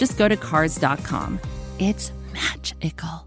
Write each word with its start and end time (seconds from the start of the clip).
just 0.00 0.16
go 0.16 0.26
to 0.26 0.36
Cars.com. 0.36 1.38
It's 1.78 2.10
magical. 2.32 3.26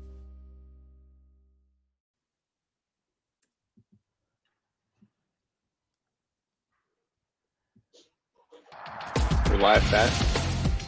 We're 9.49 9.57
live 9.57 9.89
bet. 9.91 10.11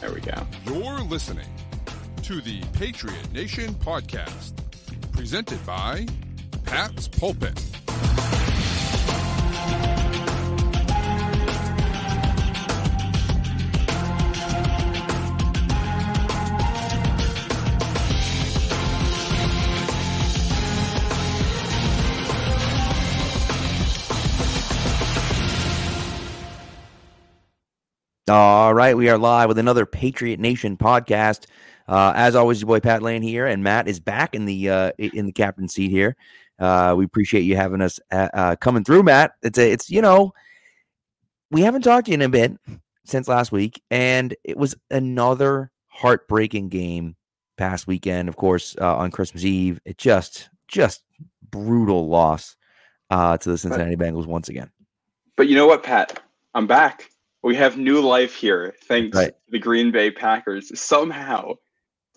There 0.00 0.12
we 0.12 0.20
go. 0.20 0.34
You're 0.64 0.98
listening 1.02 1.46
to 2.24 2.40
the 2.40 2.60
Patriot 2.72 3.32
Nation 3.32 3.72
podcast, 3.74 4.54
presented 5.12 5.64
by 5.64 6.04
Pat's 6.64 7.06
Pulpit. 7.06 7.64
All 28.28 28.74
right, 28.74 28.96
we 28.96 29.08
are 29.08 29.18
live 29.18 29.46
with 29.46 29.58
another 29.58 29.86
Patriot 29.86 30.40
Nation 30.40 30.76
podcast. 30.76 31.46
Uh, 31.86 32.12
as 32.16 32.34
always, 32.34 32.60
your 32.60 32.66
boy 32.66 32.80
Pat 32.80 33.00
Lane 33.00 33.22
here, 33.22 33.46
and 33.46 33.62
Matt 33.62 33.86
is 33.86 34.00
back 34.00 34.34
in 34.34 34.46
the 34.46 34.68
uh, 34.68 34.90
in 34.98 35.26
the 35.26 35.32
captain 35.32 35.68
seat 35.68 35.92
here. 35.92 36.16
Uh, 36.58 36.96
we 36.98 37.04
appreciate 37.04 37.42
you 37.42 37.54
having 37.54 37.80
us 37.80 38.00
uh, 38.10 38.28
uh, 38.34 38.56
coming 38.56 38.82
through, 38.82 39.04
Matt. 39.04 39.34
It's 39.44 39.58
a, 39.58 39.70
it's 39.70 39.90
you 39.90 40.02
know, 40.02 40.34
we 41.52 41.60
haven't 41.60 41.82
talked 41.82 42.06
to 42.06 42.10
you 42.10 42.16
in 42.16 42.22
a 42.22 42.28
bit 42.28 42.56
since 43.04 43.28
last 43.28 43.52
week, 43.52 43.80
and 43.92 44.34
it 44.42 44.56
was 44.56 44.74
another 44.90 45.70
heartbreaking 45.86 46.68
game 46.68 47.14
past 47.56 47.86
weekend. 47.86 48.28
Of 48.28 48.34
course, 48.34 48.74
uh, 48.80 48.96
on 48.96 49.12
Christmas 49.12 49.44
Eve, 49.44 49.78
it 49.84 49.98
just 49.98 50.50
just 50.66 51.04
brutal 51.48 52.08
loss 52.08 52.56
to 53.08 53.38
the 53.40 53.56
Cincinnati 53.56 53.94
Bengals 53.94 54.26
once 54.26 54.48
again. 54.48 54.72
But 55.36 55.46
you 55.46 55.54
know 55.54 55.68
what, 55.68 55.84
Pat? 55.84 56.20
I'm 56.54 56.66
back 56.66 57.08
we 57.46 57.54
have 57.54 57.78
new 57.78 58.00
life 58.00 58.34
here 58.34 58.74
thanks 58.88 59.16
right. 59.16 59.28
to 59.28 59.34
the 59.50 59.58
Green 59.60 59.92
Bay 59.92 60.10
Packers. 60.10 60.78
Somehow, 60.78 61.54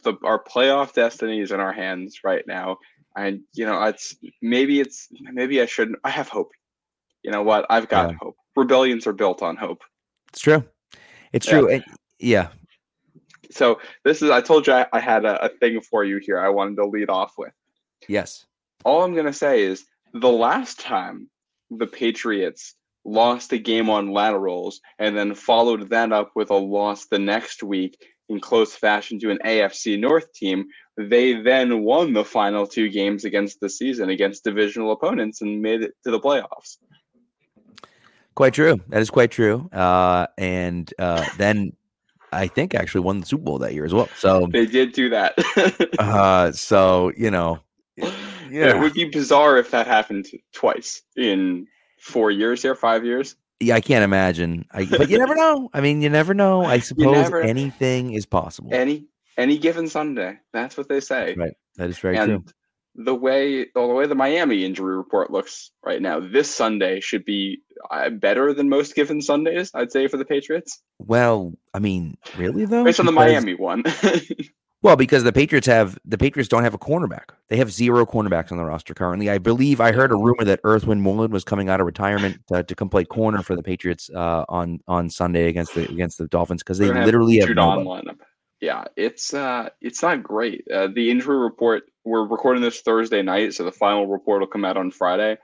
the, 0.03 0.16
our 0.23 0.44
playoff 0.44 0.94
destiny 0.94 1.39
is 1.39 1.52
in 1.52 1.59
our 1.59 1.72
hands 1.72 2.22
right 2.23 2.44
now, 2.47 2.80
and 3.16 3.41
you 3.53 3.63
know, 3.63 3.80
it's 3.83 4.16
maybe 4.41 4.80
it's 4.80 5.07
maybe 5.22 5.61
I 5.61 5.67
shouldn't. 5.67 6.00
I 6.03 6.09
have 6.09 6.30
hope. 6.30 6.50
You 7.22 7.30
know 7.30 7.44
what? 7.44 7.67
I've 7.69 7.88
got 7.88 8.09
yeah. 8.09 8.17
hope. 8.19 8.38
Rebellions 8.55 9.05
are 9.05 9.13
built 9.13 9.44
on 9.44 9.55
hope. 9.55 9.83
It's 10.30 10.39
true. 10.39 10.63
It's 11.31 11.45
yeah. 11.45 11.53
true. 11.53 11.69
And, 11.69 11.83
yeah. 12.17 12.47
So 13.52 13.80
this 14.03 14.23
is. 14.23 14.31
I 14.31 14.41
told 14.41 14.66
you 14.66 14.73
I, 14.73 14.88
I 14.94 15.00
had 15.00 15.25
a, 15.25 15.45
a 15.45 15.50
thing 15.59 15.80
for 15.80 16.03
you 16.03 16.17
here. 16.17 16.39
I 16.39 16.50
wanted 16.50 16.77
to 16.77 16.88
lead 16.88 17.11
off 17.11 17.33
with. 17.38 17.53
Yes. 18.07 18.47
All 18.83 19.03
I'm 19.03 19.13
gonna 19.16 19.31
say 19.31 19.61
is 19.61 19.85
the 20.11 20.31
last 20.31 20.80
time 20.80 21.30
the 21.69 21.85
Patriots 21.85 22.73
lost 23.05 23.53
a 23.53 23.57
game 23.57 23.89
on 23.89 24.11
laterals, 24.11 24.81
and 24.97 25.17
then 25.17 25.33
followed 25.33 25.89
that 25.89 26.11
up 26.11 26.31
with 26.35 26.51
a 26.51 26.55
loss 26.55 27.05
the 27.05 27.19
next 27.19 27.63
week 27.63 27.97
in 28.29 28.39
close 28.39 28.75
fashion 28.75 29.19
to 29.19 29.31
an 29.31 29.39
AFC 29.45 29.99
North 29.99 30.31
team. 30.33 30.65
They 30.97 31.41
then 31.41 31.81
won 31.83 32.13
the 32.13 32.25
final 32.25 32.67
two 32.67 32.89
games 32.89 33.25
against 33.25 33.59
the 33.59 33.69
season 33.69 34.09
against 34.09 34.43
divisional 34.43 34.91
opponents 34.91 35.41
and 35.41 35.61
made 35.61 35.81
it 35.81 35.93
to 36.03 36.11
the 36.11 36.19
playoffs. 36.19 36.77
Quite 38.35 38.53
true. 38.53 38.79
That 38.89 39.01
is 39.01 39.09
quite 39.09 39.31
true. 39.31 39.69
Uh, 39.73 40.27
and 40.37 40.93
uh, 40.99 41.25
then 41.37 41.73
I 42.31 42.47
think 42.47 42.75
actually 42.75 43.01
won 43.01 43.19
the 43.19 43.25
Super 43.25 43.43
Bowl 43.43 43.57
that 43.59 43.73
year 43.73 43.85
as 43.85 43.93
well. 43.93 44.07
So 44.16 44.47
they 44.51 44.66
did 44.66 44.93
do 44.93 45.09
that. 45.09 45.33
uh, 45.99 46.51
so 46.51 47.11
you 47.17 47.31
know, 47.31 47.59
yeah, 47.97 48.75
it 48.75 48.79
would 48.79 48.93
be 48.93 49.05
bizarre 49.05 49.57
if 49.57 49.71
that 49.71 49.87
happened 49.87 50.27
twice 50.53 51.01
in 51.17 51.67
four 51.99 52.31
years 52.31 52.61
here, 52.61 52.75
five 52.75 53.05
years. 53.05 53.35
Yeah, 53.59 53.75
I 53.75 53.81
can't 53.81 54.03
imagine. 54.03 54.65
I, 54.71 54.85
but 54.85 55.09
you 55.09 55.17
never 55.17 55.35
know. 55.35 55.69
I 55.73 55.81
mean, 55.81 56.01
you 56.01 56.09
never 56.09 56.33
know. 56.33 56.63
I 56.63 56.79
suppose 56.79 57.13
never, 57.13 57.41
anything 57.41 58.13
is 58.13 58.25
possible. 58.25 58.73
Any 58.73 59.05
any 59.37 59.57
given 59.57 59.87
Sunday. 59.87 60.37
That's 60.53 60.77
what 60.77 60.89
they 60.89 60.99
say. 60.99 61.35
Right. 61.37 61.53
That 61.75 61.89
is 61.89 61.97
very 61.97 62.17
and 62.17 62.45
true. 62.45 62.53
The 62.95 63.15
way 63.15 63.67
the 63.73 63.85
way 63.85 64.05
the 64.05 64.15
Miami 64.15 64.65
injury 64.65 64.95
report 64.95 65.31
looks 65.31 65.71
right 65.85 66.01
now, 66.01 66.19
this 66.19 66.53
Sunday 66.53 66.99
should 66.99 67.23
be 67.23 67.61
uh, 67.91 68.09
better 68.09 68.53
than 68.53 68.67
most 68.67 68.95
given 68.95 69.21
Sundays. 69.21 69.71
I'd 69.73 69.91
say 69.91 70.07
for 70.07 70.17
the 70.17 70.25
Patriots. 70.25 70.81
Well, 70.97 71.53
I 71.73 71.79
mean, 71.79 72.17
really 72.37 72.66
though, 72.66 72.83
based 72.83 72.99
on 72.99 73.05
the 73.05 73.11
Miami 73.11 73.55
one. 73.55 73.83
Well, 74.81 74.95
because 74.95 75.25
the 75.25 75.34
Patriots 75.34 75.67
have 75.67 76.00
the 76.06 76.17
Patriots 76.17 76.47
don't 76.47 76.63
have 76.63 76.73
a 76.73 76.78
cornerback. 76.78 77.31
They 77.50 77.57
have 77.57 77.72
zero 77.72 78.06
cornerbacks 78.06 78.51
on 78.51 78.57
the 78.57 78.63
roster 78.63 78.94
currently. 78.94 79.29
I 79.29 79.38
believe 79.38 79.81
I 79.81 79.91
heard 79.91 80.12
a 80.12 80.16
rumor 80.16 80.45
that 80.45 80.62
Earthwind 80.63 81.01
Moreland 81.01 81.34
was 81.34 81.44
coming 81.44 81.67
out 81.67 81.81
of 81.81 81.85
retirement 81.85 82.40
to, 82.47 82.63
to 82.63 82.75
come 82.75 82.88
play 82.90 83.03
corner 83.03 83.44
for 83.44 83.57
the 83.57 83.63
Patriots 83.63 84.09
uh, 84.16 84.45
on 84.47 84.79
on 84.88 85.09
Sunday 85.09 85.50
against 85.50 85.75
the 85.75 85.90
against 85.91 86.17
the 86.17 86.28
Dolphins 86.28 86.63
because 86.63 86.78
they 86.78 86.88
literally 86.88 87.40
have, 87.40 87.50
have 87.50 87.57
no 87.57 87.63
lineup. 87.63 88.19
Yeah, 88.62 88.85
it's 88.95 89.34
uh, 89.34 89.69
it's 89.81 90.01
not 90.01 90.23
great. 90.23 90.66
Uh, 90.73 90.88
the 90.94 91.11
injury 91.11 91.38
report. 91.38 91.84
We're 92.06 92.25
recording 92.25 92.63
this 92.63 92.79
Thursday 92.79 93.22
night, 93.22 93.53
so 93.53 93.66
the 93.66 93.72
final 93.73 94.07
report 94.07 94.40
will 94.40 94.47
come 94.47 94.66
out 94.66 94.78
on 94.78 94.91
Friday. 94.91 95.38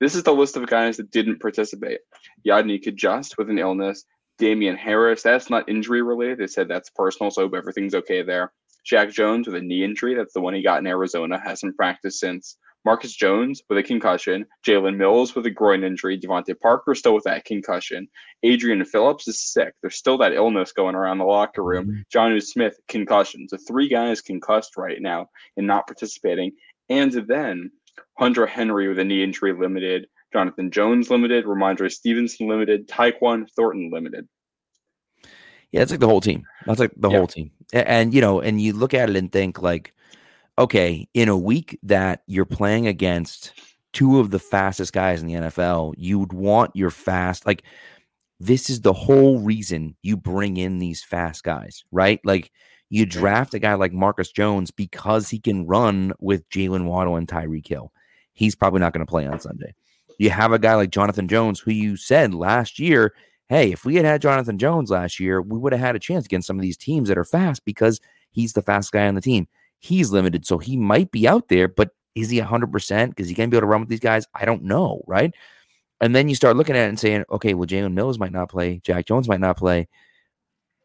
This 0.00 0.16
is 0.16 0.24
the 0.24 0.34
list 0.34 0.56
of 0.56 0.66
guys 0.66 0.96
that 0.96 1.12
didn't 1.12 1.40
participate. 1.40 2.00
Yodny 2.44 2.82
Cajuste 2.82 3.38
with 3.38 3.48
an 3.48 3.58
illness. 3.58 4.04
Damien 4.38 4.76
Harris, 4.76 5.22
that's 5.22 5.50
not 5.50 5.68
injury 5.68 6.02
related. 6.02 6.38
They 6.38 6.48
said 6.48 6.66
that's 6.66 6.90
personal, 6.90 7.30
so 7.30 7.48
everything's 7.54 7.94
okay 7.94 8.22
there. 8.22 8.52
Jack 8.84 9.10
Jones 9.10 9.46
with 9.46 9.56
a 9.56 9.60
knee 9.60 9.84
injury. 9.84 10.14
That's 10.14 10.32
the 10.32 10.40
one 10.40 10.54
he 10.54 10.62
got 10.62 10.80
in 10.80 10.86
Arizona. 10.86 11.40
Hasn't 11.42 11.76
practiced 11.76 12.20
since. 12.20 12.56
Marcus 12.84 13.14
Jones 13.14 13.62
with 13.68 13.78
a 13.78 13.82
concussion. 13.82 14.44
Jalen 14.66 14.96
Mills 14.96 15.34
with 15.34 15.46
a 15.46 15.50
groin 15.50 15.84
injury. 15.84 16.18
DeVante 16.18 16.58
Parker 16.58 16.94
still 16.94 17.14
with 17.14 17.24
that 17.24 17.44
concussion. 17.44 18.08
Adrian 18.42 18.84
Phillips 18.84 19.28
is 19.28 19.40
sick. 19.40 19.74
There's 19.80 19.96
still 19.96 20.18
that 20.18 20.32
illness 20.32 20.72
going 20.72 20.96
around 20.96 21.18
the 21.18 21.24
locker 21.24 21.62
room. 21.62 22.04
Mm-hmm. 22.12 22.38
Smith, 22.40 22.80
concussion. 22.88 23.48
So 23.48 23.56
three 23.56 23.88
guys 23.88 24.20
concussed 24.20 24.76
right 24.76 25.00
now 25.00 25.28
and 25.56 25.66
not 25.66 25.86
participating. 25.86 26.52
And 26.88 27.12
then 27.28 27.70
Hunter 28.18 28.46
Henry 28.46 28.88
with 28.88 28.98
a 28.98 29.04
knee 29.04 29.22
injury 29.22 29.52
limited. 29.52 30.08
Jonathan 30.32 30.70
Jones 30.70 31.10
limited. 31.10 31.44
Rhamondre 31.44 31.90
Stevenson 31.90 32.48
limited. 32.48 32.88
Tyquan 32.88 33.46
Thornton 33.54 33.90
limited. 33.92 34.26
Yeah, 35.72 35.82
it's 35.82 35.90
like 35.90 36.00
the 36.00 36.08
whole 36.08 36.20
team. 36.20 36.44
That's 36.66 36.78
like 36.78 36.92
the 36.96 37.10
yeah. 37.10 37.16
whole 37.16 37.26
team. 37.26 37.50
And 37.72 38.12
you 38.14 38.20
know, 38.20 38.40
and 38.40 38.60
you 38.60 38.74
look 38.74 38.94
at 38.94 39.08
it 39.08 39.16
and 39.16 39.32
think 39.32 39.62
like, 39.62 39.94
okay, 40.58 41.08
in 41.14 41.28
a 41.28 41.36
week 41.36 41.78
that 41.82 42.22
you're 42.26 42.44
playing 42.44 42.86
against 42.86 43.52
two 43.92 44.20
of 44.20 44.30
the 44.30 44.38
fastest 44.38 44.92
guys 44.92 45.22
in 45.22 45.28
the 45.28 45.34
NFL, 45.34 45.94
you 45.96 46.18
would 46.18 46.32
want 46.32 46.76
your 46.76 46.90
fast 46.90 47.46
like 47.46 47.64
this 48.38 48.68
is 48.68 48.80
the 48.80 48.92
whole 48.92 49.38
reason 49.38 49.96
you 50.02 50.16
bring 50.16 50.56
in 50.56 50.78
these 50.78 51.02
fast 51.02 51.44
guys, 51.44 51.84
right? 51.92 52.20
Like 52.24 52.50
you 52.90 53.06
mm-hmm. 53.06 53.20
draft 53.20 53.54
a 53.54 53.58
guy 53.58 53.74
like 53.74 53.92
Marcus 53.92 54.32
Jones 54.32 54.70
because 54.70 55.28
he 55.28 55.38
can 55.38 55.66
run 55.66 56.12
with 56.18 56.48
Jaylen 56.50 56.84
Waddle 56.84 57.16
and 57.16 57.28
Tyreek 57.28 57.68
Hill. 57.68 57.92
He's 58.34 58.56
probably 58.56 58.80
not 58.80 58.92
going 58.92 59.06
to 59.06 59.10
play 59.10 59.26
on 59.26 59.38
Sunday. 59.38 59.74
You 60.18 60.30
have 60.30 60.52
a 60.52 60.58
guy 60.58 60.74
like 60.74 60.90
Jonathan 60.90 61.28
Jones, 61.28 61.60
who 61.60 61.70
you 61.70 61.96
said 61.96 62.34
last 62.34 62.78
year 62.78 63.14
hey, 63.52 63.70
if 63.70 63.84
we 63.84 63.96
had 63.96 64.06
had 64.06 64.22
Jonathan 64.22 64.56
Jones 64.56 64.90
last 64.90 65.20
year, 65.20 65.42
we 65.42 65.58
would 65.58 65.74
have 65.74 65.80
had 65.80 65.94
a 65.94 65.98
chance 65.98 66.24
against 66.24 66.46
some 66.46 66.56
of 66.56 66.62
these 66.62 66.78
teams 66.78 67.10
that 67.10 67.18
are 67.18 67.24
fast 67.24 67.66
because 67.66 68.00
he's 68.30 68.54
the 68.54 68.62
fast 68.62 68.90
guy 68.92 69.06
on 69.06 69.14
the 69.14 69.20
team. 69.20 69.46
He's 69.78 70.10
limited, 70.10 70.46
so 70.46 70.56
he 70.56 70.74
might 70.74 71.10
be 71.10 71.28
out 71.28 71.48
there, 71.48 71.68
but 71.68 71.90
is 72.14 72.30
he 72.30 72.40
100%? 72.40 73.08
Because 73.10 73.28
he 73.28 73.34
can 73.34 73.50
be 73.50 73.58
able 73.58 73.66
to 73.66 73.66
run 73.66 73.80
with 73.80 73.90
these 73.90 74.00
guys? 74.00 74.26
I 74.34 74.46
don't 74.46 74.62
know, 74.62 75.02
right? 75.06 75.34
And 76.00 76.16
then 76.16 76.30
you 76.30 76.34
start 76.34 76.56
looking 76.56 76.74
at 76.76 76.86
it 76.86 76.88
and 76.88 76.98
saying, 76.98 77.24
okay, 77.30 77.52
well, 77.52 77.68
Jalen 77.68 77.92
Mills 77.92 78.18
might 78.18 78.32
not 78.32 78.48
play. 78.48 78.80
Jack 78.82 79.04
Jones 79.04 79.28
might 79.28 79.40
not 79.40 79.58
play. 79.58 79.86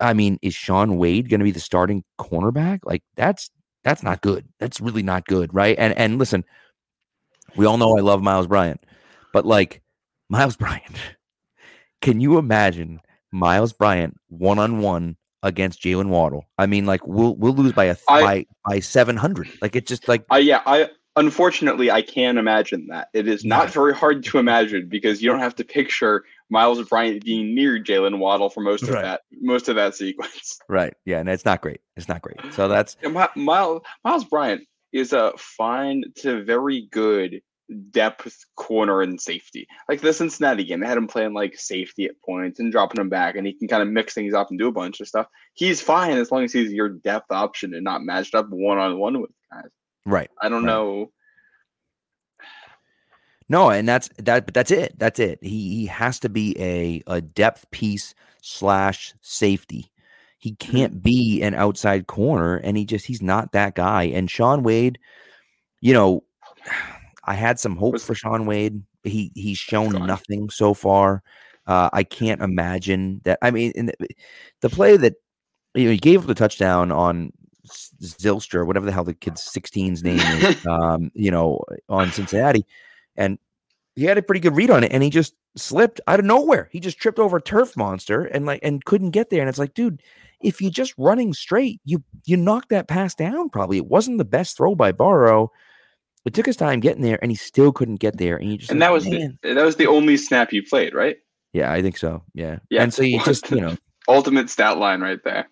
I 0.02 0.14
mean, 0.14 0.38
is 0.42 0.54
Shaun 0.54 0.98
Wade 0.98 1.30
going 1.30 1.40
to 1.40 1.46
be 1.46 1.52
the 1.52 1.62
starting 1.62 2.04
cornerback? 2.20 2.80
Like 2.84 3.02
that's 3.16 3.50
that's 3.86 4.04
not 4.04 4.22
good. 4.22 4.46
That's 4.60 4.82
really 4.82 5.04
not 5.04 5.26
good, 5.26 5.54
right? 5.54 5.76
And 5.80 5.98
and 5.98 6.20
listen, 6.20 6.44
we 7.56 7.66
all 7.66 7.78
know 7.78 7.98
I 7.98 8.02
love 8.02 8.22
Myles 8.22 8.48
Bryant, 8.48 8.86
but 9.32 9.46
like 9.46 9.82
Myles 10.30 10.58
Bryant 10.58 10.98
can 12.02 12.20
you 12.22 12.38
imagine 12.38 13.00
Myles 13.32 13.74
Bryant 13.74 14.18
one 14.30 14.60
on 14.60 14.80
one 14.80 15.18
against 15.44 15.82
Jaylen 15.82 16.08
Waddle. 16.08 16.46
I 16.58 16.66
mean, 16.66 16.86
like 16.86 17.06
we'll 17.06 17.36
we'll 17.36 17.54
lose 17.54 17.74
by 17.74 17.86
a 17.86 17.96
I- 18.10 18.22
by 18.22 18.46
by 18.66 18.80
seven 18.80 19.18
hundred. 19.18 19.50
Like 19.62 19.76
it's 19.76 19.88
just 19.88 20.08
like 20.08 20.26
Uh, 20.32 20.38
yeah, 20.38 20.62
I 20.66 20.90
unfortunately 21.16 21.92
I 21.92 22.02
can't 22.02 22.38
imagine 22.38 22.88
that. 22.88 23.10
It 23.14 23.28
is 23.28 23.44
not 23.46 23.70
very 23.72 23.94
hard 23.94 24.24
to 24.26 24.38
imagine 24.40 24.88
because 24.90 25.22
you 25.22 25.30
don't 25.30 25.40
have 25.40 25.56
to 25.56 25.64
picture 25.66 26.24
Myles 26.50 26.82
Bryant 26.88 27.24
being 27.26 27.54
near 27.54 27.82
Jaylen 27.84 28.20
Waddle 28.20 28.50
for 28.50 28.62
most 28.62 28.84
of 28.84 28.90
Right. 28.90 29.02
that 29.04 29.22
most 29.42 29.68
of 29.70 29.76
that 29.76 29.96
sequence. 29.96 30.58
right, 30.70 30.94
yeah, 31.06 31.20
and 31.20 31.30
it's 31.30 31.46
not 31.46 31.62
great. 31.62 31.82
It's 31.96 32.08
not 32.08 32.22
great. 32.22 32.40
So 32.54 32.68
that's 32.68 32.96
Miles 33.36 33.82
Myles 34.04 34.26
Bryant 34.26 34.64
is 34.94 35.12
a 35.14 35.34
fine 35.38 36.04
to 36.16 36.44
very 36.44 36.88
good 36.92 37.42
depth 37.92 38.46
corner 38.56 39.02
and 39.02 39.20
safety. 39.20 39.68
Like 39.90 40.02
the 40.02 40.14
Cincinnati 40.14 40.64
game, 40.64 40.80
they 40.80 40.88
had 40.88 40.98
him 40.98 41.08
playing 41.08 41.34
like 41.34 41.58
safety 41.58 42.06
at 42.06 42.22
points 42.22 42.60
and 42.60 42.72
dropping 42.72 43.02
him 43.02 43.10
back, 43.10 43.36
and 43.36 43.46
he 43.46 43.54
can 43.54 43.68
kind 43.68 43.84
of 43.84 43.90
mix 43.90 44.14
things 44.14 44.34
up 44.34 44.50
and 44.50 44.60
do 44.60 44.68
a 44.68 44.72
bunch 44.72 45.00
of 45.00 45.08
stuff. 45.08 45.28
He's 45.54 45.82
fine 45.82 46.18
as 46.18 46.32
long 46.32 46.44
as 46.44 46.54
he's 46.54 46.72
your 46.72 46.90
depth 46.90 47.32
option 47.32 47.74
and 47.74 47.84
not 47.84 48.04
matched 48.04 48.36
up 48.36 48.48
one 48.50 48.78
on 48.78 48.98
one 49.00 49.22
with 49.22 49.32
guys. 49.52 49.70
right. 50.06 50.30
I 50.42 50.50
don't 50.50 50.64
Right. 50.64 50.72
know. 50.72 51.12
No, 53.50 53.70
and 53.70 53.88
that's 53.88 54.10
that. 54.18 54.46
But 54.46 54.54
that's 54.54 54.72
it. 54.72 55.00
That's 55.00 55.20
it. 55.20 55.40
He 55.42 55.76
he 55.76 55.86
has 55.86 56.20
to 56.20 56.30
be 56.30 56.56
a 56.60 57.02
a 57.08 57.22
depth 57.22 57.70
piece 57.72 58.14
slash 58.42 59.14
safety. 59.22 59.92
He 60.38 60.52
mm-hmm. 60.52 60.72
can't 60.72 61.04
be 61.04 61.42
an 61.42 61.54
outside 61.54 62.08
corner, 62.08 62.58
and 62.58 62.76
he 62.78 62.86
just 62.86 63.06
he's 63.06 63.22
not 63.22 63.54
that 63.54 63.76
guy. 63.76 64.04
And 64.04 64.30
Shaun 64.30 64.64
Wade, 64.64 65.00
you 65.80 65.94
know, 65.94 66.24
I 67.28 67.34
had 67.34 67.60
some 67.60 67.76
hope 67.76 68.00
for 68.00 68.16
Shaun 68.16 68.46
Wade. 68.46 68.82
He 69.04 69.32
he's 69.36 69.58
shown 69.58 69.94
nothing 70.06 70.50
so 70.50 70.74
far. 70.74 71.24
Uh, 71.66 71.90
I 71.92 72.04
can't 72.04 72.42
imagine 72.42 73.22
that. 73.26 73.40
I 73.42 73.52
mean, 73.52 73.72
in 73.76 73.88
the, 73.88 73.94
the 74.62 74.70
play 74.70 74.96
that 74.98 75.16
you 75.76 75.86
know, 75.86 75.92
he 75.92 75.98
gave 75.98 76.22
up 76.22 76.28
the 76.28 76.34
touchdown 76.34 76.92
on 76.92 77.32
Zilstra, 77.68 78.66
whatever 78.66 78.86
the 78.86 78.92
hell 78.92 79.04
the 79.04 79.14
kid's 79.14 79.42
16's 79.42 80.04
name 80.04 80.20
is, 80.20 80.66
um, 80.68 81.12
you 81.14 81.30
know, 81.30 81.62
on 81.90 82.12
Cincinnati, 82.12 82.66
and 83.18 83.38
he 83.96 84.06
had 84.06 84.18
a 84.18 84.22
pretty 84.22 84.40
good 84.40 84.56
read 84.56 84.70
on 84.70 84.84
it, 84.84 84.92
and 84.92 85.04
he 85.04 85.10
just 85.10 85.34
slipped 85.58 86.00
out 86.08 86.20
of 86.20 86.26
nowhere. 86.26 86.70
He 86.72 86.80
just 86.80 87.00
tripped 87.00 87.20
over 87.20 87.38
a 87.38 87.42
turf 87.42 87.76
monster 87.76 88.26
and 88.26 88.46
like 88.46 88.60
and 88.64 88.84
couldn't 88.86 89.12
get 89.12 89.30
there. 89.30 89.42
And 89.42 89.50
it's 89.50 89.60
like, 89.60 89.74
dude, 89.74 90.02
if 90.40 90.62
you're 90.62 90.72
just 90.72 90.94
running 90.98 91.34
straight, 91.34 91.82
you 91.84 92.04
you 92.26 92.38
knocked 92.38 92.70
that 92.70 92.88
pass 92.88 93.16
down. 93.16 93.50
Probably 93.50 93.78
it 93.78 93.88
wasn't 93.88 94.20
the 94.20 94.26
best 94.26 94.56
throw 94.56 94.76
by 94.76 94.92
Burrow. 94.92 95.52
It 96.28 96.34
took 96.34 96.46
his 96.46 96.58
time 96.58 96.80
getting 96.80 97.02
there, 97.02 97.18
and 97.22 97.32
he 97.32 97.36
still 97.36 97.72
couldn't 97.72 97.96
get 97.98 98.18
there. 98.18 98.38
And 98.38 98.60
just 98.60 98.72
and 98.72 98.80
like, 98.80 98.88
that 98.88 98.94
was 98.94 99.10
"Man." 99.10 99.40
the, 99.42 99.54
that 99.54 99.64
was 99.66 99.76
the 99.78 99.88
only 99.88 100.18
snap 100.18 100.54
you 100.54 100.62
played, 100.64 100.94
right? 100.94 101.18
yeah, 101.54 101.72
I 101.72 101.82
think 101.82 101.98
so. 101.98 102.24
Yeah, 102.34 102.60
Yeah, 102.70 102.84
And 102.84 102.94
so 102.94 103.02
you 103.02 103.24
just 103.24 103.50
you 103.50 103.62
know, 103.62 103.76
Ultimate 104.08 104.50
stat 104.50 104.78
line 104.78 105.02
right 105.02 105.20
there. 105.24 105.48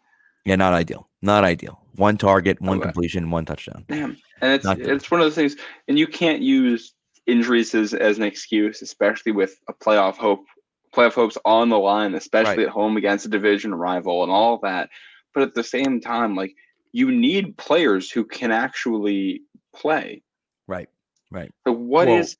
yeah, 0.46 0.56
not 0.56 0.74
ideal, 0.74 1.10
not 1.22 1.44
ideal. 1.44 1.82
One 1.96 2.18
target, 2.18 2.62
one 2.62 2.78
Okay. 2.78 2.84
completion, 2.88 3.32
one 3.32 3.46
touchdown. 3.46 3.86
Damn. 3.88 4.18
And 4.42 4.52
it's 4.54 4.66
Not 4.66 4.80
it's 4.80 5.10
one 5.10 5.22
of 5.22 5.26
those 5.26 5.36
things, 5.36 5.56
and 5.88 5.98
you 5.98 6.08
can't 6.08 6.42
use 6.42 6.94
injuries 7.26 7.74
as, 7.74 7.94
as 7.94 8.18
an 8.18 8.24
excuse, 8.24 8.82
especially 8.82 9.32
with 9.32 9.58
a 9.70 9.74
playoff 9.74 10.18
hope, 10.18 10.46
playoff 10.94 11.14
hopes 11.14 11.38
on 11.46 11.70
the 11.70 11.80
line, 11.80 12.14
especially 12.16 12.58
Right. 12.58 12.68
at 12.68 12.70
home 12.70 12.98
against 12.98 13.26
a 13.26 13.30
division 13.30 13.74
rival 13.74 14.24
and 14.24 14.32
all 14.32 14.60
that. 14.64 14.90
But 15.34 15.44
at 15.44 15.56
the 15.56 15.64
same 15.64 16.00
time, 16.02 16.36
like 16.36 16.54
you 16.92 17.12
need 17.12 17.58
players 17.58 18.12
who 18.12 18.26
can 18.26 18.52
actually 18.52 19.42
play. 19.74 20.22
Right, 20.68 20.90
right. 21.32 21.52
So 21.68 21.74
what 21.74 22.08
Well- 22.08 22.18
is 22.20 22.38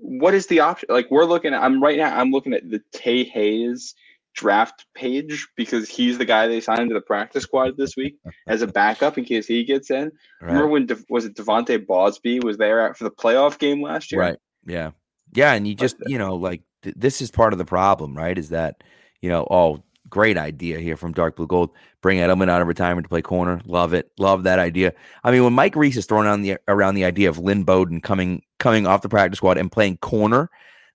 what 0.00 0.32
is 0.32 0.46
the 0.46 0.60
option? 0.60 0.86
Like 0.90 1.10
we're 1.10 1.24
looking 1.24 1.54
at, 1.54 1.62
I'm 1.62 1.82
right 1.82 1.98
now. 1.98 2.16
I'm 2.16 2.30
looking 2.30 2.54
at 2.54 2.70
the 2.70 2.80
Tae 2.92 3.24
Hayes 3.24 3.94
draft 4.34 4.86
page 4.94 5.48
because 5.56 5.88
he's 5.88 6.18
the 6.18 6.24
guy 6.24 6.46
they 6.46 6.60
signed 6.60 6.88
to 6.88 6.94
the 6.94 7.00
practice 7.00 7.42
squad 7.42 7.76
this 7.76 7.96
week 7.96 8.16
as 8.46 8.62
a 8.62 8.66
backup 8.68 9.18
in 9.18 9.24
case 9.24 9.48
he 9.48 9.64
gets 9.64 9.90
in. 9.90 10.12
Remember 10.40 10.68
when 10.68 10.86
De- 10.86 11.04
was 11.08 11.24
it 11.24 11.34
Devonte 11.34 11.84
Bosby 11.84 12.38
was 12.38 12.56
there 12.58 12.94
for 12.94 13.04
the 13.04 13.10
playoff 13.10 13.58
game 13.58 13.82
last 13.82 14.12
year? 14.12 14.20
Right. 14.20 14.38
Yeah. 14.64 14.92
Yeah. 15.34 15.52
And 15.54 15.66
you 15.66 15.74
just, 15.74 15.96
you 16.06 16.18
know, 16.18 16.36
like 16.36 16.62
th- 16.82 16.94
this 16.96 17.20
is 17.20 17.32
part 17.32 17.52
of 17.52 17.58
the 17.58 17.64
problem, 17.64 18.16
right? 18.16 18.38
Is 18.38 18.50
that, 18.50 18.84
you 19.20 19.28
know, 19.28 19.48
oh, 19.50 19.82
great 20.08 20.36
idea 20.38 20.78
here 20.78 20.96
from 20.96 21.12
Dark 21.12 21.36
Blue 21.36 21.46
Gold. 21.46 21.70
Bring 22.02 22.18
Edelman 22.18 22.48
out 22.48 22.62
of 22.62 22.68
retirement 22.68 23.04
to 23.04 23.08
play 23.08 23.22
corner. 23.22 23.60
Love 23.66 23.92
it. 23.94 24.10
Love 24.18 24.42
that 24.44 24.58
idea. 24.58 24.92
I 25.24 25.30
mean, 25.30 25.44
when 25.44 25.52
Mike 25.52 25.76
Reiss 25.76 25.96
is 25.96 26.06
throwing 26.06 26.28
on 26.28 26.42
the 26.42 26.56
around 26.68 26.94
the 26.94 27.04
idea 27.04 27.28
of 27.28 27.38
Lynn 27.38 27.64
Bowden 27.64 28.00
coming 28.00 28.42
coming 28.58 28.86
off 28.86 29.02
the 29.02 29.08
practice 29.08 29.38
squad 29.38 29.58
and 29.58 29.70
playing 29.70 29.98
corner, 29.98 30.50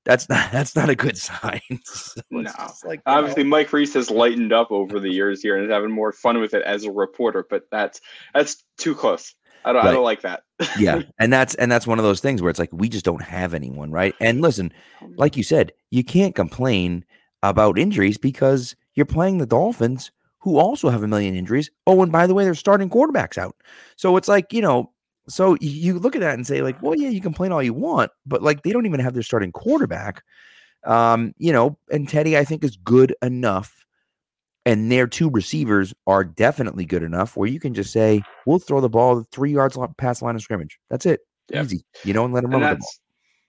that's 0.06 0.30
not 0.30 0.52
that's 0.52 0.76
not 0.76 0.90
a 0.90 0.96
good 0.96 1.18
sign. 1.30 1.62
So 1.84 2.22
No. 2.32 2.52
like, 2.86 3.02
you 3.06 3.12
know, 3.12 3.18
Obviously, 3.18 3.44
Mike 3.44 3.72
Reiss 3.74 3.94
has 3.96 4.10
lightened 4.10 4.54
up 4.54 4.72
over 4.72 5.00
the 5.00 5.10
years 5.12 5.42
here 5.42 5.56
and 5.56 5.66
is 5.66 5.72
having 5.72 5.92
more 5.92 6.12
fun 6.12 6.40
with 6.40 6.54
it 6.54 6.64
as 6.64 6.86
a 6.86 6.92
reporter, 6.92 7.46
but 7.50 7.64
that's 7.72 8.02
that's 8.34 8.64
too 8.78 8.96
close. 8.96 9.34
I 9.66 9.72
don't, 9.72 9.86
I 9.86 9.92
don't 9.94 10.04
like 10.04 10.22
that. 10.24 10.44
yeah. 10.78 11.04
And 11.20 11.32
that's 11.32 11.56
and 11.56 11.72
that's 11.72 11.88
one 11.88 11.98
of 11.98 12.04
those 12.04 12.20
things 12.20 12.42
where 12.42 12.50
it's 12.50 12.60
like 12.60 12.70
we 12.74 12.90
just 12.90 13.06
don't 13.06 13.22
have 13.22 13.54
anyone, 13.54 13.92
right? 13.92 14.14
And 14.20 14.42
listen, 14.42 14.74
oh, 15.02 15.08
like 15.18 15.38
you 15.38 15.44
said, 15.44 15.72
you 15.90 16.04
can't 16.04 16.36
complain 16.36 17.06
about 17.44 17.78
injuries 17.80 18.18
because 18.18 18.76
you're 18.96 19.06
playing 19.06 19.38
the 19.38 19.46
Dolphins, 19.46 20.12
who 20.40 20.58
also 20.58 20.90
have 20.90 21.04
a 21.04 21.08
million 21.08 21.36
injuries. 21.36 21.70
Oh, 21.88 22.02
and 22.04 22.12
by 22.12 22.28
the 22.28 22.34
way, 22.34 22.44
they're 22.44 22.56
starting 22.56 22.90
quarterbacks 22.90 23.38
out. 23.38 23.56
So 23.96 24.18
it's 24.18 24.28
like, 24.28 24.52
you 24.52 24.62
know, 24.62 24.92
so 25.28 25.56
you 25.62 26.00
look 26.00 26.16
at 26.16 26.22
that 26.22 26.34
and 26.34 26.46
say, 26.46 26.62
like, 26.62 26.82
well, 26.82 26.96
yeah, 26.96 27.10
you 27.10 27.22
complain 27.22 27.52
all 27.52 27.64
you 27.64 27.74
want, 27.74 28.12
but 28.26 28.44
like 28.44 28.64
they 28.64 28.72
don't 28.72 28.86
even 28.86 29.00
have 29.00 29.14
their 29.14 29.24
starting 29.24 29.52
quarterback. 29.52 30.22
Um, 30.86 31.34
you 31.38 31.54
know, 31.54 31.78
and 31.92 32.10
Teddy, 32.10 32.38
I 32.38 32.44
think, 32.44 32.64
is 32.64 32.76
good 32.76 33.16
enough. 33.22 33.86
And 34.66 34.92
their 34.92 35.08
two 35.08 35.30
receivers 35.30 35.94
are 36.08 36.24
definitely 36.24 36.86
good 36.86 37.04
enough 37.04 37.36
where 37.36 37.50
you 37.50 37.60
can 37.60 37.74
just 37.74 37.92
say, 37.92 38.22
we'll 38.46 38.60
throw 38.60 38.82
the 38.82 38.90
ball 38.90 39.26
three 39.32 39.52
yards 39.52 39.78
past 39.98 40.20
the 40.20 40.26
line 40.26 40.36
of 40.36 40.42
scrimmage. 40.42 40.80
That's 40.90 41.06
it. 41.06 41.22
Yep. 41.50 41.66
Easy. 41.66 41.86
You 42.04 42.14
know, 42.14 42.26
and 42.26 42.34
let 42.34 42.44
them 42.44 42.54
and 42.54 42.62
run 42.62 42.72
the 42.72 42.80
ball. 42.80 42.88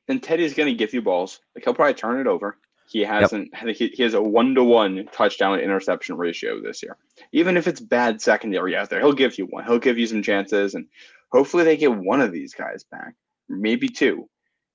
and 0.09 0.23
Teddy's 0.23 0.55
going 0.55 0.69
to 0.69 0.75
give 0.75 0.93
you 0.93 1.03
balls. 1.03 1.41
Like 1.55 1.65
he'll 1.65 1.75
probably 1.75 1.95
turn 1.95 2.21
it 2.21 2.27
over. 2.27 2.59
He 2.95 3.01
hasn't. 3.03 3.51
Think 3.59 3.77
He, 3.77 3.89
he 3.89 4.05
has 4.05 4.15
a 4.15 4.23
one 4.23 4.55
to 4.55 4.63
one 4.63 5.09
touchdown 5.11 5.59
interception 5.59 6.17
ratio 6.17 6.63
this 6.63 6.81
year. 6.81 6.97
Even 7.33 7.57
if 7.57 7.67
it's 7.67 7.81
bad 7.81 8.23
secondary 8.23 8.77
out 8.77 8.89
there, 8.89 9.01
he'll 9.01 9.13
give 9.13 9.37
you 9.37 9.47
one. 9.47 9.65
He'll 9.65 9.81
give 9.81 9.99
you 9.99 10.07
some 10.07 10.23
chances, 10.23 10.77
and 10.77 10.87
hopefully 11.33 11.65
they 11.65 11.77
get 11.77 11.93
one 11.93 12.21
of 12.21 12.31
these 12.31 12.55
guys 12.55 12.85
back, 12.85 13.15
maybe 13.49 13.89
two, 13.89 14.29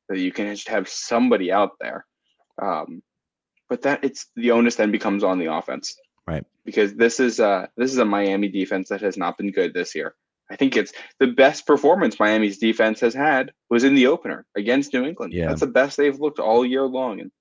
so 0.07 0.17
you 0.17 0.33
can 0.33 0.53
just 0.53 0.67
have 0.67 0.89
somebody 0.89 1.49
out 1.49 1.71
there. 1.79 2.05
Um, 2.61 3.01
but 3.69 3.83
that 3.83 4.03
it's 4.03 4.25
the 4.35 4.51
onus 4.51 4.75
then 4.75 4.91
becomes 4.91 5.23
on 5.23 5.39
the 5.39 5.53
offense, 5.53 5.95
Right. 6.27 6.45
Because 6.65 6.93
this 6.95 7.21
is 7.21 7.39
uh 7.39 7.67
this 7.77 7.89
is 7.89 7.99
a 7.99 8.05
Miami 8.05 8.49
defense 8.49 8.89
that 8.89 8.99
has 8.99 9.15
not 9.15 9.37
been 9.37 9.51
good 9.51 9.73
this 9.73 9.95
year. 9.95 10.13
I 10.51 10.57
think 10.57 10.75
it's 10.75 10.91
the 11.19 11.27
best 11.27 11.65
performance 11.65 12.19
Miami's 12.19 12.57
defense 12.57 12.99
has 12.99 13.13
had 13.13 13.53
was 13.69 13.85
in 13.85 13.95
the 13.95 14.07
opener 14.07 14.45
against 14.57 14.93
New 14.93 15.05
England. 15.05 15.31
Yeah. 15.31 15.47
That's 15.47 15.61
the 15.61 15.67
best 15.67 15.95
they've 15.95 16.19
looked 16.19 16.39
all 16.39 16.65
year 16.65 16.85
long. 16.85 17.21
And 17.21 17.31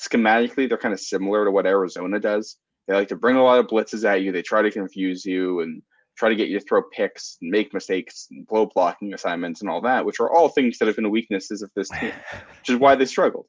schematically, 0.00 0.68
they're 0.68 0.78
kind 0.78 0.94
of 0.94 1.00
similar 1.00 1.44
to 1.44 1.50
what 1.50 1.66
Arizona 1.66 2.18
does. 2.18 2.56
They 2.88 2.94
like 2.94 3.08
to 3.08 3.16
bring 3.16 3.36
a 3.36 3.42
lot 3.42 3.58
of 3.58 3.66
blitzes 3.66 4.04
at 4.04 4.22
you. 4.22 4.32
They 4.32 4.42
try 4.42 4.62
to 4.62 4.70
confuse 4.70 5.24
you 5.24 5.60
and 5.60 5.82
try 6.16 6.28
to 6.28 6.34
get 6.34 6.48
you 6.48 6.58
to 6.58 6.64
throw 6.64 6.82
picks 6.92 7.38
and 7.40 7.50
make 7.50 7.72
mistakes 7.72 8.26
and 8.30 8.46
blow 8.46 8.66
blocking 8.66 9.14
assignments 9.14 9.60
and 9.60 9.70
all 9.70 9.80
that, 9.82 10.04
which 10.04 10.20
are 10.20 10.30
all 10.30 10.48
things 10.48 10.78
that 10.78 10.86
have 10.86 10.96
been 10.96 11.10
weaknesses 11.10 11.62
of 11.62 11.70
this 11.76 11.88
team, 12.00 12.12
which 12.58 12.68
is 12.68 12.76
why 12.76 12.94
they 12.94 13.06
struggled. 13.06 13.46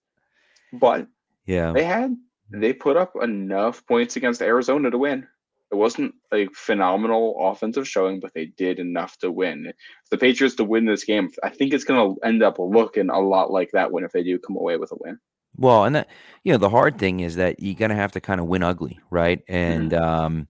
But 0.74 1.08
Yeah. 1.46 1.74
they 1.74 1.84
had 1.84 2.16
they 2.50 2.74
put 2.74 2.98
up 2.98 3.14
enough 3.22 3.86
points 3.88 4.18
against 4.18 4.42
Arizona 4.42 4.92
to 4.92 4.98
win. 4.98 5.28
It 5.72 5.76
wasn't 5.76 6.14
a 6.34 6.48
phenomenal 6.48 7.38
offensive 7.40 7.88
showing, 7.88 8.20
but 8.20 8.34
they 8.34 8.48
did 8.48 8.78
enough 8.78 9.18
to 9.20 9.32
win. 9.32 9.68
If 9.68 9.76
the 10.10 10.18
Patriots 10.18 10.56
to 10.56 10.66
win 10.66 10.86
this 10.86 11.06
game, 11.06 11.30
I 11.44 11.50
think 11.50 11.74
it's 11.74 11.86
going 11.86 12.16
to 12.16 12.28
end 12.28 12.44
up 12.44 12.58
looking 12.60 13.10
a 13.10 13.20
lot 13.20 13.52
like 13.52 13.70
that 13.72 13.90
win 13.90 14.04
if 14.04 14.12
they 14.12 14.24
do 14.24 14.38
come 14.38 14.58
away 14.58 14.76
with 14.76 14.92
a 14.92 14.98
win. 15.00 15.18
Well, 15.58 15.86
and 15.86 15.96
that 15.96 16.08
you 16.44 16.52
know, 16.52 16.58
the 16.58 16.70
hard 16.70 16.98
thing 16.98 17.20
is 17.20 17.36
that 17.36 17.60
you're 17.62 17.76
gonna 17.76 17.96
have 17.96 18.12
to 18.14 18.22
kind 18.22 18.40
of 18.40 18.48
win 18.48 18.64
ugly, 18.64 19.00
right? 19.10 19.42
And 19.48 19.94
um, 19.94 20.48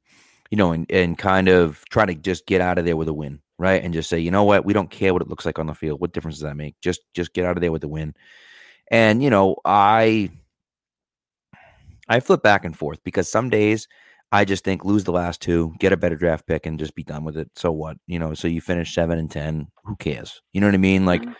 you 0.51 0.57
know, 0.57 0.71
and 0.71 0.89
and 0.91 1.17
kind 1.17 1.47
of 1.49 1.83
try 1.89 2.05
to 2.05 2.15
just 2.15 2.45
get 2.45 2.61
out 2.61 2.77
of 2.77 2.85
there 2.85 2.95
with 2.97 3.07
a 3.07 3.13
win, 3.13 3.41
right? 3.57 3.83
And 3.83 3.93
just 3.93 4.09
say, 4.09 4.19
you 4.19 4.31
know 4.31 4.43
what, 4.43 4.65
we 4.65 4.73
don't 4.73 4.91
care 4.91 5.13
what 5.13 5.21
it 5.21 5.27
looks 5.29 5.45
like 5.45 5.59
on 5.59 5.67
the 5.67 5.73
field. 5.75 5.99
What 6.01 6.13
difference 6.13 6.37
does 6.37 6.43
that 6.43 6.57
make? 6.57 6.75
Just 6.81 7.01
just 7.13 7.33
get 7.33 7.45
out 7.45 7.57
of 7.57 7.61
there 7.61 7.71
with 7.71 7.81
the 7.81 7.87
win. 7.87 8.13
And 8.91 9.23
you 9.23 9.29
know, 9.29 9.57
I 9.65 10.31
I 12.09 12.19
flip 12.19 12.43
back 12.43 12.65
and 12.65 12.77
forth 12.77 12.99
because 13.03 13.29
some 13.29 13.49
days 13.49 13.87
I 14.31 14.45
just 14.45 14.63
think 14.63 14.85
lose 14.85 15.03
the 15.03 15.11
last 15.11 15.41
two, 15.41 15.73
get 15.79 15.93
a 15.93 15.97
better 15.97 16.15
draft 16.15 16.47
pick, 16.47 16.65
and 16.65 16.79
just 16.79 16.95
be 16.95 17.03
done 17.03 17.23
with 17.23 17.37
it. 17.37 17.49
So 17.55 17.71
what? 17.71 17.97
You 18.07 18.19
know, 18.19 18.33
so 18.33 18.47
you 18.47 18.61
finish 18.61 18.93
seven 18.93 19.19
and 19.19 19.29
ten. 19.29 19.67
Who 19.85 19.95
cares? 19.97 20.41
You 20.53 20.61
know 20.61 20.67
what 20.67 20.73
I 20.75 20.77
mean? 20.79 21.05
Like, 21.05 21.25
Mhm. 21.25 21.35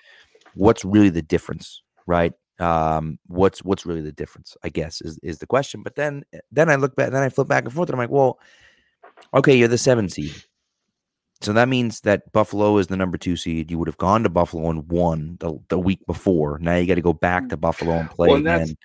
what's 0.56 0.86
really 0.86 1.10
the 1.10 1.22
difference, 1.22 1.82
right? 2.08 2.34
Um, 2.62 3.18
what's 3.28 3.64
what's 3.64 3.86
really 3.86 4.02
the 4.02 4.12
difference? 4.12 4.56
I 4.64 4.70
guess 4.70 5.02
is 5.02 5.18
is 5.24 5.40
the 5.40 5.48
question. 5.48 5.82
But 5.84 5.96
then 5.96 6.24
then 6.52 6.70
I 6.70 6.76
look 6.76 6.96
back, 6.96 7.12
then 7.12 7.24
I 7.24 7.30
flip 7.30 7.48
back 7.48 7.64
and 7.66 7.74
forth, 7.74 7.90
and 7.90 7.96
I'm 7.96 8.00
like, 8.00 8.10
well, 8.10 8.40
okay, 9.34 9.56
you're 9.58 9.68
the 9.68 9.78
seven 9.78 10.08
seed. 10.10 10.34
So 11.42 11.54
that 11.54 11.68
means 11.70 12.02
that 12.02 12.32
Buffalo 12.34 12.78
is 12.78 12.86
the 12.88 12.98
number 12.98 13.18
two 13.18 13.36
seed. 13.36 13.72
You 13.72 13.80
would 13.80 13.88
have 13.88 13.98
gone 13.98 14.22
to 14.24 14.30
Buffalo 14.30 14.70
and 14.70 14.88
won 14.92 15.38
the, 15.40 15.58
the 15.70 15.80
week 15.80 16.06
before. 16.06 16.60
Now 16.62 16.76
you 16.76 16.86
got 16.86 16.96
to 16.96 17.02
go 17.02 17.14
back 17.14 17.50
to 17.50 17.58
Buffalo 17.58 17.94
and 17.94 18.10
play 18.12 18.28
Well, 18.28 18.38
and 18.38 18.46
that's- 18.46 18.70
again. 18.70 18.78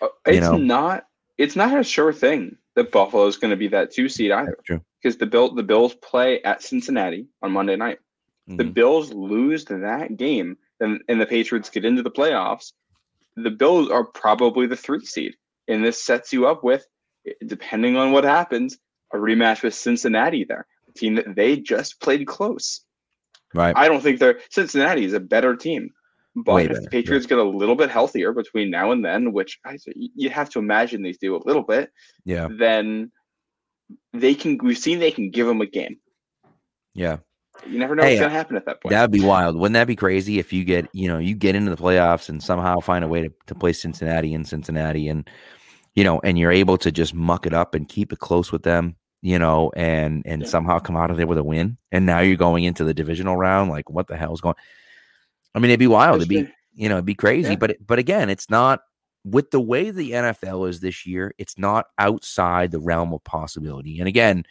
Uh, 0.00 0.06
You 0.30 0.38
It's 0.38 0.46
know? 0.48 0.56
not. 0.56 1.04
It's 1.36 1.54
not 1.56 1.78
a 1.78 1.84
sure 1.84 2.12
thing 2.14 2.56
that 2.76 2.90
Buffalo 2.92 3.26
is 3.26 3.36
going 3.36 3.50
to 3.50 3.56
be 3.56 3.68
that 3.68 3.90
two 3.92 4.08
seed 4.08 4.30
either. 4.30 4.56
true. 4.64 4.80
Because 5.02 5.18
the 5.18 5.26
Bill 5.26 5.54
the 5.54 5.62
Bills 5.62 5.94
play 5.96 6.42
at 6.44 6.62
Cincinnati 6.62 7.26
on 7.42 7.52
Monday 7.52 7.76
night. 7.76 7.98
The 8.46 8.64
Mhm. 8.64 8.72
Bills 8.74 9.12
lose 9.12 9.66
that 9.66 10.16
game, 10.16 10.56
and, 10.80 11.02
and 11.08 11.20
the 11.20 11.26
Patriots 11.26 11.68
get 11.68 11.84
into 11.84 12.02
the 12.02 12.10
playoffs. 12.10 12.72
The 13.42 13.50
Bills 13.50 13.90
are 13.90 14.04
probably 14.04 14.66
the 14.66 14.76
three 14.76 15.04
seed, 15.04 15.34
and 15.66 15.84
this 15.84 16.02
sets 16.02 16.32
you 16.32 16.46
up 16.46 16.64
with, 16.64 16.86
depending 17.46 17.96
on 17.96 18.12
what 18.12 18.24
happens, 18.24 18.78
a 19.12 19.16
rematch 19.16 19.62
with 19.62 19.74
Cincinnati. 19.74 20.44
There, 20.44 20.66
a 20.88 20.92
team 20.92 21.14
that 21.16 21.34
they 21.34 21.56
just 21.56 22.00
played 22.00 22.26
close. 22.26 22.82
Right. 23.54 23.76
I 23.76 23.88
don't 23.88 24.02
think 24.02 24.18
they're 24.18 24.40
Cincinnati 24.50 25.04
is 25.04 25.14
a 25.14 25.20
better 25.20 25.56
team. 25.56 25.90
But 26.36 26.54
Way 26.54 26.64
if 26.64 26.68
better, 26.68 26.80
the 26.82 26.90
Patriots 26.90 27.26
get 27.26 27.38
a 27.38 27.42
little 27.42 27.74
bit 27.74 27.90
healthier 27.90 28.32
between 28.32 28.70
now 28.70 28.92
and 28.92 29.04
then, 29.04 29.32
which 29.32 29.58
I 29.64 29.78
you 29.94 30.30
have 30.30 30.50
to 30.50 30.58
imagine 30.58 31.02
they 31.02 31.12
do 31.12 31.34
a 31.34 31.42
little 31.44 31.62
bit, 31.62 31.90
yeah. 32.24 32.48
then 32.50 33.10
they 34.12 34.34
can. 34.34 34.58
We've 34.62 34.78
seen 34.78 34.98
they 34.98 35.10
can 35.10 35.30
give 35.30 35.46
them 35.46 35.60
a 35.60 35.66
game. 35.66 35.98
Yeah. 36.94 37.18
You 37.66 37.78
never 37.78 37.94
know 37.94 38.02
Hey, 38.02 38.10
what's 38.12 38.20
going 38.20 38.30
to 38.30 38.36
happen 38.36 38.56
at 38.56 38.64
that 38.66 38.80
point. 38.80 38.90
That'd 38.92 39.10
be 39.10 39.20
wild. 39.20 39.56
Wouldn't 39.56 39.74
that 39.74 39.86
be 39.86 39.96
crazy 39.96 40.38
if 40.38 40.52
you 40.52 40.64
get, 40.64 40.88
you 40.92 41.08
know, 41.08 41.18
you 41.18 41.34
get 41.34 41.54
into 41.54 41.70
the 41.74 41.80
playoffs 41.82 42.28
and 42.28 42.42
somehow 42.42 42.80
find 42.80 43.04
a 43.04 43.08
way 43.08 43.22
to, 43.22 43.32
to 43.46 43.54
play 43.54 43.72
Cincinnati 43.72 44.32
in 44.32 44.44
Cincinnati 44.44 45.08
and, 45.08 45.28
you 45.94 46.04
know, 46.04 46.20
and 46.24 46.38
you're 46.38 46.52
able 46.52 46.78
to 46.78 46.92
just 46.92 47.14
muck 47.14 47.46
it 47.46 47.52
up 47.52 47.74
and 47.74 47.88
keep 47.88 48.12
it 48.12 48.18
close 48.20 48.52
with 48.52 48.62
them, 48.62 48.96
you 49.22 49.38
know, 49.38 49.72
and 49.76 50.22
and 50.26 50.42
Yeah. 50.42 50.48
somehow 50.48 50.78
come 50.78 50.96
out 50.96 51.10
of 51.10 51.16
there 51.16 51.26
with 51.26 51.38
a 51.38 51.42
win. 51.44 51.76
And 51.90 52.06
now 52.06 52.20
you're 52.20 52.36
going 52.36 52.64
into 52.64 52.84
the 52.84 52.94
divisional 52.94 53.36
round. 53.36 53.70
Like, 53.70 53.90
what 53.90 54.06
the 54.06 54.16
hell's 54.16 54.40
going? 54.40 54.54
I 55.54 55.58
mean, 55.58 55.70
it'd 55.70 55.80
be 55.80 55.86
wild. 55.88 56.16
It'd 56.18 56.28
be, 56.28 56.48
you 56.74 56.88
know, 56.88 56.96
it'd 56.96 57.04
be 57.06 57.14
crazy. 57.14 57.50
Yeah. 57.50 57.56
But 57.56 57.70
it- 57.72 57.86
but 57.86 57.98
again, 57.98 58.30
it's 58.30 58.48
not 58.48 58.80
with 59.24 59.50
the 59.50 59.60
way 59.60 59.90
the 59.90 60.12
NFL 60.12 60.68
is 60.68 60.80
this 60.80 61.04
year. 61.04 61.34
It's 61.38 61.58
not 61.58 61.86
outside 61.98 62.70
the 62.70 62.78
realm 62.80 63.12
of 63.12 63.24
possibility. 63.24 63.98
And 63.98 64.06
again, 64.08 64.44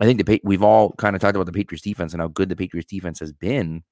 I 0.00 0.06
think 0.06 0.24
the 0.24 0.40
we've 0.44 0.62
all 0.62 0.92
kind 0.92 1.14
of 1.14 1.20
talked 1.20 1.36
about 1.36 1.46
the 1.46 1.52
Patriots 1.52 1.84
defense 1.84 2.12
and 2.12 2.22
how 2.22 2.28
good 2.28 2.48
the 2.48 2.56
Patriots 2.56 2.90
defense 2.90 3.20
has 3.20 3.32
been. 3.32 3.82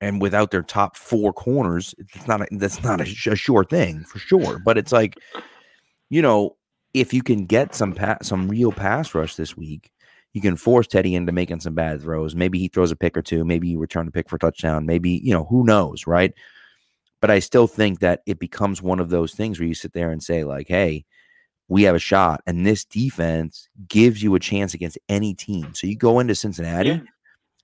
And 0.00 0.20
without 0.20 0.50
their 0.50 0.62
top 0.62 0.96
four 0.96 1.32
corners, 1.32 1.94
it's 1.98 2.28
not 2.28 2.40
a, 2.40 2.46
that's 2.52 2.82
not 2.82 3.00
a, 3.00 3.02
a 3.30 3.36
sure 3.36 3.64
thing 3.64 4.04
for 4.04 4.18
sure. 4.18 4.60
But 4.64 4.78
it's 4.78 4.92
like, 4.92 5.16
you 6.08 6.22
know, 6.22 6.56
if 6.94 7.12
you 7.12 7.22
can 7.22 7.46
get 7.46 7.74
some 7.74 7.94
pa- 7.94 8.18
some 8.22 8.48
real 8.48 8.72
pass 8.72 9.14
rush 9.14 9.34
this 9.34 9.56
week, 9.56 9.90
you 10.32 10.40
can 10.40 10.56
force 10.56 10.86
Teddy 10.86 11.14
into 11.14 11.32
making 11.32 11.60
some 11.60 11.74
bad 11.74 12.00
throws. 12.00 12.34
Maybe 12.34 12.58
he 12.58 12.68
throws 12.68 12.92
a 12.92 12.96
pick 12.96 13.16
or 13.16 13.22
two. 13.22 13.44
Maybe 13.44 13.68
you 13.68 13.78
return 13.78 14.08
a 14.08 14.10
pick 14.10 14.28
for 14.28 14.36
a 14.36 14.38
touchdown. 14.38 14.86
Maybe 14.86 15.20
you 15.22 15.32
know 15.34 15.44
who 15.44 15.64
knows, 15.64 16.06
right? 16.06 16.32
But 17.20 17.30
I 17.30 17.40
still 17.40 17.66
think 17.66 17.98
that 17.98 18.20
it 18.26 18.38
becomes 18.38 18.80
one 18.80 19.00
of 19.00 19.10
those 19.10 19.34
things 19.34 19.58
where 19.58 19.66
you 19.66 19.74
sit 19.74 19.92
there 19.92 20.10
and 20.10 20.22
say, 20.22 20.44
like, 20.44 20.68
hey, 20.68 21.04
we 21.68 21.82
have 21.82 21.94
a 21.94 21.98
shot, 22.00 22.42
and 22.46 22.64
this 22.66 22.84
defense 22.84 23.68
gives 23.88 24.22
you 24.22 24.34
a 24.34 24.40
chance 24.40 24.74
against 24.74 24.98
any 25.08 25.34
team. 25.34 25.74
So 25.74 25.86
you 25.86 25.96
go 25.96 26.18
into 26.18 26.34
Cincinnati 26.34 26.88
Yeah. 26.90 27.00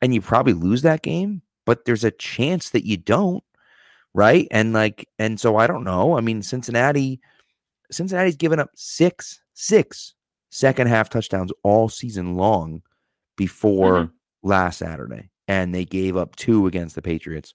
and 0.03 0.15
you 0.15 0.21
probably 0.21 0.53
lose 0.53 0.83
that 0.83 1.03
game, 1.03 1.43
but 1.65 1.85
there's 1.87 2.05
a 2.05 2.11
chance 2.11 2.71
that 2.71 2.87
you 2.87 2.97
don't, 2.99 3.43
right? 4.13 4.47
And 4.51 4.73
like, 4.73 5.09
and 5.19 5.41
so 5.41 5.57
I 5.57 5.67
don't 5.67 5.85
know. 5.85 6.17
I 6.17 6.21
mean, 6.21 6.43
Cincinnati, 6.43 7.21
Cincinnati's 7.91 8.37
given 8.37 8.61
up 8.61 8.71
six, 8.75 9.41
six 9.55 10.15
second 10.51 10.87
half 10.89 11.09
touchdowns 11.09 11.51
all 11.63 11.89
season 11.89 12.37
long 12.37 12.83
before 13.37 14.05
Mhm. 14.05 14.11
last 14.43 14.79
Saturday, 14.79 15.31
and 15.49 15.75
they 15.75 15.85
gave 15.85 16.17
up 16.17 16.37
two 16.37 16.67
against 16.67 16.95
the 16.95 17.03
Patriots. 17.03 17.55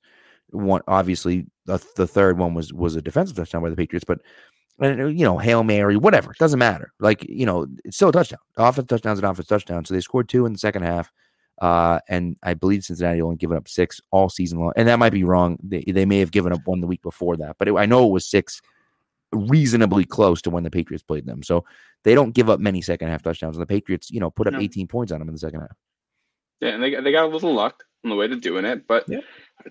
One, 0.50 0.82
obviously, 0.88 1.46
the, 1.66 1.78
the 1.96 2.08
third 2.08 2.38
one 2.40 2.54
was 2.56 2.74
was 2.74 2.96
a 2.96 3.02
defensive 3.02 3.36
touchdown 3.38 3.62
by 3.62 3.70
the 3.70 3.76
Patriots, 3.76 4.04
but 4.06 4.20
and, 4.80 5.02
uh, 5.02 5.06
you 5.06 5.24
know, 5.24 5.38
hail 5.38 5.64
mary, 5.64 5.98
whatever, 5.98 6.32
it 6.32 6.38
doesn't 6.38 6.60
matter. 6.60 6.92
Like 7.00 7.24
you 7.28 7.46
know, 7.46 7.68
it's 7.84 7.98
still 7.98 8.10
a 8.10 8.14
touchdown. 8.14 8.40
Offensive 8.58 8.88
touchdowns 8.88 9.20
and 9.20 9.26
offensive 9.26 9.48
touchdown. 9.48 9.86
So 9.86 9.94
they 9.94 10.02
scored 10.02 10.30
two 10.30 10.46
in 10.46 10.54
the 10.54 10.60
second 10.60 10.84
half. 10.84 11.12
Uh, 11.62 12.00
and 12.08 12.38
I 12.42 12.54
believe 12.54 12.86
Cincinnati 12.86 13.22
only 13.22 13.36
given 13.36 13.58
up 13.58 13.68
six 13.68 14.00
all 14.12 14.30
season 14.30 14.60
long, 14.60 14.72
and 14.78 14.88
that 14.88 14.98
might 14.98 15.12
be 15.12 15.26
wrong. 15.26 15.58
They, 15.62 15.84
they 15.86 16.06
may 16.06 16.20
have 16.20 16.32
given 16.32 16.54
up 16.54 16.62
one 16.66 16.80
the 16.80 16.88
week 16.88 17.02
before 17.02 17.36
that, 17.38 17.58
but 17.60 17.68
it, 17.68 17.76
I 17.76 17.86
know 17.86 18.08
it 18.08 18.12
was 18.12 18.26
six, 18.26 18.62
reasonably 19.34 20.06
close 20.06 20.42
to 20.44 20.50
when 20.50 20.64
the 20.64 20.72
Patriots 20.72 21.04
played 21.04 21.26
them. 21.26 21.44
So 21.44 21.66
they 22.06 22.16
don't 22.16 22.34
give 22.34 22.50
up 22.50 22.62
many 22.62 22.82
second 22.82 23.10
half 23.10 23.24
touchdowns, 23.24 23.58
and 23.58 23.62
the 23.62 23.68
Patriots, 23.68 24.10
you 24.10 24.22
know, 24.22 24.32
put 24.32 24.48
up 24.48 24.54
No. 24.54 24.60
18 24.60 24.88
points 24.88 25.12
on 25.12 25.20
them 25.20 25.28
in 25.28 25.36
the 25.36 25.40
second 25.40 25.60
half. 25.60 25.76
Yeah, 26.62 26.70
and 26.70 26.84
they 26.84 26.96
they 26.96 27.12
got 27.12 27.26
a 27.26 27.28
little 27.28 27.54
luck 27.54 27.84
on 28.04 28.10
the 28.10 28.16
way 28.16 28.28
to 28.28 28.36
doing 28.36 28.66
it, 28.66 28.88
but 28.88 29.06
Yeah. 29.10 29.20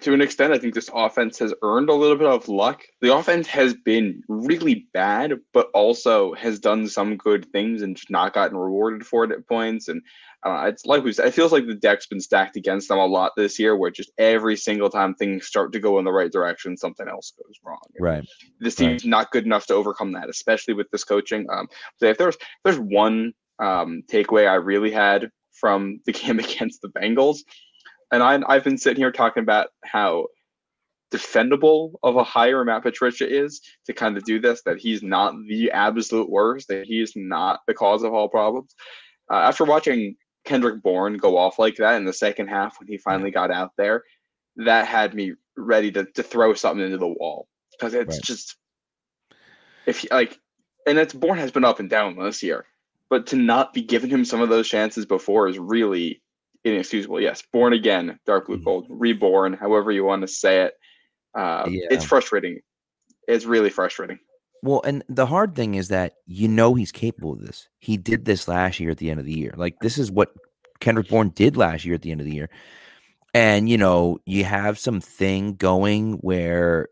to 0.01 0.13
an 0.13 0.21
extent, 0.21 0.53
I 0.53 0.59
think 0.59 0.75
this 0.75 0.91
offense 0.93 1.39
has 1.39 1.55
earned 1.63 1.89
a 1.89 1.95
little 1.95 2.17
bit 2.17 2.27
of 2.27 2.47
luck. 2.49 2.85
The 3.01 3.15
offense 3.15 3.47
has 3.47 3.73
been 3.75 4.23
really 4.29 4.87
bad, 4.93 5.41
but 5.55 5.71
also 5.73 6.35
has 6.35 6.59
done 6.59 6.89
some 6.89 7.17
good 7.17 7.51
things 7.53 7.81
and 7.81 7.97
just 7.97 8.11
not 8.11 8.35
gotten 8.35 8.57
rewarded 8.59 9.07
for 9.07 9.25
it 9.25 9.33
at 9.33 9.47
points. 9.47 9.89
And 9.89 10.03
uh, 10.45 10.67
it's 10.69 10.85
like 10.85 11.03
we 11.03 11.13
said, 11.13 11.27
it 11.27 11.35
feels 11.35 11.53
like 11.53 11.67
the 11.67 11.75
deck's 11.75 12.07
been 12.07 12.21
stacked 12.21 12.57
against 12.57 12.89
them 12.89 12.99
a 12.99 13.07
lot 13.07 13.33
this 13.35 13.59
year, 13.59 13.77
where 13.77 13.91
just 13.91 14.13
every 14.19 14.57
single 14.57 14.91
time 14.91 15.15
things 15.15 15.47
start 15.47 15.73
to 15.73 15.81
go 15.81 15.99
in 15.99 16.05
the 16.05 16.13
right 16.13 16.31
direction, 16.31 16.77
something 16.77 17.09
else 17.09 17.33
goes 17.43 17.57
wrong. 17.65 17.81
Right. 17.99 18.25
this 18.61 18.79
Right. 18.79 18.91
team's 18.91 19.05
not 19.07 19.31
good 19.31 19.47
enough 19.47 19.67
to 19.67 19.75
overcome 19.75 20.13
that, 20.13 20.29
especially 20.29 20.75
with 20.75 20.91
this 20.91 21.03
coaching. 21.03 21.47
Um, 21.51 21.67
so 21.97 22.07
if 22.07 22.19
there's 22.19 22.37
there's 22.63 22.79
one 22.79 23.33
um, 23.59 24.03
takeaway 24.07 24.49
I 24.49 24.55
really 24.57 24.91
had 24.91 25.31
from 25.53 26.01
the 26.05 26.13
game 26.21 26.39
against 26.39 26.83
the 26.83 26.89
Bengals, 26.89 27.39
and 28.12 28.23
I, 28.23 28.41
I've 28.47 28.65
been 28.65 28.79
sitting 28.79 29.03
here 29.03 29.12
talking 29.12 29.43
about 29.43 29.69
how 29.85 30.27
defendable 31.12 31.93
of 32.03 32.17
a 32.17 32.25
hire 32.25 32.65
Matt 32.65 32.83
Patricia 32.83 33.29
is 33.29 33.61
to 33.87 33.93
kind 33.93 34.17
of 34.17 34.25
do 34.25 34.41
this, 34.41 34.62
that 34.62 34.79
he's 34.79 35.03
not 35.03 35.35
the 35.49 35.71
absolute 35.71 36.29
worst, 36.29 36.69
that 36.69 36.87
he's 36.87 37.12
not 37.17 37.61
the 37.67 37.75
cause 37.75 38.03
of 38.03 38.12
all 38.12 38.29
problems. 38.29 38.75
Uh, 39.31 39.37
after 39.37 39.65
watching 39.65 40.17
Kendrick 40.45 40.83
Bourne 40.83 41.17
go 41.17 41.37
off 41.37 41.59
like 41.59 41.77
that 41.77 41.97
in 41.97 42.05
the 42.05 42.12
second 42.12 42.49
half 42.49 42.79
when 42.79 42.88
he 42.88 42.99
finally 42.99 43.31
got 43.31 43.50
out 43.50 43.73
there, 43.77 44.05
that 44.57 44.87
had 44.87 45.15
me 45.15 45.35
ready 45.57 45.91
to, 45.93 46.05
to 46.15 46.23
throw 46.23 46.55
something 46.55 46.85
into 46.85 46.99
the 46.99 47.07
wall 47.07 47.49
because 47.73 47.95
it's 47.95 48.17
Right. 48.17 48.23
just 48.23 48.57
if 49.87 49.99
he- 49.99 50.09
like 50.11 50.38
and 50.87 50.99
it's 50.99 51.12
Bourne 51.12 51.38
has 51.38 51.50
been 51.50 51.65
up 51.65 51.81
and 51.81 51.91
down 51.91 52.17
this 52.17 52.43
year, 52.43 52.65
but 53.11 53.27
to 53.29 53.37
not 53.37 53.75
be 53.75 53.83
giving 53.83 54.11
him 54.11 54.25
some 54.25 54.41
of 54.41 54.49
those 54.49 54.69
chances 54.69 55.05
before 55.05 55.49
is 55.49 55.59
really 55.59 56.23
inexcusable. 56.73 57.21
Yes, 57.21 57.43
born 57.53 57.73
again, 57.73 58.19
dark 58.27 58.47
blue 58.47 58.59
Mhm. 58.59 58.65
gold, 58.65 58.87
reborn, 58.89 59.53
however 59.53 59.91
you 59.93 60.05
want 60.05 60.23
to 60.23 60.29
say 60.29 60.63
it. 60.63 60.75
Uh, 61.35 61.67
Yeah. 61.69 61.87
It's 61.91 62.05
frustrating. 62.05 62.61
It's 63.27 63.45
really 63.45 63.71
frustrating. 63.71 64.19
Well, 64.63 64.83
and 64.85 65.05
the 65.09 65.27
hard 65.27 65.55
thing 65.55 65.75
is 65.75 65.89
that 65.89 66.15
you 66.27 66.49
know 66.49 66.75
he's 66.75 66.91
capable 66.91 67.33
of 67.33 67.41
this. 67.47 67.69
He 67.79 67.97
did 67.97 68.25
this 68.25 68.49
last 68.49 68.81
year 68.81 68.91
at 68.91 68.99
the 68.99 69.11
end 69.11 69.21
of 69.21 69.27
the 69.27 69.39
year. 69.39 69.55
Like 69.57 69.79
this 69.81 69.99
is 69.99 70.11
what 70.11 70.33
Kendrick 70.81 71.09
Bourne 71.09 71.31
did 71.31 71.57
last 71.57 71.85
year 71.85 71.95
at 71.95 72.03
the 72.03 72.11
end 72.11 72.21
of 72.21 72.27
the 72.27 72.35
year. 72.35 72.51
And 73.35 73.69
you 73.69 73.79
know, 73.79 74.19
you 74.25 74.45
have 74.45 74.79
some 74.79 75.01
thing 75.01 75.55
going 75.55 76.15
where 76.15 76.89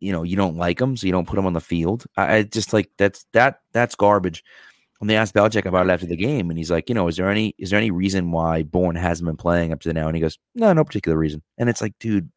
you 0.00 0.10
know 0.12 0.22
you 0.22 0.34
don't 0.34 0.56
like 0.56 0.80
him, 0.80 0.96
so 0.96 1.06
you 1.06 1.12
don't 1.12 1.28
put 1.28 1.38
him 1.38 1.46
on 1.46 1.52
the 1.52 1.60
field. 1.60 2.06
I, 2.16 2.36
I 2.36 2.42
just 2.42 2.72
like 2.72 2.90
that's 2.96 3.26
that 3.32 3.60
that's 3.72 3.94
garbage. 3.94 4.42
And 5.04 5.10
they 5.10 5.18
asked 5.18 5.34
Belichick 5.34 5.66
about 5.66 5.86
it 5.86 5.90
after 5.92 6.06
the 6.06 6.16
game, 6.16 6.48
and 6.48 6.58
he's 6.58 6.70
like, 6.70 6.88
you 6.88 6.94
know, 6.94 7.08
is 7.08 7.18
there 7.18 7.28
any 7.28 7.54
is 7.58 7.68
there 7.68 7.78
any 7.78 7.90
reason 7.90 8.30
why 8.30 8.62
Bourne 8.62 8.96
hasn't 8.96 9.26
been 9.26 9.36
playing 9.36 9.70
up 9.70 9.80
to 9.82 9.92
now? 9.92 10.06
And 10.06 10.16
he 10.16 10.22
goes, 10.22 10.38
no, 10.54 10.72
no 10.72 10.82
particular 10.82 11.18
reason. 11.18 11.42
And 11.58 11.68
it's 11.68 11.82
like, 11.82 11.92
dude, 11.98 12.30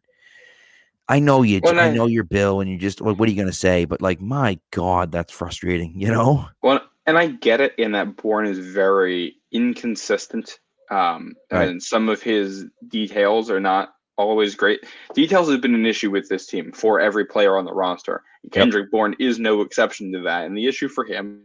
I 1.07 1.19
know 1.19 1.43
you. 1.43 1.61
Well, 1.63 1.79
I 1.79 1.83
I- 1.85 1.93
know 1.93 2.07
your 2.07 2.25
Bill, 2.25 2.59
and 2.59 2.69
you 2.69 2.77
just 2.77 2.99
what, 3.01 3.17
what 3.17 3.29
are 3.29 3.31
you 3.31 3.41
gonna 3.41 3.53
say? 3.53 3.85
But 3.85 4.01
like, 4.01 4.19
my 4.19 4.59
God, 4.71 5.13
that's 5.13 5.31
frustrating. 5.31 5.93
You 5.95 6.09
know? 6.09 6.45
Well, 6.61 6.81
and 7.05 7.17
I 7.17 7.27
get 7.27 7.61
it 7.61 7.73
in 7.77 7.93
that 7.93 8.17
Bourne 8.17 8.47
is 8.47 8.59
very 8.59 9.37
inconsistent. 9.53 10.59
Um, 10.91 11.35
Right. 11.49 11.69
and 11.69 11.81
some 11.81 12.09
of 12.09 12.21
his 12.21 12.65
details 12.89 13.49
are 13.49 13.61
not 13.61 13.93
always 14.17 14.55
great. 14.55 14.81
Details 15.13 15.47
has 15.47 15.61
been 15.61 15.73
an 15.73 15.85
issue 15.85 16.11
with 16.11 16.27
this 16.27 16.47
team 16.47 16.73
for 16.73 16.99
every 16.99 17.23
player 17.23 17.57
on 17.57 17.63
the 17.63 17.73
roster. 17.73 18.23
Kendrick 18.51 18.91
Bourne 18.91 19.15
is 19.19 19.39
no 19.39 19.61
exception 19.61 20.11
to 20.11 20.19
that. 20.23 20.45
And 20.45 20.57
the 20.57 20.65
issue 20.67 20.89
for 20.89 21.05
him 21.05 21.43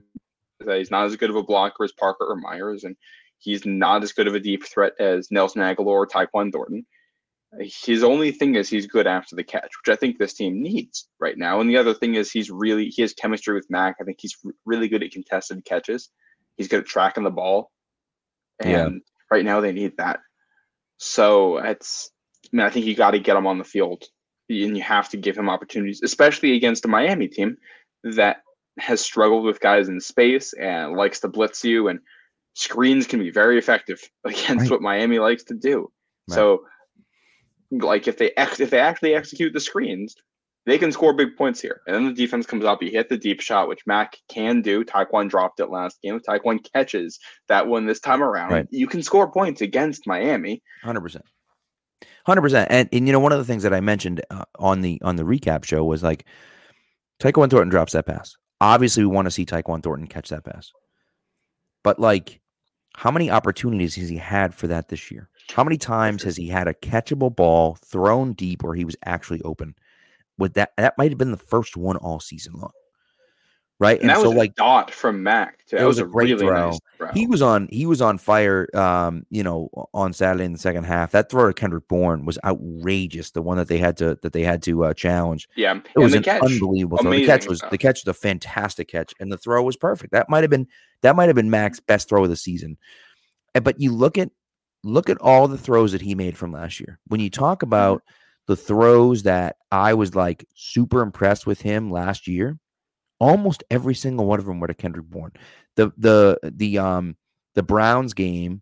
that 0.66 0.78
he's 0.78 0.90
not 0.90 1.06
as 1.06 1.16
good 1.16 1.30
of 1.30 1.36
a 1.36 1.42
blocker 1.42 1.84
as 1.84 1.92
Parker 1.92 2.24
or 2.26 2.36
Myers, 2.36 2.84
and 2.84 2.96
he's 3.38 3.66
not 3.66 4.02
as 4.02 4.12
good 4.12 4.26
of 4.28 4.34
a 4.34 4.40
deep 4.40 4.64
threat 4.66 4.92
as 5.00 5.30
Nelson 5.30 5.62
Agholor 5.62 5.86
or 5.86 6.06
Tyquan 6.06 6.52
Thornton. 6.52 6.86
His 7.60 8.02
only 8.02 8.32
thing 8.32 8.54
is 8.54 8.70
he's 8.70 8.86
good 8.86 9.06
after 9.06 9.36
the 9.36 9.44
catch, 9.44 9.70
which 9.84 9.92
I 9.92 9.96
think 9.96 10.16
this 10.18 10.32
team 10.32 10.62
needs 10.62 11.08
right 11.20 11.36
now. 11.36 11.60
And 11.60 11.68
the 11.68 11.76
other 11.76 11.92
thing 11.92 12.14
is 12.14 12.30
he's 12.32 12.50
really 12.50 12.86
he 12.88 13.02
has 13.02 13.12
chemistry 13.12 13.54
with 13.54 13.66
Mac. 13.68 13.96
I 14.00 14.04
think 14.04 14.18
he's 14.20 14.36
really 14.64 14.88
good 14.88 15.02
at 15.02 15.10
contested 15.10 15.62
catches. 15.66 16.08
He's 16.56 16.68
good 16.68 16.80
at 16.80 16.86
tracking 16.86 17.24
the 17.24 17.30
ball. 17.30 17.70
And 18.58 18.70
Yeah. 18.70 18.88
right 19.30 19.44
now 19.44 19.60
they 19.60 19.72
need 19.72 19.96
that. 19.98 20.20
So 20.96 21.58
it's 21.58 22.10
I 22.52 22.56
mean, 22.56 22.66
I 22.66 22.70
think 22.70 22.86
you 22.86 22.94
got 22.94 23.12
to 23.12 23.18
get 23.18 23.36
him 23.36 23.46
on 23.46 23.58
the 23.58 23.64
field 23.64 24.04
and 24.48 24.76
you 24.76 24.82
have 24.82 25.08
to 25.10 25.16
give 25.16 25.36
him 25.36 25.50
opportunities, 25.50 26.00
especially 26.02 26.54
against 26.56 26.84
a 26.84 26.88
Miami 26.88 27.28
team 27.28 27.56
that 28.04 28.38
has 28.78 29.00
struggled 29.00 29.44
with 29.44 29.60
guys 29.60 29.88
in 29.88 30.00
space 30.00 30.52
and 30.54 30.94
likes 30.96 31.20
to 31.20 31.28
blitz 31.28 31.62
you 31.64 31.88
and 31.88 32.00
screens 32.54 33.06
can 33.06 33.18
be 33.18 33.30
very 33.30 33.58
effective 33.58 34.00
against 34.24 34.62
Right. 34.62 34.70
what 34.70 34.82
Miami 34.82 35.18
likes 35.18 35.44
to 35.44 35.54
do. 35.54 35.90
Right. 36.28 36.34
So 36.34 36.64
like 37.70 38.06
if 38.08 38.18
they 38.18 38.32
ex- 38.36 38.60
if 38.60 38.70
they 38.70 38.80
actually 38.80 39.14
execute 39.14 39.52
the 39.52 39.60
screens, 39.60 40.14
they 40.66 40.78
can 40.78 40.92
score 40.92 41.12
big 41.12 41.36
points 41.36 41.60
here. 41.60 41.80
And 41.86 41.96
then 41.96 42.04
the 42.04 42.12
defense 42.12 42.46
comes 42.46 42.64
up. 42.64 42.82
You 42.82 42.90
hit 42.90 43.08
the 43.08 43.16
deep 43.16 43.40
shot, 43.40 43.68
which 43.68 43.80
Mac 43.86 44.16
can 44.28 44.62
do. 44.62 44.84
Tyquan 44.84 45.28
dropped 45.28 45.58
it 45.58 45.70
last 45.70 46.00
game. 46.02 46.14
If 46.16 46.22
Tyquan 46.22 46.64
catches 46.72 47.18
that 47.48 47.66
one 47.66 47.86
this 47.86 47.98
time 48.00 48.22
around, 48.22 48.52
Right. 48.52 48.66
you 48.70 48.86
can 48.86 49.02
score 49.02 49.30
points 49.32 49.60
against 49.60 50.06
Miami. 50.06 50.62
Hundred 50.84 51.00
percent, 51.00 51.24
hundred 52.26 52.42
percent. 52.42 52.68
And 52.70 52.88
and 52.92 53.06
you 53.06 53.12
know 53.12 53.20
one 53.20 53.32
of 53.32 53.38
the 53.38 53.44
things 53.44 53.62
that 53.64 53.74
I 53.74 53.80
mentioned 53.80 54.22
uh, 54.30 54.44
on 54.58 54.82
the 54.82 55.00
on 55.02 55.16
the 55.16 55.24
recap 55.24 55.64
show 55.64 55.82
was 55.84 56.02
like, 56.02 56.26
Tyquan 57.20 57.50
Thornton 57.50 57.70
drops 57.70 57.92
that 57.94 58.06
pass. 58.06 58.36
Obviously, 58.62 59.02
we 59.04 59.12
want 59.12 59.26
to 59.26 59.30
see 59.32 59.44
Tyquan 59.44 59.82
Thornton 59.82 60.06
catch 60.06 60.28
that 60.28 60.44
pass, 60.44 60.70
but 61.82 61.98
like, 61.98 62.40
how 62.94 63.10
many 63.10 63.28
opportunities 63.28 63.96
has 63.96 64.08
he 64.08 64.18
had 64.18 64.54
for 64.54 64.68
that 64.68 64.86
this 64.88 65.10
year? 65.10 65.28
How 65.50 65.64
many 65.64 65.76
times 65.76 66.22
has 66.22 66.36
he 66.36 66.46
had 66.46 66.68
a 66.68 66.74
catchable 66.74 67.34
ball 67.34 67.76
thrown 67.84 68.34
deep 68.34 68.62
where 68.62 68.76
he 68.76 68.84
was 68.84 68.94
actually 69.04 69.42
open? 69.42 69.74
With 70.38 70.54
that, 70.54 70.74
that 70.76 70.96
might 70.96 71.10
have 71.10 71.18
been 71.18 71.32
the 71.32 71.36
first 71.36 71.76
one 71.76 71.96
all 71.96 72.20
season 72.20 72.52
long, 72.54 72.70
right? 73.78 74.00
And, 74.00 74.08
that 74.10 74.18
so 74.18 74.28
was 74.28 74.36
like 74.36 74.52
a 74.52 74.54
dot 74.54 74.90
from 74.90 75.22
Mac. 75.22 75.64
Too. 75.66 75.76
it 75.76 75.84
was 75.84 76.00
was, 76.00 76.08
a 76.08 76.10
great 76.10 76.30
really 76.30 76.46
throw. 76.46 76.70
nice 76.70 76.78
throw. 76.98 77.08
he 77.12 77.26
was 77.26 77.42
on 77.42 77.68
he 77.70 77.86
was 77.86 78.02
on 78.02 78.18
fire 78.18 78.68
um 78.74 79.24
you 79.30 79.42
know 79.42 79.70
on 79.94 80.12
saturday 80.12 80.44
in 80.44 80.52
the 80.52 80.58
second 80.58 80.84
half 80.84 81.12
that 81.12 81.30
throw 81.30 81.46
to 81.46 81.54
kendrick 81.54 81.88
bourne 81.88 82.26
was 82.26 82.38
outrageous 82.44 83.30
the 83.30 83.42
one 83.42 83.56
that 83.56 83.68
they 83.68 83.78
had 83.78 83.96
to 83.96 84.18
that 84.22 84.32
they 84.32 84.42
had 84.42 84.62
to 84.62 84.84
uh 84.84 84.94
challenge 84.94 85.48
yeah, 85.56 85.74
it 85.74 85.86
and 85.94 86.04
was 86.04 86.14
an 86.14 86.22
catch, 86.22 86.42
unbelievable 86.42 86.98
throw 86.98 87.10
the 87.10 87.24
catch 87.24 87.48
was 87.48 87.58
stuff. 87.58 87.70
the 87.70 87.78
catch 87.78 88.04
was 88.04 88.14
a 88.14 88.18
fantastic 88.18 88.88
catch 88.88 89.14
and 89.18 89.32
the 89.32 89.38
throw 89.38 89.62
was 89.62 89.76
perfect 89.76 90.12
that 90.12 90.28
might 90.28 90.42
have 90.42 90.50
been 90.50 90.66
that 91.00 91.16
might 91.16 91.28
have 91.28 91.36
been 91.36 91.50
mac's 91.50 91.80
best 91.80 92.08
throw 92.08 92.22
of 92.22 92.30
the 92.30 92.36
season 92.36 92.76
but 93.62 93.80
you 93.80 93.92
look 93.92 94.18
at 94.18 94.30
look 94.84 95.08
at 95.08 95.18
all 95.20 95.48
the 95.48 95.58
throws 95.58 95.92
that 95.92 96.02
he 96.02 96.14
made 96.14 96.36
from 96.36 96.52
last 96.52 96.80
year 96.80 96.98
when 97.06 97.20
you 97.20 97.30
talk 97.30 97.62
about 97.62 98.02
the 98.46 98.56
throws 98.56 99.22
that 99.22 99.56
i 99.70 99.94
was 99.94 100.14
like 100.14 100.44
super 100.54 101.00
impressed 101.00 101.46
with 101.46 101.62
him 101.62 101.90
last 101.90 102.26
year 102.28 102.58
almost 103.22 103.62
every 103.70 103.94
single 103.94 104.26
one 104.26 104.38
of 104.40 104.44
them 104.46 104.58
were 104.58 104.66
to 104.66 104.74
kendrick 104.74 105.06
bourne 105.06 105.30
the 105.76 105.92
the 105.96 106.38
the 106.42 106.76
um 106.78 107.16
the 107.54 107.62
browns 107.62 108.12
game 108.14 108.60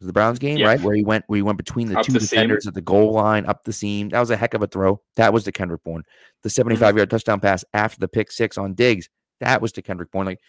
was 0.00 0.06
the 0.06 0.12
browns 0.12 0.38
game 0.38 0.56
Yeah. 0.56 0.66
right 0.68 0.80
where 0.80 0.94
he 0.94 1.04
went 1.04 1.24
where 1.26 1.36
he 1.36 1.42
went 1.42 1.58
between 1.58 1.88
the 1.88 1.98
Up 1.98 2.06
two 2.06 2.12
the 2.12 2.20
seam. 2.20 2.36
defenders 2.38 2.66
at 2.66 2.74
the 2.74 2.80
goal 2.80 3.12
line 3.12 3.44
up 3.46 3.64
the 3.64 3.72
seam 3.72 4.08
that 4.10 4.20
was 4.20 4.30
a 4.30 4.36
heck 4.36 4.54
of 4.54 4.62
a 4.62 4.66
throw 4.66 5.00
that 5.16 5.32
was 5.32 5.44
to 5.44 5.52
kendrick 5.52 5.82
bourne 5.84 6.02
the 6.42 6.50
75 6.50 6.96
yard 6.96 7.10
touchdown 7.10 7.40
pass 7.40 7.64
after 7.74 7.98
the 8.00 8.08
pick 8.08 8.30
six 8.32 8.56
on 8.56 8.74
Diggs. 8.74 9.08
That 9.40 9.60
was 9.62 9.70
to 9.72 9.82
Kendrick 9.82 10.10
Bourne. 10.10 10.26
Like, 10.26 10.40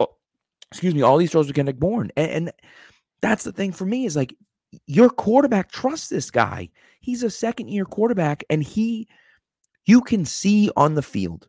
oh, 0.00 0.08
excuse 0.70 0.94
me, 0.94 1.00
all 1.02 1.16
these 1.16 1.30
throws 1.30 1.46
to 1.46 1.52
Kendrick 1.54 1.78
Bourne. 1.78 2.10
And, 2.16 2.30
and 2.30 2.52
that's 3.22 3.44
the 3.44 3.52
thing 3.52 3.72
for 3.72 3.86
me 3.86 4.04
is 4.04 4.14
like, 4.16 4.34
your 4.86 5.08
quarterback 5.08 5.70
trusts 5.70 6.08
this 6.08 6.30
guy. 6.30 6.68
He's 7.00 7.22
a 7.22 7.30
second 7.30 7.68
year 7.68 7.86
quarterback, 7.86 8.44
and 8.50 8.62
he, 8.62 9.08
you 9.86 10.02
can 10.02 10.24
see 10.26 10.70
on 10.76 10.94
the 10.94 11.02
field, 11.02 11.48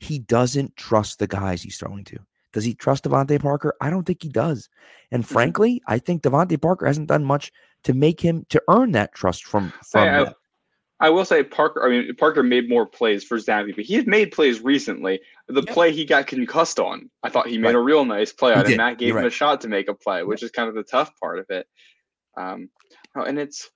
he 0.00 0.18
doesn't 0.18 0.76
trust 0.76 1.18
the 1.18 1.26
guys 1.26 1.62
he's 1.62 1.76
throwing 1.78 2.04
to. 2.04 2.18
Does 2.52 2.64
he 2.64 2.74
trust 2.74 3.04
DeVante 3.04 3.40
Parker? 3.40 3.74
I 3.80 3.90
don't 3.90 4.04
think 4.04 4.22
he 4.22 4.28
does. 4.28 4.68
And 5.12 5.24
frankly, 5.26 5.80
I 5.86 5.98
think 5.98 6.22
DeVante 6.22 6.60
Parker 6.60 6.86
hasn't 6.86 7.06
done 7.08 7.24
much 7.24 7.52
to 7.84 7.94
make 7.94 8.20
him 8.20 8.44
to 8.48 8.60
earn 8.68 8.90
that 8.92 9.14
trust 9.14 9.44
from 9.46 9.72
from 9.88 10.08
I- 10.08 10.24
them. 10.24 10.34
I 11.02 11.08
will 11.08 11.24
say 11.24 11.42
Parker. 11.42 11.82
I 11.82 11.88
mean, 11.88 12.14
Parker 12.16 12.42
made 12.42 12.68
more 12.68 12.84
plays 12.84 13.24
for 13.24 13.38
Zappe, 13.38 13.74
but 13.74 13.84
he's 13.86 14.04
made 14.06 14.32
plays 14.32 14.60
recently. 14.60 15.18
The 15.48 15.62
Yep. 15.62 15.68
play 15.74 15.92
he 15.92 16.04
got 16.04 16.26
concussed 16.26 16.78
on, 16.78 17.10
I 17.22 17.30
thought 17.30 17.46
he 17.46 17.56
made 17.56 17.68
Right. 17.68 17.74
a 17.76 17.80
real 17.80 18.04
nice 18.04 18.34
play 18.34 18.52
He 18.52 18.58
on, 18.58 18.66
and 18.66 18.76
Matt 18.76 18.98
gave 18.98 19.08
You're 19.08 19.16
him 19.18 19.22
right. 19.24 19.32
a 19.32 19.34
shot 19.34 19.62
to 19.62 19.68
make 19.68 19.88
a 19.88 19.94
play, 19.94 20.24
which 20.24 20.42
is 20.42 20.50
kind 20.50 20.68
of 20.68 20.74
the 20.74 20.82
tough 20.82 21.10
part 21.18 21.38
of 21.38 21.46
it. 21.48 21.66
Um, 22.36 22.68
and 23.14 23.38
it's 23.38 23.70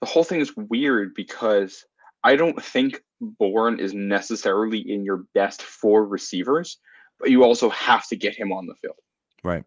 the 0.00 0.06
whole 0.06 0.24
thing 0.24 0.40
is 0.40 0.56
weird 0.56 1.12
because 1.14 1.84
I 2.24 2.34
don't 2.36 2.62
think 2.62 3.02
Bourne 3.20 3.80
is 3.80 3.94
necessarily 3.94 4.78
in 4.78 5.04
your 5.04 5.24
best 5.34 5.62
four 5.62 6.04
receivers, 6.06 6.78
but 7.18 7.30
you 7.30 7.44
also 7.44 7.68
have 7.70 8.06
to 8.08 8.16
get 8.16 8.34
him 8.34 8.52
on 8.52 8.66
the 8.66 8.74
field. 8.74 8.96
Right. 9.42 9.64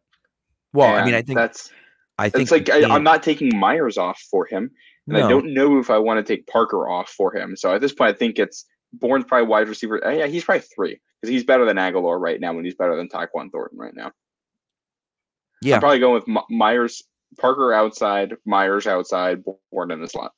Well, 0.73 0.93
I 0.95 1.03
mean, 1.03 1.13
I 1.15 1.21
think 1.21 1.37
that's 1.37 1.71
I 2.17 2.29
think 2.29 2.43
it's 2.43 2.51
like 2.51 2.69
I, 2.69 2.83
I'm 2.93 3.03
not 3.03 3.23
taking 3.23 3.57
Myers 3.57 3.97
off 3.97 4.19
for 4.29 4.45
him. 4.45 4.71
And 5.07 5.17
I 5.17 5.27
don't 5.27 5.53
know 5.53 5.79
if 5.79 5.89
I 5.89 5.97
want 5.97 6.25
to 6.25 6.35
take 6.35 6.47
Parker 6.47 6.87
off 6.87 7.09
for 7.09 7.35
him. 7.35 7.55
So 7.57 7.73
at 7.73 7.81
this 7.81 7.91
point, 7.93 8.15
I 8.15 8.17
think 8.17 8.39
it's 8.39 8.65
Bourne's 8.93 9.25
probably 9.25 9.47
wide 9.47 9.67
receiver. 9.67 10.05
uh, 10.05 10.11
Yeah, 10.11 10.27
he's 10.27 10.45
probably 10.45 10.61
three 10.61 10.99
because 11.19 11.31
he's 11.31 11.43
better 11.43 11.65
than 11.65 11.77
Agholor 11.77 12.19
right 12.19 12.39
now, 12.39 12.55
and 12.55 12.63
he's 12.65 12.75
better 12.75 12.95
than 12.95 13.09
Tyquan 13.09 13.51
Thornton 13.51 13.77
right 13.77 13.95
now. 13.95 14.11
Yeah. 15.61 15.75
I'm 15.75 15.81
probably 15.81 15.99
going 15.99 16.13
with 16.13 16.27
My- 16.27 16.43
Myers, 16.49 17.03
Parker 17.39 17.73
outside, 17.73 18.35
Myers 18.45 18.87
outside, 18.87 19.43
Bourne 19.71 19.91
in 19.91 20.01
the 20.01 20.07
slot. 20.07 20.33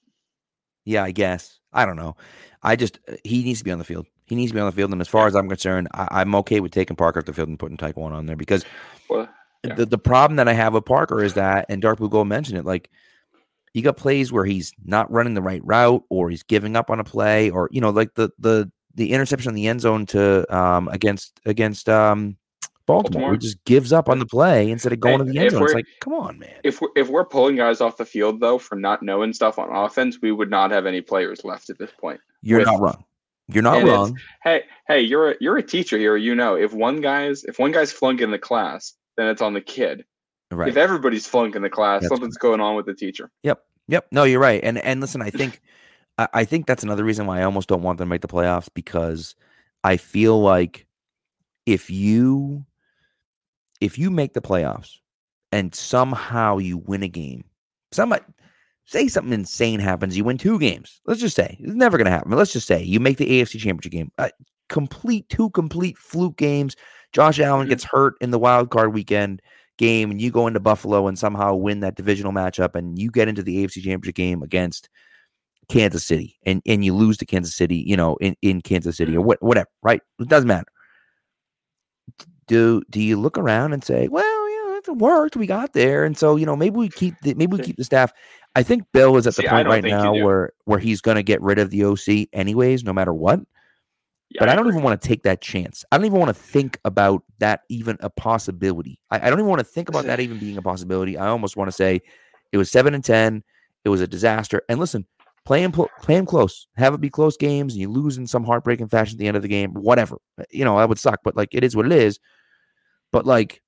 Yeah, 0.85 1.03
I 1.03 1.11
guess. 1.11 1.59
I 1.71 1.85
don't 1.85 1.95
know. 1.95 2.15
I 2.61 2.75
just 2.75 2.99
uh, 3.11 3.15
he 3.23 3.43
needs 3.43 3.59
to 3.59 3.65
be 3.65 3.71
on 3.71 3.79
the 3.79 3.85
field. 3.85 4.07
He 4.25 4.35
needs 4.35 4.51
to 4.51 4.55
be 4.55 4.59
on 4.61 4.67
the 4.67 4.71
field. 4.71 4.91
And 4.91 5.01
as 5.01 5.07
far 5.07 5.27
as 5.27 5.35
I'm 5.35 5.49
concerned, 5.49 5.87
I, 5.93 6.07
I'm 6.11 6.33
okay 6.35 6.59
with 6.59 6.71
taking 6.71 6.95
Parker 6.95 7.19
off 7.19 7.25
the 7.25 7.33
field 7.33 7.49
and 7.49 7.59
putting 7.59 7.77
Tyquan 7.77 8.11
on 8.11 8.25
there 8.25 8.35
because 8.35 8.65
Well, 9.09 9.27
Yeah. 9.63 9.75
the, 9.75 9.85
the 9.85 9.97
problem 9.97 10.37
that 10.37 10.47
I 10.47 10.53
have 10.53 10.73
with 10.73 10.85
Parker 10.85 11.23
is 11.23 11.33
that, 11.35 11.65
and 11.69 11.81
Dark 11.81 11.97
Blue 11.99 12.09
Gold 12.09 12.27
mentioned 12.27 12.57
it, 12.57 12.65
like 12.65 12.89
he 13.73 13.81
got 13.81 13.97
plays 13.97 14.31
where 14.31 14.45
he's 14.45 14.71
not 14.85 15.11
running 15.11 15.33
the 15.33 15.41
right 15.41 15.61
route 15.63 16.03
or 16.09 16.29
he's 16.29 16.43
giving 16.43 16.75
up 16.75 16.89
on 16.89 16.99
a 16.99 17.03
play 17.03 17.49
or 17.49 17.69
you 17.71 17.81
know, 17.81 17.89
like 17.89 18.13
the 18.13 18.29
the 18.39 18.71
the 18.95 19.11
interception 19.11 19.49
in 19.49 19.55
the 19.55 19.67
end 19.67 19.81
zone 19.81 20.05
to 20.05 20.55
um 20.55 20.87
against 20.89 21.39
against 21.45 21.89
um 21.89 22.37
Baltimore, 22.85 23.21
Baltimore. 23.21 23.37
just 23.37 23.63
gives 23.65 23.93
up 23.93 24.09
on 24.09 24.19
the 24.19 24.25
play 24.25 24.69
instead 24.69 24.91
of 24.93 24.99
going 24.99 25.19
Hey, 25.19 25.25
to 25.25 25.31
the 25.31 25.39
end 25.39 25.51
zone. 25.51 25.63
It's 25.63 25.73
like, 25.73 25.85
come 26.01 26.13
on, 26.13 26.37
man. 26.39 26.55
if 26.63 26.81
we're, 26.81 26.89
if 26.95 27.09
we're 27.09 27.23
pulling 27.25 27.55
guys 27.55 27.79
off 27.81 27.95
the 27.97 28.05
field 28.05 28.39
though 28.41 28.57
for 28.57 28.75
not 28.75 29.01
knowing 29.01 29.31
stuff 29.33 29.57
on 29.57 29.73
offense, 29.73 30.19
we 30.21 30.31
would 30.31 30.49
not 30.49 30.71
have 30.71 30.85
any 30.85 30.99
players 31.01 31.43
left 31.45 31.69
at 31.69 31.77
this 31.77 31.91
point. 31.99 32.19
You're 32.41 32.59
with- 32.59 32.67
not 32.67 32.79
wrong. 32.81 33.03
You're 33.49 33.63
not 33.63 33.83
wrong. 33.83 34.17
Hey, 34.43 34.63
hey, 34.87 35.01
you're 35.01 35.31
a, 35.31 35.35
you're 35.41 35.57
a 35.57 35.63
teacher 35.63 35.97
here. 35.97 36.15
You 36.15 36.33
know, 36.33 36.55
if 36.55 36.73
one 36.73 37.01
guy's 37.01 37.43
if 37.43 37.59
one 37.59 37.71
guy's 37.73 37.91
flunking 37.91 38.31
the 38.31 38.39
class, 38.39 38.93
then 39.17 39.27
it's 39.27 39.41
on 39.41 39.53
the 39.53 39.59
kid. 39.61 40.05
Right. 40.49 40.69
If 40.69 40.77
everybody's 40.77 41.27
flunking 41.27 41.61
the 41.61 41.69
class, 41.69 42.01
That's 42.03 42.09
something's 42.09 42.37
going 42.37 42.61
on 42.61 42.75
with 42.77 42.85
the 42.85 42.93
teacher. 42.93 43.31
Yep. 43.43 43.61
Yep. 43.89 44.07
No, 44.13 44.23
you're 44.23 44.39
right. 44.39 44.61
And 44.63 44.77
and 44.77 45.01
listen, 45.01 45.21
I 45.21 45.29
think 45.29 45.59
I, 46.17 46.27
I 46.33 46.45
think 46.45 46.67
that's 46.67 46.83
another 46.83 47.03
reason 47.03 47.25
why 47.25 47.39
I 47.41 47.43
almost 47.43 47.67
don't 47.67 47.81
want 47.81 47.97
them 47.97 48.07
to 48.07 48.09
make 48.09 48.21
the 48.21 48.27
playoffs 48.29 48.69
because 48.73 49.35
I 49.83 49.97
feel 49.97 50.41
like 50.41 50.85
if 51.65 51.89
you 51.89 52.65
if 53.83 53.97
you 53.97 54.09
make 54.09 54.33
the 54.33 54.41
playoffs 54.41 54.97
and 55.51 55.75
somehow 55.75 56.57
you 56.57 56.77
win 56.77 57.03
a 57.03 57.07
game, 57.07 57.43
somebody 57.91 58.23
say 58.85 59.07
something 59.07 59.33
insane 59.33 59.79
happens, 59.79 60.17
you 60.17 60.23
win 60.23 60.37
two 60.37 60.57
games. 60.57 61.01
Let's 61.05 61.21
just 61.21 61.35
say 61.35 61.57
it's 61.59 61.73
never 61.73 61.97
going 61.97 62.05
to 62.05 62.11
happen. 62.11 62.29
But 62.29 62.37
let's 62.37 62.53
just 62.53 62.67
say 62.67 62.81
you 62.81 62.99
make 62.99 63.17
the 63.17 63.29
AFC 63.29 63.59
Championship 63.59 63.91
game, 63.91 64.11
uh, 64.17 64.29
complete 64.69 65.27
two 65.29 65.49
complete 65.51 65.97
fluke 65.97 66.37
games. 66.37 66.75
Josh 67.11 67.39
Allen 67.39 67.67
Mhm. 67.67 67.69
gets 67.71 67.83
hurt 67.83 68.15
in 68.21 68.31
the 68.31 68.39
wild 68.39 68.69
card 68.69 68.93
weekend 68.93 69.41
game, 69.77 70.11
and 70.11 70.21
you 70.21 70.31
go 70.31 70.47
into 70.47 70.59
Buffalo 70.59 71.07
and 71.07 71.19
somehow 71.19 71.53
win 71.55 71.81
that 71.81 71.95
divisional 71.95 72.31
matchup, 72.31 72.75
and 72.75 72.97
you 72.97 73.11
get 73.11 73.27
into 73.27 73.43
the 73.43 73.57
AFC 73.57 73.81
Championship 73.81 74.15
game 74.15 74.41
against 74.43 74.89
Kansas 75.69 76.03
City, 76.03 76.37
and 76.45 76.61
and 76.65 76.83
you 76.83 76.93
lose 76.93 77.17
to 77.17 77.25
Kansas 77.25 77.55
City, 77.55 77.83
you 77.87 77.95
know, 77.97 78.15
in 78.21 78.35
in 78.41 78.61
Kansas 78.61 78.97
City 78.97 79.15
or 79.15 79.21
what, 79.21 79.41
whatever, 79.41 79.69
right? 79.81 80.01
It 80.19 80.27
doesn't 80.29 80.47
matter. 80.47 80.67
Do 82.47 82.81
do 82.89 83.01
you 83.01 83.19
look 83.19 83.37
around 83.37 83.73
and 83.73 83.83
say, 83.83 84.07
well, 84.07 84.49
you 84.49 84.65
know, 84.65 84.75
it 84.75 84.97
worked, 84.97 85.35
we 85.35 85.47
got 85.47 85.73
there, 85.73 86.03
and 86.03 86.17
so 86.17 86.35
you 86.35 86.45
know 86.45 86.55
maybe 86.55 86.75
we 86.75 86.89
keep 86.89 87.15
the 87.21 87.33
maybe 87.33 87.57
we 87.57 87.63
keep 87.63 87.77
the 87.77 87.83
staff. 87.83 88.11
I 88.55 88.63
think 88.63 88.83
Bill 88.91 89.17
is 89.17 89.25
at 89.25 89.35
the 89.35 89.43
See, 89.43 89.47
point 89.47 89.67
right 89.67 89.83
now 89.83 90.13
where 90.13 90.51
where 90.65 90.79
he's 90.79 91.01
going 91.01 91.15
to 91.15 91.23
get 91.23 91.41
rid 91.41 91.59
of 91.59 91.69
the 91.69 91.85
OC 91.85 92.29
anyways, 92.33 92.83
no 92.83 92.93
matter 92.93 93.13
what. 93.13 93.39
Yeah, 94.29 94.39
but 94.39 94.49
I 94.49 94.55
don't 94.55 94.67
even 94.67 94.81
want 94.81 94.99
to 94.99 95.07
take 95.07 95.23
that 95.23 95.41
chance. 95.41 95.85
I 95.91 95.97
don't 95.97 96.05
even 96.05 96.19
want 96.19 96.29
to 96.29 96.41
think 96.41 96.79
about 96.85 97.23
that 97.39 97.61
even 97.69 97.97
a 97.99 98.09
possibility. 98.09 98.99
I, 99.11 99.27
I 99.27 99.29
don't 99.29 99.39
even 99.39 99.49
want 99.49 99.59
to 99.59 99.65
think 99.65 99.89
about 99.89 100.05
that 100.05 100.19
even 100.19 100.39
being 100.39 100.57
a 100.57 100.61
possibility. 100.61 101.17
I 101.17 101.27
almost 101.27 101.55
want 101.55 101.67
to 101.67 101.71
say 101.71 102.01
it 102.51 102.57
was 102.57 102.71
seven 102.71 102.93
and 102.93 103.03
ten. 103.03 103.43
It 103.85 103.89
was 103.89 104.01
a 104.01 104.07
disaster. 104.07 104.61
And 104.69 104.79
listen, 104.79 105.05
play 105.45 105.61
them, 105.61 105.71
pl- 105.71 105.89
play 106.01 106.15
him 106.15 106.25
close. 106.25 106.67
Have 106.75 106.93
it 106.93 107.01
be 107.01 107.09
close 107.09 107.37
games, 107.37 107.73
and 107.73 107.81
you 107.81 107.89
lose 107.89 108.17
in 108.17 108.27
some 108.27 108.43
heartbreaking 108.43 108.87
fashion 108.87 109.15
at 109.15 109.19
the 109.19 109.27
end 109.27 109.37
of 109.37 109.43
the 109.43 109.49
game. 109.49 109.73
Whatever, 109.73 110.17
Uh, 110.39 110.43
you 110.51 110.65
know 110.65 110.77
that 110.77 110.89
would 110.89 110.99
suck. 110.99 111.19
But 111.23 111.35
like, 111.35 111.49
it 111.53 111.63
is 111.63 111.75
what 111.75 111.85
it 111.85 111.91
is. 111.91 112.19
But 113.11 113.25
like, 113.25 113.61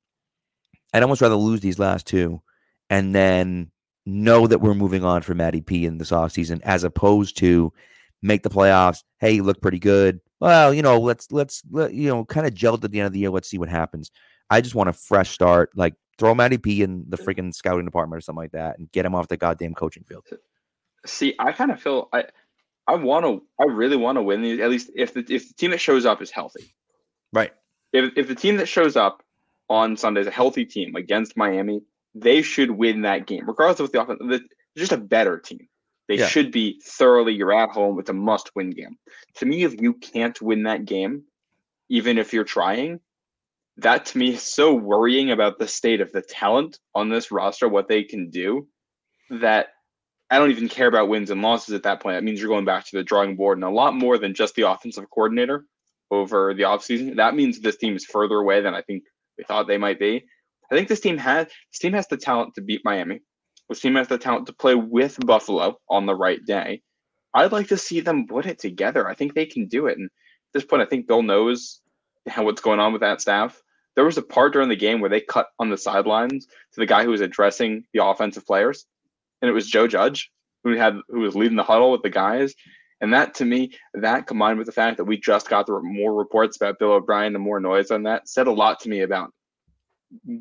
I'd 0.94 1.04
almost 1.04 1.22
rather 1.22 1.36
lose 1.36 1.62
these 1.62 1.80
last 1.80 2.08
two, 2.08 2.42
and 2.90 3.14
then 3.14 3.72
know 4.06 4.48
that 4.48 4.60
we're 4.60 4.76
moving 4.76 5.04
on 5.04 5.22
for 5.22 5.34
Matty 5.34 5.62
P 5.62 5.86
in 5.86 5.98
this 5.98 6.12
offseason 6.12 6.62
as 6.64 6.84
opposed 6.84 7.38
to 7.38 7.74
make 8.22 8.44
the 8.44 8.50
playoffs. 8.50 9.04
Hey, 9.20 9.34
you 9.34 9.44
look 9.44 9.62
pretty 9.62 9.80
good. 9.80 10.20
Well, 10.40 10.74
you 10.74 10.82
know, 10.82 11.00
let's 11.00 11.32
let's 11.32 11.64
let, 11.72 11.94
you 11.94 12.10
know, 12.10 12.26
kind 12.26 12.46
of 12.46 12.54
gelled 12.54 12.84
at 12.84 12.92
the 12.92 13.00
end 13.00 13.08
of 13.08 13.14
the 13.14 13.20
year. 13.20 13.30
Let's 13.30 13.50
see 13.50 13.58
what 13.58 13.70
happens. 13.70 14.12
I 14.50 14.62
just 14.62 14.76
want 14.76 14.90
a 14.90 14.94
fresh 14.94 15.32
start. 15.32 15.72
Like 15.76 15.96
throw 16.18 16.36
Matty 16.36 16.58
P 16.58 16.82
in 16.82 17.06
the 17.10 17.18
freaking 17.18 17.54
scouting 17.54 17.86
department 17.86 18.18
or 18.18 18.22
something 18.22 18.44
like 18.44 18.52
that, 18.52 18.78
and 18.78 18.92
get 18.92 19.06
him 19.06 19.16
off 19.16 19.28
the 19.28 19.38
goddamn 19.38 19.74
coaching 19.74 20.04
field. 20.04 20.24
See, 21.06 21.36
I 21.40 21.52
kind 21.52 21.72
of 21.72 21.82
feel 21.82 22.10
I 22.14 22.26
I 22.88 22.96
want 22.96 23.26
to 23.26 23.44
I 23.60 23.66
really 23.66 23.98
want 23.98 24.18
to 24.18 24.22
win 24.22 24.42
these 24.42 24.60
at 24.60 24.70
least 24.70 24.92
if 24.96 25.14
the 25.14 25.26
if 25.30 25.48
the 25.48 25.54
team 25.56 25.72
that 25.72 25.80
shows 25.82 26.06
up 26.06 26.22
is 26.22 26.32
healthy. 26.32 26.74
Right. 27.34 27.54
If 27.94 28.14
if 28.18 28.28
the 28.28 28.36
team 28.36 28.58
that 28.58 28.68
shows 28.68 28.96
up 28.96 29.24
on 29.70 29.98
Sunday 29.98 30.22
is 30.22 30.28
a 30.28 30.32
healthy 30.32 30.66
team 30.66 30.96
against 30.96 31.36
Miami, 31.38 31.82
they 32.14 32.42
should 32.42 32.72
win 32.72 33.02
that 33.02 33.26
game 33.26 33.48
regardless 33.48 33.80
of 33.80 33.92
the 33.92 34.02
offense. 34.02 34.20
the- 34.20 34.48
Just 34.78 34.92
a 34.92 34.98
better 34.98 35.40
team. 35.40 35.68
They 36.08 36.18
Yeah. 36.18 36.28
should 36.28 36.52
be 36.52 36.80
thoroughly. 36.86 37.34
You're 37.34 37.54
at 37.54 37.70
home. 37.72 37.98
It's 38.00 38.10
a 38.10 38.14
must-win 38.14 38.72
game. 38.72 38.98
To 39.36 39.46
me, 39.46 39.64
if 39.64 39.82
you 39.82 39.94
can't 39.94 40.40
win 40.42 40.64
that 40.64 40.86
game, 40.86 41.24
even 41.90 42.18
if 42.18 42.34
you're 42.34 42.44
trying, 42.44 43.00
that 43.78 44.06
to 44.08 44.18
me 44.18 44.34
is 44.34 44.42
so 44.44 44.74
worrying 44.74 45.32
about 45.32 45.58
the 45.58 45.68
state 45.68 46.02
of 46.02 46.12
the 46.12 46.22
talent 46.22 46.80
on 46.94 47.10
this 47.10 47.32
roster, 47.32 47.68
what 47.68 47.88
they 47.88 48.04
can 48.04 48.30
do, 48.30 48.68
that 49.30 49.70
I 50.36 50.40
don't 50.40 50.52
even 50.52 50.68
care 50.68 50.88
about 50.88 51.08
wins 51.08 51.30
and 51.30 51.42
losses 51.42 51.74
at 51.74 51.84
that 51.84 52.02
point. 52.02 52.18
That 52.18 52.24
means 52.26 52.42
you're 52.42 52.50
going 52.50 52.66
back 52.66 52.86
to 52.88 52.98
the 52.98 53.04
drawing 53.06 53.38
board 53.38 53.58
and 53.58 53.64
a 53.64 53.70
lot 53.70 53.96
more 53.96 54.18
than 54.18 54.34
just 54.34 54.54
the 54.56 54.70
offensive 54.70 55.10
coordinator 55.10 55.66
over 56.12 56.54
the 56.54 56.64
offseason. 56.64 57.16
That 57.16 57.36
means 57.36 57.62
this 57.62 57.78
team 57.78 57.96
is 57.96 58.04
further 58.04 58.36
away 58.36 58.60
than 58.60 58.76
I 58.76 58.82
think 58.82 59.04
we 59.38 59.46
thought 59.46 59.66
they 59.66 59.78
might 59.78 59.98
be. 59.98 60.26
I 60.70 60.76
think 60.76 60.90
this 60.90 61.00
team 61.00 61.18
has 61.20 61.48
this 61.72 61.80
team 61.80 61.94
has 61.94 62.08
the 62.08 62.18
talent 62.18 62.56
to 62.56 62.62
beat 62.62 62.82
Miami. 62.84 63.22
This 63.70 63.80
team 63.80 63.96
has 63.96 64.10
the 64.10 64.18
talent 64.18 64.48
to 64.48 64.54
play 64.54 64.76
with 64.76 65.18
Buffalo 65.26 65.80
on 65.90 66.06
the 66.06 66.16
right 66.16 66.44
day. 66.46 66.82
I'd 67.34 67.54
like 67.54 67.70
to 67.70 67.78
see 67.78 68.02
them 68.02 68.28
put 68.28 68.46
it 68.46 68.60
together. 68.60 69.08
I 69.08 69.14
think 69.14 69.36
they 69.36 69.46
can 69.46 69.68
do 69.68 69.88
it. 69.88 69.98
And 69.98 70.08
at 70.08 70.54
this 70.54 70.66
point, 70.66 70.82
I 70.82 70.86
think 70.86 71.08
Bill 71.08 71.24
knows 71.24 71.80
how 72.28 72.44
what's 72.44 72.62
going 72.62 72.82
on 72.82 72.92
with 72.92 73.04
that 73.04 73.22
staff. 73.22 73.62
There 73.96 74.04
was 74.04 74.18
a 74.18 74.22
part 74.22 74.52
during 74.52 74.68
the 74.68 74.76
game 74.76 75.00
where 75.00 75.10
they 75.10 75.22
cut 75.22 75.48
on 75.60 75.70
the 75.70 75.78
sidelines 75.78 76.46
to 76.46 76.80
the 76.82 76.86
guy 76.86 77.06
who 77.06 77.12
was 77.12 77.22
addressing 77.22 77.86
the 77.94 78.04
offensive 78.04 78.46
players, 78.46 78.86
and 79.42 79.50
it 79.50 79.54
was 79.54 79.68
Joe 79.68 79.88
Judge 79.88 80.32
who 80.64 80.76
had 80.76 80.98
who 81.10 81.20
was 81.22 81.36
leading 81.36 81.58
the 81.58 81.64
huddle 81.64 81.92
with 81.92 82.02
the 82.02 82.10
guys. 82.10 82.54
And 83.02 83.14
that 83.14 83.36
to 83.36 83.46
me, 83.46 83.72
that 83.94 84.26
combined 84.26 84.58
with 84.58 84.68
the 84.68 84.74
fact 84.74 84.98
that 84.98 85.04
we 85.04 85.18
just 85.20 85.50
got 85.50 85.68
the 85.68 85.80
more 85.82 86.14
reports 86.14 86.56
about 86.56 86.80
Bill 86.80 86.94
O'Brien 86.94 87.36
and 87.36 87.44
more 87.44 87.60
noise 87.60 87.92
on 87.92 88.04
that, 88.04 88.28
said 88.28 88.48
a 88.48 88.52
lot 88.52 88.80
to 88.82 88.90
me 88.90 89.02
about 89.02 89.32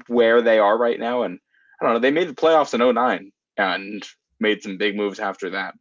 where 0.06 0.40
they 0.40 0.58
are 0.58 0.78
right 0.78 0.98
now. 0.98 1.22
And 1.22 1.38
I 1.80 1.84
don't 1.84 1.94
know, 1.94 1.98
they 2.00 2.12
made 2.12 2.28
the 2.28 2.34
playoffs 2.34 2.72
in 2.74 2.94
09 2.94 3.32
and 3.56 4.06
made 4.40 4.62
some 4.62 4.78
big 4.78 4.96
moves 4.96 5.18
after 5.18 5.50
that. 5.50 5.74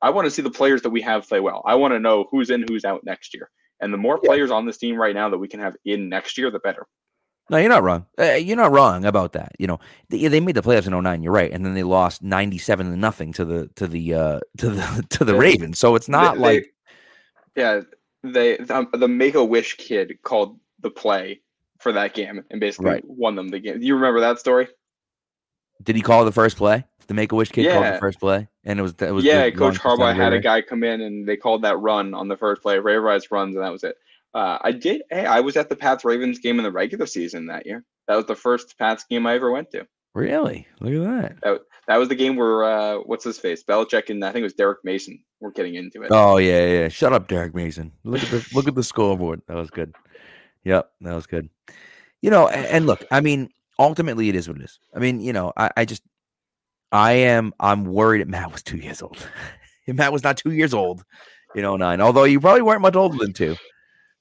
I 0.00 0.10
want 0.10 0.26
to 0.26 0.30
see 0.30 0.42
the 0.42 0.50
players 0.50 0.82
that 0.82 0.90
we 0.90 1.02
have 1.02 1.28
play 1.28 1.40
well. 1.40 1.62
I 1.66 1.74
want 1.74 1.92
to 1.92 2.00
know 2.00 2.26
who's 2.30 2.50
in, 2.50 2.64
who's 2.68 2.84
out 2.84 3.04
next 3.04 3.34
year. 3.34 3.50
And 3.80 3.92
the 3.92 3.98
more 3.98 4.20
Yeah. 4.22 4.28
players 4.28 4.50
on 4.50 4.64
this 4.64 4.78
team 4.78 4.96
right 4.96 5.14
now 5.14 5.28
that 5.30 5.38
we 5.38 5.48
can 5.48 5.60
have 5.60 5.74
in 5.84 6.08
next 6.08 6.38
year, 6.38 6.50
the 6.50 6.60
better. 6.60 6.86
No, 7.48 7.58
you're 7.58 7.68
not 7.68 7.84
wrong. 7.84 8.06
Uh, 8.18 8.32
you're 8.32 8.56
not 8.56 8.72
wrong 8.72 9.04
about 9.04 9.32
that. 9.34 9.52
You 9.58 9.68
know, 9.68 9.78
they, 10.08 10.26
they 10.26 10.40
made 10.40 10.56
the 10.56 10.62
playoffs 10.62 10.86
in 10.88 11.00
09, 11.00 11.22
You're 11.22 11.32
right, 11.32 11.52
and 11.52 11.64
then 11.64 11.74
they 11.74 11.84
lost 11.84 12.22
97 12.22 12.90
to 12.90 12.96
nothing 12.96 13.32
to 13.34 13.44
the 13.44 13.68
to 13.76 13.86
the 13.86 14.14
uh 14.14 14.40
to 14.58 14.70
the 14.70 15.06
to 15.10 15.24
the 15.24 15.32
Yeah. 15.34 15.38
Ravens. 15.38 15.78
So 15.78 15.94
it's 15.94 16.08
not 16.08 16.34
They- 16.34 16.40
like 16.40 16.74
they- 17.54 17.62
yeah, 17.62 17.80
they 18.22 18.56
the, 18.56 18.86
the 18.92 19.08
Make 19.08 19.34
a 19.34 19.44
Wish 19.44 19.76
kid 19.76 20.18
called 20.22 20.58
the 20.80 20.90
play 20.90 21.40
for 21.78 21.92
that 21.92 22.14
game 22.14 22.42
and 22.50 22.58
basically 22.60 22.90
Right. 22.90 23.04
won 23.06 23.36
them 23.36 23.48
the 23.48 23.60
game. 23.60 23.78
Do 23.80 23.86
you 23.86 23.94
remember 23.94 24.20
that 24.20 24.38
story? 24.38 24.68
did 25.82 25.94
he 25.94 26.00
call 26.02 26.24
the 26.24 26.32
first 26.32 26.56
play? 26.56 26.84
The 27.06 27.14
Make 27.14 27.30
a 27.32 27.36
Wish 27.36 27.50
kid 27.50 27.70
called 27.70 27.84
the 27.94 27.98
first 27.98 28.18
play, 28.18 28.48
and 28.64 28.80
it 28.80 28.82
was 28.82 28.94
it 29.00 29.12
was 29.12 29.24
yeah, 29.24 29.44
the 29.44 29.52
Coach 29.52 29.78
Harbaugh 29.78 30.16
had 30.16 30.32
a 30.32 30.40
guy 30.40 30.62
come 30.62 30.82
in 30.82 31.00
and 31.02 31.28
they 31.28 31.36
called 31.36 31.62
that 31.62 31.76
run 31.78 32.12
on 32.14 32.26
the 32.28 32.36
first 32.36 32.62
play. 32.62 32.78
Ray 32.80 32.96
Rice 32.96 33.30
runs 33.30 33.54
and 33.54 33.62
that 33.64 33.70
was 33.70 33.84
it. 33.84 33.96
Uh, 34.34 34.58
I 34.60 34.72
did. 34.72 35.02
Hey, 35.10 35.24
I 35.26 35.40
was 35.40 35.56
at 35.56 35.68
the 35.68 35.76
Pats 35.76 36.04
Ravens 36.04 36.38
game 36.38 36.58
in 36.58 36.64
the 36.64 36.72
regular 36.72 37.06
season 37.06 37.46
that 37.46 37.66
year. 37.66 37.84
That 38.08 38.16
was 38.16 38.26
the 38.26 38.36
first 38.36 38.78
Pats 38.78 39.04
game 39.08 39.26
I 39.26 39.34
ever 39.34 39.50
went 39.50 39.70
to. 39.70 39.86
Really? 40.14 40.66
Look 40.80 40.94
at 40.94 41.40
that. 41.42 41.60
That 41.88 41.98
was 41.98 42.08
the 42.08 42.14
game 42.14 42.36
where 42.36 42.64
uh, 42.64 42.96
what's 43.04 43.24
his 43.24 43.38
face, 43.38 43.62
Belichick 43.62 44.10
and 44.10 44.24
I 44.24 44.32
think 44.32 44.40
it 44.40 44.44
was 44.44 44.54
Derrick 44.54 44.78
Mason 44.82 45.22
were 45.40 45.52
getting 45.52 45.74
into 45.74 46.02
it. 46.02 46.08
Oh 46.10 46.38
yeah, 46.38 46.66
yeah. 46.66 46.88
Shut 46.88 47.12
up, 47.12 47.28
Derrick 47.28 47.54
Mason. 47.54 47.92
Look 48.02 48.22
at 48.22 48.30
the 48.30 48.48
look 48.54 48.66
at 48.66 48.74
the 48.74 48.82
scoreboard. 48.82 49.42
That 49.46 49.56
was 49.56 49.70
good. 49.70 49.94
Yep, 50.64 50.90
that 51.02 51.14
was 51.14 51.26
good. 51.26 51.48
You 52.22 52.30
know, 52.30 52.48
and, 52.48 52.66
and 52.66 52.86
look, 52.86 53.04
I 53.10 53.20
mean, 53.20 53.50
ultimately, 53.78 54.28
it 54.28 54.34
is 54.34 54.48
what 54.48 54.56
it 54.56 54.64
is. 54.64 54.80
I 54.94 54.98
mean, 54.98 55.20
you 55.20 55.32
know, 55.32 55.52
I, 55.56 55.70
I 55.76 55.84
just, 55.84 56.02
I 56.90 57.12
am, 57.12 57.52
I'm 57.60 57.84
worried 57.84 58.22
that 58.22 58.28
Matt 58.28 58.50
was 58.50 58.62
two 58.62 58.78
years 58.78 59.02
old. 59.02 59.18
Matt 59.86 60.12
was 60.12 60.24
not 60.24 60.38
two 60.38 60.50
years 60.50 60.74
old, 60.74 61.04
you 61.54 61.62
know, 61.62 61.76
nine. 61.76 62.00
Although 62.00 62.24
you 62.24 62.40
probably 62.40 62.62
weren't 62.62 62.80
much 62.80 62.96
older 62.96 63.16
than 63.18 63.32
two. 63.32 63.54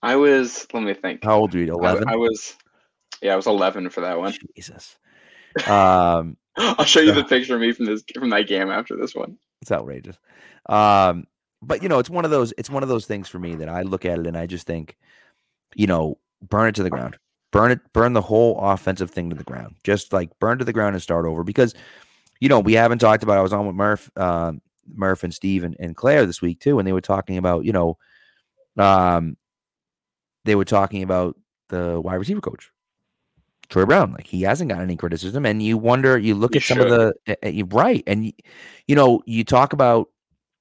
I 0.05 0.15
was. 0.15 0.67
Let 0.71 0.83
me 0.83 0.93
think. 0.93 1.23
How 1.23 1.39
old 1.39 1.53
were 1.53 1.61
you? 1.61 1.73
I- 1.73 1.79
Eleven. 1.79 2.07
I, 2.07 2.15
was. 2.15 2.55
Yeah, 3.23 3.33
I 3.33 3.35
was 3.35 3.47
11 3.47 3.89
for 3.89 4.01
that 4.01 4.19
one. 4.19 4.33
Jesus. 4.55 4.97
Um, 5.67 6.37
I'll 6.57 6.85
show 6.85 6.99
you 6.99 7.11
the 7.11 7.23
picture 7.23 7.55
of 7.55 7.61
me 7.61 7.71
from 7.71 7.85
this 7.85 8.03
from 8.13 8.29
that 8.29 8.47
game 8.47 8.69
after 8.69 8.95
this 8.95 9.15
one. 9.15 9.37
it's 9.61 9.71
outrageous. 9.71 10.17
Um, 10.69 11.25
but 11.61 11.81
you 11.81 11.89
know, 11.89 11.97
it's 11.97 12.09
one 12.09 12.23
of 12.23 12.31
those. 12.31 12.53
It's 12.57 12.69
one 12.69 12.83
of 12.83 12.89
those 12.89 13.07
things 13.07 13.27
for 13.27 13.39
me 13.39 13.55
that 13.55 13.67
I 13.67 13.81
look 13.81 14.05
at 14.05 14.19
it 14.19 14.27
and 14.27 14.37
I 14.37 14.45
just 14.45 14.67
think, 14.67 14.95
you 15.73 15.87
know, 15.87 16.19
burn 16.47 16.69
it 16.69 16.75
to 16.75 16.83
the 16.83 16.91
ground, 16.91 17.17
burn 17.51 17.71
it, 17.71 17.79
burn 17.91 18.13
the 18.13 18.21
whole 18.21 18.59
offensive 18.59 19.09
thing 19.09 19.31
to 19.31 19.35
the 19.35 19.43
ground. 19.43 19.75
Just 19.83 20.13
like 20.13 20.37
burn 20.39 20.59
to 20.59 20.65
the 20.65 20.73
ground 20.73 20.95
and 20.95 21.01
start 21.01 21.25
over 21.25 21.43
because, 21.43 21.73
you 22.39 22.47
know, 22.47 22.59
we 22.59 22.73
haven't 22.73 22.99
talked 22.99 23.23
about. 23.23 23.39
I 23.39 23.41
was 23.41 23.53
on 23.53 23.65
with 23.65 23.75
Murph, 23.75 24.11
um, 24.17 24.61
Murph 24.87 25.23
and 25.23 25.33
Steve 25.33 25.63
and, 25.63 25.75
and 25.79 25.95
Claire 25.95 26.27
this 26.27 26.43
week 26.43 26.59
too, 26.59 26.77
and 26.77 26.87
they 26.87 26.93
were 26.93 27.01
talking 27.01 27.37
about, 27.37 27.65
you 27.65 27.71
know, 27.73 27.97
um, 28.77 29.35
they 30.45 30.55
were 30.55 30.65
talking 30.65 31.03
about 31.03 31.35
the 31.69 31.99
wide 31.99 32.15
receiver 32.15 32.41
coach. 32.41 32.71
Troy 33.67 33.85
Brown, 33.85 34.11
like 34.11 34.27
he 34.27 34.43
hasn't 34.43 34.69
got 34.69 34.81
any 34.81 34.95
criticism, 34.95 35.45
and 35.45 35.61
you 35.61 35.77
wonder, 35.77 36.17
you 36.19 36.35
look 36.35 36.53
He 36.53 36.59
at 36.59 36.63
some 36.63 36.79
of 36.79 36.89
the, 36.89 37.13
uh, 37.27 37.65
right, 37.75 38.03
and 38.05 38.31
you 38.87 38.95
know, 38.95 39.21
you 39.25 39.43
talk 39.43 39.73
about 39.73 40.09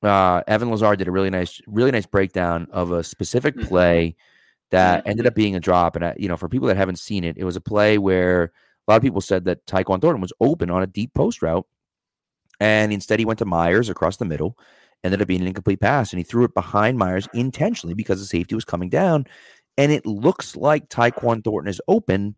uh, 0.03 0.43
Evan 0.47 0.71
Lazar 0.71 0.97
did 0.97 1.09
a 1.09 1.11
really 1.13 1.31
nice, 1.31 1.61
really 1.67 1.91
nice 1.91 2.07
breakdown 2.07 2.67
of 2.73 2.93
a 2.93 3.03
specific 3.05 3.57
Mhm. 3.57 3.69
play 3.69 4.17
that 4.71 5.05
Mhm. 5.05 5.11
ended 5.11 5.27
up 5.27 5.35
being 5.35 5.57
a 5.57 5.61
drop. 5.61 5.97
And 5.97 6.05
I, 6.05 6.15
you 6.19 6.29
know, 6.29 6.37
for 6.37 6.49
people 6.49 6.69
that 6.69 6.77
haven't 6.77 6.99
seen 6.99 7.25
it, 7.25 7.39
it 7.39 7.45
was 7.45 7.57
a 7.57 7.61
play 7.61 7.97
where 7.99 8.45
a 8.87 8.91
lot 8.91 8.97
of 8.97 9.03
people 9.03 9.23
said 9.23 9.45
that 9.47 9.65
Tyquan 9.67 10.01
Thornton 10.03 10.21
was 10.21 10.33
open 10.41 10.71
on 10.71 10.83
a 10.83 10.87
deep 10.87 11.15
post 11.15 11.43
route, 11.43 11.67
and 12.61 12.93
instead 12.93 13.19
he 13.19 13.25
went 13.25 13.39
to 13.41 13.45
Myers 13.47 13.89
across 13.89 14.17
the 14.17 14.25
middle. 14.25 14.59
Ended 15.03 15.21
up 15.21 15.29
being 15.29 15.43
an 15.43 15.47
incomplete 15.47 15.81
pass, 15.81 16.13
and 16.13 16.19
he 16.19 16.25
threw 16.25 16.45
it 16.45 16.55
behind 16.55 16.99
Myers 16.99 17.29
intentionally 17.35 17.95
because 17.95 18.21
the 18.21 18.27
safety 18.27 18.55
was 18.55 18.65
coming 18.65 18.89
down. 18.89 19.27
And 19.77 19.91
it 19.91 20.07
looks 20.07 20.57
like 20.57 20.89
Tyquan 20.89 21.43
Thornton 21.43 21.69
is 21.69 21.81
open, 21.89 22.37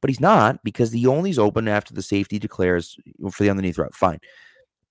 but 0.00 0.10
he's 0.10 0.20
not 0.20 0.62
because 0.62 0.90
the 0.90 1.06
only's 1.06 1.38
open 1.38 1.68
after 1.68 1.94
the 1.94 2.02
safety 2.02 2.38
declares 2.38 2.96
for 3.30 3.42
the 3.42 3.50
underneath 3.50 3.78
route. 3.78 3.94
Fine. 3.94 4.20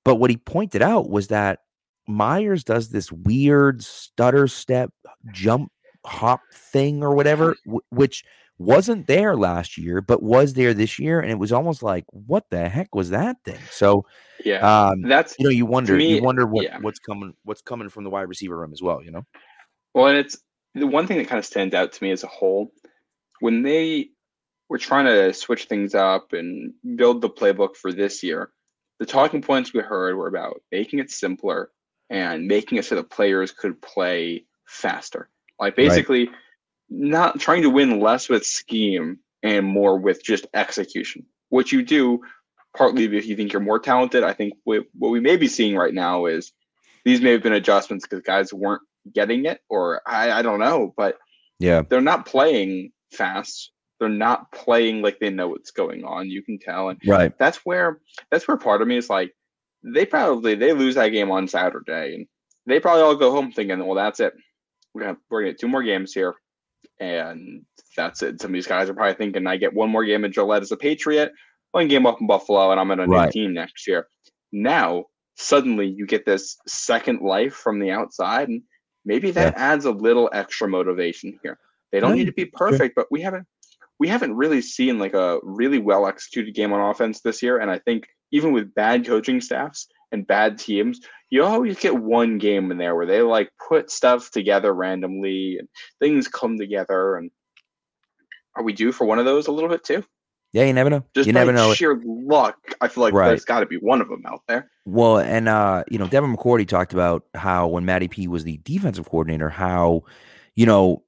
But 0.04 0.16
what 0.16 0.30
he 0.30 0.38
pointed 0.38 0.82
out 0.82 1.10
was 1.10 1.28
that 1.28 1.60
Myers 2.08 2.64
does 2.64 2.90
this 2.90 3.12
weird 3.12 3.84
stutter 3.84 4.48
step 4.48 4.92
jump 5.32 5.72
hop 6.06 6.42
thing 6.54 7.04
or 7.04 7.14
whatever, 7.14 7.56
w- 7.66 7.82
which 7.90 8.24
wasn't 8.58 9.08
there 9.08 9.36
last 9.38 9.78
year, 9.78 10.02
but 10.02 10.24
was 10.24 10.54
there 10.54 10.74
this 10.74 10.98
year. 10.98 11.20
And 11.20 11.30
it 11.30 11.38
was 11.38 11.52
almost 11.52 11.84
like, 11.84 12.06
what 12.10 12.46
the 12.50 12.68
heck 12.68 12.96
was 12.96 13.12
that 13.12 13.38
thing? 13.46 13.60
So, 13.72 14.06
Yeah, 14.44 14.90
um, 14.90 15.04
that's 15.04 15.36
you 15.38 15.46
know, 15.46 15.52
you 15.52 15.66
wonder, 15.66 15.96
me, 15.96 16.16
you 16.16 16.24
wonder 16.24 16.46
what, 16.46 16.66
yeah. 16.66 16.80
what's 16.80 17.00
coming, 17.00 17.34
what's 17.44 17.62
coming 17.62 17.90
from 17.90 18.04
the 18.04 18.10
wide 18.10 18.24
receiver 18.24 18.58
room 18.58 18.74
as 18.74 18.82
well, 18.82 19.04
you 19.04 19.12
know? 19.12 19.26
Well, 19.94 20.08
and 20.08 20.18
it's 20.18 20.38
the 20.76 20.88
one 20.88 21.08
thing 21.08 21.18
that 21.18 21.28
kind 21.28 21.40
of 21.40 21.46
stands 21.46 21.74
out 21.74 21.92
to 21.94 22.04
me 22.04 22.12
as 22.12 22.24
a 22.24 22.28
whole 22.28 22.72
when 23.40 23.64
they 23.64 24.10
were 24.70 24.78
trying 24.78 25.06
to 25.06 25.34
switch 25.34 25.66
things 25.66 25.96
up 25.96 26.34
and 26.34 26.74
build 26.96 27.22
the 27.22 27.30
playbook 27.30 27.76
for 27.76 27.92
this 27.92 28.24
year. 28.24 28.52
The 29.00 29.06
talking 29.06 29.42
points 29.42 29.74
we 29.74 29.80
heard 29.80 30.16
were 30.16 30.28
about 30.28 30.62
making 30.72 31.00
it 31.00 31.10
simpler 31.10 31.72
and 32.10 32.48
making 32.48 32.78
it 32.78 32.86
so 32.86 32.96
that 32.96 33.10
players 33.10 33.52
could 33.52 33.82
play 33.82 34.46
faster. 34.66 35.30
Like 35.60 35.78
Right. 35.78 35.88
basically, 35.88 36.30
not 36.90 37.40
trying 37.40 37.64
to 37.64 37.70
win 37.70 38.00
less 38.00 38.30
with 38.30 38.46
scheme 38.46 39.20
and 39.44 39.66
more 39.66 39.98
with 39.98 40.24
just 40.24 40.48
execution. 40.54 41.26
What 41.50 41.72
you 41.72 41.82
do, 41.82 42.22
partly 42.76 43.06
if 43.06 43.26
you 43.26 43.36
think 43.36 43.54
you're 43.54 43.62
more 43.62 43.80
talented, 43.80 44.24
I 44.24 44.34
think 44.34 44.54
what, 44.64 44.84
what 44.98 45.10
we 45.10 45.20
may 45.20 45.38
be 45.38 45.48
seeing 45.48 45.76
right 45.76 45.94
now 45.94 46.26
is 46.26 46.52
these 47.06 47.22
may 47.22 47.32
have 47.32 47.44
been 47.44 47.54
adjustments 47.54 48.06
because 48.06 48.24
guys 48.24 48.54
weren't 48.54 48.82
getting 49.14 49.46
it, 49.46 49.62
or 49.70 50.02
I, 50.06 50.32
I 50.32 50.42
don't 50.42 50.60
know, 50.60 50.94
but 50.98 51.18
Yeah. 51.60 51.84
they're 51.90 52.02
not 52.02 52.26
playing 52.26 52.92
fast. 53.14 53.72
They're 54.00 54.10
not 54.10 54.52
playing 54.52 55.02
like 55.02 55.20
they 55.20 55.30
know 55.30 55.50
what's 55.50 55.72
going 55.72 56.04
on. 56.06 56.30
You 56.30 56.42
can 56.44 56.58
tell, 56.60 56.90
and 56.90 57.00
Right. 57.06 57.38
that's 57.38 57.58
where 57.66 58.00
that's 58.32 58.48
where 58.48 58.58
part 58.58 58.82
of 58.82 58.88
me 58.88 58.98
is 58.98 59.10
like, 59.10 59.34
they 59.84 60.06
probably 60.06 60.56
they 60.56 60.74
lose 60.74 60.96
that 60.96 61.10
game 61.10 61.32
on 61.32 61.48
Saturday, 61.48 62.16
and 62.16 62.28
they 62.66 62.80
probably 62.80 63.02
all 63.02 63.16
go 63.16 63.32
home 63.32 63.52
thinking, 63.52 63.80
well, 63.86 63.96
that's 63.96 64.20
it. 64.20 64.34
We're 64.94 65.02
gonna 65.04 65.18
we're 65.30 65.42
gonna 65.42 65.52
get 65.52 65.60
two 65.60 65.68
more 65.68 65.84
games 65.84 66.14
here, 66.14 66.36
and 67.00 67.66
that's 67.98 68.22
it. 68.22 68.42
Some 68.42 68.52
of 68.52 68.54
these 68.54 68.68
guys 68.68 68.90
are 68.90 68.94
probably 68.94 69.16
thinking, 69.16 69.48
I 69.48 69.58
get 69.58 69.74
one 69.74 69.90
more 69.90 70.06
game 70.06 70.24
in 70.26 70.32
Gillette 70.32 70.62
as 70.62 70.72
a 70.72 70.78
Patriot, 70.78 71.32
one 71.72 71.88
game 71.88 72.06
up 72.06 72.22
in 72.22 72.28
Buffalo, 72.28 72.72
and 72.72 72.80
I'm 72.80 72.92
in 72.92 73.00
a 73.00 73.08
new 73.08 73.32
team 73.32 73.54
next 73.54 73.88
year. 73.88 74.08
Now 74.52 75.06
suddenly 75.36 75.88
you 75.88 76.06
get 76.06 76.26
this 76.26 76.58
second 76.68 77.22
life 77.22 77.54
from 77.54 77.80
the 77.80 77.92
outside, 77.92 78.50
and 78.50 78.62
maybe 79.06 79.32
that 79.32 79.54
adds 79.56 79.86
a 79.86 79.92
little 79.92 80.30
extra 80.34 80.68
motivation 80.68 81.40
here. 81.44 81.58
They 81.92 82.00
don't 82.00 82.16
Yeah, 82.16 82.16
need 82.16 82.26
to 82.26 82.34
be 82.34 82.46
perfect, 82.46 82.96
but 82.96 83.08
we 83.12 83.22
haven't 83.22 83.48
we 84.00 84.08
haven't 84.08 84.36
really 84.36 84.62
seen 84.62 84.98
like 84.98 85.14
a 85.14 85.40
really 85.44 85.80
well 85.80 86.08
executed 86.08 86.56
game 86.56 86.72
on 86.74 86.90
offense 86.90 87.22
this 87.22 87.42
year. 87.44 87.60
And 87.60 87.70
I 87.70 87.80
think 87.80 88.08
even 88.32 88.54
with 88.54 88.74
bad 88.74 89.06
coaching 89.06 89.42
staffs 89.42 89.88
and 90.12 90.26
bad 90.26 90.58
teams, 90.58 91.02
you 91.30 91.44
always 91.44 91.78
get 91.80 91.96
one 91.96 92.38
game 92.38 92.72
in 92.72 92.78
there 92.78 92.96
where 92.96 93.06
they 93.06 93.22
like 93.22 93.52
put 93.68 93.92
stuff 93.92 94.32
together 94.32 94.74
randomly 94.74 95.58
and 95.60 95.68
things 96.00 96.28
come 96.28 96.58
together. 96.58 97.18
And 97.18 97.30
are 98.56 98.64
we 98.64 98.74
due 98.74 98.92
for 98.92 99.06
one 99.06 99.20
of 99.20 99.26
those 99.26 99.48
a 99.48 99.52
little 99.52 99.70
bit 99.70 99.84
too? 99.84 100.04
Yeah, 100.52 100.64
you 100.66 100.74
never 100.74 100.90
know. 100.90 101.06
Just 101.14 101.28
you 101.28 101.34
never 101.34 101.54
know. 101.54 101.74
sheer 101.74 102.02
luck, 102.04 102.58
I 102.82 102.88
feel 102.88 103.04
like 103.04 103.14
Right. 103.14 103.28
there's 103.28 103.46
got 103.46 103.60
to 103.60 103.66
be 103.66 103.78
one 103.78 104.02
of 104.02 104.10
them 104.10 104.24
out 104.26 104.42
there. 104.48 104.70
Well, 104.86 105.20
and 105.20 105.48
uh, 105.48 105.84
you 105.92 106.00
know, 106.00 106.08
Devin 106.08 106.36
McCourty 106.36 106.68
talked 106.68 106.94
about 106.94 107.26
how 107.36 107.68
when 107.68 107.86
Matty 107.86 108.08
P 108.08 108.28
was 108.28 108.44
the 108.44 108.58
defensive 108.64 109.08
coordinator, 109.10 109.50
how 109.50 110.04
you 110.56 110.66
know 110.66 111.04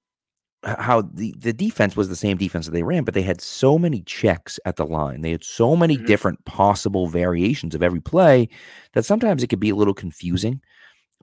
how 0.64 1.02
the 1.02 1.34
the 1.40 1.54
defense 1.54 1.96
was 1.96 2.08
the 2.08 2.16
same 2.16 2.38
defense 2.38 2.66
that 2.66 2.72
they 2.72 2.84
ran, 2.84 3.04
but 3.04 3.16
they 3.16 3.24
had 3.24 3.42
so 3.42 3.80
many 3.80 4.02
checks 4.04 4.60
at 4.66 4.76
the 4.76 4.86
line. 4.86 5.22
They 5.22 5.32
had 5.32 5.44
so 5.44 5.76
many 5.76 5.98
Mhm. 5.98 6.06
different 6.06 6.46
possible 6.46 7.08
variations 7.08 7.74
of 7.74 7.82
every 7.82 8.02
play 8.02 8.48
that 8.94 9.06
sometimes 9.06 9.42
it 9.42 9.48
could 9.48 9.60
be 9.60 9.72
a 9.72 9.76
little 9.76 9.96
confusing 9.96 10.62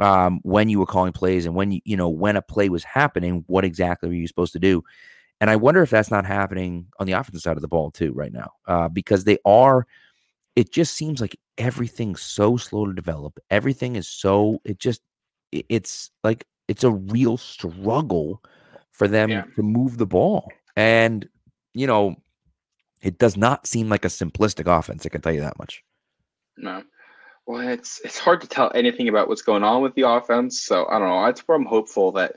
um, 0.01 0.41
when 0.43 0.69
you 0.69 0.81
were 0.81 0.87
calling 0.87 1.13
plays 1.13 1.47
and 1.47 1.55
when 1.55 1.71
you 1.71 1.81
you 1.85 1.97
know 1.97 2.09
when 2.09 2.35
a 2.35 2.43
play 2.43 2.69
was 2.69 2.83
happening, 2.83 3.45
what 3.47 3.65
exactly 3.65 4.09
were 4.09 4.15
you 4.17 4.27
supposed 4.27 4.53
to 4.55 4.59
do? 4.59 4.83
And 5.41 5.51
I 5.51 5.57
wonder 5.57 5.83
if 5.83 5.91
that's 5.91 6.11
not 6.11 6.27
happening 6.27 6.87
on 6.99 7.07
the 7.07 7.13
offensive 7.13 7.43
side 7.43 7.57
of 7.57 7.63
the 7.63 7.69
ball 7.69 7.91
too 7.91 8.13
right 8.13 8.33
now, 8.33 8.53
uh, 8.67 8.89
because 8.89 9.25
they 9.25 9.39
are. 9.45 9.87
It 10.57 10.73
just 10.73 10.95
seems 10.95 11.21
like 11.21 11.39
everything's 11.59 12.21
so 12.21 12.57
slow 12.57 12.87
to 12.87 12.93
develop. 12.93 13.39
Everything 13.51 13.97
is 13.97 14.09
so. 14.09 14.61
It 14.65 14.79
just. 14.79 15.03
It's 15.53 16.11
like 16.25 16.45
it's 16.67 16.85
a 16.85 16.91
real 16.91 17.37
struggle 17.39 18.43
for 18.91 19.09
them 19.09 19.31
Yeah. 19.31 19.45
to 19.57 19.63
move 19.63 19.97
the 19.97 20.07
ball, 20.07 20.53
and 20.77 21.27
you 21.73 21.87
know, 21.87 22.17
it 23.01 23.19
does 23.19 23.37
not 23.37 23.67
seem 23.67 23.89
like 23.89 24.05
a 24.05 24.09
simplistic 24.09 24.67
offense. 24.67 25.07
I 25.07 25.09
can 25.09 25.21
tell 25.21 25.33
you 25.33 25.41
that 25.41 25.59
much. 25.59 25.83
No. 26.57 26.83
Well, 27.47 27.67
it's 27.67 28.01
it's 28.05 28.19
hard 28.19 28.41
to 28.43 28.47
tell 28.49 28.71
anything 28.75 29.09
about 29.09 29.29
what's 29.29 29.41
going 29.43 29.63
on 29.63 29.81
with 29.81 29.95
the 29.95 30.03
offense. 30.03 30.61
So 30.61 30.87
I 30.89 30.99
don't 30.99 31.09
know. 31.09 31.25
That's 31.25 31.41
where 31.49 31.57
I'm 31.57 31.65
hopeful 31.65 32.13
that 32.13 32.37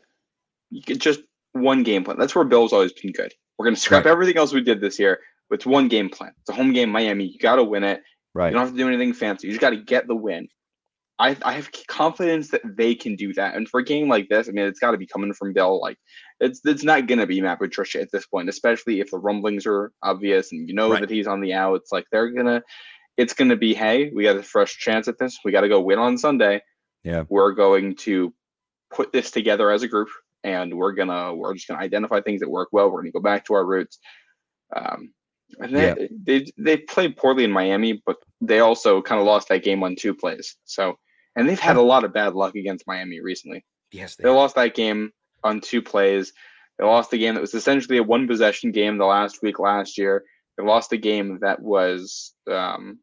you 0.69 0.81
could 0.83 1.01
just 1.01 1.21
one 1.53 1.83
game 1.83 2.03
plan. 2.03 2.17
That's 2.17 2.35
where 2.35 2.45
Bill's 2.45 2.73
always 2.73 2.93
been 2.93 3.11
good. 3.11 3.33
We're 3.57 3.65
gonna 3.65 3.75
scrap 3.75 4.05
Right. 4.05 4.11
everything 4.11 4.37
else 4.37 4.53
we 4.53 4.61
did 4.61 4.81
this 4.81 4.97
year. 4.99 5.19
It's 5.51 5.65
one 5.65 5.87
game 5.89 6.09
plan. 6.09 6.31
It's 6.41 6.49
a 6.49 6.53
home 6.53 6.71
game, 6.73 6.89
Miami. 6.89 7.25
You 7.25 7.37
got 7.39 7.57
to 7.57 7.63
win 7.63 7.83
it. 7.83 8.01
Right. 8.33 8.47
You 8.47 8.53
don't 8.53 8.61
have 8.67 8.71
to 8.71 8.77
do 8.77 8.87
anything 8.87 9.11
fancy. 9.13 9.47
You 9.47 9.53
just 9.53 9.59
got 9.61 9.71
to 9.71 9.75
get 9.77 10.07
the 10.07 10.15
win. 10.15 10.47
I, 11.19 11.35
I 11.43 11.51
have 11.53 11.69
confidence 11.87 12.49
that 12.51 12.61
they 12.65 12.95
can 12.95 13.15
do 13.15 13.33
that. 13.33 13.53
And 13.55 13.67
for 13.69 13.81
a 13.81 13.83
game 13.83 14.07
like 14.09 14.27
this, 14.29 14.47
I 14.47 14.51
mean, 14.53 14.65
it's 14.65 14.79
got 14.79 14.91
to 14.91 14.97
be 14.97 15.05
coming 15.05 15.33
from 15.33 15.51
Bill. 15.53 15.79
Like, 15.79 15.97
it's 16.39 16.61
it's 16.65 16.83
not 16.83 17.05
gonna 17.05 17.27
be 17.27 17.41
Matt 17.41 17.59
Patricia 17.59 18.01
at 18.01 18.11
this 18.11 18.25
point, 18.25 18.49
especially 18.49 19.01
if 19.01 19.11
the 19.11 19.19
rumblings 19.19 19.67
are 19.67 19.91
obvious 20.01 20.51
and 20.53 20.67
you 20.67 20.73
know 20.73 20.89
Right. 20.91 21.01
that 21.01 21.09
he's 21.11 21.27
on 21.27 21.41
the 21.41 21.53
out. 21.53 21.75
It's 21.75 21.91
Like, 21.91 22.05
they're 22.11 22.29
gonna, 22.31 22.63
it's 23.17 23.33
gonna 23.33 23.57
be, 23.57 23.73
hey, 23.75 24.09
we 24.15 24.23
got 24.23 24.37
a 24.37 24.41
fresh 24.41 24.77
chance 24.79 25.07
at 25.09 25.19
this. 25.19 25.37
We 25.45 25.51
got 25.51 25.61
to 25.61 25.69
go 25.69 25.81
win 25.81 25.99
on 25.99 26.17
Sunday. 26.17 26.61
Yeah. 27.03 27.23
we're 27.29 27.51
going 27.53 27.95
to 27.97 28.33
put 28.91 29.11
this 29.11 29.31
together 29.31 29.69
as 29.71 29.81
a 29.83 29.87
group, 29.87 30.09
and 30.43 30.73
we're 30.73 30.93
gonna 30.93 31.33
we're 31.33 31.53
just 31.53 31.67
gonna 31.67 31.81
identify 31.81 32.21
things 32.21 32.39
that 32.41 32.49
work 32.49 32.69
well. 32.71 32.89
We're 32.89 33.01
gonna 33.01 33.11
go 33.11 33.19
back 33.19 33.45
to 33.45 33.53
our 33.53 33.65
roots. 33.65 33.99
Um, 34.75 35.13
and 35.59 35.75
they, 35.75 35.87
Yeah. 35.87 36.07
they 36.23 36.45
they 36.57 36.77
played 36.77 37.17
poorly 37.17 37.43
in 37.43 37.51
Miami, 37.51 38.01
but 38.05 38.17
they 38.39 38.59
also 38.59 39.01
kind 39.01 39.19
of 39.19 39.27
lost 39.27 39.49
that 39.49 39.63
game 39.63 39.83
on 39.83 39.95
two 39.95 40.13
plays. 40.13 40.55
So, 40.65 40.97
and 41.35 41.47
they've 41.47 41.59
had 41.59 41.75
a 41.75 41.81
lot 41.81 42.03
of 42.03 42.13
bad 42.13 42.33
luck 42.33 42.55
against 42.55 42.87
Miami 42.87 43.19
recently. 43.21 43.65
Yes. 43.91 44.15
They 44.15 44.29
lost 44.29 44.55
that 44.55 44.73
game 44.73 45.11
on 45.43 45.59
two 45.59 45.81
plays. 45.81 46.31
They 46.79 46.85
lost 46.85 47.11
the 47.11 47.17
game 47.17 47.35
that 47.35 47.41
was 47.41 47.53
essentially 47.53 47.97
a 47.97 48.03
one 48.03 48.27
possession 48.27 48.71
game 48.71 48.97
the 48.97 49.05
last 49.05 49.41
week 49.43 49.59
last 49.59 49.97
year. 49.97 50.23
They 50.57 50.63
lost 50.63 50.93
a 50.93 50.97
game 50.97 51.39
that 51.41 51.61
was 51.61 52.33
um, 52.49 52.99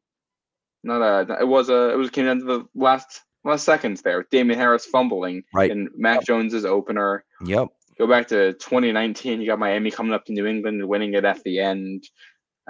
not 0.83 1.03
a. 1.03 1.41
It 1.41 1.47
was 1.47 1.69
a. 1.69 1.91
It 1.91 1.97
was 1.97 2.11
came 2.11 2.25
down 2.25 2.39
to 2.41 2.45
the 2.45 2.65
last 2.75 3.23
last 3.45 3.65
seconds 3.65 4.03
there. 4.03 4.19
with 4.19 4.31
Damien 4.31 4.59
Harris 4.59 4.85
fumbling 4.87 5.43
Right. 5.55 5.71
and 5.71 5.89
Mac 5.97 6.25
Jones's 6.25 6.65
opener. 6.65 7.25
Yep. 7.45 7.69
Go 7.99 8.07
back 8.07 8.29
to 8.29 8.53
2019. 8.55 9.41
You 9.41 9.47
got 9.47 9.59
Miami 9.59 9.91
coming 9.91 10.13
up 10.13 10.25
to 10.27 10.33
New 10.33 10.47
England 10.47 10.81
and 10.81 10.89
winning 10.89 11.15
it 11.15 11.25
at 11.25 11.43
the 11.45 11.59
end. 11.61 12.05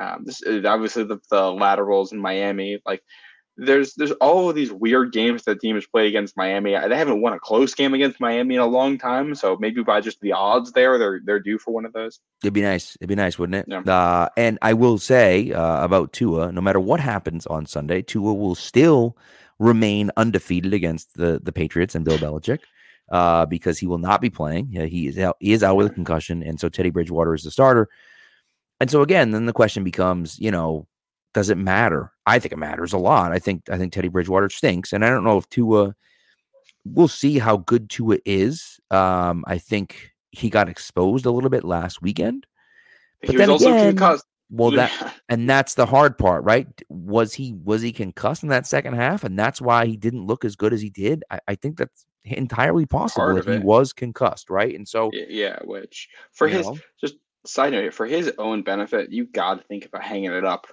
Um, 0.01 0.23
this 0.25 0.41
is 0.43 0.65
obviously 0.65 1.05
the, 1.05 1.19
the 1.31 1.51
laterals 1.53 2.13
in 2.13 2.19
Miami. 2.19 2.81
Like 2.87 3.03
there's 3.61 3.95
there's 3.95 4.13
all 4.13 4.49
of 4.49 4.55
these 4.55 4.71
weird 4.71 5.13
games 5.13 5.43
that 5.43 5.61
teams 5.61 5.85
play 5.87 6.07
against 6.07 6.37
Miami. 6.37 6.71
They 6.89 6.97
haven't 6.97 7.21
won 7.21 7.33
a 7.33 7.41
close 7.41 7.75
game 7.75 7.93
against 7.93 8.21
Miami 8.21 8.55
in 8.55 8.61
a 8.61 8.67
long 8.67 8.97
time, 8.99 9.35
so 9.35 9.57
maybe 9.59 9.83
by 9.83 10.01
just 10.01 10.21
the 10.21 10.33
odds 10.33 10.71
there, 10.73 10.97
they're 10.97 11.21
they're 11.25 11.41
due 11.41 11.59
for 11.59 11.73
one 11.75 11.85
of 11.85 11.93
those. 11.93 12.21
It'd 12.45 12.55
be 12.55 12.63
nice. 12.63 12.97
It'd 13.01 13.09
be 13.09 13.17
nice, 13.17 13.37
wouldn't 13.39 13.57
it? 13.57 13.67
Yeah. 13.69 13.81
Uh, 13.93 14.29
and 14.37 14.59
I 14.63 14.75
will 14.75 14.99
say 14.99 15.51
uh, 15.51 15.85
about 15.85 16.13
Tua, 16.13 16.53
no 16.53 16.61
matter 16.61 16.79
what 16.79 17.01
happens 17.01 17.47
on 17.49 17.67
Sunday, 17.67 18.01
Tua 18.01 18.33
will 18.33 18.55
still 18.55 19.17
remain 19.59 20.11
undefeated 20.17 20.75
against 20.75 21.15
the 21.15 21.41
the 21.43 21.53
Patriots 21.53 21.95
and 21.95 22.05
Bill 22.05 22.19
Belichick 22.19 22.61
uh, 23.11 23.47
because 23.47 23.79
he 23.79 23.87
will 23.87 23.99
not 23.99 24.21
be 24.21 24.31
playing. 24.31 24.69
He 24.71 25.07
is 25.07 25.19
out. 25.19 25.37
He 25.41 25.53
is 25.53 25.63
out 25.63 25.77
with 25.77 25.89
a 25.89 25.95
concussion, 25.95 26.43
and 26.43 26.61
so 26.61 26.69
Teddy 26.69 26.91
Bridgewater 26.91 27.35
is 27.35 27.43
the 27.45 27.51
starter. 27.51 27.89
And 28.81 28.91
so 28.91 29.03
again, 29.03 29.33
then 29.33 29.47
the 29.47 29.53
question 29.53 29.83
becomes, 29.83 30.39
you 30.39 30.51
know, 30.51 30.87
does 31.35 31.51
it 31.51 31.59
matter? 31.59 32.13
I 32.27 32.39
think 32.39 32.53
it 32.53 32.59
matters 32.59 32.93
a 32.93 32.99
lot. 32.99 33.33
I 33.33 33.39
think 33.39 33.69
I 33.71 33.79
think 33.79 33.93
Teddy 33.93 34.09
Bridgewater 34.09 34.49
stinks, 34.51 34.93
and 34.93 35.05
I 35.05 35.11
don't 35.11 35.25
know 35.25 35.39
if 35.39 35.49
Tua. 35.49 35.95
We'll 36.85 37.09
see 37.09 37.39
how 37.39 37.59
good 37.59 37.91
Tua 37.91 38.19
is. 38.25 38.81
Um, 38.91 39.45
I 39.47 39.59
think 39.59 40.13
he 40.31 40.49
got 40.49 40.69
exposed 40.69 41.27
a 41.27 41.31
little 41.31 41.51
bit 41.51 41.65
last 41.65 42.01
weekend. 42.01 42.47
But 43.21 43.31
he 43.31 43.37
was 43.37 43.41
then 43.41 43.51
also 43.51 43.73
again- 43.73 43.89
concussed. 43.97 44.25
Well, 44.51 44.71
that 44.73 45.15
and 45.29 45.49
that's 45.49 45.75
the 45.75 45.87
hard 45.87 46.17
part, 46.19 46.45
right? 46.45 46.67
Was 46.89 47.35
he 47.35 47.55
was 47.65 47.83
he 47.83 47.93
concussed 47.93 48.43
in 48.43 48.49
that 48.49 48.67
second 48.67 48.95
half, 48.95 49.25
and 49.25 49.39
that's 49.39 49.61
why 49.61 49.87
he 49.87 49.97
didn't 49.97 50.27
look 50.27 50.45
as 50.45 50.57
good 50.57 50.73
as 50.73 50.81
he 50.81 50.91
did? 50.91 51.25
I, 51.31 51.41
I 51.49 51.55
think 51.55 51.79
that's 51.79 52.07
entirely 52.25 52.87
possible 52.87 53.37
if 53.37 53.47
he 53.47 53.59
was 53.59 53.93
concussed, 53.93 54.51
right? 54.51 54.75
And 54.75 54.87
so, 54.87 55.11
yeah, 55.13 55.59
which 55.65 56.09
for 56.33 56.49
his 56.49 56.67
know, 56.67 56.79
just 57.01 57.17
side 57.47 57.73
note 57.73 57.95
for 57.95 58.07
his 58.07 58.33
own 58.39 58.63
benefit, 58.63 59.11
you 59.11 59.27
got 59.27 59.61
to 59.61 59.65
think 59.65 59.87
about 59.87 60.03
hanging 60.03 60.33
it 60.33 60.45
up 60.45 60.67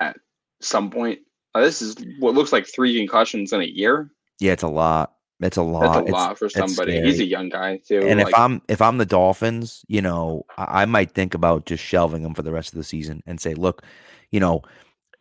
at 0.00 0.16
some 0.60 0.90
point. 0.90 1.20
Uh, 1.54 1.60
this 1.60 1.82
is 1.82 1.96
what 2.18 2.34
looks 2.34 2.52
like 2.52 2.66
three 2.66 2.96
concussions 2.96 3.52
in 3.52 3.60
a 3.60 3.64
year. 3.64 4.10
yeah, 4.40 4.52
it's 4.52 4.62
a 4.62 4.68
lot. 4.68 5.14
It's 5.40 5.56
a 5.56 5.62
lot. 5.62 5.80
That's 5.82 5.96
a 5.96 6.00
It's- 6.02 6.12
lot 6.12 6.38
for 6.38 6.48
somebody. 6.48 7.00
He's 7.02 7.20
a 7.20 7.24
young 7.24 7.48
guy 7.48 7.78
too. 7.78 8.00
and 8.00 8.20
like, 8.20 8.28
if 8.28 8.34
I'm 8.38 8.62
if 8.68 8.80
I'm 8.80 8.98
the 8.98 9.06
Dolphins, 9.06 9.84
you 9.88 10.00
know, 10.00 10.44
I, 10.56 10.82
I 10.82 10.84
might 10.84 11.10
think 11.12 11.34
about 11.34 11.66
just 11.66 11.82
shelving 11.84 12.22
him 12.22 12.34
for 12.34 12.42
the 12.42 12.52
rest 12.52 12.72
of 12.72 12.76
the 12.76 12.84
season 12.84 13.22
and 13.26 13.40
say, 13.40 13.54
look, 13.54 13.82
you 14.30 14.40
know, 14.40 14.62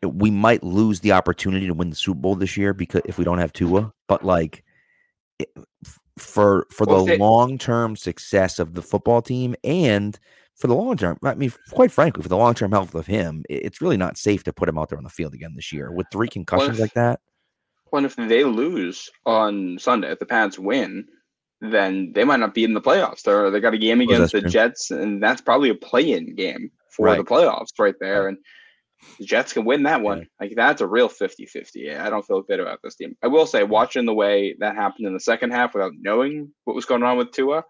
we 0.06 0.30
might 0.30 0.63
lose 0.63 0.99
the 0.99 1.12
opportunity 1.13 1.65
to 1.67 1.73
win 1.73 1.89
the 1.89 1.95
Super 1.95 2.19
Bowl 2.19 2.36
this 2.36 2.56
year 2.58 2.73
because 2.73 3.02
if 3.06 3.17
we 3.17 3.23
don't 3.26 3.39
have 3.39 3.54
Tua, 3.54 3.91
but 4.08 4.23
like 4.23 4.63
it, 5.39 5.49
for 6.17 6.67
for 6.69 6.86
Well, 6.86 7.06
the 7.06 7.17
long 7.17 7.58
term 7.58 7.95
success 7.95 8.60
of 8.60 8.76
the 8.76 8.82
football 8.84 9.21
team 9.21 9.56
and 9.63 10.17
for 10.56 10.67
the 10.67 10.76
long 10.76 10.95
term, 10.95 11.17
I 11.23 11.34
mean, 11.34 11.52
quite 11.71 11.91
frankly, 11.91 12.21
for 12.21 12.30
the 12.30 12.38
long 12.38 12.54
term 12.54 12.71
health 12.71 12.93
of 12.93 13.08
him, 13.08 13.43
it's 13.49 13.82
really 13.82 13.97
not 13.97 14.17
safe 14.19 14.43
to 14.43 14.54
put 14.54 14.69
him 14.69 14.78
out 14.78 14.89
there 14.89 14.97
on 14.99 15.04
the 15.04 15.10
field 15.10 15.34
again 15.34 15.54
this 15.56 15.73
year 15.73 15.91
with 15.91 16.06
three 16.12 16.28
concussions 16.28 16.76
if- 16.76 16.82
like 16.82 16.93
that. 16.93 17.19
Well, 17.93 18.06
if 18.06 18.15
they 18.15 18.43
lose 18.43 19.08
on 19.23 19.77
Sunday, 19.79 20.12
if 20.12 20.17
the 20.17 20.25
Pats 20.25 20.58
win, 20.58 21.08
then 21.62 22.12
they 22.13 22.23
might 22.23 22.39
not 22.39 22.56
be 22.56 22.63
in 22.63 22.73
the 22.73 22.82
playoffs. 22.82 23.21
They're 23.21 23.51
they 23.51 23.60
got 23.60 23.75
a 23.75 23.77
game 23.77 24.01
Suppose 24.01 24.15
against 24.15 24.34
the 24.34 24.41
true. 24.41 24.49
Jets, 24.49 24.89
and 24.89 25.21
that's 25.21 25.41
probably 25.41 25.69
a 25.69 25.75
play-in 25.75 26.36
game 26.36 26.71
for 26.89 27.06
Right. 27.06 27.17
the 27.19 27.23
playoffs 27.23 27.69
right 27.77 27.93
there. 28.01 28.29
And 28.29 28.39
the 29.19 29.25
Jets 29.25 29.53
can 29.53 29.63
win 29.63 29.84
that 29.84 30.01
one. 30.01 30.21
Yeah. 30.21 30.25
Like 30.39 30.53
that's 30.56 30.82
a 30.82 30.88
real 30.88 31.08
50-50. 31.08 31.99
I 31.99 32.10
don't 32.10 32.25
feel 32.25 32.41
good 32.41 32.60
about 32.60 32.79
this 32.84 32.95
team. 32.95 33.15
I 33.21 33.27
will 33.27 33.45
say, 33.45 33.63
watching 33.63 34.08
the 34.08 34.13
way 34.13 34.56
that 34.60 34.75
happened 34.75 35.06
in 35.06 35.13
the 35.13 35.19
second 35.19 35.51
half 35.51 35.75
without 35.75 35.93
knowing 35.99 36.51
what 36.63 36.75
was 36.75 36.86
going 36.86 37.03
on 37.03 37.15
with 37.17 37.32
Tua, 37.32 37.63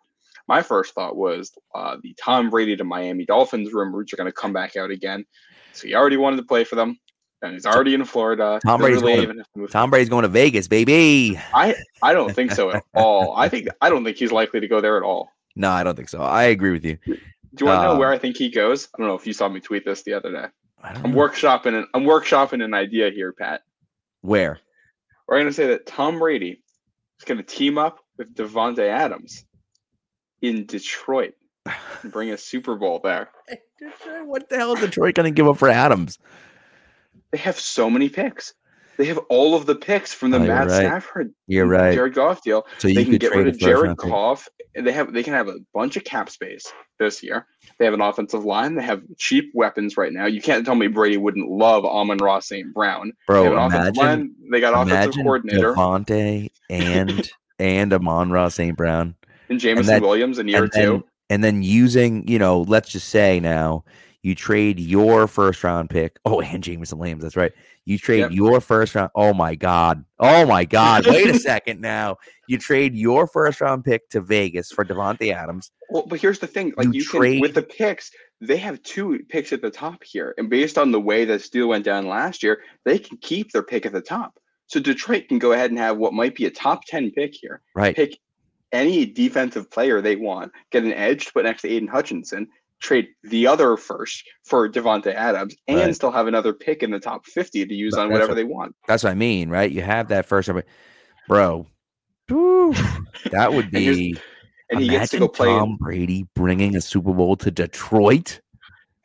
my 0.47 0.62
first 0.62 0.93
thought 0.93 1.17
was 1.17 1.51
uh, 1.75 1.97
the 2.01 2.15
Tom 2.17 2.49
Brady 2.49 2.77
to 2.77 2.86
Miami 2.86 3.25
Dolphins 3.25 3.73
rumors 3.73 4.13
are 4.13 4.17
going 4.17 4.27
to 4.27 4.31
come 4.31 4.53
back 4.53 4.77
out 4.77 4.89
again. 4.89 5.25
So 5.73 5.86
he 5.88 5.95
already 5.95 6.17
wanted 6.17 6.38
to 6.38 6.43
play 6.43 6.63
for 6.63 6.75
them, 6.75 6.97
and 7.43 7.53
he's 7.53 7.65
already 7.65 7.93
in 7.93 8.03
Florida. 8.06 8.60
Tom 8.65 8.79
Brady's 8.82 9.01
going 9.01 9.27
to- 9.38 9.45
to 9.58 9.67
Tom 9.67 9.89
Brady's 9.91 10.10
going 10.10 10.23
to 10.23 10.27
Vegas, 10.29 10.67
baby. 10.67 11.39
I 11.53 11.75
I 12.01 12.13
don't 12.13 12.34
think 12.34 12.51
so 12.51 12.71
at 12.71 12.84
all. 12.95 13.36
I 13.36 13.49
think 13.49 13.67
I 13.82 13.89
don't 13.89 14.03
think 14.03 14.17
he's 14.17 14.32
likely 14.32 14.60
to 14.60 14.67
go 14.67 14.82
there 14.82 14.97
at 14.97 15.03
all. 15.03 15.29
No, 15.56 15.69
I 15.69 15.84
don't 15.84 15.95
think 15.95 16.10
so. 16.10 16.19
I 16.21 16.43
agree 16.45 16.71
with 16.71 16.84
you. 16.84 16.97
Do 17.06 17.12
you 17.60 17.65
want 17.67 17.82
to 17.84 17.89
Uh, 17.89 17.93
know 17.93 17.99
where 17.99 18.12
I 18.12 18.17
think 18.17 18.36
he 18.38 18.49
goes? 18.49 18.88
I 18.93 18.97
don't 18.97 19.08
know 19.08 19.13
if 19.15 19.27
you 19.27 19.34
saw 19.34 19.47
me 19.47 19.60
tweet 19.60 19.86
this 19.86 20.01
the 20.01 20.13
other 20.13 20.32
day. 20.32 20.45
I'm 20.82 21.12
know. 21.12 21.17
workshopping 21.17 21.75
an 21.77 21.88
I'm 21.93 22.03
workshopping 22.03 22.63
an 22.63 22.73
idea 22.73 23.12
here, 23.12 23.32
Pat. 23.34 23.62
Where? 24.21 24.60
We're 25.27 25.38
gonna 25.39 25.53
say 25.53 25.67
that 25.67 25.86
Tom 25.86 26.17
Brady 26.19 26.62
is 27.19 27.25
gonna 27.25 27.43
team 27.43 27.77
up 27.77 27.99
with 28.17 28.34
Davante 28.34 28.88
Adams 28.89 29.45
in 30.41 30.65
Detroit 30.65 31.34
and 32.01 32.12
bring 32.12 32.32
a 32.32 32.38
Super 32.38 32.75
Bowl 32.75 32.99
there. 33.03 33.29
What 34.25 34.47
the 34.49 34.56
hell 34.56 34.73
is 34.75 34.79
Detroit 34.79 35.13
going 35.15 35.25
to 35.25 35.36
give 35.36 35.45
up 35.45 35.58
for 35.58 35.67
Adams? 35.67 36.17
They 37.34 37.39
have 37.39 37.60
so 37.60 37.89
many 37.89 38.08
picks. 38.10 38.54
They 38.96 39.06
have 39.06 39.17
all 39.28 39.56
of 39.56 39.65
the 39.65 39.74
picks 39.74 40.13
from 40.13 40.30
the 40.30 40.38
Oh, 40.38 40.46
Matt 40.46 40.67
right. 40.67 40.82
Stafford, 40.86 41.34
You're 41.48 41.65
right. 41.65 41.96
Jared 41.96 42.13
Goff 42.13 42.43
deal. 42.43 42.63
So 42.78 42.88
you 42.88 42.93
they 42.93 43.04
can 43.06 43.17
get 43.17 43.32
rid 43.32 43.48
of 43.48 43.58
Jared. 43.58 43.98
Goff. 43.98 44.48
They 44.76 44.91
have 44.91 45.12
they 45.13 45.24
can 45.24 45.34
have 45.34 45.48
a 45.48 45.56
bunch 45.74 45.98
of 45.98 46.04
cap 46.04 46.30
space 46.30 46.72
this 47.00 47.24
year. 47.24 47.48
They 47.80 47.86
have 47.86 47.96
an 47.96 48.02
offensive 48.02 48.46
line. 48.46 48.76
They 48.76 48.84
have 48.84 49.02
cheap 49.17 49.50
weapons 49.56 49.98
right 49.98 50.13
now. 50.13 50.28
You 50.28 50.41
can't 50.43 50.63
tell 50.63 50.76
me 50.76 50.86
Brady 50.86 51.17
wouldn't 51.17 51.50
love 51.50 51.86
Amon-Ra 51.86 52.39
St. 52.39 52.72
Brown. 52.72 53.12
They 53.28 53.34
have 53.34 53.43
Bro, 53.46 53.58
an 53.58 53.58
offensive 53.74 53.96
imagine, 53.98 54.19
line. 54.19 54.32
They 54.52 54.60
got 54.60 54.88
offensive 54.88 55.24
coordinator 55.24 55.74
Davante 55.74 56.52
and 56.69 57.32
and 57.60 57.93
Amon-Ra 57.93 58.50
St. 58.50 58.78
Brown. 58.78 59.15
and 59.50 59.60
Jameson 59.60 59.88
that- 59.88 60.02
Williams 60.04 60.38
in 60.38 60.48
year 60.48 60.65
and 60.65 60.72
then, 60.72 60.86
two. 60.86 61.04
and 61.32 61.43
then 61.43 61.63
using, 61.63 62.28
you 62.28 62.38
know, 62.38 62.62
let's 62.62 62.89
just 62.91 63.10
say 63.10 63.39
now, 63.39 63.84
You 64.23 64.36
trade 64.36 64.79
your 64.79 65.27
first 65.27 65.63
round 65.63 65.89
pick. 65.89 66.17
Oh, 66.25 66.39
and 66.41 66.63
Jameson 66.63 66.97
Lambs. 66.97 67.23
That's 67.23 67.36
right. 67.36 67.51
You 67.86 67.97
trade 67.97 68.19
Yep. 68.19 68.31
your 68.31 68.62
first 68.62 68.95
round. 68.95 69.12
Oh 69.15 69.33
my 69.33 69.53
god. 69.55 70.05
Oh 70.17 70.45
my 70.45 70.63
god. 70.63 71.05
Wait 71.05 71.27
a 71.29 71.38
second 71.39 71.81
now. 71.81 72.15
You 72.47 72.57
trade 72.57 72.95
your 72.95 73.27
first 73.27 73.59
round 73.59 73.83
pick 73.83 74.09
to 74.12 74.21
Vegas 74.21 74.71
for 74.71 74.86
Davante 74.86 75.33
Adams. 75.33 75.71
Well, 75.89 76.05
but 76.07 76.21
here's 76.21 76.39
the 76.39 76.47
thing: 76.47 76.73
like 76.77 76.88
You 76.88 76.93
you, 76.93 77.03
trade- 77.03 77.33
can 77.33 77.41
with 77.41 77.53
the 77.53 77.63
picks, 77.63 78.12
they 78.39 78.57
have 78.57 78.81
two 78.83 79.19
picks 79.29 79.51
at 79.51 79.62
the 79.62 79.69
top 79.69 80.01
here, 80.03 80.33
and 80.38 80.49
based 80.49 80.77
on 80.77 80.91
the 80.91 81.01
way 81.01 81.25
that 81.25 81.43
deal 81.51 81.67
went 81.67 81.83
down 81.86 82.07
last 82.07 82.41
year, 82.43 82.62
they 82.86 82.97
can 82.99 83.17
keep 83.17 83.51
their 83.51 83.63
pick 83.63 83.86
at 83.86 83.91
the 83.91 84.01
top. 84.01 84.39
So 84.67 84.79
Detroit 84.79 85.27
can 85.27 85.38
go 85.38 85.51
ahead 85.51 85.69
and 85.69 85.77
have 85.79 85.97
what 85.97 86.13
might 86.13 86.33
be 86.36 86.45
a 86.45 86.49
top 86.49 86.86
ten 86.86 87.12
pick 87.12 87.36
here. 87.39 87.62
Right. 87.75 87.93
Pick 87.95 88.17
any 88.71 89.05
defensive 89.05 89.69
player 89.69 90.01
they 90.01 90.15
want, 90.15 90.51
get 90.71 90.83
an 90.83 90.93
edge 90.93 91.25
to 91.27 91.33
put 91.33 91.43
next 91.43 91.62
to 91.62 91.69
Aidan 91.69 91.88
Hutchinson, 91.89 92.47
trade 92.84 93.08
the 93.24 93.48
other 93.48 93.78
first 93.78 94.24
for 94.43 94.69
Davante 94.69 95.13
Adams, 95.13 95.56
and 95.67 95.80
Right. 95.80 95.96
still 95.96 96.12
have 96.12 96.28
another 96.28 96.54
pick 96.54 96.84
in 96.84 96.91
the 96.91 97.00
top 97.00 97.26
fifty 97.26 97.65
to 97.65 97.74
use 97.74 97.96
But 97.96 98.02
on 98.04 98.12
whatever 98.12 98.30
what- 98.32 98.36
they 98.36 98.43
want. 98.43 98.76
That's 98.88 99.04
what 99.04 99.12
I 99.12 99.15
mean, 99.15 99.50
right? 99.50 99.72
You 99.72 99.82
have 99.82 100.10
that 100.10 100.26
first 100.28 100.50
bro. 101.28 101.65
whew, 102.28 102.74
that 103.32 103.52
would 103.54 103.72
be. 103.72 104.15
And 104.69 104.80
he 104.82 104.88
gets 104.89 105.12
to 105.12 105.19
go 105.19 105.28
play. 105.28 105.48
Tom 105.48 105.78
Brady 105.80 106.26
bringing 106.36 106.76
a 106.76 106.82
Super 106.82 107.13
Bowl 107.13 107.36
to 107.38 107.52
Detroit. 107.52 108.39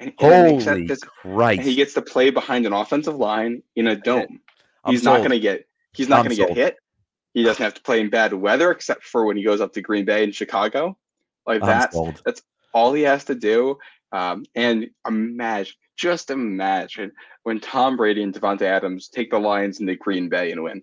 and, 0.01 0.13
and 0.21 0.33
it 0.33 0.53
makes 0.53 0.65
sense 0.65 0.77
Holy 0.77 0.87
'cause- 0.89 1.01
Christ! 1.01 1.63
he 1.63 1.75
gets 1.75 1.95
to 1.95 2.03
play 2.03 2.31
behind 2.31 2.67
an 2.67 2.73
offensive 2.73 3.17
line 3.17 3.63
in 3.77 3.89
a 3.89 3.97
dome. 3.97 4.41
I'm 4.85 4.93
he's 4.93 5.03
not 5.03 5.19
going 5.19 5.31
to 5.31 5.41
get 5.41 5.67
he's 5.93 6.09
not 6.09 6.25
going 6.25 6.37
to 6.37 6.47
get 6.47 6.57
hit. 6.57 6.77
He 7.35 7.43
doesn't 7.43 7.63
have 7.63 7.75
to 7.75 7.83
play 7.83 8.01
in 8.01 8.09
bad 8.11 8.33
weather 8.33 8.71
except 8.71 9.05
for 9.05 9.25
when 9.27 9.37
he 9.37 9.43
goes 9.43 9.61
up 9.61 9.73
to 9.75 9.83
Green 9.83 10.05
Bay 10.05 10.25
and 10.25 10.35
Chicago. 10.35 10.97
Like 11.47 11.63
I'm 11.63 11.69
that's 11.69 11.95
sold. 11.95 12.23
All 12.75 12.93
he 12.93 13.03
has 13.03 13.25
to 13.25 13.35
do. 13.35 13.79
Um, 14.13 14.45
and 14.55 14.89
imagine, 15.07 15.75
just 15.97 16.31
imagine 16.31 17.13
when 17.43 17.61
Tom 17.61 17.97
Brady 17.97 18.23
and 18.23 18.33
Davante 18.33 18.63
Adams 18.63 19.09
take 19.09 19.31
the 19.31 19.39
Lions 19.39 19.81
into 19.81 19.97
Green 19.97 20.29
Bay 20.29 20.53
and 20.53 20.63
win. 20.63 20.83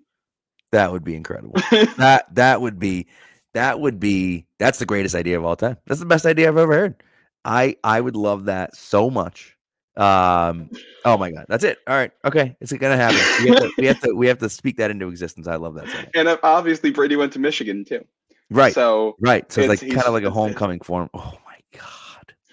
That 0.71 0.91
would 0.91 1.03
be 1.03 1.15
incredible. 1.15 1.53
that 1.97 2.25
that 2.35 2.61
would 2.61 2.79
be 2.79 3.07
that 3.53 3.79
would 3.79 3.99
be 3.99 4.45
that's 4.59 4.79
the 4.79 4.85
greatest 4.85 5.15
idea 5.15 5.37
of 5.37 5.45
all 5.45 5.55
time. 5.55 5.77
That's 5.87 5.99
the 5.99 6.05
best 6.05 6.25
idea 6.25 6.49
I've 6.49 6.57
ever 6.57 6.73
heard. 6.73 7.03
I 7.45 7.77
I 7.83 8.01
would 8.01 8.15
love 8.15 8.45
that 8.45 8.75
so 8.75 9.09
much. 9.09 9.55
Um 9.95 10.69
oh 11.05 11.17
my 11.17 11.31
god. 11.31 11.45
That's 11.47 11.63
it. 11.63 11.77
All 11.87 11.95
right. 11.95 12.11
Okay. 12.25 12.57
It's 12.59 12.73
gonna 12.73 12.97
happen. 12.97 13.17
We 13.43 13.49
have 13.51 13.59
to 13.59 13.71
we 13.77 13.85
have 13.85 14.01
to, 14.01 14.13
we 14.13 14.27
have 14.27 14.39
to 14.39 14.49
speak 14.49 14.77
that 14.77 14.91
into 14.91 15.07
existence. 15.07 15.47
I 15.47 15.55
love 15.55 15.75
that 15.75 15.87
so 15.87 15.99
and 16.13 16.37
obviously 16.43 16.91
Brady 16.91 17.15
went 17.15 17.31
to 17.33 17.39
Michigan 17.39 17.85
too. 17.85 18.03
Right. 18.49 18.73
So 18.73 19.15
right. 19.21 19.49
So 19.51 19.61
it's, 19.61 19.81
it's- 19.81 19.83
like 19.83 19.91
kind 19.93 20.07
of 20.07 20.13
like 20.13 20.25
a 20.25 20.31
homecoming 20.31 20.81
form. 20.81 21.09
Oh. 21.13 21.37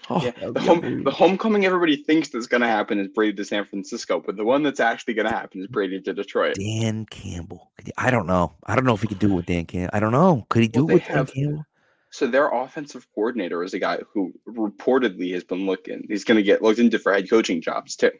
Oh, 0.09 0.21
yeah, 0.21 0.49
the 0.49 0.59
home 0.59 1.03
the 1.03 1.11
homecoming 1.11 1.65
everybody 1.65 1.95
thinks 1.95 2.29
that's 2.29 2.47
going 2.47 2.61
to 2.61 2.67
happen 2.67 2.99
is 2.99 3.07
Brady 3.07 3.37
to 3.37 3.45
San 3.45 3.65
Francisco, 3.65 4.21
but 4.25 4.35
the 4.35 4.43
one 4.43 4.61
that's 4.61 4.79
actually 4.79 5.13
going 5.13 5.27
to 5.27 5.33
happen 5.33 5.61
is 5.61 5.67
Brady 5.67 6.01
to 6.01 6.13
Detroit. 6.13 6.55
Dan 6.55 7.05
Campbell. 7.05 7.71
I 7.97 8.11
don't 8.11 8.27
know. 8.27 8.53
I 8.65 8.75
don't 8.75 8.85
know 8.85 8.93
if 8.93 9.01
he 9.01 9.07
could 9.07 9.19
do 9.19 9.31
it 9.31 9.35
with 9.35 9.45
Dan 9.45 9.65
Campbell. 9.65 9.91
I 9.93 9.99
don't 9.99 10.11
know. 10.11 10.45
Could 10.49 10.63
he 10.63 10.67
do 10.67 10.85
Well, 10.85 10.91
it 10.91 10.93
with 10.95 11.07
they 11.07 11.13
Dan 11.13 11.25
Campbell? 11.25 11.65
So 12.11 12.27
their 12.27 12.49
offensive 12.49 13.07
coordinator 13.15 13.63
is 13.63 13.73
a 13.73 13.79
guy 13.79 13.99
who 14.13 14.33
reportedly 14.47 15.33
has 15.33 15.43
been 15.43 15.65
looking. 15.65 16.05
He's 16.09 16.23
going 16.23 16.37
to 16.37 16.43
get 16.43 16.61
looked 16.61 16.79
into 16.79 16.99
for 16.99 17.13
head 17.13 17.29
coaching 17.29 17.61
jobs 17.61 17.95
too. 17.95 18.11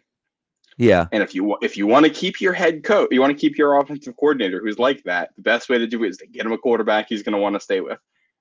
Yeah. 0.78 1.06
And 1.12 1.22
if 1.22 1.36
you 1.36 1.58
if 1.62 1.78
you 1.78 1.86
want 1.86 2.06
to 2.06 2.12
keep 2.12 2.42
your 2.42 2.54
head 2.54 2.84
coach, 2.84 3.10
you 3.12 3.22
want 3.22 3.38
to 3.38 3.40
keep 3.40 3.58
your 3.58 3.78
offensive 3.80 4.16
coordinator 4.18 4.60
who's 4.60 4.80
like 4.80 5.04
that. 5.04 5.30
The 5.36 5.44
best 5.44 5.70
way 5.70 5.78
to 5.78 5.86
do 5.86 6.04
it 6.04 6.10
is 6.10 6.18
to 6.18 6.28
get 6.28 6.46
him 6.46 6.52
a 6.52 6.58
quarterback 6.58 7.08
he's 7.10 7.24
going 7.24 7.34
to 7.34 7.40
want 7.40 7.56
to 7.56 7.60
stay 7.60 7.82
with. 7.82 8.00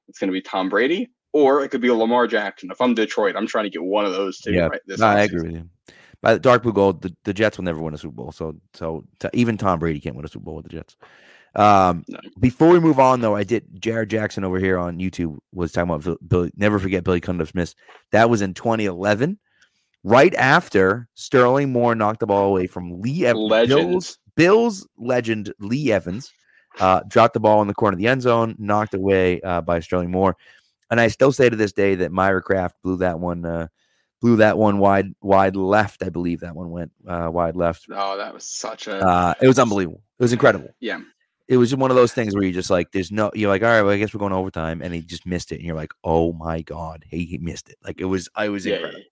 It's 0.09 0.19
going 0.19 0.29
to 0.29 0.33
be 0.33 0.41
Tom 0.41 0.69
Brady, 0.69 1.11
or 1.33 1.65
it 1.65 1.71
could 1.71 1.81
be 1.81 1.89
a 1.89 1.95
Lamar 1.95 2.27
Jackson. 2.27 2.71
If 2.71 2.81
I'm 2.81 2.95
Detroit, 2.95 3.37
I'm 3.37 3.47
trying 3.47 3.65
to 3.65 3.71
get 3.71 3.83
one 3.83 4.05
of 4.05 4.13
those 4.13 4.39
two. 4.39 4.53
Yeah, 4.53 4.67
right 4.67 4.81
this 4.87 5.01
No, 5.01 5.07
I 5.07 5.23
agree 5.23 5.43
with 5.43 5.53
you. 5.53 5.69
By 6.21 6.35
the 6.35 6.41
dark 6.41 6.63
blue 6.63 6.73
gold, 6.73 7.03
the, 7.03 7.15
the 7.25 7.35
Jets 7.35 7.57
will 7.57 7.65
never 7.65 7.81
win 7.81 7.95
a 7.95 7.99
Super 7.99 8.15
Bowl. 8.15 8.33
So 8.33 8.55
so 8.75 9.05
t- 9.19 9.29
even 9.33 9.57
Tom 9.57 9.79
Brady 9.79 10.01
can't 10.01 10.15
win 10.15 10.25
a 10.25 10.29
Super 10.29 10.45
Bowl 10.45 10.57
with 10.57 10.65
the 10.65 10.71
Jets. 10.71 10.97
Um, 11.55 12.05
No. 12.09 12.19
Before 12.39 12.69
we 12.69 12.81
move 12.81 12.99
on, 12.99 13.21
though, 13.21 13.35
I 13.35 13.45
did 13.45 13.65
Jared 13.81 14.09
Jackson 14.09 14.45
over 14.45 14.59
here 14.59 14.79
on 14.79 14.99
YouTube 14.99 15.37
was 15.53 15.73
talking 15.73 15.91
about 15.91 16.05
Bill- 16.05 16.19
Billy. 16.27 16.51
Never 16.57 16.79
forget 16.79 17.05
Billy 17.05 17.21
Cundiff 17.21 17.49
Smith. 17.49 17.75
That 18.11 18.31
was 18.31 18.41
in 18.41 18.55
2011, 18.55 19.39
right 20.05 20.35
after 20.37 21.09
Sterling 21.15 21.73
Moore 21.73 21.95
knocked 21.95 22.21
the 22.21 22.27
ball 22.27 22.49
away 22.49 22.67
from 22.67 23.01
Lee 23.01 23.27
Evans. 23.27 23.51
Legends. 23.51 23.83
Bills, 23.85 24.19
Bills 24.35 24.89
legend 24.97 25.53
Lee 25.59 25.93
Evans 25.93 26.33
uh, 26.81 27.01
dropped 27.09 27.35
the 27.35 27.41
ball 27.41 27.61
in 27.61 27.69
the 27.69 27.75
corner 27.75 27.95
of 27.95 27.99
the 27.99 28.07
end 28.09 28.23
zone, 28.23 28.55
knocked 28.59 28.95
away 28.95 29.41
uh, 29.43 29.61
by 29.61 29.81
Sterling 29.81 30.11
Moore. 30.11 30.37
And 30.93 31.01
I 31.01 31.09
still 31.09 31.33
say 31.33 31.49
to 31.49 31.57
this 31.57 31.73
day 31.73 31.95
that 31.95 32.13
Myra 32.13 32.43
Kraft 32.43 32.77
blew 32.83 32.99
that 32.99 33.19
one, 33.19 33.47
uh, 33.47 33.69
blew 34.21 34.37
that 34.37 34.59
one 34.59 34.77
wide, 34.77 35.07
wide 35.23 35.57
left. 35.57 36.03
I 36.03 36.11
believe 36.11 36.41
that 36.41 36.55
one 36.55 36.71
went 36.71 36.93
uh, 37.09 37.31
wide 37.33 37.57
left. 37.57 37.87
Oh, 37.91 38.19
that 38.19 38.35
was 38.35 38.45
such 38.45 38.89
a 38.89 38.99
Uh, 38.99 39.33
it 39.41 39.49
was 39.49 39.59
unbelievable. 39.59 40.03
It 40.19 40.23
was 40.23 40.35
incredible. 40.35 40.69
yeah. 40.81 41.01
It 41.49 41.57
was 41.57 41.71
just 41.71 41.81
one 41.81 41.91
of 41.91 41.97
those 41.97 42.13
things 42.13 42.35
where 42.35 42.45
you 42.45 42.53
just 42.53 42.69
like, 42.69 42.93
there's 42.93 43.11
no, 43.11 43.31
you're 43.35 43.49
like, 43.49 43.63
all 43.63 43.69
right, 43.69 43.81
well, 43.81 43.93
I 43.93 43.97
guess 43.97 44.13
we're 44.13 44.19
going 44.21 44.35
overtime, 44.35 44.83
and 44.83 44.93
he 44.93 45.01
just 45.01 45.25
missed 45.25 45.51
it, 45.51 45.57
and 45.57 45.65
you're 45.65 45.75
like, 45.75 45.93
oh 46.05 46.35
my 46.35 46.61
god, 46.61 47.07
he, 47.09 47.25
he 47.25 47.39
missed 47.39 47.71
it. 47.71 47.79
Like 47.83 47.99
it 47.99 48.05
was, 48.05 48.29
I 48.35 48.51
was 48.51 48.67
Yeah, 48.67 48.75
incredible. 48.75 49.05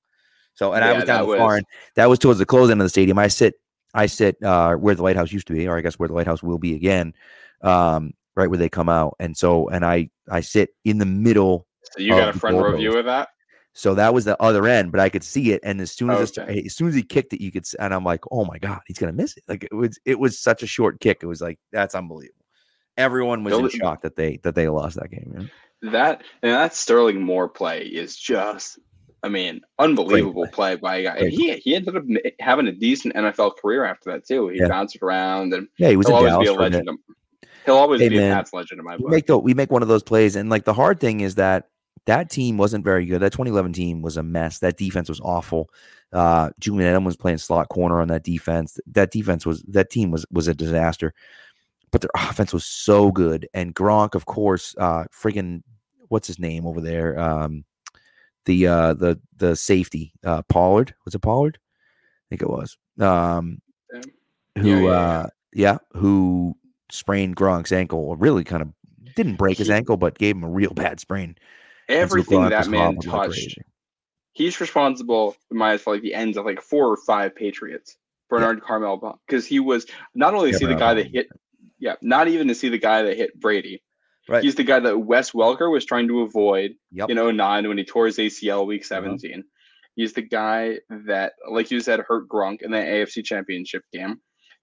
So, 0.54 0.74
and 0.74 0.84
I 0.84 0.92
was 0.92 1.04
down 1.04 1.26
the 1.26 1.36
far 1.36 1.56
end. 1.56 1.64
That 1.96 2.10
was 2.10 2.18
towards 2.18 2.38
the 2.38 2.44
close 2.44 2.70
end 2.70 2.82
of 2.82 2.84
the 2.84 2.90
stadium. 2.90 3.18
I 3.18 3.28
sit, 3.28 3.54
I 3.94 4.04
sit 4.04 4.36
uh, 4.42 4.74
where 4.74 4.94
the 4.94 5.02
lighthouse 5.02 5.32
used 5.32 5.46
to 5.46 5.54
be, 5.54 5.66
or 5.66 5.78
I 5.78 5.80
guess 5.80 5.98
where 5.98 6.08
the 6.08 6.14
lighthouse 6.14 6.42
will 6.42 6.58
be 6.58 6.74
again, 6.74 7.14
um, 7.62 8.12
right 8.36 8.50
where 8.50 8.58
they 8.58 8.68
come 8.68 8.90
out. 8.90 9.16
And 9.18 9.34
so, 9.34 9.68
and 9.68 9.82
I, 9.82 10.10
I 10.30 10.42
sit 10.42 10.74
in 10.84 10.98
the 10.98 11.06
middle. 11.06 11.66
So 11.90 12.02
you 12.02 12.10
got 12.10 12.28
a 12.28 12.32
front 12.38 12.56
row 12.56 12.76
view 12.76 12.96
of 12.96 13.04
that? 13.06 13.28
So 13.72 13.94
that 13.94 14.12
was 14.12 14.24
the 14.24 14.40
other 14.42 14.66
end, 14.66 14.90
but 14.90 15.00
I 15.00 15.08
could 15.08 15.22
see 15.22 15.52
it. 15.52 15.60
And 15.62 15.80
as 15.80 15.92
soon 15.92 16.10
as, 16.10 16.20
it 16.30 16.34
sta- 16.34 16.66
as 16.66 16.74
soon 16.74 16.88
as 16.88 16.94
he 16.94 17.02
kicked 17.02 17.32
it, 17.32 17.40
you 17.40 17.52
could, 17.52 17.64
and 17.78 17.94
I'm 17.94 18.04
like, 18.04 18.20
oh 18.30 18.44
my 18.44 18.58
god, 18.58 18.80
he's 18.86 18.98
gonna 18.98 19.12
miss 19.12 19.36
it. 19.36 19.44
Like 19.48 19.64
it 19.64 19.72
was, 19.74 19.98
it 20.04 20.18
was 20.18 20.38
such 20.38 20.62
a 20.62 20.66
short 20.66 21.00
kick. 21.00 21.20
It 21.22 21.26
was 21.26 21.40
like 21.40 21.58
that's 21.72 21.94
unbelievable. 21.94 22.44
Everyone 22.96 23.44
was 23.44 23.56
in 23.56 23.68
shock 23.70 24.02
that 24.02 24.16
they 24.16 24.38
that 24.42 24.54
they 24.54 24.68
lost 24.68 24.96
that 24.96 25.10
game. 25.10 25.30
man. 25.34 25.50
That 25.92 26.22
and 26.42 26.52
that 26.52 26.74
Sterling 26.74 27.22
Moore 27.22 27.48
play 27.48 27.82
is 27.82 28.16
just, 28.16 28.78
I 29.22 29.28
mean, 29.28 29.62
unbelievable 29.78 30.48
play. 30.48 30.76
by 30.76 30.96
a 30.96 31.02
guy. 31.04 31.18
Great 31.20 31.32
He 31.32 31.52
he 31.56 31.74
ended 31.74 31.96
up 31.96 32.02
having 32.40 32.66
a 32.66 32.72
decent 32.72 33.14
NFL 33.14 33.56
career 33.56 33.84
after 33.84 34.10
that 34.12 34.26
too. 34.26 34.48
He 34.48 34.58
Yeah. 34.58 34.68
bounced 34.68 34.98
around 35.00 35.54
and 35.54 35.68
Yeah, 35.78 35.88
he 35.90 35.96
was 35.96 36.08
he'll 36.08 36.16
always 36.16 36.32
Dallas 36.32 36.48
be 36.48 36.54
a 36.54 36.58
legend. 36.58 36.90
He'll 37.64 37.76
always 37.76 38.00
Hey, 38.00 38.08
be 38.08 38.16
man. 38.18 38.32
a 38.32 38.34
Pats 38.34 38.52
legend 38.52 38.80
in 38.80 38.84
my 38.84 38.96
book. 38.96 39.06
we 39.06 39.10
make 39.10 39.26
the, 39.26 39.38
we 39.38 39.54
make 39.54 39.70
one 39.70 39.82
of 39.82 39.88
those 39.88 40.02
plays 40.02 40.36
and 40.36 40.50
like 40.50 40.64
the 40.64 40.74
hard 40.74 40.98
thing 41.00 41.20
is 41.20 41.36
that 41.36 41.68
that 42.06 42.30
team 42.30 42.56
wasn't 42.56 42.84
very 42.84 43.04
good. 43.06 43.20
That 43.20 43.32
2011 43.32 43.72
team 43.72 44.02
was 44.02 44.16
a 44.16 44.22
mess. 44.22 44.58
That 44.60 44.76
defense 44.76 45.08
was 45.08 45.20
awful. 45.20 45.70
Uh 46.12 46.50
julian 46.58 46.92
edelman 46.92 47.04
was 47.06 47.16
playing 47.16 47.38
slot 47.38 47.68
corner 47.68 48.00
on 48.00 48.08
that 48.08 48.24
defense. 48.24 48.78
That 48.86 49.10
defense 49.10 49.46
was 49.46 49.62
that 49.68 49.90
team 49.90 50.10
was 50.10 50.26
was 50.30 50.48
a 50.48 50.54
disaster. 50.54 51.12
But 51.92 52.00
their 52.00 52.10
offense 52.16 52.52
was 52.52 52.64
so 52.64 53.10
good. 53.10 53.48
And 53.54 53.74
gronk 53.74 54.14
of 54.14 54.26
course 54.26 54.74
uh 54.78 55.04
freaking 55.12 55.62
what's 56.08 56.26
his 56.26 56.38
name 56.38 56.66
over 56.66 56.80
there? 56.80 57.18
Um 57.18 57.64
the 58.46 58.66
uh 58.66 58.94
the 58.94 59.20
the 59.36 59.54
safety 59.54 60.12
uh 60.24 60.42
pollard. 60.42 60.94
Was 61.04 61.14
it 61.14 61.20
pollard? 61.20 61.58
I 61.60 62.24
think 62.30 62.42
it 62.42 62.50
was. 62.50 62.76
Um 62.98 63.60
who 64.58 64.68
Yeah, 64.68 64.80
yeah, 64.80 64.98
uh 64.98 65.26
yeah 65.52 65.78
who 65.92 66.56
sprained 66.90 67.36
gronk's 67.36 67.72
ankle. 67.72 68.16
Really 68.16 68.42
kind 68.42 68.62
of 68.62 68.72
didn't 69.14 69.36
break 69.36 69.58
his 69.58 69.70
ankle, 69.70 69.96
but 69.96 70.18
gave 70.18 70.36
him 70.36 70.44
a 70.44 70.48
real 70.48 70.72
bad 70.72 70.98
sprain. 71.00 71.36
Everything 71.90 72.48
that 72.48 72.68
man 72.68 72.96
touched, 72.98 73.58
he's 74.32 74.60
responsible, 74.60 75.36
in 75.50 75.56
my 75.56 75.72
eyes, 75.72 75.82
for 75.82 75.94
like 75.94 76.02
the 76.02 76.14
ends 76.14 76.36
of 76.36 76.44
like 76.44 76.60
four 76.60 76.88
or 76.88 76.96
five 76.96 77.34
Patriots. 77.34 77.96
Bernard 78.30 78.62
Carmel, 78.62 79.20
because 79.26 79.44
he 79.44 79.58
was 79.60 79.86
not 80.14 80.34
only 80.34 80.52
to 80.52 80.54
Yeah, 80.54 80.58
see 80.58 80.66
the 80.66 80.76
guy 80.76 80.94
that 80.94 81.08
hit, 81.12 81.28
yeah, 81.78 81.96
not 82.00 82.28
even 82.28 82.48
to 82.48 82.54
see 82.54 82.68
the 82.68 82.78
guy 82.78 83.02
that 83.02 83.16
hit 83.16 83.38
Brady. 83.38 83.82
Right. 84.28 84.44
He's 84.44 84.54
the 84.54 84.62
guy 84.62 84.78
that 84.78 84.96
Wes 84.96 85.32
Welker 85.32 85.70
was 85.70 85.84
trying 85.84 86.06
to 86.08 86.20
avoid 86.20 86.76
Yep. 86.92 87.10
in 87.10 87.18
09 87.18 87.66
when 87.66 87.78
he 87.78 87.84
tore 87.84 88.06
his 88.06 88.18
ACL 88.18 88.66
week 88.66 88.82
uh-huh. 88.82 89.02
17. 89.02 89.42
He's 89.96 90.12
the 90.12 90.22
guy 90.22 90.78
that, 90.88 91.32
like 91.50 91.72
you 91.72 91.80
said, 91.80 92.00
hurt 92.00 92.28
Gronk 92.28 92.62
in 92.62 92.70
the 92.70 92.78
AFC 92.78 93.24
Championship 93.24 93.82
game. 93.92 94.20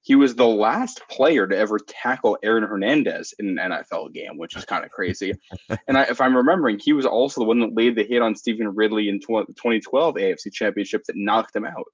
He 0.07 0.15
was 0.15 0.35
the 0.35 0.47
last 0.47 1.01
player 1.09 1.45
to 1.45 1.57
ever 1.57 1.79
tackle 1.79 2.37
Aaron 2.41 2.63
Hernandez 2.63 3.33
in 3.39 3.59
an 3.59 3.71
NFL 3.71 4.13
game, 4.13 4.37
which 4.37 4.55
is 4.55 4.63
kind 4.63 4.85
of 4.85 4.91
crazy. 4.91 5.33
and 5.89 5.97
I, 5.97 6.03
if 6.03 6.21
I'm 6.21 6.33
remembering, 6.33 6.79
he 6.79 6.93
was 6.93 7.05
also 7.05 7.41
the 7.41 7.45
one 7.45 7.59
that 7.59 7.75
laid 7.75 7.97
the 7.97 8.05
hit 8.05 8.21
on 8.21 8.33
Stevan 8.33 8.73
Ridley 8.73 9.09
in 9.09 9.19
tw- 9.19 9.47
2012 9.49 10.15
AFC 10.15 10.53
Championship 10.53 11.03
that 11.07 11.17
knocked 11.17 11.53
him 11.53 11.65
out. 11.65 11.91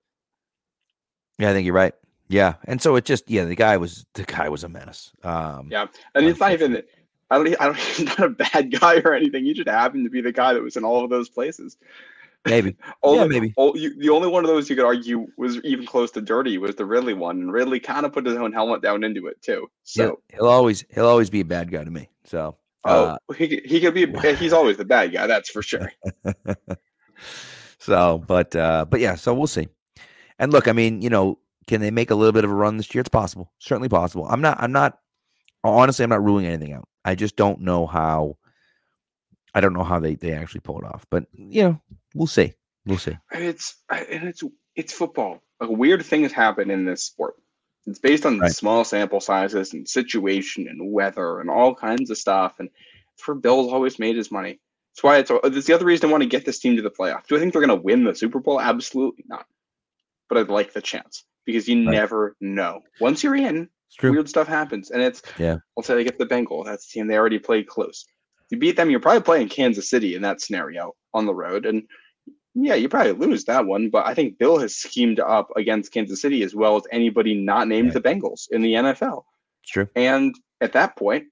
Yeah, 1.39 1.49
I 1.49 1.53
think 1.53 1.65
you're 1.65 1.73
right. 1.73 1.95
Yeah, 2.27 2.53
and 2.65 2.79
so 2.79 2.95
it 2.97 3.05
just 3.05 3.31
yeah, 3.31 3.45
the 3.45 3.55
guy 3.55 3.77
was 3.77 4.05
the 4.13 4.25
guy 4.25 4.47
was 4.47 4.63
a 4.63 4.69
menace. 4.69 5.11
Um, 5.23 5.69
Yeah. 5.71 5.87
And 6.13 6.27
it's 6.27 6.39
not 6.39 6.51
even, 6.51 6.83
I 7.31 7.37
don't, 7.37 7.61
I 7.61 7.65
don't, 7.65 7.77
he's 7.79 8.05
not 8.05 8.19
a 8.19 8.29
bad 8.29 8.79
guy 8.79 8.99
or 8.99 9.15
anything. 9.15 9.43
He 9.43 9.55
just 9.55 9.67
happened 9.67 10.03
to 10.05 10.11
be 10.11 10.21
the 10.21 10.31
guy 10.31 10.53
that 10.53 10.61
was 10.61 10.77
in 10.77 10.83
all 10.83 11.03
of 11.03 11.09
those 11.09 11.29
places. 11.29 11.77
Maybe. 12.45 12.75
Only, 13.03 13.27
maybe. 13.27 13.53
oh, 13.57 13.75
you, 13.75 13.97
the 13.99 14.09
only 14.09 14.27
one 14.27 14.43
of 14.43 14.49
those 14.49 14.69
you 14.69 14.75
could 14.75 14.85
argue 14.85 15.27
was 15.37 15.57
even 15.63 15.85
close 15.85 16.11
to 16.11 16.21
dirty 16.21 16.57
was 16.57 16.75
the 16.75 16.85
Ridley 16.85 17.13
one, 17.13 17.41
and 17.41 17.51
Ridley 17.51 17.79
kind 17.79 18.05
of 18.05 18.13
put 18.13 18.25
his 18.25 18.35
own 18.35 18.53
helmet 18.53 18.81
down 18.81 19.03
into 19.03 19.27
it 19.27 19.41
too. 19.41 19.67
Yeah, 19.95 20.05
So, 20.05 20.21
he'll 20.33 20.47
always 20.47 20.85
he'll 20.93 21.07
always 21.07 21.29
be 21.29 21.41
a 21.41 21.45
bad 21.45 21.71
guy 21.71 21.83
to 21.83 21.91
me. 21.91 22.09
So 22.25 22.57
uh, 22.85 23.17
oh, 23.29 23.33
he, 23.33 23.61
he 23.65 23.79
could 23.79 23.93
be. 23.93 24.05
He's 24.35 24.53
always 24.53 24.77
the 24.77 24.85
bad 24.85 25.11
guy, 25.13 25.27
that's 25.27 25.49
for 25.49 25.61
sure. 25.61 25.91
So, 27.83 28.23
but 28.25 28.55
uh, 28.55 28.85
but 28.89 29.01
yeah, 29.01 29.15
so 29.15 29.33
we'll 29.33 29.45
see. 29.45 29.67
And 30.39 30.53
look, 30.53 30.69
I 30.69 30.71
mean, 30.71 31.01
you 31.01 31.09
know, 31.09 31.37
can 31.67 31.81
they 31.81 31.91
make 31.91 32.11
a 32.11 32.15
little 32.15 32.31
bit 32.31 32.45
of 32.45 32.49
a 32.49 32.53
run 32.53 32.77
this 32.77 32.95
year? 32.95 33.01
It's 33.01 33.09
possible, 33.09 33.51
certainly 33.59 33.89
possible. 33.89 34.25
I'm 34.29 34.39
not, 34.39 34.55
I'm 34.61 34.71
not, 34.71 34.99
honestly, 35.65 36.03
I'm 36.03 36.09
not 36.09 36.23
ruling 36.23 36.45
anything 36.45 36.71
out. 36.71 36.87
I 37.03 37.15
just 37.15 37.35
don't 37.35 37.59
know 37.59 37.85
how. 37.85 38.37
I 39.53 39.59
don't 39.59 39.73
know 39.73 39.83
how 39.83 39.99
they 39.99 40.15
they 40.15 40.31
actually 40.31 40.61
pull 40.61 40.79
it 40.79 40.85
off, 40.85 41.05
but 41.09 41.25
you 41.33 41.63
know, 41.63 41.81
we'll 42.13 42.27
see. 42.27 42.53
We'll 42.85 42.97
see. 42.97 43.17
It's 43.31 43.77
and 43.89 44.27
it's 44.27 44.43
it's 44.75 44.93
football. 44.93 45.41
A 45.61 45.71
weird 45.71 46.05
thing 46.05 46.23
has 46.23 46.31
happened 46.31 46.71
in 46.71 46.85
this 46.85 47.03
sport. 47.05 47.35
It's 47.85 47.99
based 47.99 48.25
on 48.25 48.39
Right. 48.39 48.51
small 48.51 48.83
sample 48.83 49.19
sizes 49.19 49.73
and 49.73 49.87
situation 49.87 50.67
and 50.67 50.91
weather 50.91 51.39
and 51.41 51.49
all 51.49 51.75
kinds 51.75 52.09
of 52.09 52.17
stuff. 52.17 52.55
And 52.59 52.69
for 53.17 53.35
Bill's 53.35 53.71
always 53.71 53.99
made 53.99 54.15
his 54.15 54.31
money. 54.31 54.59
That's 54.91 55.03
why 55.03 55.17
it's. 55.17 55.31
Oh, 55.31 55.39
it's 55.43 55.67
the 55.67 55.73
other 55.73 55.85
reason 55.85 56.09
I 56.09 56.11
want 56.11 56.23
to 56.23 56.29
get 56.29 56.45
this 56.45 56.59
team 56.59 56.75
to 56.75 56.81
the 56.81 56.89
playoff. 56.91 57.25
Do 57.27 57.35
I 57.35 57.39
think 57.39 57.51
they're 57.53 57.65
going 57.65 57.77
to 57.77 57.83
win 57.83 58.03
the 58.03 58.15
Super 58.15 58.39
Bowl? 58.39 58.59
Absolutely 58.61 59.25
not. 59.27 59.45
But 60.29 60.37
I'd 60.37 60.49
like 60.49 60.73
the 60.73 60.81
chance 60.81 61.25
because 61.45 61.67
you 61.67 61.85
Right. 61.85 61.91
never 61.91 62.35
know. 62.41 62.81
Once 62.99 63.23
you're 63.23 63.35
in, 63.35 63.69
weird 64.01 64.29
stuff 64.29 64.47
happens, 64.47 64.91
and 64.91 65.01
it's. 65.01 65.21
Yeah. 65.37 65.57
Let's 65.75 65.87
say 65.87 65.95
they 65.95 66.03
get 66.03 66.17
the 66.19 66.25
Bengals. 66.25 66.65
That's 66.65 66.87
the 66.87 66.93
team 66.99 67.07
they 67.07 67.17
already 67.17 67.39
played 67.39 67.67
close. 67.67 68.05
You 68.49 68.57
beat 68.57 68.75
them, 68.75 68.89
you're 68.91 68.99
probably 68.99 69.21
playing 69.21 69.49
Kansas 69.49 69.89
City 69.89 70.15
in 70.15 70.21
that 70.21 70.41
scenario 70.41 70.93
on 71.13 71.25
the 71.25 71.33
road, 71.33 71.65
and 71.65 71.83
yeah, 72.55 72.75
you 72.75 72.89
probably 72.89 73.13
lose 73.13 73.45
that 73.45 73.65
one. 73.65 73.89
But 73.89 74.05
I 74.05 74.13
think 74.13 74.37
Bill 74.37 74.59
has 74.59 74.75
schemed 74.75 75.19
up 75.19 75.49
against 75.55 75.91
Kansas 75.91 76.21
City 76.21 76.43
as 76.43 76.53
well 76.55 76.75
as 76.75 76.83
anybody 76.91 77.35
not 77.35 77.67
named 77.67 77.93
Right. 77.93 78.03
the 78.03 78.09
Bengals 78.09 78.47
in 78.51 78.61
the 78.61 78.73
NFL. 78.73 79.23
It's 79.63 79.71
true. 79.71 79.87
And 79.95 80.35
at 80.61 80.73
that 80.73 80.95
point, 80.95 81.25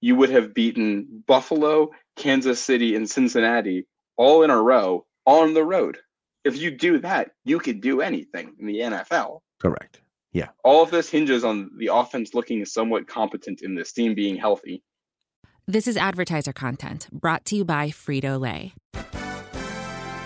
you 0.00 0.14
would 0.16 0.30
have 0.30 0.54
beaten 0.54 1.24
Buffalo, 1.26 1.90
Kansas 2.16 2.60
City, 2.62 2.94
and 2.94 3.08
Cincinnati 3.08 3.86
all 4.16 4.42
in 4.42 4.50
a 4.50 4.60
row 4.62 5.04
on 5.26 5.54
the 5.54 5.64
road. 5.64 5.98
If 6.44 6.56
you 6.58 6.70
do 6.70 6.98
that, 7.00 7.32
you 7.44 7.58
could 7.58 7.80
do 7.80 8.00
anything 8.00 8.54
in 8.58 8.66
the 8.66 8.78
NFL. 8.80 9.40
Correct. 9.58 10.00
Yeah. 10.32 10.48
All 10.64 10.82
of 10.82 10.90
this 10.90 11.08
hinges 11.08 11.44
on 11.44 11.70
the 11.78 11.88
offense 11.92 12.34
looking 12.34 12.64
somewhat 12.64 13.08
competent 13.08 13.62
in 13.62 13.74
this 13.74 13.92
team 13.92 14.14
being 14.14 14.36
healthy. 14.36 14.82
This 15.66 15.88
is 15.88 15.96
advertiser 15.96 16.52
content 16.52 17.08
brought 17.10 17.44
to 17.46 17.56
you 17.56 17.64
by 17.64 17.88
Frito 17.88 18.38
Lay. 18.38 18.74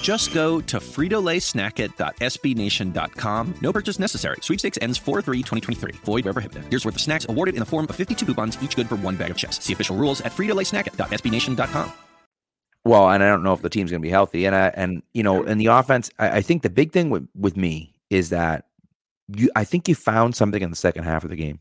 Just 0.00 0.34
go 0.34 0.60
to 0.60 0.78
fritolaysnackit.sbnation.com. 0.78 3.54
No 3.60 3.72
purchase 3.72 3.98
necessary. 3.98 4.36
Sweepstakes 4.42 4.78
ends 4.80 5.00
4-3-2023. 5.00 5.96
Void 5.96 6.24
where 6.24 6.34
prohibited. 6.34 6.66
Here's 6.70 6.84
worth 6.84 6.94
of 6.94 7.00
snacks 7.00 7.26
awarded 7.28 7.54
in 7.54 7.60
the 7.60 7.66
form 7.66 7.86
of 7.88 7.96
52 7.96 8.24
coupons, 8.26 8.56
each 8.62 8.76
good 8.76 8.88
for 8.88 8.94
one 8.96 9.16
bag 9.16 9.32
of 9.32 9.36
chips. 9.36 9.64
See 9.64 9.72
official 9.72 9.96
rules 9.96 10.20
at 10.20 10.30
fritolaysnackit.sbnation.com. 10.32 11.92
Well, 12.84 13.10
and 13.10 13.22
I 13.22 13.28
don't 13.28 13.42
know 13.42 13.52
if 13.52 13.62
the 13.62 13.68
team's 13.68 13.90
going 13.90 14.00
to 14.00 14.06
be 14.06 14.10
healthy. 14.10 14.46
And 14.46 14.56
I, 14.56 14.68
and 14.68 15.02
you 15.12 15.22
know, 15.22 15.42
in 15.42 15.58
the 15.58 15.66
offense, 15.66 16.10
I, 16.18 16.38
I 16.38 16.40
think 16.40 16.62
the 16.62 16.70
big 16.70 16.92
thing 16.92 17.10
with 17.10 17.28
with 17.34 17.56
me 17.56 17.94
is 18.08 18.30
that 18.30 18.66
you. 19.28 19.50
I 19.54 19.64
think 19.64 19.86
you 19.86 19.94
found 19.94 20.34
something 20.34 20.62
in 20.62 20.70
the 20.70 20.76
second 20.76 21.04
half 21.04 21.22
of 21.22 21.30
the 21.30 21.36
game. 21.36 21.60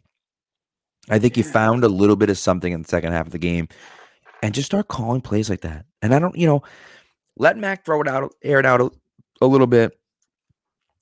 I 1.09 1.19
think 1.19 1.35
you 1.35 1.43
found 1.43 1.83
a 1.83 1.89
little 1.89 2.15
bit 2.15 2.29
of 2.29 2.37
something 2.37 2.71
in 2.71 2.83
the 2.83 2.87
second 2.87 3.11
half 3.11 3.25
of 3.25 3.31
the 3.31 3.37
game, 3.37 3.67
and 4.41 4.53
just 4.53 4.67
start 4.67 4.87
calling 4.87 5.21
plays 5.21 5.49
like 5.49 5.61
that. 5.61 5.85
And 6.01 6.15
I 6.15 6.19
don't, 6.19 6.37
you 6.37 6.47
know, 6.47 6.63
let 7.39 7.57
Mac 7.57 7.83
throw 7.83 8.01
it 8.01 8.07
out, 8.07 8.35
air 8.43 8.59
it 8.59 8.65
out 8.65 8.81
a, 8.81 8.91
a 9.41 9.47
little 9.47 9.65
bit. 9.65 9.97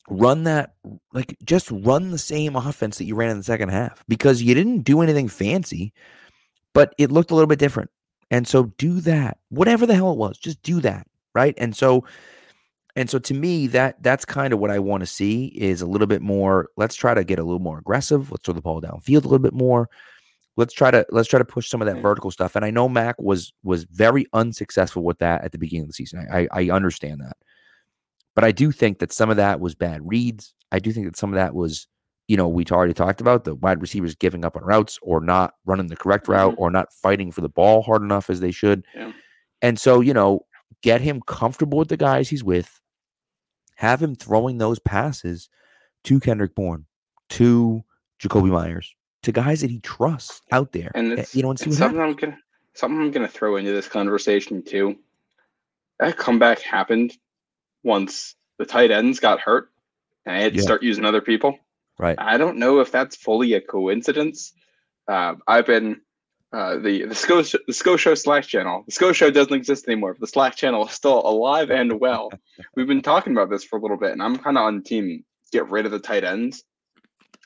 Run 0.09 0.45
that, 0.45 0.75
like, 1.11 1.37
just 1.43 1.69
run 1.69 2.11
the 2.11 2.17
same 2.17 2.55
offense 2.55 2.97
that 2.97 3.03
you 3.03 3.15
ran 3.15 3.29
in 3.29 3.37
the 3.37 3.43
second 3.43 3.69
half 3.69 4.05
because 4.07 4.41
you 4.41 4.55
didn't 4.55 4.83
do 4.83 5.01
anything 5.01 5.27
fancy, 5.27 5.91
but 6.73 6.95
it 6.97 7.11
looked 7.11 7.31
a 7.31 7.35
little 7.35 7.47
bit 7.47 7.59
different. 7.59 7.89
And 8.31 8.47
so 8.47 8.71
do 8.77 9.01
that. 9.01 9.39
Whatever 9.49 9.85
the 9.85 9.95
hell 9.95 10.11
it 10.11 10.17
was, 10.17 10.37
just 10.37 10.61
do 10.61 10.79
that. 10.79 11.07
Right. 11.33 11.53
And 11.57 11.75
so 11.75 12.05
and 12.97 13.11
so 13.11 13.19
to 13.19 13.35
me, 13.35 13.67
that 13.67 14.01
that's 14.01 14.25
kind 14.25 14.51
of 14.51 14.59
what 14.59 14.71
I 14.71 14.79
want 14.79 15.01
to 15.01 15.05
see 15.07 15.45
is 15.55 15.81
a 15.81 15.85
little 15.85 16.07
bit 16.07 16.23
more. 16.23 16.69
Let's 16.77 16.95
try 16.95 17.13
to 17.13 17.23
get 17.23 17.37
a 17.37 17.43
little 17.43 17.59
more 17.59 17.77
aggressive. 17.77 18.31
Let's 18.31 18.43
throw 18.43 18.55
the 18.55 18.61
ball 18.61 18.81
downfield 18.81 19.23
a 19.23 19.27
little 19.27 19.37
bit 19.37 19.53
more. 19.53 19.87
Let's 20.57 20.73
try 20.73 20.91
to 20.91 21.05
let's 21.11 21.29
try 21.29 21.39
to 21.39 21.45
push 21.45 21.69
some 21.69 21.81
of 21.81 21.85
that 21.85 22.01
vertical 22.01 22.31
stuff. 22.31 22.55
And 22.55 22.65
I 22.65 22.71
know 22.71 22.89
Mac 22.89 23.15
was 23.19 23.53
was 23.63 23.85
very 23.85 24.25
unsuccessful 24.33 25.03
with 25.03 25.19
that 25.19 25.43
at 25.43 25.51
the 25.51 25.57
beginning 25.57 25.83
of 25.83 25.89
the 25.89 25.93
season. 25.93 26.27
I, 26.31 26.41
I 26.41 26.47
I 26.51 26.69
understand 26.69 27.21
that. 27.21 27.37
But 28.35 28.43
I 28.43 28.51
do 28.51 28.71
think 28.71 28.99
that 28.99 29.11
some 29.11 29.29
of 29.29 29.37
that 29.37 29.59
was 29.59 29.73
bad 29.73 30.07
reads. 30.07 30.53
I 30.71 30.79
do 30.79 30.91
think 30.91 31.07
that 31.07 31.17
some 31.17 31.31
of 31.31 31.37
that 31.37 31.55
was, 31.55 31.87
you 32.27 32.37
know, 32.37 32.47
we 32.47 32.65
already 32.69 32.93
talked 32.93 33.19
about 33.19 33.45
the 33.45 33.55
wide 33.55 33.81
receivers 33.81 34.13
giving 34.13 34.45
up 34.45 34.55
on 34.55 34.63
routes 34.63 34.99
or 35.01 35.21
not 35.21 35.53
running 35.65 35.87
the 35.87 35.95
correct 35.95 36.27
route 36.27 36.53
mm-hmm. 36.53 36.61
or 36.61 36.69
not 36.69 36.93
fighting 36.93 37.31
for 37.31 37.41
the 37.41 37.49
ball 37.49 37.81
hard 37.81 38.03
enough 38.03 38.29
as 38.29 38.39
they 38.39 38.51
should. 38.51 38.85
Yeah. 38.95 39.11
And 39.63 39.79
so, 39.79 40.01
you 40.01 40.13
know, 40.13 40.45
get 40.83 41.01
him 41.01 41.21
comfortable 41.25 41.79
with 41.79 41.87
the 41.87 41.97
guys 41.97 42.29
he's 42.29 42.43
with. 42.43 42.79
Have 43.75 44.01
him 44.01 44.15
throwing 44.15 44.57
those 44.57 44.79
passes 44.79 45.49
to 46.03 46.19
Kendrick 46.19 46.53
Bourne, 46.53 46.85
to 47.29 47.83
Jakobi 48.21 48.49
Meyers, 48.49 48.93
to 49.27 49.31
guys 49.31 49.61
that 49.61 49.69
he 49.69 49.79
trusts 49.81 50.41
out 50.51 50.71
there. 50.71 50.91
And 50.95 51.19
eh, 51.19 51.25
you 51.33 51.43
know, 51.43 51.51
and 51.51 51.59
see 51.59 51.69
what 51.69 51.77
something 51.77 51.99
happens. 51.99 52.15
I'm 52.23 52.29
gonna 52.29 52.37
something 52.73 52.99
I'm 53.01 53.11
gonna 53.11 53.27
throw 53.27 53.57
into 53.57 53.71
this 53.71 53.87
conversation 53.87 54.63
too. 54.63 54.97
That 55.99 56.17
comeback 56.17 56.61
happened 56.61 57.13
once 57.83 58.35
the 58.57 58.65
tight 58.65 58.89
ends 58.91 59.19
got 59.19 59.39
hurt 59.39 59.69
and 60.25 60.35
I 60.35 60.39
had 60.41 60.53
to 60.53 60.59
Yeah. 60.59 60.63
start 60.63 60.81
using 60.83 61.05
other 61.05 61.21
people. 61.21 61.57
Right. 61.99 62.15
I 62.19 62.37
don't 62.37 62.57
know 62.57 62.79
if 62.79 62.91
that's 62.91 63.15
fully 63.15 63.53
a 63.53 63.61
coincidence. 63.61 64.53
Uh, 65.07 65.35
I've 65.47 65.65
been 65.65 66.01
uh, 66.53 66.77
the 66.77 67.05
the 67.05 67.15
Sco 67.15 67.41
the 67.41 67.73
Sco 67.73 67.97
Show 67.97 68.15
Slack 68.15 68.45
channel. 68.45 68.83
The 68.85 68.93
Sco 68.93 69.11
Show 69.11 69.29
doesn't 69.29 69.53
exist 69.53 69.87
anymore. 69.87 70.13
But 70.13 70.21
the 70.21 70.27
Slack 70.27 70.55
channel 70.55 70.87
is 70.87 70.93
still 70.93 71.21
alive 71.27 71.69
and 71.69 71.99
well. 71.99 72.31
We've 72.75 72.87
been 72.87 73.01
talking 73.01 73.33
about 73.33 73.49
this 73.49 73.65
for 73.65 73.77
a 73.77 73.81
little 73.81 73.97
bit, 73.97 74.13
and 74.13 74.23
I'm 74.23 74.37
kind 74.37 74.57
of 74.57 74.63
on 74.63 74.83
team 74.83 75.25
get 75.51 75.69
rid 75.69 75.85
of 75.85 75.91
the 75.91 75.99
tight 75.99 76.23
ends. 76.23 76.63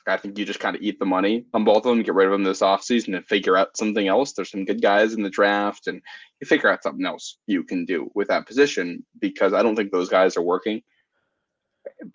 I 0.06 0.16
think 0.16 0.38
you 0.38 0.44
just 0.44 0.60
kind 0.60 0.74
of 0.74 0.82
eat 0.82 0.98
the 0.98 1.04
money 1.06 1.46
on 1.54 1.64
both 1.64 1.78
of 1.78 1.84
them, 1.84 2.02
get 2.02 2.14
rid 2.14 2.26
of 2.26 2.32
them 2.32 2.42
this 2.42 2.60
offseason 2.60 3.16
and 3.16 3.26
figure 3.26 3.56
out 3.56 3.76
something 3.76 4.08
else. 4.08 4.32
There's 4.32 4.50
some 4.50 4.64
good 4.64 4.82
guys 4.82 5.14
in 5.14 5.22
the 5.22 5.30
draft, 5.30 5.86
and 5.86 6.00
you 6.40 6.46
figure 6.46 6.68
out 6.70 6.82
something 6.82 7.06
else 7.06 7.38
you 7.46 7.62
can 7.62 7.84
do 7.84 8.10
with 8.14 8.28
that 8.28 8.46
position 8.46 9.04
because 9.20 9.52
I 9.52 9.62
don't 9.62 9.76
think 9.76 9.92
those 9.92 10.08
guys 10.08 10.36
are 10.36 10.42
working. 10.42 10.82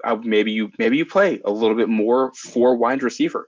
Uh, 0.04 0.18
maybe 0.24 0.52
you 0.52 0.72
maybe 0.80 0.98
you 0.98 1.06
play 1.06 1.42
a 1.46 1.52
little 1.52 1.76
bit 1.76 1.90
more 1.90 2.34
for 2.34 2.76
wide 2.76 3.04
receiver 3.04 3.48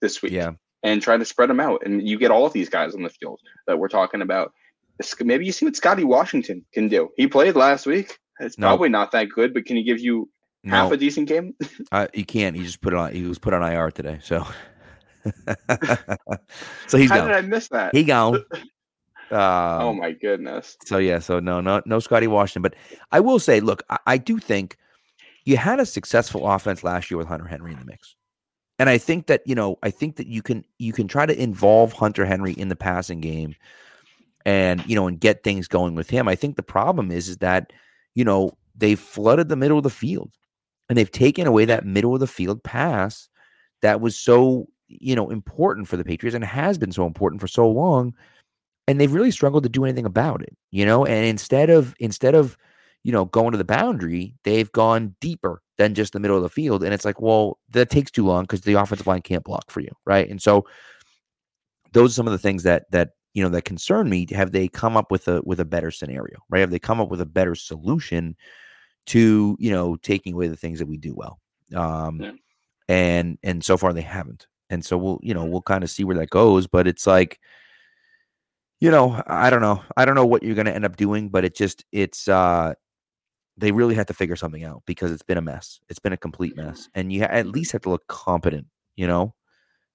this 0.00 0.20
week 0.22 0.32
Yeah. 0.32 0.52
and 0.82 1.00
try 1.00 1.16
to 1.16 1.24
spread 1.24 1.50
them 1.50 1.60
out, 1.60 1.82
and 1.84 2.06
you 2.06 2.18
get 2.18 2.30
all 2.30 2.46
of 2.46 2.52
these 2.52 2.68
guys 2.68 2.94
on 2.94 3.02
the 3.02 3.10
field 3.10 3.40
that 3.66 3.78
we're 3.78 3.88
talking 3.88 4.22
about. 4.22 4.52
Maybe 5.20 5.46
you 5.46 5.52
see 5.52 5.64
what 5.64 5.76
Scotty 5.76 6.04
Washington 6.04 6.64
can 6.74 6.88
do. 6.88 7.08
He 7.16 7.26
played 7.26 7.56
last 7.56 7.86
week. 7.86 8.18
It's 8.38 8.58
No. 8.58 8.68
probably 8.68 8.88
not 8.90 9.12
that 9.12 9.30
good, 9.30 9.54
but 9.54 9.64
can 9.64 9.76
he 9.76 9.82
give 9.82 9.98
you 10.00 10.28
half 10.64 10.92
a 10.92 10.96
decent 10.96 11.28
game? 11.28 11.54
uh, 11.92 12.06
you 12.14 12.24
can't. 12.24 12.56
He 12.56 12.62
just 12.62 12.80
put 12.80 12.92
it 12.92 12.98
on. 12.98 13.12
He 13.12 13.22
was 13.22 13.38
put 13.38 13.54
on 13.54 13.62
IR 13.62 13.90
today. 13.90 14.18
So, 14.22 14.46
so 16.86 16.98
he's 16.98 17.10
How 17.10 17.18
gone. 17.18 17.28
did 17.28 17.36
I 17.36 17.40
miss 17.42 17.68
that? 17.68 17.94
He 17.94 18.04
gone. 18.04 18.44
Uh, 19.30 19.78
oh 19.82 19.94
my 19.94 20.12
goodness. 20.12 20.76
So 20.84 20.98
yeah, 20.98 21.18
so 21.18 21.40
no, 21.40 21.60
no, 21.60 21.82
no 21.86 21.98
Scotty 21.98 22.26
Washington. 22.26 22.62
But 22.62 22.74
I 23.12 23.20
will 23.20 23.38
say, 23.38 23.60
look, 23.60 23.82
I, 23.90 23.98
I 24.06 24.18
do 24.18 24.38
think 24.38 24.76
you 25.44 25.56
had 25.56 25.80
a 25.80 25.86
successful 25.86 26.48
offense 26.50 26.84
last 26.84 27.10
year 27.10 27.18
with 27.18 27.26
Hunter 27.26 27.46
Henry 27.46 27.72
in 27.72 27.78
the 27.78 27.84
mix. 27.84 28.14
And 28.78 28.88
I 28.88 28.96
think 28.96 29.26
that, 29.26 29.42
you 29.44 29.54
know, 29.54 29.78
I 29.82 29.90
think 29.90 30.16
that 30.16 30.26
you 30.26 30.40
can 30.42 30.64
you 30.78 30.92
can 30.92 31.06
try 31.06 31.26
to 31.26 31.38
involve 31.38 31.92
Hunter 31.92 32.24
Henry 32.24 32.52
in 32.52 32.68
the 32.68 32.76
passing 32.76 33.20
game 33.20 33.54
and, 34.46 34.84
you 34.86 34.94
know, 34.94 35.06
and 35.06 35.20
get 35.20 35.44
things 35.44 35.68
going 35.68 35.94
with 35.94 36.08
him. 36.08 36.28
I 36.28 36.34
think 36.34 36.56
the 36.56 36.62
problem 36.62 37.10
is 37.10 37.28
is 37.28 37.38
that, 37.38 37.72
you 38.14 38.24
know, 38.24 38.56
they 38.74 38.94
flooded 38.94 39.50
the 39.50 39.56
middle 39.56 39.76
of 39.76 39.84
the 39.84 39.90
field 39.90 40.30
and 40.90 40.98
they've 40.98 41.10
taken 41.10 41.46
away 41.46 41.64
that 41.64 41.86
middle 41.86 42.12
of 42.12 42.20
the 42.20 42.26
field 42.26 42.62
pass 42.62 43.28
that 43.80 44.02
was 44.02 44.18
so 44.18 44.66
you 44.90 45.14
know, 45.14 45.30
important 45.30 45.88
for 45.88 45.96
the 45.96 46.04
Patriots 46.04 46.34
and 46.34 46.44
has 46.44 46.76
been 46.76 46.92
so 46.92 47.06
important 47.06 47.40
for 47.40 47.48
so 47.48 47.68
long. 47.70 48.14
And 48.88 49.00
they've 49.00 49.12
really 49.12 49.30
struggled 49.30 49.62
to 49.62 49.68
do 49.68 49.84
anything 49.84 50.04
about 50.04 50.42
it, 50.42 50.56
you 50.72 50.84
know. 50.84 51.06
And 51.06 51.24
instead 51.24 51.70
of 51.70 51.94
instead 52.00 52.34
of 52.34 52.56
you 53.04 53.12
know 53.12 53.26
going 53.26 53.52
to 53.52 53.58
the 53.58 53.64
boundary, 53.64 54.34
they've 54.42 54.70
gone 54.72 55.14
deeper 55.20 55.62
than 55.78 55.94
just 55.94 56.12
the 56.12 56.18
middle 56.18 56.36
of 56.36 56.42
the 56.42 56.48
field. 56.48 56.82
And 56.82 56.92
it's 56.92 57.04
like, 57.04 57.20
well, 57.20 57.58
that 57.70 57.88
takes 57.88 58.10
too 58.10 58.26
long 58.26 58.44
because 58.44 58.62
the 58.62 58.74
offensive 58.74 59.06
line 59.06 59.22
can't 59.22 59.44
block 59.44 59.70
for 59.70 59.80
you, 59.80 59.90
right? 60.06 60.28
And 60.28 60.42
so 60.42 60.66
those 61.92 62.10
are 62.10 62.14
some 62.14 62.26
of 62.26 62.32
the 62.32 62.38
things 62.38 62.64
that 62.64 62.90
that 62.90 63.10
you 63.32 63.44
know 63.44 63.50
that 63.50 63.64
concern 63.64 64.10
me. 64.10 64.26
Have 64.32 64.50
they 64.50 64.66
come 64.66 64.96
up 64.96 65.12
with 65.12 65.28
a 65.28 65.40
with 65.44 65.60
a 65.60 65.64
better 65.64 65.92
scenario, 65.92 66.38
right? 66.48 66.60
Have 66.60 66.72
they 66.72 66.80
come 66.80 67.00
up 67.00 67.10
with 67.10 67.20
a 67.20 67.26
better 67.26 67.54
solution 67.54 68.34
to 69.10 69.56
you 69.58 69.70
know 69.70 69.96
taking 69.96 70.34
away 70.34 70.48
the 70.48 70.56
things 70.56 70.78
that 70.78 70.86
we 70.86 70.96
do 70.96 71.14
well? 71.14 71.40
Um, 71.74 72.20
yeah. 72.20 72.32
And 72.88 73.38
and 73.42 73.64
so 73.64 73.76
far 73.76 73.92
they 73.92 74.02
haven't. 74.02 74.46
And 74.70 74.84
so 74.84 74.96
we'll 74.96 75.20
you 75.22 75.34
know 75.34 75.44
we'll 75.44 75.62
kind 75.62 75.84
of 75.84 75.90
see 75.90 76.04
where 76.04 76.16
that 76.16 76.30
goes. 76.30 76.66
But 76.66 76.86
it's 76.86 77.06
like 77.06 77.40
you 78.80 78.90
know 78.90 79.22
I 79.26 79.50
don't 79.50 79.62
know 79.62 79.82
I 79.96 80.04
don't 80.04 80.14
know 80.14 80.26
what 80.26 80.42
you're 80.42 80.54
going 80.54 80.66
to 80.66 80.74
end 80.74 80.84
up 80.84 80.96
doing, 80.96 81.28
but 81.28 81.44
it 81.44 81.54
just 81.54 81.84
it's 81.92 82.28
uh 82.28 82.74
they 83.56 83.72
really 83.72 83.94
have 83.96 84.06
to 84.06 84.14
figure 84.14 84.36
something 84.36 84.64
out 84.64 84.82
because 84.86 85.12
it's 85.12 85.22
been 85.22 85.38
a 85.38 85.42
mess. 85.42 85.80
It's 85.88 85.98
been 85.98 86.12
a 86.12 86.16
complete 86.16 86.56
mess, 86.56 86.88
and 86.94 87.12
you 87.12 87.22
at 87.22 87.46
least 87.46 87.72
have 87.72 87.82
to 87.82 87.90
look 87.90 88.06
competent, 88.06 88.66
you 88.96 89.06
know. 89.06 89.34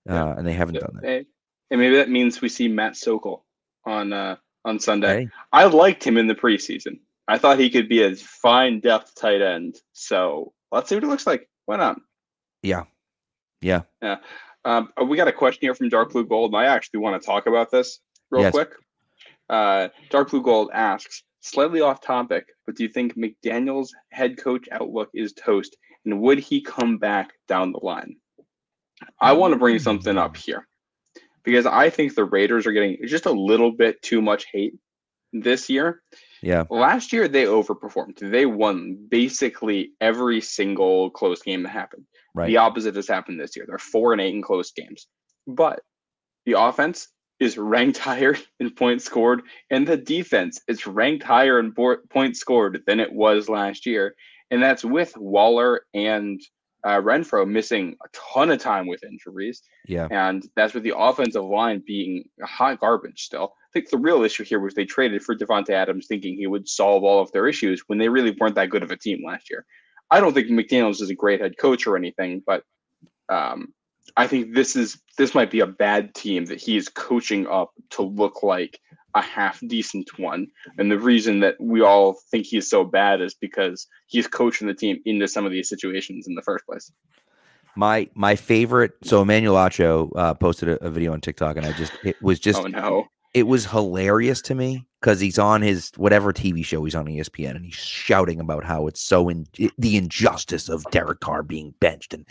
Uh. 0.07 0.35
And 0.37 0.45
they 0.45 0.53
haven't 0.53 0.79
done 0.79 0.99
that. 1.01 1.25
And 1.71 1.79
maybe 1.79 1.95
that 1.95 2.09
means 2.09 2.41
we 2.41 2.49
see 2.49 2.67
Matt 2.67 2.95
Sokol 2.95 3.43
on 3.85 4.13
uh, 4.13 4.35
on 4.65 4.79
Sunday. 4.79 5.23
Hey. 5.23 5.29
I 5.51 5.65
liked 5.65 6.03
him 6.03 6.17
in 6.17 6.27
the 6.27 6.35
preseason. 6.35 6.99
I 7.27 7.37
thought 7.37 7.59
he 7.59 7.69
could 7.69 7.89
be 7.89 8.03
a 8.03 8.15
fine 8.15 8.79
depth 8.79 9.15
tight 9.15 9.41
end. 9.41 9.75
So 9.93 10.53
let's 10.71 10.89
see 10.89 10.95
what 10.95 11.03
it 11.03 11.07
looks 11.07 11.27
like. 11.27 11.49
Why 11.65 11.77
not? 11.77 11.97
Yeah. 12.61 12.83
Yeah. 13.61 13.81
Yeah. 14.01 14.17
Um, 14.63 14.89
uh, 14.99 15.05
we 15.05 15.17
got 15.17 15.27
a 15.27 15.31
question 15.31 15.59
here 15.61 15.75
from 15.75 15.89
Dark 15.89 16.11
Blue 16.11 16.25
Gold, 16.25 16.53
and 16.53 16.57
I 16.57 16.65
actually 16.65 16.99
want 16.99 17.21
to 17.21 17.25
talk 17.25 17.47
about 17.47 17.71
this 17.71 17.99
real 18.31 18.43
yes. 18.43 18.51
quick. 18.51 18.71
Uh, 19.49 19.89
Dark 20.09 20.31
Blue 20.31 20.41
Gold 20.41 20.69
asks, 20.73 21.23
slightly 21.41 21.81
off 21.81 22.01
topic, 22.01 22.47
but 22.65 22.75
do 22.75 22.83
you 22.83 22.89
think 22.89 23.15
McDaniel's 23.15 23.93
head 24.09 24.37
coach 24.37 24.67
outlook 24.71 25.09
is 25.13 25.33
toast, 25.33 25.77
and 26.03 26.19
would 26.19 26.39
he 26.39 26.61
come 26.61 26.97
back 26.97 27.33
down 27.47 27.71
the 27.71 27.79
line? 27.83 28.15
I 29.19 29.33
want 29.33 29.53
to 29.53 29.59
bring 29.59 29.77
something 29.77 30.17
up 30.17 30.35
here 30.35 30.67
because 31.43 31.67
I 31.67 31.89
think 31.89 32.15
the 32.15 32.23
Raiders 32.23 32.65
are 32.65 32.71
getting 32.71 32.97
just 33.05 33.27
a 33.27 33.31
little 33.31 33.71
bit 33.71 34.01
too 34.01 34.21
much 34.21 34.45
hate 34.51 34.73
this 35.31 35.69
year. 35.69 36.01
Yeah. 36.45 36.65
Last 36.69 37.11
year 37.11 37.27
they 37.27 37.45
overperformed. 37.45 38.19
They 38.19 38.45
won 38.45 39.07
basically 39.09 39.93
every 39.99 40.41
single 40.41 41.09
close 41.09 41.41
game 41.41 41.63
that 41.63 41.69
happened. 41.69 42.05
Right. 42.35 42.45
The 42.45 42.57
opposite 42.57 42.95
has 42.95 43.07
happened 43.07 43.39
this 43.39 43.55
year. 43.55 43.65
They're 43.67 43.79
four 43.79 44.11
and 44.11 44.21
eight 44.21 44.35
in 44.35 44.43
close 44.43 44.71
games. 44.71 45.07
But 45.47 45.79
the 46.45 46.53
offense 46.53 47.07
is 47.39 47.57
ranked 47.57 47.97
higher 48.09 48.37
in 48.59 48.69
points 48.69 49.05
scored, 49.05 49.41
and 49.71 49.87
the 49.87 49.97
defense 49.97 50.61
is 50.67 50.85
ranked 50.85 51.23
higher 51.23 51.57
in 51.59 51.71
bo- 51.71 51.97
points 52.11 52.41
scored 52.41 52.83
than 52.85 52.99
it 52.99 53.11
was 53.11 53.49
last 53.49 53.87
year. 53.87 54.15
And 54.51 54.61
that's 54.61 54.85
with 54.85 55.17
Waller 55.17 55.81
and 55.95 56.39
uh, 56.85 57.01
Renfrow 57.01 57.47
missing 57.49 57.95
a 58.05 58.07
ton 58.13 58.51
of 58.51 58.59
time 58.59 58.85
with 58.85 59.03
injuries. 59.03 59.63
Yeah. 59.87 60.07
And 60.11 60.47
that's 60.55 60.75
with 60.75 60.83
the 60.83 60.95
offensive 60.95 61.43
line 61.43 61.83
being 61.85 62.25
hot 62.43 62.79
garbage 62.79 63.23
still. 63.23 63.53
I 63.55 63.69
think 63.73 63.89
the 63.89 63.97
real 63.97 64.23
issue 64.23 64.43
here 64.43 64.59
was 64.59 64.75
they 64.75 64.85
traded 64.85 65.23
for 65.23 65.35
Davante 65.35 65.71
Adams 65.71 66.05
thinking 66.07 66.35
he 66.35 66.45
would 66.45 66.69
solve 66.69 67.03
all 67.03 67.19
of 67.19 67.31
their 67.31 67.47
issues 67.47 67.83
when 67.87 67.97
they 67.97 68.07
really 68.07 68.37
weren't 68.39 68.55
that 68.55 68.69
good 68.69 68.83
of 68.83 68.91
a 68.91 68.97
team 68.97 69.25
last 69.25 69.49
year. 69.49 69.65
I 70.11 70.19
don't 70.19 70.33
think 70.33 70.47
McDaniels 70.47 71.01
is 71.01 71.09
a 71.09 71.15
great 71.15 71.41
head 71.41 71.57
coach 71.57 71.87
or 71.87 71.97
anything, 71.97 72.43
but 72.45 72.63
um, 73.29 73.73
I 74.15 74.27
think 74.27 74.53
this 74.53 74.75
is 74.75 75.01
this 75.17 75.33
might 75.33 75.49
be 75.49 75.61
a 75.61 75.67
bad 75.67 76.13
team 76.13 76.45
that 76.45 76.61
he 76.61 76.77
is 76.77 76.87
coaching 76.87 77.47
up 77.47 77.71
to 77.91 78.03
look 78.03 78.43
like 78.43 78.79
a 79.15 79.21
half 79.21 79.59
decent 79.67 80.19
one. 80.19 80.47
And 80.77 80.91
the 80.91 80.99
reason 80.99 81.39
that 81.39 81.55
we 81.59 81.81
all 81.81 82.17
think 82.29 82.45
he's 82.45 82.69
so 82.69 82.83
bad 82.83 83.21
is 83.21 83.33
because 83.33 83.87
he's 84.07 84.27
coaching 84.27 84.67
the 84.67 84.73
team 84.73 85.01
into 85.05 85.27
some 85.27 85.45
of 85.45 85.51
these 85.51 85.69
situations 85.69 86.27
in 86.27 86.35
the 86.35 86.41
first 86.41 86.65
place. 86.65 86.91
My 87.75 88.07
my 88.13 88.35
favorite. 88.35 88.93
So 89.03 89.21
Emmanuel 89.21 89.55
Acho 89.55 90.11
uh, 90.15 90.33
posted 90.33 90.69
a, 90.69 90.85
a, 90.85 90.89
video 90.89 91.11
on 91.11 91.19
TikTok, 91.19 91.57
and 91.57 91.65
I 91.65 91.73
just 91.73 91.91
it 92.05 92.15
was 92.21 92.39
just 92.39 92.59
oh 92.59 92.67
no, 92.67 93.05
it 93.33 93.47
was 93.47 93.65
hilarious 93.65 94.41
to 94.43 94.55
me 94.55 94.85
because 95.01 95.19
he's 95.19 95.37
on 95.37 95.61
his 95.61 95.91
whatever 95.97 96.31
TV 96.31 96.63
show 96.63 96.85
he's 96.85 96.95
on 96.95 97.05
ESPN, 97.05 97.51
and 97.57 97.65
he's 97.65 97.75
shouting 97.75 98.39
about 98.39 98.63
how 98.63 98.87
it's 98.87 99.01
so 99.01 99.27
in 99.27 99.45
the 99.77 99.97
injustice 99.97 100.69
of 100.69 100.85
Derek 100.91 101.19
Carr 101.19 101.43
being 101.43 101.73
benched 101.81 102.13
and 102.13 102.25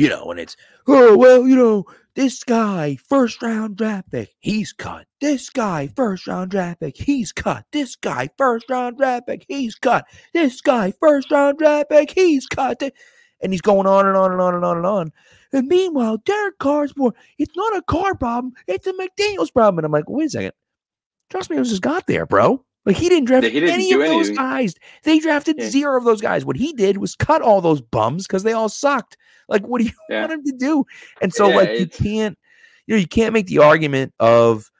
you 0.00 0.08
know, 0.08 0.30
and 0.30 0.40
it's, 0.40 0.56
oh, 0.88 1.14
well, 1.14 1.46
you 1.46 1.54
know, 1.54 1.84
this 2.14 2.42
guy, 2.42 2.96
first 2.96 3.42
round 3.42 3.76
draft 3.76 4.10
pick, 4.10 4.30
he's 4.38 4.72
cut. 4.72 5.04
This 5.20 5.50
guy, 5.50 5.88
first 5.94 6.26
round 6.26 6.52
draft 6.52 6.80
pick, 6.80 6.96
he's 6.96 7.32
cut. 7.32 7.66
This 7.70 7.96
guy, 7.96 8.30
first 8.38 8.70
round 8.70 8.96
draft 8.96 9.26
pick, 9.26 9.44
he's 9.46 9.74
cut. 9.74 10.06
This 10.32 10.62
guy, 10.62 10.94
first 11.00 11.30
round 11.30 11.58
draft 11.58 11.90
pick, 11.90 12.12
he's 12.12 12.46
cut. 12.46 12.82
And 13.42 13.52
he's 13.52 13.60
going 13.60 13.86
on 13.86 14.06
and 14.06 14.16
on 14.16 14.32
and 14.32 14.40
on 14.40 14.54
and 14.54 14.64
on 14.64 14.78
and 14.78 14.86
on. 14.86 15.12
And 15.52 15.68
meanwhile, 15.68 16.16
Derek 16.16 16.58
Carr's 16.58 16.96
more, 16.96 17.12
it's 17.36 17.54
not 17.54 17.76
a 17.76 17.82
car 17.82 18.14
problem, 18.14 18.54
it's 18.66 18.86
a 18.86 18.94
McDaniels 18.94 19.52
problem. 19.52 19.80
And 19.80 19.84
I'm 19.84 19.92
like, 19.92 20.08
wait 20.08 20.28
a 20.28 20.30
second. 20.30 20.52
Trust 21.28 21.50
me, 21.50 21.58
I 21.58 21.62
just 21.62 21.82
got 21.82 22.06
there, 22.06 22.24
bro. 22.24 22.64
Like 22.86 22.96
he 22.96 23.08
didn't 23.08 23.26
draft 23.26 23.44
he 23.44 23.52
didn't 23.52 23.70
any 23.70 23.92
of 23.92 24.00
anything. 24.00 24.18
those 24.18 24.30
guys. 24.30 24.74
They 25.02 25.18
drafted 25.18 25.56
yeah. 25.58 25.68
zero 25.68 25.98
of 25.98 26.04
those 26.04 26.20
guys. 26.20 26.44
What 26.44 26.56
he 26.56 26.72
did 26.72 26.96
was 26.96 27.14
cut 27.14 27.42
all 27.42 27.60
those 27.60 27.80
bums 27.80 28.26
because 28.26 28.42
they 28.42 28.52
all 28.52 28.68
sucked. 28.68 29.16
Like, 29.48 29.66
what 29.66 29.80
do 29.80 29.86
you 29.86 29.92
yeah. 30.08 30.20
want 30.20 30.32
him 30.32 30.44
to 30.44 30.52
do? 30.52 30.84
And 31.20 31.32
so, 31.32 31.48
like, 31.48 31.78
you 31.78 31.86
can't, 31.86 32.38
you 32.86 32.94
know, 32.94 33.00
you 33.00 33.06
can't 33.06 33.34
make 33.34 33.48
the 33.48 33.58
argument 33.58 34.14
of, 34.18 34.70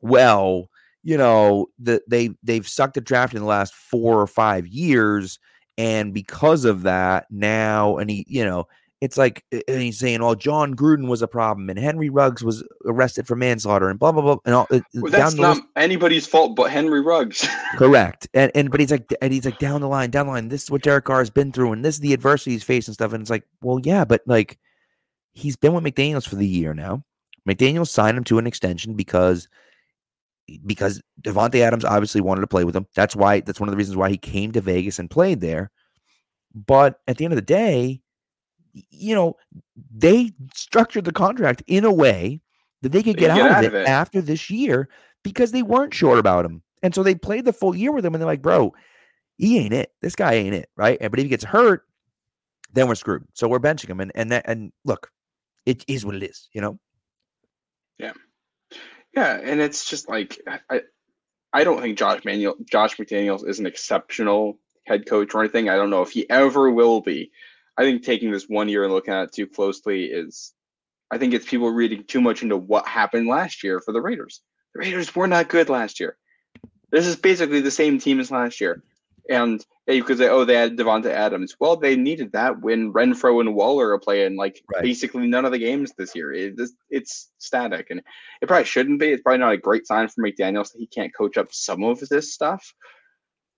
well, 0.00 0.68
you 1.02 1.16
know, 1.16 1.66
that 1.80 2.02
they 2.08 2.30
they've 2.42 2.68
sucked 2.68 2.96
at 2.96 3.04
draft 3.04 3.34
in 3.34 3.40
the 3.40 3.46
last 3.46 3.74
four 3.74 4.20
or 4.20 4.26
five 4.28 4.68
years, 4.68 5.40
and 5.76 6.14
because 6.14 6.64
of 6.64 6.82
that, 6.82 7.26
now, 7.30 7.96
and 7.96 8.10
he, 8.10 8.24
you 8.28 8.44
know, 8.44 8.68
it's 9.02 9.18
like 9.18 9.44
and 9.50 9.82
he's 9.82 9.98
saying, 9.98 10.22
"Oh, 10.22 10.36
Jon 10.36 10.76
Gruden 10.76 11.08
was 11.08 11.22
a 11.22 11.26
problem, 11.26 11.68
and 11.68 11.76
Henry 11.76 12.08
Ruggs 12.08 12.44
was 12.44 12.62
arrested 12.84 13.26
for 13.26 13.34
manslaughter, 13.34 13.90
and 13.90 13.98
blah 13.98 14.12
blah 14.12 14.22
blah." 14.22 14.36
And 14.44 14.54
all 14.54 14.68
uh, 14.70 14.78
well, 14.94 15.10
that's 15.10 15.34
not 15.34 15.56
list. 15.56 15.66
anybody's 15.74 16.24
fault 16.24 16.54
but 16.54 16.70
Henry 16.70 17.00
Ruggs. 17.00 17.44
Correct, 17.74 18.28
and 18.32 18.52
and 18.54 18.70
but 18.70 18.78
he's 18.78 18.92
like, 18.92 19.12
and 19.20 19.32
he's 19.32 19.44
like 19.44 19.58
down 19.58 19.80
the 19.80 19.88
line, 19.88 20.10
down 20.12 20.26
the 20.26 20.32
line. 20.32 20.48
This 20.48 20.62
is 20.62 20.70
what 20.70 20.84
Derek 20.84 21.04
Carr 21.04 21.18
has 21.18 21.30
been 21.30 21.50
through, 21.50 21.72
and 21.72 21.84
this 21.84 21.96
is 21.96 22.00
the 22.00 22.12
adversity 22.12 22.52
he's 22.52 22.62
faced 22.62 22.86
and 22.86 22.94
stuff. 22.94 23.12
And 23.12 23.20
it's 23.20 23.30
like, 23.30 23.42
well, 23.60 23.80
yeah, 23.82 24.04
but 24.04 24.22
like, 24.26 24.56
he's 25.32 25.56
been 25.56 25.74
with 25.74 25.82
McDaniel's 25.82 26.26
for 26.26 26.36
the 26.36 26.46
year 26.46 26.72
now. 26.72 27.02
McDaniel 27.48 27.88
signed 27.88 28.16
him 28.16 28.24
to 28.24 28.38
an 28.38 28.46
extension 28.46 28.94
because 28.94 29.48
because 30.64 31.02
Davante 31.20 31.58
Adams 31.58 31.84
obviously 31.84 32.20
wanted 32.20 32.42
to 32.42 32.46
play 32.46 32.62
with 32.62 32.76
him. 32.76 32.86
That's 32.94 33.16
why. 33.16 33.40
That's 33.40 33.58
one 33.58 33.68
of 33.68 33.72
the 33.72 33.78
reasons 33.78 33.96
why 33.96 34.10
he 34.10 34.16
came 34.16 34.52
to 34.52 34.60
Vegas 34.60 35.00
and 35.00 35.10
played 35.10 35.40
there. 35.40 35.72
But 36.54 37.00
at 37.08 37.16
the 37.16 37.24
end 37.24 37.32
of 37.32 37.36
the 37.36 37.42
day 37.42 38.01
you 38.72 39.14
know, 39.14 39.36
they 39.94 40.32
structured 40.54 41.04
the 41.04 41.12
contract 41.12 41.62
in 41.66 41.84
a 41.84 41.92
way 41.92 42.40
that 42.82 42.92
they 42.92 43.02
could 43.02 43.16
get, 43.16 43.30
out, 43.30 43.50
out, 43.50 43.64
of, 43.64 43.74
it, 43.74 43.82
it 43.82 43.88
after 43.88 44.20
this 44.20 44.50
year 44.50 44.88
because 45.22 45.52
they 45.52 45.62
weren't 45.62 45.94
sure 45.94 46.18
about 46.18 46.44
him. 46.44 46.62
And 46.82 46.94
so 46.94 47.02
they 47.02 47.14
played 47.14 47.44
the 47.44 47.52
full 47.52 47.76
year 47.76 47.92
with 47.92 48.04
him 48.04 48.14
and 48.14 48.20
they're 48.20 48.26
like, 48.28 48.42
bro, 48.42 48.72
he 49.38 49.58
ain't 49.58 49.72
it. 49.72 49.92
This 50.00 50.16
guy 50.16 50.34
ain't 50.34 50.54
it. 50.54 50.68
Right. 50.76 50.98
But 51.00 51.18
if 51.18 51.22
he 51.22 51.28
gets 51.28 51.44
hurt, 51.44 51.86
then 52.72 52.88
we're 52.88 52.94
screwed. 52.94 53.24
So 53.34 53.48
we're 53.48 53.60
benching 53.60 53.90
him. 53.90 54.00
And 54.00 54.12
and 54.14 54.32
that 54.32 54.44
and 54.48 54.72
look, 54.84 55.10
it 55.66 55.84
is 55.86 56.04
what 56.04 56.14
it 56.14 56.22
is, 56.22 56.48
you 56.52 56.60
know? 56.60 56.78
Yeah. 57.98 58.12
Yeah. 59.14 59.38
And 59.42 59.60
it's 59.60 59.88
just 59.88 60.08
like 60.08 60.40
I 60.68 60.80
I 61.52 61.64
don't 61.64 61.80
think 61.80 61.98
Josh 61.98 62.24
Manuel 62.24 62.56
Josh 62.64 62.96
McDaniels 62.96 63.46
is 63.46 63.60
an 63.60 63.66
exceptional 63.66 64.58
head 64.86 65.06
coach 65.06 65.34
or 65.34 65.40
anything. 65.40 65.68
I 65.68 65.76
don't 65.76 65.90
know 65.90 66.02
if 66.02 66.10
he 66.10 66.28
ever 66.28 66.70
will 66.70 67.00
be. 67.00 67.30
I 67.76 67.82
think 67.82 68.02
taking 68.02 68.30
this 68.30 68.48
one 68.48 68.68
year 68.68 68.84
and 68.84 68.92
looking 68.92 69.14
at 69.14 69.24
it 69.24 69.32
too 69.32 69.46
closely 69.46 70.04
is, 70.04 70.52
I 71.10 71.18
think 71.18 71.34
it's 71.34 71.48
people 71.48 71.70
reading 71.70 72.04
too 72.04 72.20
much 72.20 72.42
into 72.42 72.56
what 72.56 72.86
happened 72.86 73.28
last 73.28 73.62
year 73.62 73.80
for 73.80 73.92
the 73.92 74.00
Raiders. 74.00 74.40
The 74.74 74.80
Raiders 74.80 75.14
were 75.14 75.26
not 75.26 75.48
good 75.48 75.68
last 75.68 76.00
year. 76.00 76.16
This 76.90 77.06
is 77.06 77.16
basically 77.16 77.60
the 77.60 77.70
same 77.70 77.98
team 77.98 78.20
as 78.20 78.30
last 78.30 78.60
year. 78.60 78.82
And 79.30 79.64
you 79.86 80.04
could 80.04 80.18
say, 80.18 80.28
oh, 80.28 80.44
they 80.44 80.54
had 80.54 80.76
Davante 80.76 81.06
Adams. 81.06 81.56
Well, 81.58 81.76
they 81.76 81.96
needed 81.96 82.32
that 82.32 82.60
when 82.60 82.92
Renfrow 82.92 83.40
and 83.40 83.54
Waller 83.54 83.90
are 83.92 83.98
playing 83.98 84.36
like 84.36 84.62
right. 84.72 84.82
basically 84.82 85.26
none 85.26 85.44
of 85.44 85.52
the 85.52 85.58
games 85.58 85.92
this 85.96 86.14
year. 86.14 86.32
It, 86.32 86.60
it's 86.90 87.30
static, 87.38 87.88
and 87.90 88.00
it 88.40 88.46
probably 88.46 88.64
shouldn't 88.64 89.00
be. 89.00 89.10
It's 89.10 89.22
probably 89.22 89.38
not 89.38 89.52
a 89.52 89.58
great 89.58 89.86
sign 89.86 90.08
for 90.08 90.22
McDaniels 90.22 90.72
that 90.72 90.78
he 90.78 90.86
can't 90.86 91.14
coach 91.14 91.36
up 91.36 91.52
some 91.52 91.84
of 91.84 92.00
this 92.00 92.32
stuff. 92.32 92.74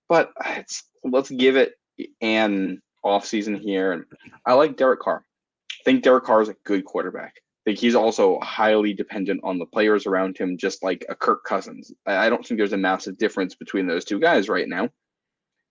But 0.09 0.33
uh, 0.45 0.57
it's 0.59 0.85
let's 1.03 1.31
give 1.31 1.57
it 1.57 1.75
an 2.21 2.83
offseason 3.05 3.59
here. 3.61 3.93
And 3.93 4.05
I 4.47 4.55
like 4.55 4.77
Derek 4.77 5.01
Carr. 5.01 5.25
I 5.71 5.85
think 5.85 6.03
Derek 6.03 6.25
Carr 6.25 6.43
is 6.43 6.49
a 6.49 6.57
good 6.65 6.85
quarterback. 6.85 7.35
I 7.37 7.71
think 7.71 7.79
he's 7.79 7.95
also 7.95 8.39
highly 8.41 8.93
dependent 8.93 9.41
on 9.43 9.59
the 9.59 9.67
players 9.67 10.07
around 10.07 10.37
him, 10.37 10.59
just 10.59 10.83
like 10.83 11.05
a 11.09 11.15
Kirk 11.15 11.45
Cousins. 11.45 11.93
I 12.07 12.29
don't 12.29 12.45
think 12.47 12.59
there's 12.59 12.75
a 12.75 12.79
massive 12.79 13.17
difference 13.17 13.55
between 13.55 13.87
those 13.87 14.05
two 14.05 14.21
guys 14.21 14.49
right 14.49 14.69
now. 14.69 14.91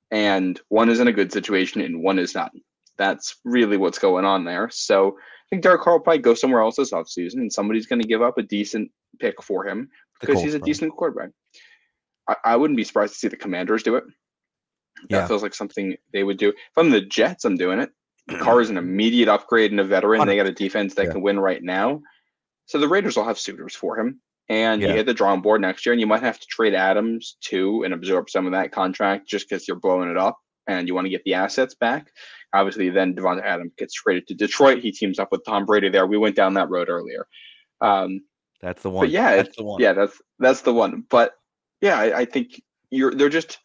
And 0.09 0.59
one 0.69 0.89
is 0.89 0.99
in 0.99 1.07
a 1.07 1.13
good 1.13 1.31
situation 1.31 1.81
and 1.81 2.03
one 2.03 2.19
is 2.19 2.35
not. 2.35 2.51
that's 2.97 3.37
really 3.43 3.77
what's 3.77 3.97
going 3.99 4.25
on 4.25 4.45
there. 4.45 4.69
So 4.71 5.17
I 5.17 5.45
think 5.49 5.63
Derek 5.63 5.81
Carr 5.81 5.95
will 5.95 5.99
probably 6.01 6.21
go 6.21 6.35
somewhere 6.35 6.61
else 6.61 6.75
this 6.75 6.91
offseason, 6.91 7.35
and 7.35 7.51
somebody's 7.51 7.87
going 7.87 8.01
to 8.01 8.07
give 8.07 8.21
up 8.21 8.37
a 8.37 8.43
decent 8.43 8.91
pick 9.19 9.41
for 9.41 9.67
him 9.67 9.89
because 10.19 10.41
he's 10.41 10.53
a 10.53 10.59
decent 10.59 10.95
quarterback. 10.95 11.29
I, 12.27 12.35
I, 12.45 12.55
wouldn't 12.55 12.77
be 12.77 12.83
surprised 12.83 13.13
to 13.13 13.19
see 13.19 13.27
the 13.27 13.35
Commanders 13.35 13.83
do 13.83 13.95
it. 13.95 14.03
That 15.09 15.17
yeah. 15.17 15.27
feels 15.27 15.43
like 15.43 15.53
something 15.53 15.95
they 16.11 16.23
would 16.23 16.37
do. 16.37 16.49
If 16.49 16.77
I'm 16.77 16.89
the 16.89 17.01
Jets, 17.01 17.45
I'm 17.45 17.57
doing 17.57 17.79
it. 17.79 17.91
Carr 18.39 18.61
is 18.61 18.69
an 18.69 18.77
immediate 18.77 19.29
upgrade 19.29 19.71
and 19.71 19.79
a 19.79 19.83
veteran. 19.83 20.25
They 20.27 20.35
got 20.35 20.47
a 20.47 20.51
defense 20.51 20.95
that 20.95 21.07
yeah. 21.07 21.11
can 21.11 21.21
win 21.21 21.39
right 21.39 21.61
now. 21.61 22.01
So 22.65 22.79
the 22.79 22.87
Raiders 22.87 23.17
will 23.17 23.25
have 23.25 23.39
suitors 23.39 23.75
for 23.75 23.99
him. 23.99 24.21
And 24.49 24.81
yeah. 24.81 24.89
you 24.89 24.93
hit 24.95 25.05
the 25.05 25.13
drawing 25.13 25.41
board 25.41 25.61
next 25.61 25.85
year, 25.85 25.93
and 25.93 26.01
you 26.01 26.07
might 26.07 26.21
have 26.21 26.39
to 26.39 26.45
trade 26.47 26.73
Adams 26.73 27.37
too 27.41 27.83
and 27.83 27.93
absorb 27.93 28.29
some 28.29 28.45
of 28.45 28.51
that 28.51 28.71
contract 28.71 29.27
just 29.27 29.47
because 29.47 29.67
you're 29.67 29.79
blowing 29.79 30.09
it 30.09 30.17
up 30.17 30.37
and 30.67 30.87
you 30.87 30.95
want 30.95 31.05
to 31.05 31.09
get 31.09 31.23
the 31.23 31.33
assets 31.33 31.75
back. 31.75 32.07
Obviously, 32.53 32.89
then 32.89 33.15
Davante 33.15 33.43
Adams 33.43 33.71
gets 33.77 33.93
traded 33.93 34.27
to 34.27 34.33
Detroit. 34.33 34.79
He 34.79 34.91
teams 34.91 35.17
up 35.17 35.31
with 35.31 35.43
Tom 35.45 35.65
Brady 35.65 35.89
there. 35.89 36.05
We 36.05 36.17
went 36.17 36.35
down 36.35 36.53
that 36.55 36.69
road 36.69 36.89
earlier. 36.89 37.25
Um, 37.81 38.21
that's 38.61 38.83
the 38.83 38.89
one. 38.89 39.09
yeah, 39.09 39.37
that's 39.37 39.55
the 39.55 39.63
one. 39.63 39.81
Yeah, 39.81 39.93
that's 39.93 40.21
that's 40.39 40.61
the 40.61 40.73
one. 40.73 41.03
But 41.09 41.33
yeah, 41.81 41.99
I, 41.99 42.19
I 42.19 42.25
think 42.25 42.61
you're. 42.91 43.13
They're 43.13 43.29
just 43.29 43.59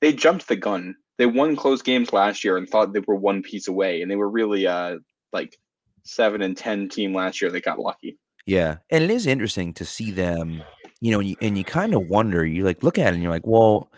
they 0.00 0.12
jumped 0.12 0.48
the 0.48 0.56
gun. 0.56 0.96
They 1.18 1.26
won 1.26 1.56
close 1.56 1.82
games 1.82 2.12
last 2.12 2.44
year 2.44 2.56
and 2.56 2.68
thought 2.68 2.92
they 2.92 3.00
were 3.00 3.14
one 3.14 3.42
piece 3.42 3.68
away, 3.68 4.02
and 4.02 4.10
they 4.10 4.16
were 4.16 4.28
really 4.28 4.66
uh 4.66 4.98
like 5.32 5.58
seven 6.04 6.42
and 6.42 6.56
ten 6.56 6.88
team 6.88 7.14
last 7.14 7.40
year. 7.40 7.50
They 7.50 7.60
got 7.60 7.78
lucky. 7.78 8.18
Yeah, 8.46 8.76
and 8.90 9.02
it 9.04 9.10
is 9.10 9.26
interesting 9.26 9.72
to 9.74 9.84
see 9.84 10.10
them. 10.10 10.62
You 11.00 11.12
know, 11.12 11.20
and 11.20 11.28
you, 11.28 11.36
and 11.42 11.58
you 11.58 11.64
kind 11.64 11.94
of 11.94 12.08
wonder. 12.08 12.44
You 12.44 12.64
like 12.64 12.82
look 12.82 12.98
at 12.98 13.08
it 13.08 13.14
and 13.14 13.22
you're 13.22 13.32
like, 13.32 13.46
well, 13.46 13.90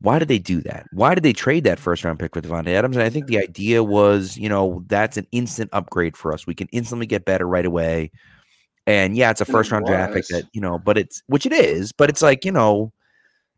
why 0.00 0.18
did 0.18 0.28
they 0.28 0.38
do 0.38 0.60
that? 0.62 0.86
Why 0.92 1.14
did 1.14 1.24
they 1.24 1.32
trade 1.32 1.64
that 1.64 1.78
first 1.78 2.04
round 2.04 2.18
pick 2.18 2.34
with 2.34 2.46
Davante 2.46 2.68
Adams? 2.68 2.96
And 2.96 3.04
I 3.04 3.08
think 3.08 3.26
the 3.26 3.38
idea 3.38 3.82
was, 3.82 4.36
you 4.36 4.50
know, 4.50 4.84
that's 4.86 5.16
an 5.16 5.26
instant 5.32 5.70
upgrade 5.72 6.16
for 6.16 6.32
us. 6.32 6.46
We 6.46 6.54
can 6.54 6.68
instantly 6.72 7.06
get 7.06 7.24
better 7.24 7.48
right 7.48 7.64
away. 7.64 8.10
And 8.86 9.16
yeah, 9.16 9.30
it's 9.30 9.40
a 9.40 9.46
first 9.46 9.70
round 9.70 9.86
draft 9.86 10.12
pick 10.12 10.26
that, 10.28 10.44
you 10.52 10.60
know, 10.60 10.78
but 10.78 10.98
it's 10.98 11.22
which 11.26 11.46
it 11.46 11.52
is, 11.52 11.92
but 11.92 12.10
it's 12.10 12.20
like, 12.20 12.44
you 12.44 12.52
know, 12.52 12.92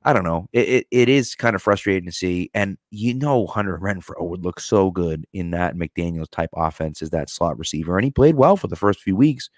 I 0.06 0.12
don't 0.12 0.24
know. 0.24 0.48
It, 0.52 0.68
it, 0.68 0.86
it 0.90 1.08
is 1.08 1.34
kind 1.34 1.54
of 1.56 1.62
frustrating 1.62 2.06
to 2.06 2.12
see. 2.12 2.50
And 2.54 2.78
you 2.90 3.12
know, 3.12 3.46
Hunter 3.46 3.78
Renfrow 3.78 4.22
would 4.22 4.44
look 4.44 4.60
so 4.60 4.90
good 4.90 5.26
in 5.32 5.50
that 5.50 5.76
McDaniels 5.76 6.30
type 6.30 6.50
offense 6.54 7.02
as 7.02 7.10
that 7.10 7.28
slot 7.28 7.58
receiver. 7.58 7.98
And 7.98 8.04
he 8.04 8.10
played 8.10 8.36
well 8.36 8.56
for 8.56 8.68
the 8.68 8.76
first 8.76 9.00
few 9.00 9.16
weeks 9.16 9.50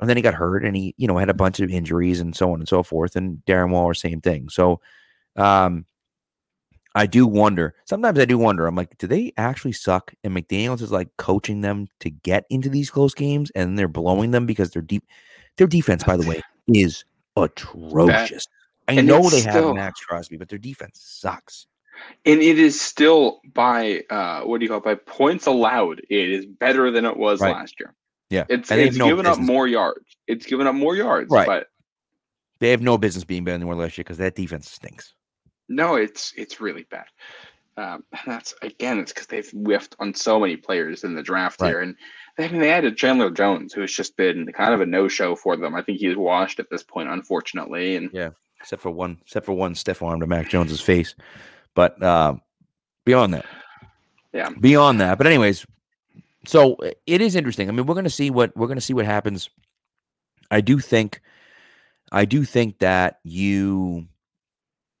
and 0.00 0.08
then 0.08 0.16
he 0.16 0.22
got 0.22 0.34
hurt 0.34 0.64
and 0.64 0.76
he, 0.76 0.94
you 0.96 1.08
know, 1.08 1.18
had 1.18 1.28
a 1.28 1.34
bunch 1.34 1.60
of 1.60 1.70
injuries 1.70 2.20
and 2.20 2.34
so 2.34 2.52
on 2.52 2.60
and 2.60 2.68
so 2.68 2.82
forth. 2.82 3.16
And 3.16 3.42
Darren 3.46 3.70
Waller, 3.70 3.94
same 3.94 4.20
thing. 4.20 4.48
So 4.48 4.80
um 5.36 5.84
I 6.94 7.06
do 7.06 7.26
wonder. 7.26 7.74
Sometimes 7.84 8.18
I 8.18 8.24
do 8.24 8.38
wonder. 8.38 8.66
I'm 8.66 8.74
like, 8.74 8.96
do 8.98 9.06
they 9.06 9.32
actually 9.36 9.72
suck? 9.72 10.12
And 10.24 10.34
McDaniels 10.34 10.80
is 10.80 10.90
like 10.90 11.08
coaching 11.16 11.60
them 11.60 11.86
to 12.00 12.10
get 12.10 12.44
into 12.50 12.68
these 12.68 12.90
close 12.90 13.14
games, 13.14 13.52
and 13.54 13.78
they're 13.78 13.88
blowing 13.88 14.30
them 14.30 14.46
because 14.46 14.70
their 14.70 14.82
deep, 14.82 15.04
their 15.58 15.66
defense, 15.66 16.02
by 16.02 16.16
the 16.16 16.26
way, 16.26 16.40
is 16.68 17.04
atrocious. 17.36 18.46
That, 18.46 18.57
I 18.88 19.00
know 19.02 19.22
they 19.28 19.40
still, 19.40 19.68
have 19.68 19.76
Maxx 19.76 20.00
Crosby, 20.00 20.36
but 20.36 20.48
their 20.48 20.58
defense 20.58 21.00
sucks. 21.02 21.66
And 22.24 22.40
it 22.40 22.58
is 22.58 22.80
still 22.80 23.40
by 23.52 24.02
uh, 24.08 24.42
what 24.42 24.58
do 24.58 24.64
you 24.64 24.68
call 24.68 24.78
it? 24.78 24.84
By 24.84 24.94
points 24.94 25.46
allowed, 25.46 26.00
it 26.08 26.30
is 26.30 26.46
better 26.46 26.90
than 26.90 27.04
it 27.04 27.16
was 27.16 27.40
right. 27.40 27.52
last 27.52 27.80
year. 27.80 27.94
Yeah, 28.30 28.44
it's 28.48 28.70
it's 28.70 28.96
no 28.96 29.06
given 29.06 29.24
business. 29.24 29.38
up 29.38 29.44
more 29.44 29.66
yards. 29.66 30.04
It's 30.26 30.46
given 30.46 30.66
up 30.66 30.74
more 30.74 30.94
yards, 30.94 31.30
right? 31.30 31.46
But 31.46 31.68
they 32.60 32.70
have 32.70 32.82
no 32.82 32.98
business 32.98 33.24
being 33.24 33.44
better 33.44 33.54
than 33.54 33.60
they 33.62 33.66
were 33.66 33.74
last 33.74 33.98
year 33.98 34.04
because 34.04 34.18
that 34.18 34.34
defense 34.34 34.70
stinks. 34.70 35.14
No, 35.68 35.96
it's 35.96 36.32
it's 36.36 36.60
really 36.60 36.84
bad. 36.90 37.06
Um, 37.76 38.04
that's 38.26 38.54
again, 38.62 38.98
it's 38.98 39.12
because 39.12 39.28
they've 39.28 39.50
whiffed 39.50 39.96
on 39.98 40.12
so 40.14 40.40
many 40.40 40.56
players 40.56 41.04
in 41.04 41.14
the 41.14 41.22
draft 41.22 41.60
right. 41.60 41.68
here, 41.68 41.80
and 41.80 41.94
I 42.38 42.48
mean 42.48 42.60
they 42.60 42.70
added 42.70 42.96
Chandler 42.96 43.30
Jones, 43.30 43.72
who 43.72 43.80
has 43.82 43.92
just 43.92 44.16
been 44.16 44.50
kind 44.52 44.74
of 44.74 44.80
a 44.80 44.86
no 44.86 45.08
show 45.08 45.36
for 45.36 45.56
them. 45.56 45.74
I 45.74 45.82
think 45.82 45.98
he's 45.98 46.16
washed 46.16 46.60
at 46.60 46.70
this 46.70 46.82
point, 46.82 47.08
unfortunately. 47.08 47.96
And 47.96 48.10
yeah, 48.12 48.30
except 48.60 48.82
for 48.82 48.90
one, 48.90 49.18
except 49.22 49.46
for 49.46 49.52
one 49.52 49.74
stiff 49.74 50.02
arm 50.02 50.20
to 50.20 50.26
Mac 50.26 50.48
Jones's 50.48 50.80
face, 50.80 51.14
but 51.74 52.00
um, 52.02 52.40
beyond 53.04 53.34
that, 53.34 53.46
yeah, 54.32 54.50
beyond 54.60 55.00
that. 55.00 55.18
But 55.18 55.26
anyways, 55.26 55.66
so 56.46 56.76
it 57.06 57.20
is 57.20 57.36
interesting. 57.36 57.68
I 57.68 57.72
mean, 57.72 57.86
we're 57.86 57.94
going 57.94 58.04
to 58.04 58.10
see 58.10 58.30
what 58.30 58.56
we're 58.56 58.66
going 58.66 58.78
to 58.78 58.82
see 58.82 58.94
what 58.94 59.04
happens. 59.04 59.50
I 60.50 60.60
do 60.60 60.78
think, 60.78 61.20
I 62.10 62.24
do 62.24 62.44
think 62.44 62.78
that 62.78 63.18
you 63.24 64.08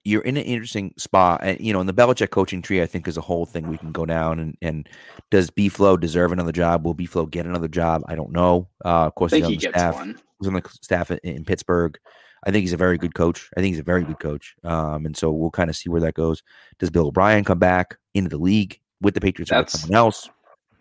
you're 0.08 0.22
in 0.22 0.36
an 0.36 0.44
interesting 0.44 0.94
spot. 0.96 1.40
And 1.42 1.60
you 1.60 1.72
know, 1.72 1.80
in 1.80 1.86
the 1.86 1.94
Belichick 1.94 2.30
coaching 2.30 2.62
tree, 2.62 2.82
I 2.82 2.86
think 2.86 3.06
is 3.06 3.16
a 3.16 3.22
whole 3.22 3.46
thing 3.46 3.68
we 3.68 3.78
can 3.78 3.92
go 3.92 4.06
down. 4.06 4.40
And 4.40 4.56
and 4.62 4.88
does 5.30 5.50
B 5.50 5.68
Flow 5.68 5.96
deserve 5.96 6.32
another 6.32 6.52
job? 6.52 6.84
Will 6.84 6.94
B 6.94 7.06
Flow 7.06 7.26
get 7.26 7.46
another 7.46 7.68
job? 7.68 8.02
I 8.06 8.14
don't 8.14 8.32
know. 8.32 8.68
Uh, 8.84 9.06
of 9.06 9.14
course, 9.14 9.32
he's 9.32 9.44
on 9.44 9.52
the 9.52 9.58
staff. 9.58 10.06
He's 10.40 10.48
on 10.48 10.54
the 10.54 10.62
staff 10.80 11.10
in, 11.10 11.18
in, 11.24 11.44
Pittsburgh. 11.44 11.98
I 12.46 12.50
think 12.50 12.62
he's 12.62 12.72
a 12.72 12.78
very 12.78 12.98
good 12.98 13.14
coach. 13.14 13.50
I 13.56 13.60
think 13.60 13.72
he's 13.72 13.80
a 13.80 13.84
very 13.84 14.04
good 14.04 14.18
coach. 14.18 14.54
Um, 14.64 15.06
and 15.06 15.16
so 15.16 15.30
we'll 15.30 15.50
kind 15.50 15.70
of 15.70 15.76
see 15.76 15.88
where 15.90 16.00
that 16.00 16.14
goes. 16.14 16.42
Does 16.78 16.90
Bill 16.90 17.08
O'Brien 17.08 17.44
come 17.44 17.58
back 17.58 17.98
into 18.14 18.30
the 18.30 18.38
league 18.38 18.78
with 19.00 19.14
the 19.14 19.20
Patriots 19.20 19.52
or 19.52 19.58
with 19.58 19.70
someone 19.70 19.96
else? 19.96 20.28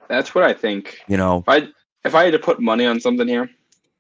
That's 0.10 0.34
what 0.34 0.44
I 0.44 0.54
think. 0.54 1.00
You 1.08 1.18
know, 1.18 1.40
if 1.40 1.50
I 1.50 1.68
if 2.06 2.16
I 2.16 2.26
had 2.26 2.34
to 2.34 2.40
put 2.40 2.62
money 2.62 2.86
on 2.86 3.00
something 3.00 3.28
here, 3.28 3.50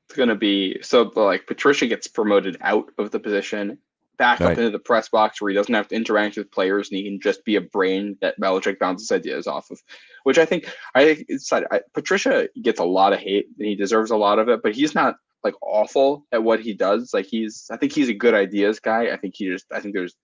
it's 0.08 0.16
gonna 0.16 0.36
be 0.36 0.82
so 0.82 1.12
like 1.16 1.47
Patricia 1.47 1.88
gets 1.88 2.08
promoted 2.08 2.58
out 2.62 2.89
of 2.97 3.12
the 3.12 3.20
position, 3.20 3.78
back 4.18 4.39
right. 4.39 4.51
up 4.51 4.58
into 4.58 4.70
the 4.70 4.80
press 4.80 5.10
box 5.10 5.41
where 5.41 5.49
he 5.49 5.55
doesn't 5.55 5.74
have 5.74 5.88
to 5.89 5.95
interact 5.95 6.38
with 6.38 6.51
players 6.51 6.89
and 6.89 6.97
he 6.97 7.03
can 7.03 7.20
just 7.20 7.45
be 7.45 7.55
a 7.55 7.62
brain 7.62 8.18
that 8.22 8.39
Belichick 8.39 8.80
bounces 8.80 9.12
ideas 9.12 9.47
off 9.47 9.70
of. 9.72 9.82
Which 10.24 10.38
I 10.38 10.45
think 10.45 10.70
I 10.95 11.05
think 11.05 11.26
it's 11.30 11.51
I, 11.53 11.64
Patricia 11.93 12.49
gets 12.62 12.80
a 12.80 12.86
lot 12.86 13.14
of 13.14 13.20
hate 13.20 13.47
and 13.58 13.68
he 13.68 13.76
deserves 13.76 14.12
a 14.12 14.18
lot 14.18 14.39
of 14.39 14.49
it, 14.49 14.62
but 14.64 14.76
he's 14.76 14.95
not 14.95 15.16
like 15.44 15.56
awful 15.62 16.26
at 16.32 16.44
what 16.44 16.60
he 16.60 16.74
does. 16.74 17.12
Like 17.14 17.26
he's 17.26 17.68
I 17.72 17.78
think 17.78 17.92
he's 17.92 18.10
a 18.10 18.14
good 18.14 18.34
ideas 18.34 18.80
guy. 18.80 19.12
I 19.12 19.18
think 19.18 19.36
he 19.38 19.48
just 19.48 19.66
I 19.72 19.80
think 19.80 19.94
there's 19.94 20.16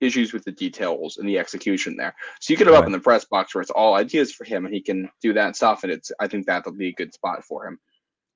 issues 0.00 0.32
with 0.32 0.44
the 0.44 0.52
details 0.52 1.16
and 1.16 1.28
the 1.28 1.38
execution 1.38 1.96
there. 1.96 2.14
So 2.40 2.52
you 2.52 2.56
could 2.56 2.66
have 2.66 2.74
right. 2.74 2.80
up 2.80 2.86
in 2.86 2.92
the 2.92 3.00
press 3.00 3.24
box 3.24 3.54
where 3.54 3.62
it's 3.62 3.70
all 3.70 3.94
ideas 3.94 4.32
for 4.32 4.44
him 4.44 4.64
and 4.64 4.74
he 4.74 4.80
can 4.80 5.10
do 5.22 5.32
that 5.34 5.56
stuff. 5.56 5.82
And 5.82 5.92
it's, 5.92 6.12
I 6.20 6.28
think 6.28 6.46
that'll 6.46 6.72
be 6.72 6.88
a 6.88 6.92
good 6.92 7.12
spot 7.12 7.44
for 7.44 7.66
him. 7.66 7.78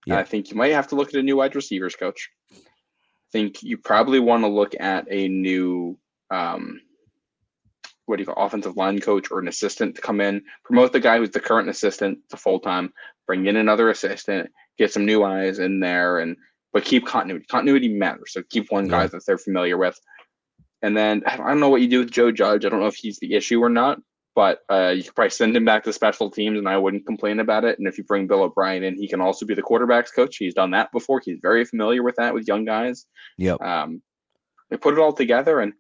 Yeah. 0.07 0.19
I 0.19 0.25
think 0.25 0.51
you 0.51 0.57
might 0.57 0.73
have 0.73 0.89
to 0.89 0.97
look 0.97 1.09
at 1.09 1.15
a 1.15 1.23
new 1.23 1.37
wide 1.37 1.55
receivers 1.55 1.95
coach. 1.95 2.31
I 2.53 2.57
think 3.31 3.63
you 3.63 3.79
probably 3.79 4.19
want 4.19 4.43
to 4.43 4.49
look 4.49 4.75
at 4.79 5.07
a 5.11 5.29
new, 5.29 5.99
um, 6.31 6.81
what 8.07 8.17
do 8.17 8.23
you 8.23 8.27
call 8.27 8.45
offensive 8.45 8.77
line 8.77 9.01
coach 9.01 9.31
or 9.31 9.39
an 9.39 9.49
assistant 9.49 9.95
to 9.95 10.03
come 10.03 10.21
in, 10.21 10.43
promote 10.65 10.93
the 10.93 11.01
guy 11.01 11.19
who's 11.19 11.31
the 11.31 11.41
current 11.41 11.69
assistant 11.69 12.19
to 12.31 12.37
full 12.37 12.59
time, 12.59 12.93
bring 13.27 13.47
in 13.47 13.57
another 13.57 13.91
assistant, 13.91 14.51
get 14.79 14.93
some 14.93 15.05
new 15.05 15.25
eyes 15.25 15.59
in 15.59 15.81
there, 15.81 16.19
and 16.19 16.37
but 16.73 16.85
keep 16.85 17.07
continuity. 17.07 17.47
Continuity 17.47 17.89
matters. 17.89 18.33
So 18.33 18.43
keep 18.51 18.71
one 18.71 18.89
guy 18.89 19.07
that 19.07 19.27
they're 19.27 19.39
familiar 19.39 19.77
with. 19.77 19.99
And 20.83 20.97
then 20.97 21.23
I 21.27 21.37
don't 21.37 21.61
know 21.61 21.69
what 21.69 21.81
you 21.81 21.89
do 21.89 22.01
with 22.01 22.11
Joe 22.11 22.33
Judge. 22.33 22.65
I 22.65 22.69
don't 22.69 22.81
know 22.81 22.87
if 22.87 22.97
he's 22.97 23.19
the 23.19 23.35
issue 23.35 23.63
or 23.63 23.69
not, 23.69 24.01
but 24.35 24.61
uh, 24.71 24.89
you 24.89 25.05
could 25.05 25.15
probably 25.15 25.31
send 25.31 25.57
him 25.57 25.65
back 25.65 25.85
to 25.85 25.93
special 25.93 26.31
teams, 26.31 26.59
and 26.59 26.69
I 26.69 26.77
wouldn't 26.77 27.07
complain 27.07 27.41
about 27.41 27.65
it. 27.65 27.79
And 27.79 27.87
if 27.87 27.99
you 27.99 28.05
bring 28.05 28.27
Bill 28.27 28.43
O'Brien 28.43 28.83
in, 28.83 28.97
he 28.97 29.07
can 29.07 29.21
also 29.21 29.47
be 29.47 29.55
the 29.55 29.63
quarterbacks 29.63 30.13
coach. 30.15 30.37
He's 30.37 30.55
done 30.55 30.73
that 30.73 30.91
before. 30.91 31.23
He's 31.25 31.39
very 31.41 31.65
familiar 31.65 32.03
with 32.03 32.17
that 32.17 32.35
with 32.35 32.49
young 32.49 32.65
guys. 32.65 33.07
Yep. 33.39 33.61
Um, 33.61 34.03
they 34.71 34.77
put 34.77 34.95
it 34.95 35.01
all 35.01 35.13
together, 35.13 35.61
and 35.61 35.73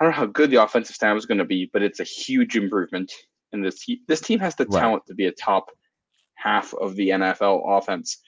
I 0.00 0.04
don't 0.04 0.12
know 0.12 0.18
how 0.18 0.26
good 0.26 0.50
the 0.50 0.62
offensive 0.62 0.94
staff 0.94 1.16
is 1.16 1.26
going 1.26 1.38
to 1.38 1.44
be, 1.44 1.68
but 1.72 1.82
it's 1.82 2.00
a 2.00 2.04
huge 2.04 2.56
improvement. 2.56 3.12
And 3.52 3.64
this 3.64 3.84
this 4.08 4.20
team 4.20 4.38
has 4.40 4.54
the 4.54 4.66
right. 4.66 4.80
talent 4.80 5.02
to 5.06 5.14
be 5.14 5.26
a 5.26 5.32
top 5.32 5.70
half 6.36 6.72
of 6.74 6.96
the 6.96 7.10
NFL 7.10 7.62
offense 7.66 8.18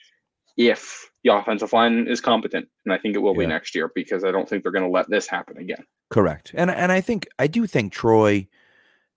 if 0.59 1.09
the 1.23 1.33
offensive 1.33 1.73
line 1.73 2.05
is 2.07 2.21
competent, 2.21 2.67
and 2.85 2.93
I 2.93 2.97
think 2.99 3.15
it 3.15 3.19
will 3.19 3.33
yeah. 3.33 3.39
be 3.39 3.47
next 3.47 3.73
year 3.73 3.89
because 3.95 4.23
I 4.23 4.31
don't 4.31 4.47
think 4.47 4.61
they're 4.61 4.71
going 4.71 4.85
to 4.85 4.91
let 4.91 5.09
this 5.09 5.25
happen 5.25 5.57
again. 5.57 5.83
Correct, 6.11 6.51
and 6.53 6.69
and 6.69 6.91
I 6.91 7.01
think 7.01 7.27
I 7.39 7.47
do 7.47 7.65
think 7.65 7.91
Troy. 7.91 8.47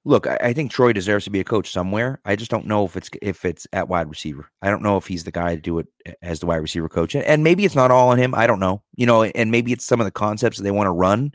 Look, 0.05 0.27
I, 0.27 0.37
I, 0.41 0.53
think 0.53 0.73
Troy 0.73 0.93
deserves 0.93 1.27
to 1.27 1.31
be 1.31 1.39
a 1.39 1.45
coach 1.45 1.71
somewhere. 1.71 2.21
I 2.25 2.35
just 2.35 2.51
don't 2.51 2.67
know 2.67 2.85
if 2.85 2.97
it's 2.97 3.09
if 3.21 3.45
it's 3.45 3.69
at 3.73 3.89
wide 3.89 4.09
receiver. 4.09 4.51
I 4.61 4.69
don't 4.69 4.83
know 4.83 4.97
if 4.97 5.07
he's 5.07 5.23
the 5.23 5.31
guy 5.31 5.55
to 5.55 5.61
do 5.61 5.79
it 5.79 5.87
as 6.23 6.41
the 6.41 6.47
wide 6.47 6.57
receiver 6.57 6.89
coach, 6.89 7.15
and, 7.15 7.23
and 7.25 7.45
maybe 7.45 7.65
it's 7.65 7.77
not 7.77 7.93
all 7.93 8.09
on 8.09 8.19
him. 8.19 8.35
I 8.35 8.49
don't 8.49 8.59
know, 8.59 8.83
you 8.97 9.07
know, 9.07 9.23
and 9.23 9.53
maybe 9.53 9.73
it's 9.73 9.85
some 9.85 10.01
of 10.01 10.05
the 10.05 10.11
concepts 10.11 10.57
that 10.57 10.65
they 10.65 10.73
want 10.73 10.89
to 10.89 10.93
run 10.93 11.33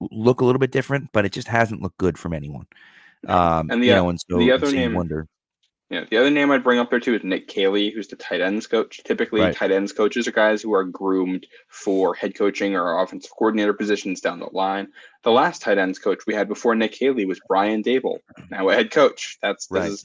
look 0.00 0.40
a 0.40 0.44
little 0.44 0.58
bit 0.58 0.70
different, 0.70 1.10
but 1.12 1.24
it 1.24 1.32
just 1.32 1.48
hasn't 1.48 1.82
looked 1.82 1.98
good 1.98 2.18
from 2.18 2.32
anyone. 2.32 2.66
Um, 3.26 3.70
and 3.70 3.82
the, 3.82 3.88
you 3.88 3.94
know, 3.94 4.08
and 4.08 4.20
so 4.20 4.38
the 4.38 4.52
other 4.52 4.70
name, 4.70 4.94
wonder. 4.94 5.26
Yeah, 5.90 6.04
the 6.10 6.18
other 6.18 6.30
name 6.30 6.50
I'd 6.50 6.64
bring 6.64 6.78
up 6.78 6.90
there 6.90 7.00
too 7.00 7.14
is 7.14 7.24
Nick 7.24 7.48
Caley, 7.48 7.90
who's 7.90 8.08
the 8.08 8.16
tight 8.16 8.42
ends 8.42 8.66
coach. 8.66 9.00
Typically, 9.04 9.40
right. 9.40 9.56
tight 9.56 9.70
ends 9.70 9.92
coaches 9.92 10.28
are 10.28 10.32
guys 10.32 10.60
who 10.60 10.74
are 10.74 10.84
groomed 10.84 11.46
for 11.68 12.14
head 12.14 12.34
coaching 12.34 12.76
or 12.76 13.00
offensive 13.00 13.30
coordinator 13.30 13.72
positions 13.72 14.20
down 14.20 14.38
the 14.38 14.50
line. 14.52 14.88
The 15.24 15.30
last 15.30 15.62
tight 15.62 15.78
ends 15.78 15.98
coach 15.98 16.24
we 16.26 16.34
had 16.34 16.46
before 16.46 16.74
Nick 16.74 16.92
Caley 16.92 17.24
was 17.24 17.40
Brian 17.48 17.82
Daboll, 17.82 18.18
now 18.50 18.68
a 18.68 18.74
head 18.74 18.90
coach. 18.90 19.38
That's 19.40 19.66
this 19.68 19.80
right. 19.80 19.90
is 19.90 20.04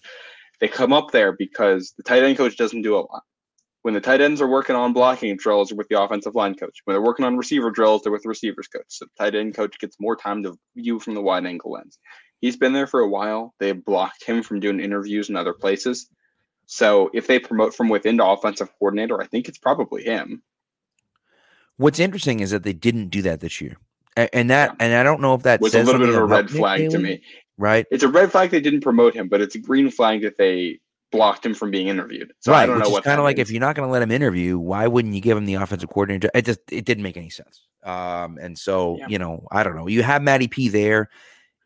they 0.61 0.69
come 0.69 0.93
up 0.93 1.11
there 1.11 1.33
because 1.33 1.93
the 1.97 2.03
tight 2.03 2.23
end 2.23 2.37
coach 2.37 2.55
doesn't 2.55 2.83
do 2.83 2.95
a 2.95 3.03
lot. 3.03 3.23
When 3.81 3.93
the 3.93 3.99
tight 3.99 4.21
ends 4.21 4.39
are 4.39 4.47
working 4.47 4.77
on 4.77 4.93
blocking 4.93 5.35
drills, 5.35 5.67
they're 5.67 5.77
with 5.77 5.89
the 5.89 6.01
offensive 6.01 6.35
line 6.35 6.55
coach. 6.55 6.79
When 6.85 6.93
they're 6.93 7.01
working 7.01 7.25
on 7.25 7.35
receiver 7.35 7.69
drills, 7.69 8.03
they're 8.03 8.13
with 8.13 8.23
the 8.23 8.29
receivers 8.29 8.69
coach. 8.69 8.85
So 8.87 9.05
the 9.05 9.25
tight 9.25 9.35
end 9.35 9.53
coach 9.53 9.77
gets 9.79 9.97
more 9.99 10.15
time 10.15 10.43
to 10.43 10.57
view 10.77 11.01
from 11.01 11.15
the 11.15 11.21
wide 11.21 11.45
angle 11.45 11.71
lens 11.71 11.99
He's 12.43 12.57
been 12.57 12.73
there 12.73 12.87
for 12.87 12.99
a 12.99 13.07
while. 13.07 13.53
They 13.59 13.71
blocked 13.71 14.25
him 14.25 14.43
from 14.43 14.59
doing 14.59 14.81
interviews 14.81 15.29
in 15.29 15.37
other 15.37 15.53
places. 15.53 16.09
So 16.65 17.09
if 17.13 17.25
they 17.25 17.39
promote 17.39 17.73
from 17.73 17.87
within 17.87 18.17
to 18.17 18.25
offensive 18.25 18.67
coordinator, 18.77 19.21
I 19.21 19.27
think 19.27 19.47
it's 19.47 19.57
probably 19.57 20.03
him. 20.03 20.43
What's 21.77 22.01
interesting 22.01 22.41
is 22.41 22.51
that 22.51 22.63
they 22.63 22.73
didn't 22.73 23.11
do 23.11 23.21
that 23.21 23.39
this 23.39 23.61
year, 23.61 23.77
and, 24.17 24.49
that 24.49 24.71
Yeah. 24.71 24.75
and 24.85 24.93
I 24.93 25.03
don't 25.03 25.21
know 25.21 25.35
if 25.35 25.43
that 25.43 25.61
was 25.61 25.73
a 25.73 25.83
little 25.83 26.01
bit 26.01 26.09
of 26.09 26.15
a 26.15 26.25
red 26.25 26.45
Nick 26.47 26.55
flag 26.55 26.79
to 26.91 26.97
Haley, 26.97 27.03
me. 27.03 27.21
right? 27.57 27.85
It's 27.91 28.03
a 28.03 28.09
red 28.09 28.29
flag 28.29 28.49
they 28.49 28.59
didn't 28.59 28.81
promote 28.81 29.13
him, 29.15 29.29
but 29.29 29.39
it's 29.39 29.55
a 29.55 29.59
green 29.59 29.89
flag 29.89 30.21
that 30.23 30.37
they 30.37 30.81
blocked 31.13 31.45
him 31.45 31.53
from 31.53 31.71
being 31.71 31.87
interviewed. 31.87 32.33
So 32.41 32.51
right, 32.51 32.63
I 32.63 32.65
don't 32.65 32.75
which 32.75 32.83
know 32.83 32.89
is 32.89 32.93
what 32.93 33.03
kind 33.05 33.19
of 33.19 33.23
like 33.23 33.37
means. 33.37 33.47
if 33.47 33.53
you're 33.53 33.61
not 33.61 33.77
going 33.77 33.87
to 33.87 33.91
let 33.93 34.01
him 34.01 34.11
interview, 34.11 34.59
why 34.59 34.85
wouldn't 34.85 35.13
you 35.13 35.21
give 35.21 35.37
him 35.37 35.45
the 35.45 35.53
offensive 35.53 35.87
coordinator? 35.89 36.29
It 36.33 36.43
just 36.43 36.59
it 36.69 36.83
didn't 36.83 37.03
make 37.03 37.15
any 37.15 37.29
sense. 37.29 37.61
Um, 37.83 38.37
and 38.37 38.57
so 38.57 38.97
Yeah. 38.99 39.07
you 39.07 39.17
know, 39.17 39.47
I 39.49 39.63
don't 39.63 39.77
know. 39.77 39.87
You 39.87 40.03
have 40.03 40.21
Matty 40.21 40.49
P 40.49 40.67
there. 40.67 41.09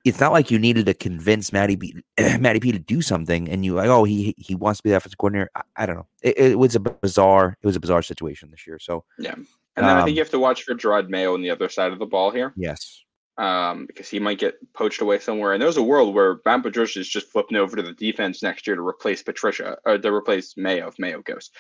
It's 0.08 0.20
not 0.20 0.32
like 0.32 0.52
you 0.52 0.60
needed 0.60 0.86
to 0.86 0.94
convince 0.94 1.52
Matty 1.52 1.78
P, 1.78 1.96
Matty 2.40 2.60
P 2.60 2.72
to 2.72 2.80
do 2.80 3.02
something, 3.02 3.50
and 3.50 3.64
you 3.66 3.74
like, 3.74 3.90
oh, 3.90 4.04
he 4.04 4.34
he 4.38 4.56
wants 4.56 4.80
to 4.80 4.84
be 4.84 4.90
the 4.90 4.98
offensive 4.98 5.18
coordinator. 5.18 5.50
I, 5.56 5.62
I 5.76 5.86
don't 5.86 5.98
know. 5.98 6.08
It, 6.22 6.38
it 6.38 6.60
was 6.60 6.76
a 6.76 6.80
bizarre. 6.80 7.58
It 7.62 7.66
was 7.66 7.76
a 7.76 7.80
bizarre 7.80 8.02
situation 8.02 8.52
this 8.52 8.66
year. 8.66 8.80
So 8.80 9.04
yeah. 9.20 9.36
And 9.36 9.86
then 9.86 9.96
I 9.96 10.00
um, 10.00 10.06
think 10.06 10.16
you 10.16 10.24
have 10.24 10.32
to 10.32 10.40
watch 10.40 10.64
for 10.64 10.74
Jerod 10.74 11.10
Mayo 11.10 11.36
on 11.36 11.44
the 11.44 11.52
other 11.52 11.70
side 11.70 11.92
of 11.92 12.00
the 12.00 12.06
ball 12.06 12.32
here. 12.32 12.52
yes, 12.56 13.04
um, 13.38 13.86
because 13.86 14.10
he 14.10 14.20
might 14.20 14.40
get 14.40 14.56
poached 14.74 15.02
away 15.02 15.20
somewhere. 15.20 15.54
And 15.54 15.62
there's 15.62 15.78
a 15.78 15.84
world 15.84 16.16
where 16.16 16.40
Matt 16.46 16.64
Patricia 16.64 17.00
is 17.00 17.08
just 17.08 17.28
flipping 17.28 17.58
over 17.58 17.76
to 17.76 17.84
the 17.84 17.94
defense 17.94 18.42
next 18.42 18.66
year 18.66 18.76
to 18.76 18.82
replace 18.82 19.22
Patricia 19.22 19.78
or 19.86 19.98
to 19.98 20.14
replace 20.14 20.58
Mayo 20.58 20.88
if 20.88 20.98
Mayo 20.98 21.22
goes. 21.22 21.52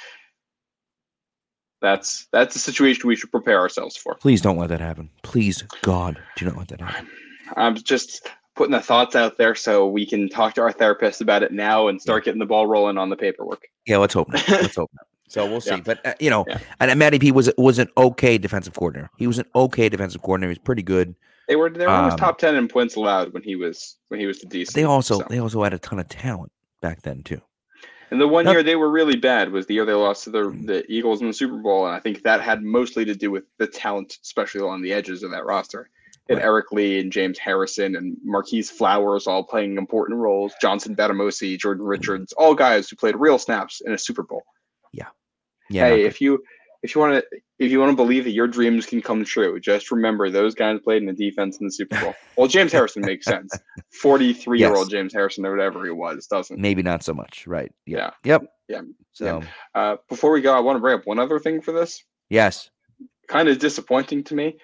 That's 1.79 2.27
that's 2.31 2.55
a 2.55 2.59
situation 2.59 3.07
we 3.07 3.15
should 3.15 3.31
prepare 3.31 3.59
ourselves 3.59 3.95
for. 3.95 4.15
please 4.15 4.41
don't 4.41 4.57
let 4.57 4.69
that 4.69 4.81
happen. 4.81 5.11
Please, 5.21 5.61
God, 5.83 6.19
do 6.35 6.45
not 6.45 6.57
let 6.57 6.69
that 6.69 6.81
happen. 6.81 7.07
I'm 7.55 7.75
just 7.75 8.27
putting 8.55 8.71
the 8.71 8.81
thoughts 8.81 9.15
out 9.15 9.37
there 9.37 9.55
so 9.55 9.87
we 9.87 10.05
can 10.05 10.27
talk 10.29 10.55
to 10.55 10.61
our 10.61 10.71
therapist 10.71 11.21
about 11.21 11.43
it 11.43 11.51
now 11.51 11.87
and 11.87 12.01
start 12.01 12.25
getting 12.25 12.39
the 12.39 12.45
ball 12.45 12.65
rolling 12.67 12.97
on 12.97 13.09
the 13.09 13.15
paperwork. 13.15 13.67
Yeah, 13.85 13.97
let's 13.97 14.13
hope 14.13 14.29
not. 14.29 14.47
Let's 14.49 14.75
hope 14.75 14.91
not. 14.93 15.05
So 15.29 15.45
we'll 15.45 15.61
see. 15.61 15.71
Yeah. 15.71 15.81
But 15.83 16.05
uh, 16.05 16.13
you 16.19 16.29
know, 16.29 16.45
Yeah. 16.47 16.59
and 16.79 16.89
uh, 16.91 16.95
Matty 16.95 17.19
P 17.19 17.31
was 17.31 17.49
was 17.57 17.79
an 17.79 17.89
okay 17.97 18.37
defensive 18.37 18.73
coordinator. 18.73 19.09
He 19.17 19.27
was 19.27 19.39
an 19.39 19.45
okay 19.55 19.89
defensive 19.89 20.21
coordinator. 20.21 20.49
He 20.49 20.59
was 20.59 20.63
pretty 20.65 20.83
good. 20.83 21.15
They 21.47 21.55
were 21.55 21.69
they 21.69 21.85
were 21.85 21.91
almost 21.91 22.13
Um, 22.13 22.19
top 22.19 22.37
ten 22.39 22.55
in 22.55 22.67
points 22.67 22.95
allowed 22.95 23.33
when 23.33 23.43
he 23.43 23.55
was 23.55 23.97
when 24.07 24.19
he 24.19 24.25
was 24.25 24.39
the 24.39 24.47
decent. 24.47 24.75
They 24.75 24.83
also 24.85 25.19
so. 25.19 25.25
they 25.29 25.39
also 25.39 25.61
had 25.63 25.73
a 25.73 25.79
ton 25.79 25.99
of 25.99 26.07
talent 26.09 26.51
back 26.81 27.01
then 27.03 27.23
too. 27.23 27.41
And 28.09 28.21
the 28.21 28.27
one 28.27 28.45
Not- 28.45 28.51
year 28.53 28.63
they 28.63 28.77
were 28.77 28.89
really 28.89 29.17
bad 29.17 29.51
was 29.51 29.65
the 29.67 29.73
year 29.73 29.85
they 29.85 29.91
lost 29.93 30.23
to 30.23 30.29
the, 30.29 30.43
Mm. 30.43 30.65
the 30.65 30.89
Eagles 30.89 31.19
in 31.19 31.27
the 31.27 31.33
Super 31.33 31.57
Bowl, 31.57 31.85
and 31.85 31.93
I 31.95 31.99
think 31.99 32.23
that 32.23 32.39
had 32.39 32.63
mostly 32.63 33.03
to 33.03 33.13
do 33.13 33.29
with 33.29 33.43
the 33.57 33.67
talent, 33.67 34.17
especially 34.23 34.61
along 34.61 34.81
the 34.81 34.93
edges 34.93 35.23
of 35.23 35.31
that 35.31 35.45
roster. 35.45 35.89
And 36.29 36.37
Right. 36.39 36.45
Eric 36.45 36.71
Lee 36.71 36.99
and 36.99 37.11
James 37.11 37.39
Harrison 37.39 37.95
and 37.95 38.17
Marquis 38.23 38.63
Flowers 38.63 39.27
all 39.27 39.43
playing 39.43 39.77
important 39.77 40.19
roles. 40.19 40.53
Johnson 40.61 40.95
Bademosi, 40.95 41.57
Jordan. 41.57 41.85
Richards, 41.85 42.33
all 42.33 42.53
guys 42.53 42.89
who 42.89 42.95
played 42.95 43.15
real 43.15 43.37
snaps 43.39 43.81
in 43.85 43.93
a 43.93 43.97
Super 43.97 44.23
Bowl. 44.23 44.43
Yeah, 44.93 45.07
Yeah. 45.69 45.87
hey, 45.87 46.03
if 46.03 46.19
you 46.21 46.43
if 46.83 46.93
you 46.93 47.01
want 47.01 47.13
to 47.15 47.39
if 47.59 47.71
you 47.71 47.79
want 47.79 47.91
to 47.91 47.95
believe 47.95 48.23
that 48.25 48.31
your 48.31 48.47
dreams 48.47 48.85
can 48.85 49.01
come 49.01 49.23
true, 49.23 49.59
just 49.59 49.89
remember 49.91 50.29
those 50.29 50.53
guys 50.53 50.79
played 50.83 51.01
in 51.01 51.07
the 51.07 51.13
defense 51.13 51.57
in 51.59 51.65
the 51.65 51.71
Super 51.71 51.99
Bowl. 51.99 52.13
well, 52.37 52.47
James 52.47 52.71
Harrison 52.71 53.01
makes 53.03 53.25
sense. 53.25 53.51
Forty 54.01 54.33
three 54.33 54.59
year 54.59 54.69
old 54.75 54.87
Yes. 54.87 54.99
James 54.99 55.13
Harrison 55.13 55.45
or 55.45 55.51
whatever 55.51 55.83
he 55.85 55.91
was 55.91 56.27
doesn't. 56.27 56.59
maybe 56.59 56.83
not 56.83 57.03
so 57.03 57.13
much. 57.13 57.47
Right. 57.47 57.71
Yeah. 57.85 58.11
Yeah. 58.23 58.39
Yep. 58.39 58.43
Yeah. 58.67 58.81
So 59.13 59.41
Uh, 59.73 59.95
before 60.09 60.31
we 60.31 60.41
go, 60.41 60.53
I 60.53 60.59
want 60.59 60.75
to 60.75 60.81
bring 60.81 60.95
up 60.99 61.07
one 61.07 61.19
other 61.19 61.39
thing 61.39 61.61
for 61.61 61.71
this. 61.71 62.03
yes, 62.29 62.69
Kind 63.27 63.49
of 63.49 63.59
disappointing 63.59 64.23
to 64.25 64.35
me. 64.35 64.57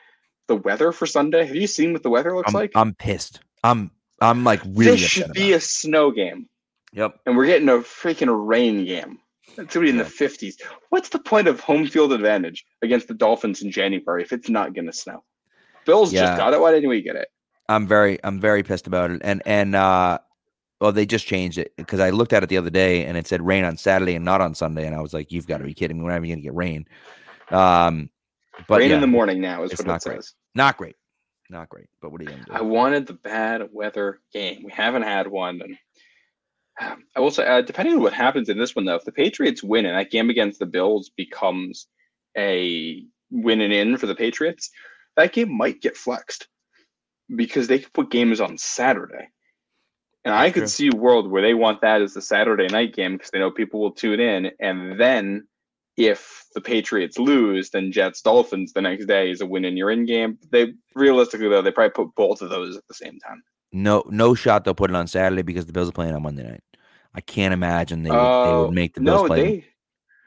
The 0.47 0.55
weather 0.57 0.91
for 0.91 1.05
Sunday. 1.05 1.45
Have 1.45 1.55
you 1.55 1.67
seen 1.67 1.93
what 1.93 2.03
the 2.03 2.09
weather 2.09 2.35
looks 2.35 2.49
I'm 2.49 2.53
like? 2.53 2.71
I'm 2.75 2.93
pissed. 2.95 3.41
I'm 3.63 3.91
I'm 4.21 4.43
like 4.43 4.61
really 4.65 4.91
this 4.91 5.01
should 5.01 5.31
be 5.33 5.53
a 5.53 5.59
snow 5.59 6.11
game, 6.11 6.47
Yep. 6.93 7.19
and 7.25 7.37
we're 7.37 7.45
getting 7.45 7.69
a 7.69 7.73
freaking 7.79 8.47
rain 8.47 8.85
game. 8.85 9.19
It's 9.57 9.73
gonna 9.73 9.85
be 9.85 9.89
in 9.89 9.97
Yeah. 9.97 10.03
the 10.03 10.09
fifties. 10.09 10.57
What's 10.89 11.09
the 11.09 11.19
point 11.19 11.47
of 11.47 11.59
home 11.59 11.87
field 11.87 12.11
advantage 12.11 12.65
against 12.81 13.07
the 13.07 13.13
Dolphins 13.13 13.61
in 13.61 13.71
January 13.71 14.21
if 14.21 14.33
it's 14.33 14.49
not 14.49 14.73
gonna 14.73 14.91
snow? 14.93 15.23
Bills 15.85 16.11
Yeah. 16.11 16.21
just 16.25 16.37
got 16.37 16.53
it. 16.53 16.59
Why 16.59 16.71
didn't 16.71 16.89
we 16.89 17.01
get 17.01 17.15
it? 17.15 17.27
I'm 17.69 17.87
very 17.87 18.19
I'm 18.23 18.39
very 18.39 18.63
pissed 18.63 18.87
about 18.87 19.11
it. 19.11 19.21
And 19.23 19.41
and 19.45 19.75
uh 19.75 20.19
well 20.81 20.91
they 20.91 21.05
just 21.05 21.25
changed 21.25 21.57
it 21.57 21.73
because 21.77 22.01
I 22.01 22.09
looked 22.09 22.33
at 22.33 22.43
it 22.43 22.49
the 22.49 22.57
other 22.57 22.69
day 22.69 23.05
and 23.05 23.15
it 23.17 23.27
said 23.27 23.41
rain 23.41 23.63
on 23.63 23.77
Saturday 23.77 24.15
and 24.15 24.25
not 24.25 24.41
on 24.41 24.53
Sunday 24.55 24.85
and 24.85 24.95
I 24.95 25.01
was 25.01 25.13
like 25.13 25.31
you've 25.31 25.47
got 25.47 25.59
to 25.59 25.63
be 25.63 25.73
kidding 25.73 25.97
me. 25.97 26.03
We're 26.03 26.09
not 26.11 26.17
even 26.17 26.29
going 26.29 26.39
to 26.39 26.43
get 26.43 26.53
rain. 26.55 26.85
Um 27.49 28.09
but 28.67 28.79
rain 28.79 28.89
yeah, 28.89 28.95
in 28.95 29.01
the 29.01 29.07
morning 29.07 29.41
now 29.41 29.63
is 29.63 29.71
what 29.71 29.85
not 29.85 30.05
it 30.05 30.09
great. 30.09 30.23
says. 30.23 30.33
not 30.55 30.77
great. 30.77 30.95
Not 31.49 31.69
great. 31.69 31.87
But 32.01 32.11
what 32.11 32.21
are 32.21 32.23
you 32.23 32.29
going 32.29 32.45
to 32.45 32.53
I 32.53 32.61
wanted 32.61 33.05
the 33.05 33.13
bad 33.13 33.69
weather 33.71 34.19
game. 34.33 34.63
We 34.63 34.71
haven't 34.71 35.03
had 35.03 35.27
one, 35.27 35.61
and 35.61 35.77
um, 36.81 37.03
I 37.15 37.19
will 37.19 37.31
say, 37.31 37.45
uh, 37.45 37.61
depending 37.61 37.95
on 37.95 38.01
what 38.01 38.13
happens 38.13 38.49
in 38.49 38.57
this 38.57 38.75
one, 38.75 38.85
though, 38.85 38.95
if 38.95 39.05
the 39.05 39.11
Patriots 39.11 39.63
win 39.63 39.85
and 39.85 39.97
that 39.97 40.11
game 40.11 40.29
against 40.29 40.59
the 40.59 40.65
Bills 40.65 41.11
becomes 41.15 41.87
a 42.37 43.03
win 43.31 43.61
and 43.61 43.73
in 43.73 43.97
for 43.97 44.07
the 44.07 44.15
Patriots, 44.15 44.69
that 45.15 45.33
game 45.33 45.55
might 45.55 45.81
get 45.81 45.97
flexed 45.97 46.47
because 47.35 47.67
they 47.67 47.79
could 47.79 47.93
put 47.93 48.11
games 48.11 48.41
on 48.41 48.57
Saturday. 48.57 49.29
And 50.25 50.33
I 50.33 50.51
could 50.51 50.61
true. 50.61 50.67
see 50.67 50.89
a 50.91 50.95
world 50.95 51.29
where 51.29 51.41
they 51.41 51.53
want 51.53 51.81
that 51.81 52.01
as 52.01 52.13
the 52.13 52.21
Saturday 52.21 52.67
night 52.67 52.95
game 52.95 53.13
because 53.13 53.29
they 53.31 53.39
know 53.39 53.51
people 53.51 53.81
will 53.81 53.91
tune 53.91 54.21
in. 54.21 54.51
And 54.59 54.99
then 54.99 55.47
if 55.97 56.45
the 56.55 56.61
Patriots 56.61 57.17
lose, 57.19 57.69
then 57.71 57.91
Jets 57.91 58.21
Dolphins 58.21 58.73
the 58.73 58.81
next 58.81 59.05
day 59.05 59.29
is 59.31 59.41
a 59.41 59.45
win 59.45 59.65
in 59.65 59.77
your 59.77 59.91
in 59.91 60.05
game. 60.05 60.37
They 60.51 60.73
realistically 60.95 61.49
though, 61.49 61.61
they 61.61 61.71
probably 61.71 61.91
put 61.91 62.15
both 62.15 62.41
of 62.41 62.49
those 62.49 62.75
at 62.77 62.83
the 62.87 62.93
same 62.93 63.19
time. 63.19 63.43
No 63.71 64.03
no 64.09 64.35
shot 64.35 64.63
they'll 64.65 64.73
put 64.75 64.89
it 64.91 64.95
on 64.95 65.07
Saturday 65.07 65.41
because 65.41 65.65
the 65.65 65.73
Bills 65.73 65.89
are 65.89 65.93
playing 65.93 66.13
on 66.15 66.21
Monday 66.23 66.43
night. 66.43 66.61
I 67.15 67.21
can't 67.21 67.53
imagine 67.53 68.03
they 68.03 68.09
would, 68.11 68.17
they 68.17 68.21
Oh, 68.23 68.65
would 68.65 68.73
make 68.75 68.93
the 68.95 69.01
Bills 69.01 69.21
no, 69.23 69.27
play 69.27 69.41
they 69.59 69.65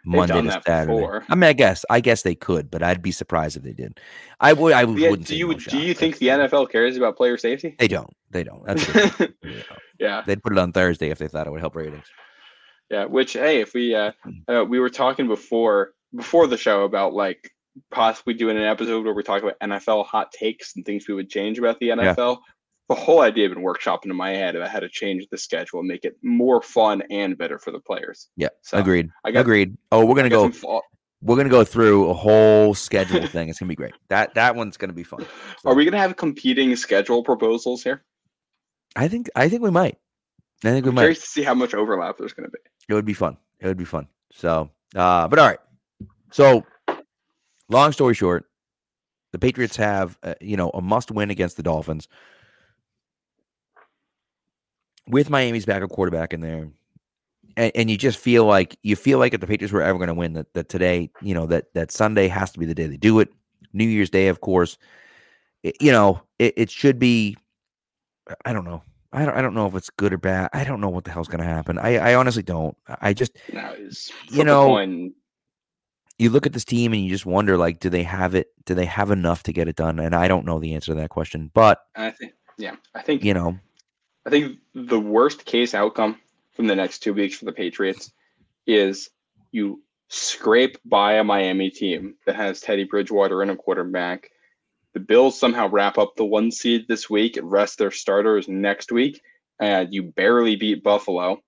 Monday 0.04 0.40
to 0.42 0.62
Saturday. 0.64 0.92
before. 0.94 1.24
I 1.28 1.34
mean, 1.34 1.44
I 1.48 1.52
guess 1.52 1.84
I 1.90 1.98
guess 2.00 2.22
they 2.22 2.34
could, 2.36 2.70
but 2.70 2.82
I'd 2.82 3.02
be 3.02 3.10
surprised 3.12 3.56
if 3.56 3.62
they 3.64 3.72
did. 3.72 3.98
I 4.40 4.52
would 4.52 4.72
I 4.72 4.84
the- 4.84 5.08
wouldn't. 5.10 5.26
do 5.26 5.36
you 5.36 5.48
no 5.48 5.54
do 5.54 5.78
you 5.78 5.94
think 5.94 6.18
the 6.18 6.28
NFL 6.28 6.70
cares 6.70 6.96
about 6.96 7.16
player 7.16 7.36
safety? 7.36 7.74
They 7.78 7.88
don't. 7.88 8.10
They 8.30 8.44
don't. 8.44 8.64
That's. 8.64 8.86
They 8.92 9.08
don't. 9.42 9.80
yeah, 9.98 10.22
They'd 10.26 10.42
put 10.42 10.52
it 10.52 10.58
on 10.58 10.72
Thursday 10.72 11.10
if 11.10 11.18
they 11.18 11.26
thought 11.28 11.46
it 11.46 11.50
would 11.50 11.60
help 11.60 11.74
ratings. 11.76 12.06
Yeah. 12.90 13.04
Which 13.06 13.32
hey, 13.34 13.60
if 13.60 13.74
we 13.74 13.94
uh, 13.94 14.12
Hmm. 14.22 14.30
uh 14.48 14.64
we 14.64 14.78
were 14.80 14.90
talking 14.90 15.28
before 15.28 15.92
before 16.14 16.46
the 16.46 16.56
show 16.56 16.84
about 16.84 17.12
like 17.14 17.50
possibly 17.90 18.34
doing 18.34 18.56
an 18.56 18.62
episode 18.62 19.04
where 19.04 19.14
we 19.14 19.22
talk 19.22 19.42
about 19.42 19.58
NFL 19.60 20.06
hot 20.06 20.32
takes 20.32 20.76
and 20.76 20.84
things 20.84 21.06
we 21.08 21.14
would 21.14 21.28
change 21.28 21.58
about 21.58 21.78
the 21.80 21.88
NFL. 21.90 22.38
The 22.88 22.94
whole 22.94 23.20
idea 23.20 23.48
had 23.48 23.54
been 23.54 23.64
workshopping 23.64 24.06
in 24.06 24.16
my 24.16 24.30
head 24.30 24.54
about 24.54 24.70
how 24.70 24.78
to 24.78 24.88
change 24.88 25.26
the 25.30 25.36
schedule 25.36 25.80
and 25.80 25.88
make 25.88 26.04
it 26.04 26.16
more 26.22 26.62
fun 26.62 27.02
and 27.10 27.36
better 27.36 27.58
for 27.58 27.72
the 27.72 27.80
players. 27.80 28.28
Yeah, 28.36 28.50
So, 28.62 28.78
agreed. 28.78 29.10
I 29.24 29.32
got- 29.32 29.40
agreed. 29.40 29.76
Oh, 29.90 30.06
we're 30.06 30.14
gonna 30.14 30.28
go. 30.30 30.52
We're 31.20 31.36
gonna 31.36 31.48
go 31.48 31.64
through 31.64 32.08
a 32.10 32.14
whole 32.14 32.74
schedule 32.74 33.26
thing. 33.26 33.48
It's 33.48 33.58
gonna 33.58 33.68
be 33.68 33.74
great. 33.74 33.94
That 34.08 34.34
that 34.34 34.54
one's 34.54 34.76
gonna 34.76 34.92
be 34.92 35.02
fun. 35.02 35.26
So, 35.62 35.70
Are 35.70 35.74
we 35.74 35.84
gonna 35.84 35.98
have 35.98 36.16
competing 36.16 36.76
schedule 36.76 37.24
proposals 37.24 37.82
here? 37.82 38.04
I 38.94 39.08
think. 39.08 39.28
I 39.34 39.48
think 39.48 39.62
we 39.62 39.70
might. 39.70 39.98
I 40.64 40.70
think 40.70 40.84
we 40.84 40.88
I'm 40.90 40.94
might. 40.94 41.02
curious 41.02 41.20
to 41.20 41.26
see 41.26 41.42
how 41.42 41.54
much 41.54 41.74
overlap 41.74 42.16
there's 42.18 42.32
gonna 42.32 42.48
be. 42.48 42.58
It 42.88 42.94
would 42.94 43.04
be 43.04 43.14
fun. 43.14 43.36
It 43.60 43.66
would 43.66 43.76
be 43.76 43.84
fun. 43.84 44.06
So, 44.32 44.70
uh, 44.94 45.28
but 45.28 45.38
all 45.38 45.46
right. 45.46 45.58
So, 46.30 46.64
long 47.68 47.92
story 47.92 48.14
short, 48.14 48.46
the 49.32 49.38
Patriots 49.38 49.76
have 49.76 50.18
uh, 50.22 50.34
you 50.40 50.56
know 50.56 50.70
a 50.70 50.80
must 50.80 51.10
win 51.10 51.30
against 51.30 51.56
the 51.56 51.62
Dolphins 51.62 52.08
with 55.08 55.30
Miami's 55.30 55.66
backup 55.66 55.90
quarterback 55.90 56.32
in 56.32 56.40
there. 56.40 56.68
And, 57.56 57.72
and 57.74 57.90
you 57.90 57.96
just 57.96 58.18
feel 58.18 58.44
like 58.44 58.76
you 58.82 58.96
feel 58.96 59.18
like 59.18 59.32
if 59.34 59.40
the 59.40 59.46
Patriots 59.46 59.72
were 59.72 59.82
ever 59.82 59.98
going 59.98 60.08
to 60.08 60.14
win, 60.14 60.34
that, 60.34 60.52
that 60.54 60.68
today, 60.68 61.10
you 61.22 61.34
know, 61.34 61.46
that 61.46 61.72
that 61.74 61.90
Sunday 61.90 62.28
has 62.28 62.50
to 62.52 62.58
be 62.58 62.66
the 62.66 62.74
day 62.74 62.86
they 62.86 62.96
do 62.96 63.20
it. 63.20 63.28
New 63.72 63.86
Year's 63.86 64.10
Day, 64.10 64.28
of 64.28 64.40
course. 64.40 64.78
It- 65.62 65.76
you 65.80 65.92
know, 65.92 66.22
it, 66.38 66.54
it 66.56 66.70
should 66.70 66.98
be. 66.98 67.36
I 68.44 68.52
don't 68.52 68.64
know. 68.64 68.82
I 69.16 69.24
don't. 69.24 69.36
I 69.36 69.42
don't 69.42 69.54
know 69.54 69.66
if 69.66 69.74
it's 69.74 69.90
good 69.90 70.12
or 70.12 70.18
bad. 70.18 70.50
I 70.52 70.62
don't 70.62 70.80
know 70.80 70.88
what 70.90 71.04
the 71.04 71.10
hell's 71.10 71.28
going 71.28 71.40
to 71.40 71.46
happen. 71.46 71.78
I, 71.78 71.96
I 71.96 72.14
honestly 72.14 72.42
don't. 72.42 72.76
I 73.00 73.14
just 73.14 73.32
is 73.48 74.12
You 74.30 74.44
know, 74.44 74.78
you 76.18 76.30
look 76.30 76.46
at 76.46 76.52
this 76.52 76.64
team 76.64 76.92
and 76.92 77.02
you 77.02 77.10
just 77.10 77.26
wonder 77.26 77.56
like 77.58 77.80
do 77.80 77.90
they 77.90 78.02
have 78.04 78.34
it 78.34 78.48
do 78.64 78.74
they 78.74 78.86
have 78.86 79.10
enough 79.10 79.42
to 79.42 79.52
get 79.52 79.68
it 79.68 79.76
done 79.76 79.98
and 79.98 80.14
i 80.14 80.26
don't 80.26 80.46
know 80.46 80.58
the 80.58 80.72
answer 80.72 80.92
to 80.92 80.94
that 80.94 81.10
question 81.10 81.50
but 81.52 81.80
I 81.94 82.10
think 82.10 82.32
yeah, 82.58 82.76
I 82.94 83.02
think 83.02 83.24
you 83.24 83.34
know 83.34 83.58
I 84.24 84.30
think 84.30 84.58
the 84.74 84.98
worst 84.98 85.44
case 85.44 85.74
outcome 85.74 86.18
from 86.52 86.66
the 86.66 86.74
next 86.74 87.00
two 87.00 87.12
weeks 87.12 87.36
for 87.36 87.44
the 87.44 87.52
Patriots 87.52 88.12
is 88.66 89.10
you 89.52 89.82
scrape 90.08 90.78
by 90.84 91.14
a 91.14 91.24
Miami 91.24 91.70
team 91.70 92.14
that 92.26 92.34
has 92.36 92.60
Teddy 92.60 92.84
Bridgewater 92.84 93.42
and 93.42 93.50
a 93.50 93.56
quarterback. 93.56 94.30
The 94.96 95.00
Bills 95.00 95.38
somehow 95.38 95.68
wrap 95.68 95.98
up 95.98 96.16
the 96.16 96.24
one 96.24 96.50
seed 96.50 96.88
this 96.88 97.10
week 97.10 97.38
rest 97.42 97.76
their 97.76 97.90
starters 97.90 98.48
next 98.48 98.90
week, 98.90 99.20
and 99.60 99.92
you 99.92 100.04
barely 100.04 100.56
beat 100.56 100.82
Buffalo, 100.82 101.42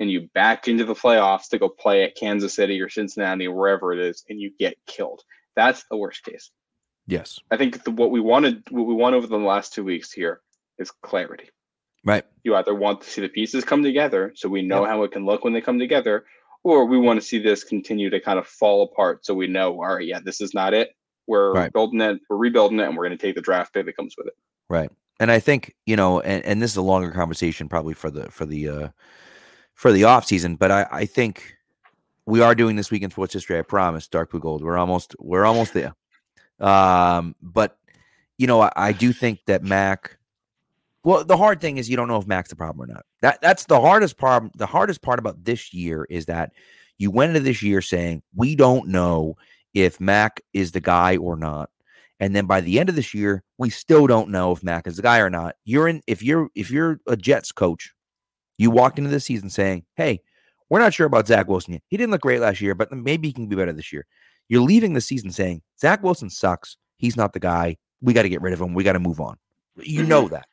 and 0.00 0.10
you 0.10 0.28
back 0.34 0.66
into 0.66 0.84
the 0.84 0.96
playoffs 0.96 1.50
to 1.50 1.60
go 1.60 1.68
play 1.68 2.02
at 2.02 2.16
Kansas 2.16 2.54
City 2.54 2.80
or 2.80 2.88
Cincinnati 2.88 3.46
or 3.46 3.54
wherever 3.54 3.92
it 3.92 4.00
is, 4.00 4.24
and 4.28 4.40
you 4.40 4.50
get 4.58 4.76
killed. 4.88 5.22
That's 5.54 5.84
the 5.88 5.96
worst 5.96 6.24
case. 6.24 6.50
yes 7.06 7.38
I 7.48 7.56
think 7.58 7.84
the, 7.84 7.92
what 7.92 8.10
we 8.10 8.18
wanted, 8.18 8.64
what 8.70 8.88
we 8.88 8.94
want 8.94 9.14
over 9.14 9.28
the 9.28 9.36
last 9.36 9.72
two 9.72 9.84
weeks 9.84 10.10
here, 10.10 10.40
is 10.80 10.90
clarity. 10.90 11.50
Right. 12.04 12.24
You 12.42 12.56
either 12.56 12.74
want 12.74 13.02
to 13.02 13.08
see 13.08 13.20
the 13.20 13.28
pieces 13.28 13.62
come 13.64 13.84
together 13.84 14.32
so 14.34 14.48
we 14.48 14.62
know 14.62 14.80
Yep. 14.80 14.88
how 14.90 15.02
it 15.04 15.12
can 15.12 15.24
look 15.24 15.44
when 15.44 15.52
they 15.52 15.60
come 15.60 15.78
together, 15.78 16.24
or 16.64 16.86
we 16.86 16.98
want 16.98 17.20
to 17.20 17.24
see 17.24 17.38
this 17.38 17.62
continue 17.62 18.10
to 18.10 18.18
kind 18.18 18.36
of 18.40 18.48
fall 18.48 18.82
apart 18.82 19.24
so 19.24 19.32
we 19.32 19.46
know, 19.46 19.74
all 19.74 19.94
right, 19.94 20.04
yeah, 20.04 20.18
this 20.18 20.40
is 20.40 20.54
not 20.54 20.74
it. 20.74 20.90
We're 21.28 21.52
Right. 21.52 21.72
building 21.72 22.00
it, 22.00 22.20
we're 22.28 22.36
rebuilding 22.36 22.80
it, 22.80 22.86
and 22.86 22.96
we're 22.96 23.06
going 23.06 23.16
to 23.16 23.24
take 23.24 23.36
the 23.36 23.42
draft 23.42 23.72
pick 23.72 23.86
that 23.86 23.96
comes 23.96 24.16
with 24.16 24.26
it. 24.26 24.36
Right. 24.68 24.90
And 25.20 25.30
I 25.30 25.38
think, 25.38 25.74
you 25.86 25.94
know, 25.94 26.20
and, 26.20 26.44
and 26.44 26.62
this 26.62 26.72
is 26.72 26.76
a 26.76 26.82
longer 26.82 27.10
conversation 27.10 27.68
probably 27.68 27.94
for 27.94 28.10
the 28.10 28.30
for 28.30 28.46
the 28.46 28.68
uh 28.68 28.88
for 29.74 29.92
the 29.92 30.04
off 30.04 30.24
season, 30.24 30.56
but 30.56 30.70
I, 30.72 30.86
I 30.90 31.06
think 31.06 31.56
we 32.26 32.40
are 32.40 32.54
doing 32.54 32.76
this 32.76 32.90
week 32.90 33.02
in 33.02 33.10
sports 33.10 33.32
history, 33.32 33.58
I 33.58 33.62
promise, 33.62 34.08
Dark 34.08 34.30
Blue 34.30 34.40
Gold. 34.40 34.62
We're 34.62 34.76
almost 34.76 35.14
we're 35.18 35.44
almost 35.44 35.74
there. 35.74 35.94
Um, 36.60 37.34
but 37.40 37.78
you 38.38 38.46
know, 38.46 38.62
I, 38.62 38.72
I 38.76 38.92
do 38.92 39.12
think 39.12 39.40
that 39.46 39.62
Mac 39.62 40.18
well, 41.04 41.24
the 41.24 41.36
hard 41.36 41.60
thing 41.60 41.78
is 41.78 41.88
you 41.88 41.96
don't 41.96 42.08
know 42.08 42.18
if 42.18 42.26
Mac's 42.26 42.50
the 42.50 42.56
problem 42.56 42.88
or 42.88 42.92
not. 42.92 43.04
That 43.22 43.40
that's 43.40 43.64
the 43.64 43.80
hardest 43.80 44.18
problem. 44.18 44.52
The 44.56 44.66
hardest 44.66 45.00
part 45.00 45.18
about 45.18 45.42
this 45.44 45.72
year 45.72 46.06
is 46.10 46.26
that 46.26 46.52
you 46.98 47.10
went 47.10 47.30
into 47.30 47.40
this 47.40 47.62
year 47.62 47.80
saying 47.80 48.22
we 48.34 48.54
don't 48.54 48.88
know 48.88 49.36
if 49.78 50.00
Mac 50.00 50.40
is 50.52 50.72
the 50.72 50.80
guy 50.80 51.16
or 51.16 51.36
not. 51.36 51.70
And 52.20 52.34
then 52.34 52.46
by 52.46 52.60
the 52.60 52.80
end 52.80 52.88
of 52.88 52.96
this 52.96 53.14
year, 53.14 53.44
we 53.58 53.70
still 53.70 54.06
don't 54.06 54.30
know 54.30 54.52
if 54.52 54.62
Mac 54.62 54.86
is 54.86 54.96
the 54.96 55.02
guy 55.02 55.18
or 55.18 55.30
not. 55.30 55.54
You're 55.64 55.88
in 55.88 56.02
if 56.06 56.22
you're 56.22 56.48
if 56.54 56.70
you're 56.70 57.00
a 57.06 57.16
Jets 57.16 57.52
coach, 57.52 57.92
you 58.56 58.70
walked 58.70 58.98
into 58.98 59.10
the 59.10 59.20
season 59.20 59.50
saying, 59.50 59.84
Hey, 59.94 60.20
we're 60.68 60.80
not 60.80 60.94
sure 60.94 61.06
about 61.06 61.28
Zach 61.28 61.48
Wilson 61.48 61.74
yet. 61.74 61.82
He 61.88 61.96
didn't 61.96 62.10
look 62.10 62.20
great 62.20 62.40
last 62.40 62.60
year, 62.60 62.74
but 62.74 62.92
maybe 62.92 63.28
he 63.28 63.32
can 63.32 63.46
be 63.46 63.56
better 63.56 63.72
this 63.72 63.92
year. 63.92 64.06
You're 64.48 64.62
leaving 64.62 64.94
the 64.94 65.00
season 65.00 65.30
saying, 65.30 65.62
Zach 65.80 66.02
Wilson 66.02 66.30
sucks. 66.30 66.76
He's 66.96 67.16
not 67.16 67.32
the 67.32 67.40
guy. 67.40 67.76
We 68.00 68.12
got 68.12 68.22
to 68.22 68.28
get 68.28 68.42
rid 68.42 68.52
of 68.52 68.60
him. 68.60 68.74
We 68.74 68.84
got 68.84 68.94
to 68.94 68.98
move 68.98 69.20
on. 69.20 69.36
You 69.76 70.00
mm-hmm. 70.00 70.08
know 70.08 70.28
that. 70.28 70.46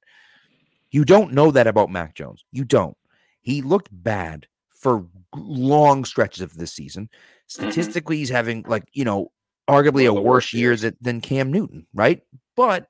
You 0.91 1.03
don't 1.03 1.34
know 1.34 1.51
that 1.51 1.67
about 1.67 1.89
Mac 1.89 2.13
Jones. 2.15 2.45
You 2.51 2.63
don't. 2.63 2.95
He 3.41 3.61
looked 3.61 3.89
bad 3.91 4.47
for 4.86 5.03
long 5.36 6.05
stretches 6.05 6.41
of 6.41 6.55
this 6.55 6.71
season. 6.71 7.05
Mm-hmm. 7.05 7.71
Statistically, 7.71 8.17
he's 8.17 8.29
having 8.29 8.63
like, 8.67 8.83
you 8.93 9.03
know, 9.03 9.31
arguably 9.67 10.07
a 10.07 10.13
worse 10.13 10.53
year 10.53 10.75
than, 10.75 10.95
than 11.01 11.21
Cam 11.21 11.51
Newton, 11.51 11.88
right? 11.95 12.21
But 12.55 12.88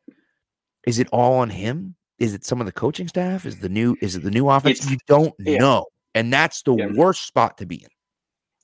is 0.86 1.00
it 1.00 1.08
all 1.14 1.36
on 1.36 1.50
him? 1.50 1.96
Is 2.20 2.34
it 2.34 2.44
some 2.44 2.60
of 2.60 2.66
the 2.66 2.74
coaching 2.74 3.08
staff? 3.08 3.46
Is 3.46 3.60
the 3.60 3.70
new 3.70 3.96
is 4.02 4.18
it 4.18 4.24
the 4.24 4.32
new 4.32 4.50
offense? 4.50 4.80
It's- 4.80 4.92
you 4.92 4.98
don't 5.08 5.34
yeah. 5.40 5.58
know. 5.60 5.86
And 6.16 6.34
that's 6.34 6.64
the 6.64 6.76
Yeah. 6.76 6.88
worst 6.96 7.26
spot 7.26 7.58
to 7.60 7.66
be 7.66 7.76
in. 7.78 7.90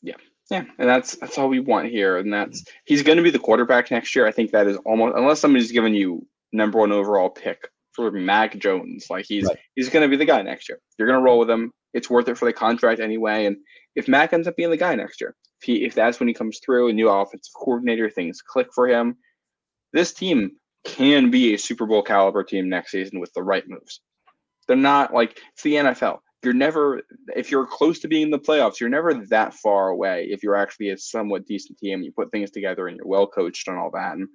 Yeah, 0.01 0.15
yeah, 0.49 0.65
and 0.77 0.89
that's 0.89 1.15
that's 1.15 1.37
all 1.37 1.47
we 1.47 1.61
want 1.61 1.87
here, 1.87 2.17
and 2.17 2.33
that's 2.33 2.65
he's 2.83 3.01
going 3.01 3.17
to 3.17 3.23
be 3.23 3.29
the 3.31 3.39
quarterback 3.39 3.91
next 3.91 4.13
year. 4.13 4.27
I 4.27 4.31
think 4.33 4.51
that 4.51 4.67
is 4.67 4.75
almost 4.85 5.15
unless 5.15 5.39
somebody's 5.39 5.71
giving 5.71 5.93
you 5.93 6.27
number 6.51 6.79
one 6.79 6.91
overall 6.91 7.29
pick 7.29 7.69
for 7.93 8.11
Mac 8.11 8.57
Jones, 8.57 9.07
like 9.09 9.25
he's 9.25 9.45
Right. 9.45 9.57
he's 9.75 9.89
going 9.89 10.03
to 10.03 10.09
be 10.09 10.17
the 10.17 10.25
guy 10.25 10.41
next 10.41 10.67
year. 10.67 10.79
You're 10.97 11.07
going 11.07 11.19
to 11.19 11.23
roll 11.23 11.39
with 11.39 11.49
him. 11.49 11.71
It's 11.93 12.09
worth 12.09 12.27
it 12.27 12.37
for 12.37 12.45
the 12.45 12.53
contract 12.53 12.99
anyway. 12.99 13.45
And 13.45 13.57
if 13.95 14.07
Mac 14.07 14.33
ends 14.33 14.47
up 14.47 14.55
being 14.55 14.69
the 14.69 14.77
guy 14.77 14.95
next 14.95 15.21
year, 15.21 15.35
if 15.61 15.65
he 15.65 15.85
if 15.85 15.93
that's 15.93 16.19
when 16.19 16.27
he 16.27 16.33
comes 16.33 16.59
through, 16.59 16.89
a 16.89 16.93
new 16.93 17.09
offensive 17.09 17.53
coordinator, 17.55 18.09
things 18.09 18.41
click 18.41 18.67
for 18.73 18.87
him. 18.87 19.17
This 19.93 20.13
team 20.13 20.51
can 20.83 21.29
be 21.29 21.53
a 21.53 21.59
Super 21.59 21.85
Bowl 21.85 22.01
caliber 22.01 22.43
team 22.43 22.69
next 22.69 22.91
season 22.91 23.19
with 23.19 23.33
the 23.33 23.43
right 23.43 23.67
moves. 23.67 24.01
They're 24.67 24.77
not 24.77 25.13
like 25.13 25.39
it's 25.53 25.63
the 25.63 25.75
NFL. 25.75 26.19
You're 26.43 26.53
never 26.53 27.01
if 27.35 27.51
you're 27.51 27.67
close 27.67 27.99
to 27.99 28.07
being 28.07 28.23
in 28.23 28.31
the 28.31 28.39
playoffs, 28.39 28.79
you're 28.79 28.89
never 28.89 29.13
that 29.29 29.53
far 29.53 29.89
away 29.89 30.27
if 30.31 30.41
you're 30.41 30.55
actually 30.55 30.89
a 30.89 30.97
somewhat 30.97 31.45
decent 31.45 31.77
team. 31.77 32.01
You 32.01 32.11
put 32.11 32.31
things 32.31 32.51
together 32.51 32.87
and 32.87 32.97
you're 32.97 33.07
well 33.07 33.27
coached 33.27 33.67
and 33.67 33.77
all 33.77 33.91
that. 33.91 34.13
And 34.13 34.27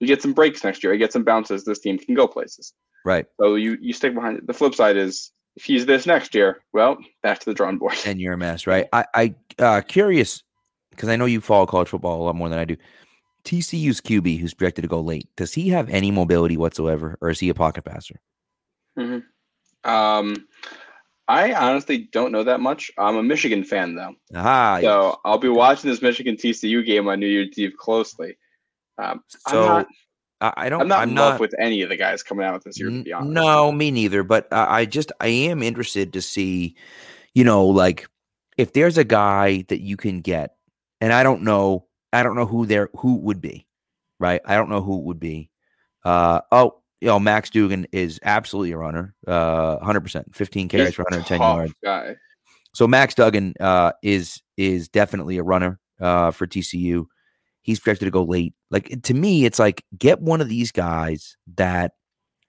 you 0.00 0.06
get 0.06 0.22
some 0.22 0.32
breaks 0.32 0.62
next 0.62 0.84
year. 0.84 0.92
You 0.92 0.98
get 0.98 1.12
some 1.12 1.24
bounces. 1.24 1.64
This 1.64 1.80
team 1.80 1.98
can 1.98 2.14
go 2.14 2.28
places. 2.28 2.72
Right. 3.04 3.26
So 3.40 3.56
you 3.56 3.76
you 3.80 3.92
stick 3.92 4.14
behind 4.14 4.38
it. 4.38 4.46
The 4.46 4.52
flip 4.52 4.74
side 4.74 4.96
is 4.96 5.32
if 5.56 5.64
he's 5.64 5.86
this 5.86 6.06
next 6.06 6.34
year, 6.34 6.62
well, 6.72 6.98
back 7.22 7.38
to 7.40 7.46
the 7.46 7.54
drawing 7.54 7.78
board. 7.78 7.94
And 8.06 8.20
you're 8.20 8.34
a 8.34 8.38
mess, 8.38 8.66
right? 8.66 8.88
I 8.92 9.04
I 9.14 9.34
uh 9.58 9.80
curious 9.82 10.42
because 10.90 11.08
I 11.08 11.16
know 11.16 11.26
you 11.26 11.40
follow 11.40 11.66
college 11.66 11.88
football 11.88 12.22
a 12.22 12.24
lot 12.24 12.36
more 12.36 12.48
than 12.48 12.58
I 12.58 12.64
do. 12.64 12.76
TCU's 13.44 14.00
QB, 14.00 14.40
who's 14.40 14.54
projected 14.54 14.82
to 14.84 14.88
go 14.88 15.00
late, 15.00 15.28
does 15.36 15.52
he 15.52 15.68
have 15.68 15.90
any 15.90 16.10
mobility 16.10 16.56
whatsoever, 16.56 17.18
or 17.20 17.28
is 17.28 17.40
he 17.40 17.50
a 17.50 17.54
pocket 17.54 17.84
passer? 17.84 18.18
Mm-hmm. 18.98 19.90
Um, 19.90 20.46
I 21.28 21.52
honestly 21.52 22.08
don't 22.12 22.32
know 22.32 22.44
that 22.44 22.60
much. 22.60 22.90
I'm 22.98 23.16
a 23.16 23.22
Michigan 23.22 23.64
fan 23.64 23.94
though, 23.94 24.14
Ah, 24.34 24.78
so 24.80 25.20
I'll 25.24 25.38
be 25.38 25.48
watching 25.48 25.90
this 25.90 26.02
Michigan 26.02 26.36
TCU 26.36 26.84
game 26.84 27.08
on 27.08 27.20
New 27.20 27.26
Year's 27.26 27.58
Eve 27.58 27.74
closely. 27.78 28.36
Um, 28.98 29.22
so 29.28 29.60
I'm 29.60 29.66
not, 29.66 29.86
I, 30.56 30.68
don't. 30.68 30.82
I'm 30.82 30.88
not 30.88 31.00
I'm 31.00 31.08
in 31.10 31.14
not 31.14 31.30
love 31.32 31.40
with 31.40 31.54
any 31.58 31.82
of 31.82 31.88
the 31.88 31.96
guys 31.96 32.22
coming 32.22 32.44
out 32.44 32.64
this 32.64 32.78
year. 32.78 32.90
To 32.90 33.02
be 33.02 33.12
honest, 33.12 33.30
No, 33.32 33.72
me 33.72 33.90
neither. 33.90 34.22
But 34.22 34.52
uh, 34.52 34.66
I 34.68 34.84
just 34.84 35.12
I 35.20 35.28
am 35.28 35.62
interested 35.62 36.12
to 36.14 36.22
see, 36.22 36.76
you 37.34 37.44
know, 37.44 37.66
like 37.66 38.06
if 38.56 38.72
there's 38.72 38.98
a 38.98 39.04
guy 39.04 39.64
that 39.68 39.80
you 39.80 39.96
can 39.96 40.20
get, 40.20 40.56
and 41.00 41.12
I 41.12 41.22
don't 41.22 41.42
know, 41.42 41.86
I 42.12 42.22
don't 42.22 42.36
know 42.36 42.46
who 42.46 42.66
there 42.66 42.90
who 42.96 43.16
would 43.16 43.40
be, 43.40 43.66
right? 44.18 44.40
I 44.44 44.56
don't 44.56 44.68
know 44.68 44.82
who 44.82 44.98
it 44.98 45.04
would 45.04 45.20
be. 45.20 45.50
Uh 46.04 46.40
oh, 46.52 46.82
you 47.00 47.08
know, 47.08 47.18
Max 47.18 47.50
Duggan 47.50 47.86
is 47.92 48.18
absolutely 48.22 48.72
a 48.72 48.78
runner, 48.78 49.14
uh, 49.26 49.78
hundred 49.78 50.00
percent, 50.00 50.34
fifteen 50.34 50.68
carries 50.68 50.88
He's 50.88 50.94
for 50.94 51.02
110 51.04 51.38
tough 51.38 51.56
yards. 51.56 51.74
Guy. 51.82 52.16
So 52.74 52.88
Max 52.88 53.14
Duggan 53.14 53.54
uh, 53.60 53.92
is 54.02 54.42
is 54.56 54.88
definitely 54.88 55.38
a 55.38 55.42
runner 55.42 55.78
uh, 56.00 56.30
for 56.32 56.46
TCU. 56.46 57.06
He's 57.64 57.80
projected 57.80 58.06
to 58.06 58.10
go 58.10 58.22
late. 58.22 58.54
Like 58.70 59.02
to 59.02 59.14
me, 59.14 59.44
it's 59.44 59.58
like 59.58 59.82
get 59.98 60.20
one 60.20 60.40
of 60.40 60.48
these 60.48 60.70
guys 60.70 61.36
that 61.56 61.92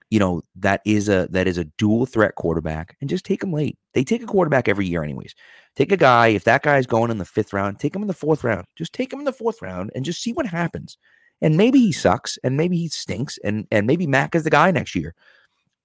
you 0.10 0.20
know 0.20 0.42
that 0.58 0.82
is 0.86 1.10
a 1.10 1.28
that 1.32 1.48
is 1.48 1.58
a 1.58 1.64
dual 1.64 2.06
threat 2.06 2.36
quarterback 2.36 2.96
and 3.02 3.10
just 3.10 3.26
take 3.26 3.42
him 3.42 3.54
late. 3.54 3.78
They 3.94 4.04
take 4.04 4.22
a 4.22 4.28
quarterback 4.28 4.68
every 4.68 4.86
year, 4.86 5.04
anyways. 5.04 5.34
Take 5.76 5.92
a 5.92 5.98
guy 5.98 6.28
if 6.28 6.44
that 6.44 6.64
guy's 6.64 6.86
going 6.86 7.12
in 7.12 7.18
the 7.18 7.26
fifth 7.26 7.54
round, 7.54 7.80
take 7.80 7.96
him 7.96 8.02
in 8.02 8.08
the 8.08 8.14
fourth 8.14 8.44
round. 8.44 8.68
Just 8.76 8.94
take 8.94 9.12
him 9.12 9.20
in 9.20 9.26
the 9.26 9.34
fourth 9.34 9.62
round 9.62 9.92
and 9.96 10.06
just 10.06 10.22
see 10.22 10.34
what 10.34 10.46
happens. 10.46 10.98
And 11.42 11.58
maybe 11.58 11.80
he 11.80 11.92
sucks, 11.92 12.38
and 12.44 12.58
maybe 12.58 12.78
he 12.78 12.90
stinks, 12.90 13.40
and 13.44 13.68
and 13.72 13.88
maybe 13.88 14.06
Mac 14.06 14.36
is 14.36 14.44
the 14.44 14.50
guy 14.50 14.70
next 14.72 14.96
year. 14.96 15.16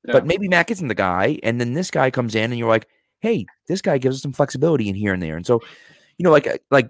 Yeah. 0.05 0.13
But 0.13 0.27
maybe 0.27 0.49
Mac 0.49 0.71
isn't 0.71 0.89
the 0.89 0.95
guy, 0.95 1.39
and 1.43 1.61
then 1.61 1.75
this 1.75 1.91
guy 1.91 2.11
comes 2.11 2.35
in, 2.35 2.51
and 2.51 2.59
you're 2.59 2.69
like, 2.69 2.89
hey, 3.21 3.47
this 3.69 3.83
guy 3.83 3.99
gives 3.99 4.17
us 4.17 4.23
some 4.23 4.33
flexibility 4.33 4.89
in 4.89 4.95
here 4.95 5.13
and 5.13 5.23
there. 5.23 5.37
And 5.37 5.47
so, 5.47 5.61
you 6.19 6.25
know, 6.25 6.31
like 6.31 6.47
uh, 6.47 6.59
like 6.71 6.89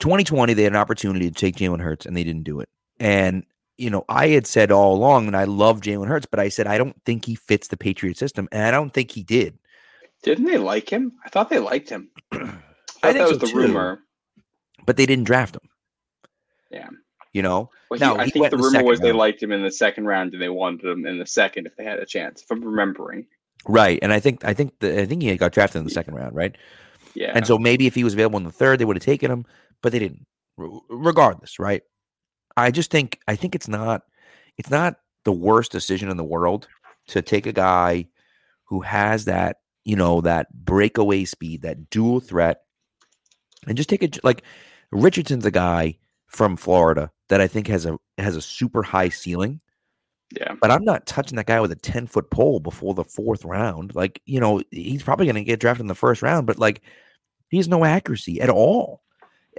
2020, 0.00 0.54
they 0.54 0.64
had 0.64 0.72
an 0.72 0.76
opportunity 0.76 1.30
to 1.30 1.34
take 1.34 1.56
Jalen 1.56 1.80
Hurts 1.80 2.06
and 2.06 2.16
they 2.16 2.24
didn't 2.24 2.44
do 2.44 2.60
it. 2.60 2.68
And 3.00 3.44
you 3.76 3.90
know, 3.90 4.04
I 4.08 4.28
had 4.28 4.46
said 4.46 4.70
all 4.70 4.94
along, 4.94 5.26
and 5.26 5.36
I 5.36 5.44
love 5.44 5.80
Jalen 5.80 6.06
Hurts, 6.06 6.26
but 6.30 6.38
I 6.38 6.48
said 6.48 6.66
I 6.66 6.78
don't 6.78 6.96
think 7.04 7.24
he 7.24 7.34
fits 7.34 7.68
the 7.68 7.76
Patriot 7.76 8.16
system, 8.16 8.48
and 8.52 8.62
I 8.62 8.70
don't 8.70 8.90
think 8.90 9.10
he 9.10 9.24
did. 9.24 9.58
Didn't 10.22 10.44
they 10.44 10.58
like 10.58 10.88
him? 10.88 11.12
I 11.24 11.28
thought 11.28 11.50
they 11.50 11.58
liked 11.58 11.90
him. 11.90 12.08
I, 12.32 12.36
thought 12.38 12.52
think 13.02 13.14
that 13.14 13.26
so 13.26 13.28
was 13.30 13.38
the 13.38 13.46
too. 13.48 13.56
rumor. 13.56 14.00
But 14.86 14.96
they 14.96 15.06
didn't 15.06 15.24
draft 15.24 15.56
him. 15.56 15.68
Yeah. 16.70 16.88
You 17.32 17.42
know, 17.42 17.70
Well, 17.90 17.98
he, 17.98 18.20
I 18.20 18.28
think 18.28 18.50
the 18.50 18.56
the 18.56 18.62
rumor 18.62 18.70
second 18.70 18.86
was 18.86 19.00
they 19.00 19.12
liked 19.12 19.42
him 19.42 19.50
in 19.50 19.62
the 19.62 19.70
second 19.70 20.06
round 20.06 20.34
and 20.34 20.40
they 20.42 20.48
wanted 20.48 20.84
him 20.84 21.04
in 21.04 21.18
the 21.18 21.26
second 21.26 21.66
if 21.66 21.76
they 21.76 21.82
had 21.84 21.98
a 21.98 22.06
chance. 22.06 22.42
If 22.42 22.50
I'm 22.50 22.64
remembering. 22.64 23.26
right? 23.66 23.98
And 24.02 24.12
I 24.12 24.20
think 24.20 24.44
I 24.44 24.54
think 24.54 24.78
the, 24.78 25.02
I 25.02 25.06
think 25.06 25.22
he 25.22 25.36
got 25.36 25.52
drafted 25.52 25.80
in 25.80 25.84
the 25.84 25.90
second 25.90 26.14
round, 26.14 26.34
right? 26.36 26.56
Yeah. 27.14 27.32
And 27.34 27.46
so 27.46 27.58
maybe 27.58 27.86
if 27.86 27.94
he 27.94 28.04
was 28.04 28.14
available 28.14 28.36
in 28.36 28.44
the 28.44 28.52
third, 28.52 28.78
they 28.78 28.84
would 28.84 28.96
have 28.96 29.04
taken 29.04 29.30
him, 29.30 29.46
but 29.84 29.92
they 29.92 29.98
didn't. 29.98 30.26
R- 30.58 30.80
regardless, 30.88 31.58
right? 31.58 31.82
I 32.56 32.70
just 32.70 32.90
think 32.90 33.20
I 33.28 33.36
think 33.36 33.54
it's 33.54 33.68
not 33.68 34.02
it's 34.56 34.70
not 34.70 34.96
the 35.24 35.32
worst 35.32 35.70
decision 35.70 36.08
in 36.08 36.16
the 36.16 36.24
world 36.24 36.66
to 37.08 37.22
take 37.22 37.46
a 37.46 37.52
guy 37.52 38.06
who 38.64 38.80
has 38.80 39.26
that 39.26 39.58
you 39.84 39.96
know 39.96 40.20
that 40.22 40.52
breakaway 40.64 41.24
speed, 41.24 41.62
that 41.62 41.90
dual 41.90 42.20
threat, 42.20 42.62
and 43.66 43.76
just 43.76 43.90
take 43.90 44.02
it 44.02 44.24
like 44.24 44.42
Richardson's 44.90 45.44
a 45.44 45.50
guy 45.50 45.98
from 46.28 46.56
Florida 46.56 47.10
that 47.28 47.40
I 47.40 47.46
think 47.46 47.66
has 47.68 47.84
a 47.84 47.98
has 48.18 48.36
a 48.36 48.42
super 48.42 48.82
high 48.82 49.10
ceiling 49.10 49.60
yeah. 50.36 50.54
but 50.60 50.70
I'm 50.70 50.84
not 50.84 51.06
touching 51.06 51.36
that 51.36 51.46
guy 51.46 51.60
with 51.60 51.72
a 51.72 51.76
10 51.76 52.06
foot 52.06 52.30
pole 52.30 52.60
before 52.60 52.94
the 52.94 53.04
fourth 53.04 53.44
round. 53.44 53.94
Like, 53.94 54.20
you 54.26 54.40
know, 54.40 54.62
he's 54.70 55.02
probably 55.02 55.26
going 55.26 55.36
to 55.36 55.44
get 55.44 55.60
drafted 55.60 55.82
in 55.82 55.88
the 55.88 55.94
first 55.94 56.22
round, 56.22 56.46
but 56.46 56.58
like, 56.58 56.82
he 57.48 57.58
has 57.58 57.68
no 57.68 57.84
accuracy 57.84 58.40
at 58.40 58.50
all. 58.50 59.02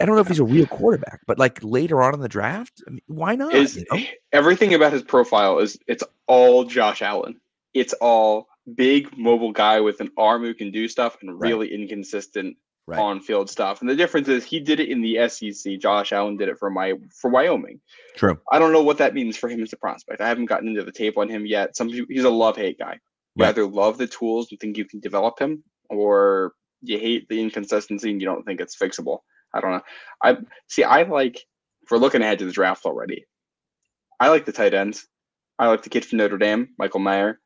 I 0.01 0.05
don't 0.05 0.15
know 0.15 0.21
if 0.21 0.27
he's 0.27 0.39
a 0.39 0.43
real 0.43 0.67
quarterback, 0.67 1.21
but 1.25 1.39
like 1.39 1.59
later 1.63 2.01
on 2.01 2.13
in 2.13 2.19
the 2.19 2.27
draft, 2.29 2.81
I 2.87 2.91
mean, 2.91 3.01
why 3.07 3.35
not? 3.35 3.53
Is 3.53 3.77
you 3.77 3.85
know? 3.91 3.99
everything 4.33 4.73
about 4.73 4.93
his 4.93 5.03
profile 5.03 5.59
is 5.59 5.77
it's 5.87 6.03
all 6.27 6.63
Josh 6.65 7.01
Allen. 7.01 7.39
It's 7.73 7.93
all 7.93 8.47
big 8.75 9.15
mobile 9.17 9.51
guy 9.51 9.79
with 9.79 10.01
an 10.01 10.09
arm 10.17 10.43
who 10.43 10.53
can 10.53 10.71
do 10.71 10.87
stuff 10.87 11.17
and 11.21 11.39
Right. 11.39 11.49
really 11.49 11.73
inconsistent 11.73 12.57
Right. 12.87 12.99
on 12.99 13.19
field 13.19 13.49
stuff. 13.49 13.81
And 13.81 13.89
the 13.89 13.95
difference 13.95 14.27
is 14.27 14.43
he 14.43 14.59
did 14.59 14.79
it 14.79 14.89
in 14.89 15.01
the 15.01 15.17
SEC. 15.17 15.77
Josh 15.77 16.11
Allen 16.11 16.37
did 16.37 16.49
it 16.49 16.59
for 16.59 16.69
my 16.69 16.93
for 17.19 17.29
Wyoming. 17.31 17.79
True. 18.15 18.39
I 18.51 18.59
don't 18.59 18.71
know 18.73 18.83
what 18.83 18.97
that 18.99 19.13
means 19.15 19.37
for 19.37 19.49
him 19.49 19.63
as 19.63 19.73
a 19.73 19.77
prospect. 19.77 20.21
I 20.21 20.27
haven't 20.27 20.45
gotten 20.45 20.67
into 20.67 20.83
the 20.83 20.91
tape 20.91 21.17
on 21.17 21.27
him 21.29 21.45
yet. 21.45 21.75
Some 21.75 21.89
he's 21.89 22.23
a 22.23 22.29
love 22.29 22.57
hate 22.57 22.77
guy. 22.77 22.99
You 23.35 23.43
Right. 23.43 23.49
either 23.49 23.65
love 23.65 23.97
the 23.97 24.07
tools 24.07 24.47
and 24.51 24.59
think 24.59 24.77
you 24.77 24.85
can 24.85 24.99
develop 24.99 25.39
him, 25.39 25.63
or 25.89 26.53
you 26.81 26.99
hate 26.99 27.27
the 27.27 27.41
inconsistency 27.41 28.11
and 28.11 28.21
you 28.21 28.25
don't 28.27 28.43
think 28.45 28.61
it's 28.61 28.77
fixable. 28.77 29.19
I 29.55 29.61
don't 29.61 29.71
know. 29.71 29.81
I 30.23 30.37
see. 30.67 30.83
I 30.83 31.03
like. 31.03 31.37
If 31.83 31.91
we're 31.91 31.97
looking 31.97 32.21
ahead 32.21 32.39
to 32.39 32.45
the 32.45 32.51
draft 32.51 32.85
already, 32.85 33.25
I 34.19 34.29
like 34.29 34.45
the 34.45 34.51
tight 34.51 34.73
ends. 34.73 35.07
I 35.59 35.67
like 35.67 35.83
the 35.83 35.89
kid 35.89 36.03
from 36.05 36.17
Notre 36.17 36.37
Dame, 36.37 36.69
Michael 36.77 36.99
Mayer. 36.99 37.39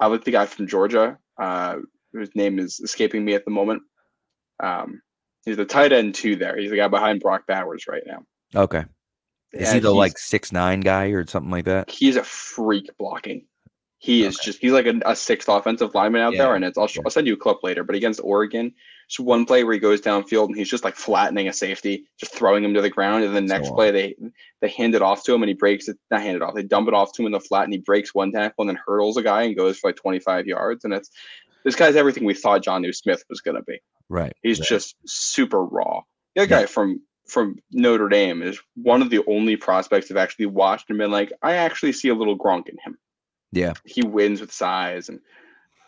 I 0.00 0.08
like 0.08 0.24
the 0.24 0.32
guy 0.32 0.46
from 0.46 0.66
Georgia, 0.66 1.16
uh, 1.40 1.76
whose 2.12 2.34
name 2.34 2.58
is 2.58 2.80
escaping 2.80 3.24
me 3.24 3.34
at 3.34 3.44
the 3.44 3.50
moment. 3.52 3.82
Um, 4.60 5.00
he's 5.44 5.56
the 5.56 5.64
tight 5.64 5.92
end 5.92 6.14
too. 6.14 6.36
There, 6.36 6.56
he's 6.58 6.70
the 6.70 6.76
guy 6.76 6.88
behind 6.88 7.20
Brock 7.20 7.44
Bowers 7.46 7.86
right 7.88 8.02
now. 8.06 8.24
Okay. 8.54 8.84
Is 9.52 9.72
he 9.72 9.78
the 9.78 9.94
like 9.94 10.18
six 10.18 10.50
nine 10.50 10.80
guy 10.80 11.06
or 11.06 11.26
something 11.26 11.50
like 11.50 11.66
that? 11.66 11.88
He's 11.88 12.16
a 12.16 12.24
freak 12.24 12.90
blocking. 12.98 13.46
He 13.98 14.24
is 14.24 14.36
just 14.36 14.58
he's 14.58 14.72
like 14.72 14.86
a, 14.86 15.00
a 15.06 15.16
sixth 15.16 15.48
offensive 15.48 15.94
lineman 15.94 16.20
out 16.20 16.34
there, 16.36 16.54
and 16.56 16.64
it's 16.64 16.76
I'll, 16.76 16.88
I'll 17.04 17.10
send 17.10 17.26
you 17.26 17.34
a 17.34 17.38
clip 17.38 17.58
later. 17.62 17.84
But 17.84 17.94
against 17.94 18.20
Oregon, 18.22 18.74
it's 19.06 19.20
one 19.20 19.44
play 19.44 19.64
where 19.64 19.74
he 19.74 19.78
goes 19.78 20.00
downfield 20.00 20.46
and 20.46 20.56
he's 20.56 20.68
just 20.68 20.84
like 20.84 20.96
flattening 20.96 21.48
a 21.48 21.52
safety, 21.52 22.04
just 22.18 22.34
throwing 22.34 22.64
him 22.64 22.74
to 22.74 22.82
the 22.82 22.90
ground, 22.90 23.24
and 23.24 23.34
the 23.34 23.40
So 23.40 23.54
next 23.54 23.70
play 23.70 23.90
they 23.90 24.16
they 24.60 24.68
hand 24.68 24.94
it 24.94 25.02
off 25.02 25.24
to 25.24 25.34
him 25.34 25.42
and 25.42 25.48
he 25.48 25.54
breaks 25.54 25.88
it. 25.88 25.96
Not 26.10 26.22
hand 26.22 26.36
it 26.36 26.42
off, 26.42 26.54
they 26.54 26.62
dump 26.62 26.88
it 26.88 26.94
off 26.94 27.12
to 27.14 27.22
him 27.22 27.26
in 27.26 27.32
the 27.32 27.40
flat 27.40 27.64
and 27.64 27.72
he 27.72 27.78
breaks 27.78 28.14
one 28.14 28.32
tackle 28.32 28.62
and 28.62 28.70
then 28.70 28.80
hurdles 28.86 29.16
a 29.16 29.22
guy 29.22 29.42
and 29.42 29.56
goes 29.56 29.78
for 29.78 29.88
like 29.88 29.96
25 29.96 30.46
yards. 30.46 30.84
And 30.84 30.94
it's 30.94 31.10
this 31.64 31.76
guy's 31.76 31.96
everything 31.96 32.24
we 32.24 32.34
thought 32.34 32.64
Jonnu 32.64 32.94
Smith 32.94 33.24
was 33.28 33.40
gonna 33.40 33.62
be. 33.62 33.78
Right. 34.08 34.32
He's 34.42 34.60
right. 34.60 34.68
just 34.68 34.96
super 35.06 35.64
raw. 35.64 36.02
The 36.34 36.42
other 36.42 36.50
Yeah. 36.50 36.60
guy 36.62 36.66
from 36.66 37.00
from 37.26 37.56
Notre 37.72 38.08
Dame 38.08 38.42
is 38.42 38.60
one 38.74 39.00
of 39.00 39.08
the 39.10 39.24
only 39.26 39.56
prospects 39.56 40.10
I've 40.10 40.18
actually 40.18 40.46
watched 40.46 40.90
and 40.90 40.98
been 40.98 41.10
like, 41.10 41.32
I 41.42 41.54
actually 41.54 41.92
see 41.92 42.08
a 42.08 42.14
little 42.14 42.38
Gronk 42.38 42.68
in 42.68 42.76
him. 42.84 42.98
Yeah. 43.50 43.72
He 43.86 44.02
wins 44.02 44.42
with 44.42 44.52
size, 44.52 45.08
and 45.08 45.20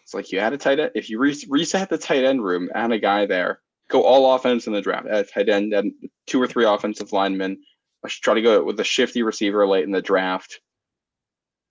it's 0.07 0.15
like 0.15 0.31
you 0.31 0.39
had 0.39 0.53
a 0.53 0.57
tight 0.57 0.79
end. 0.79 0.93
If 0.95 1.11
you 1.11 1.19
re- 1.19 1.45
reset 1.49 1.89
the 1.91 1.99
tight 1.99 2.25
end 2.25 2.45
room, 2.45 2.71
add 2.77 2.93
a 2.93 2.99
guy 2.99 3.27
there, 3.27 3.59
go 3.91 4.05
all 4.05 4.37
offense 4.37 4.69
in 4.69 4.73
the 4.73 4.81
draft, 4.81 5.09
add 5.09 5.25
a 5.25 5.25
tight 5.25 5.49
end, 5.49 5.75
add 5.75 5.87
two 6.29 6.41
or 6.41 6.47
three 6.47 6.65
offensive 6.65 7.13
linemen. 7.13 7.59
Let's 8.05 8.15
try 8.15 8.35
to 8.35 8.41
go 8.43 8.63
with 8.63 8.79
a 8.79 8.85
shifty 8.85 9.25
receiver 9.25 9.67
late 9.67 9.83
in 9.83 9.91
the 9.91 10.01
draft. 10.01 10.61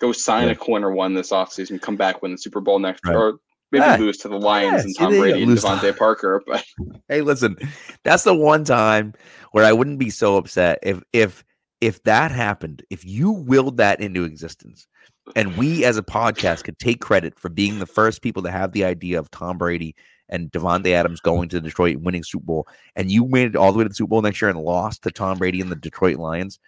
Go 0.01 0.11
sign 0.11 0.47
Yeah. 0.47 0.51
a 0.51 0.55
corner 0.55 0.91
one 0.91 1.13
this 1.13 1.31
offseason, 1.31 1.81
come 1.81 1.95
back, 1.95 2.21
win 2.21 2.33
the 2.33 2.37
Super 2.37 2.59
Bowl 2.59 2.77
next, 2.77 3.05
Right. 3.05 3.15
or 3.15 3.39
maybe 3.71 4.03
lose 4.03 4.17
to 4.17 4.27
the 4.27 4.37
Lions 4.37 4.73
Yeah, 4.73 4.81
and 4.81 4.95
Tom 4.97 5.11
there 5.11 5.13
you 5.13 5.17
go, 5.17 5.21
Brady 5.31 5.43
and 5.43 5.51
lose 5.51 5.61
to- 5.61 5.67
DeVante 5.69 5.97
Parker. 5.97 6.43
But 6.47 6.65
Hey, 7.07 7.21
listen, 7.21 7.55
that's 8.03 8.25
the 8.25 8.35
one 8.35 8.65
time 8.65 9.13
where 9.53 9.63
I 9.63 9.71
wouldn't 9.71 9.99
be 9.99 10.09
so 10.09 10.35
upset 10.35 10.79
if 10.83 11.01
if 11.13 11.45
if 11.79 12.03
that 12.03 12.31
happened, 12.31 12.83
if 12.89 13.05
you 13.05 13.31
willed 13.31 13.77
that 13.77 14.01
into 14.01 14.25
existence, 14.25 14.87
and 15.35 15.57
we 15.57 15.83
as 15.85 15.97
a 15.97 16.03
podcast 16.03 16.63
could 16.63 16.77
take 16.79 17.01
credit 17.01 17.39
for 17.39 17.49
being 17.49 17.79
the 17.79 17.85
first 17.85 18.21
people 18.21 18.43
to 18.43 18.51
have 18.51 18.71
the 18.71 18.85
idea 18.85 19.17
of 19.19 19.31
Tom 19.31 19.57
Brady 19.57 19.95
and 20.29 20.51
Davante 20.51 20.91
Adams 20.91 21.19
going 21.19 21.49
to 21.49 21.61
Detroit 21.61 21.97
and 21.97 22.05
winning 22.05 22.23
Super 22.23 22.45
Bowl, 22.45 22.67
and 22.95 23.11
you 23.11 23.25
made 23.25 23.47
it 23.47 23.55
all 23.55 23.71
the 23.71 23.77
way 23.77 23.85
to 23.85 23.89
the 23.89 23.95
Super 23.95 24.09
Bowl 24.09 24.21
next 24.21 24.41
year 24.41 24.49
and 24.49 24.59
lost 24.59 25.03
to 25.03 25.11
Tom 25.11 25.37
Brady 25.37 25.61
and 25.61 25.71
the 25.71 25.75
Detroit 25.75 26.17
Lions, 26.17 26.59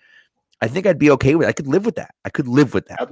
I 0.62 0.68
think 0.68 0.86
I'd 0.86 0.99
be 0.99 1.12
okay 1.12 1.36
with 1.36 1.47
it. 1.47 1.49
I 1.49 1.53
could 1.53 1.68
live 1.68 1.86
with 1.86 1.95
that. 1.95 2.14
I 2.26 2.30
could 2.30 2.47
live 2.47 2.74
with 2.74 2.88
that. 2.88 3.10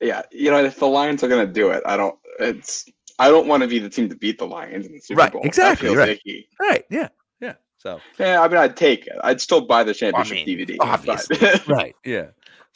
Yeah, 0.00 0.22
you 0.30 0.50
know, 0.50 0.62
if 0.64 0.76
the 0.78 0.86
Lions 0.86 1.22
are 1.24 1.28
gonna 1.28 1.46
do 1.46 1.70
it, 1.70 1.82
I 1.86 1.96
don't. 1.96 2.18
It's 2.38 2.86
I 3.18 3.28
don't 3.28 3.48
want 3.48 3.62
to 3.62 3.68
be 3.68 3.78
the 3.78 3.90
team 3.90 4.08
to 4.10 4.16
beat 4.16 4.38
the 4.38 4.46
Lions 4.46 4.86
in 4.86 4.92
the 4.92 5.00
Super 5.00 5.18
Right, 5.18 5.32
Bowl. 5.32 5.42
exactly, 5.44 5.94
right. 5.94 6.10
icky. 6.10 6.48
Right. 6.60 6.84
Yeah. 6.88 7.08
Yeah. 7.40 7.54
So 7.78 8.00
Yeah, 8.18 8.40
I 8.40 8.48
mean, 8.48 8.58
I'd 8.58 8.76
take 8.76 9.06
it. 9.06 9.14
I'd 9.24 9.40
still 9.40 9.62
buy 9.62 9.82
the 9.82 9.92
championship 9.94 10.46
mean, 10.46 10.58
DVD. 10.58 10.76
obviously. 10.80 11.38
right 11.74 11.94
yeah 12.04 12.26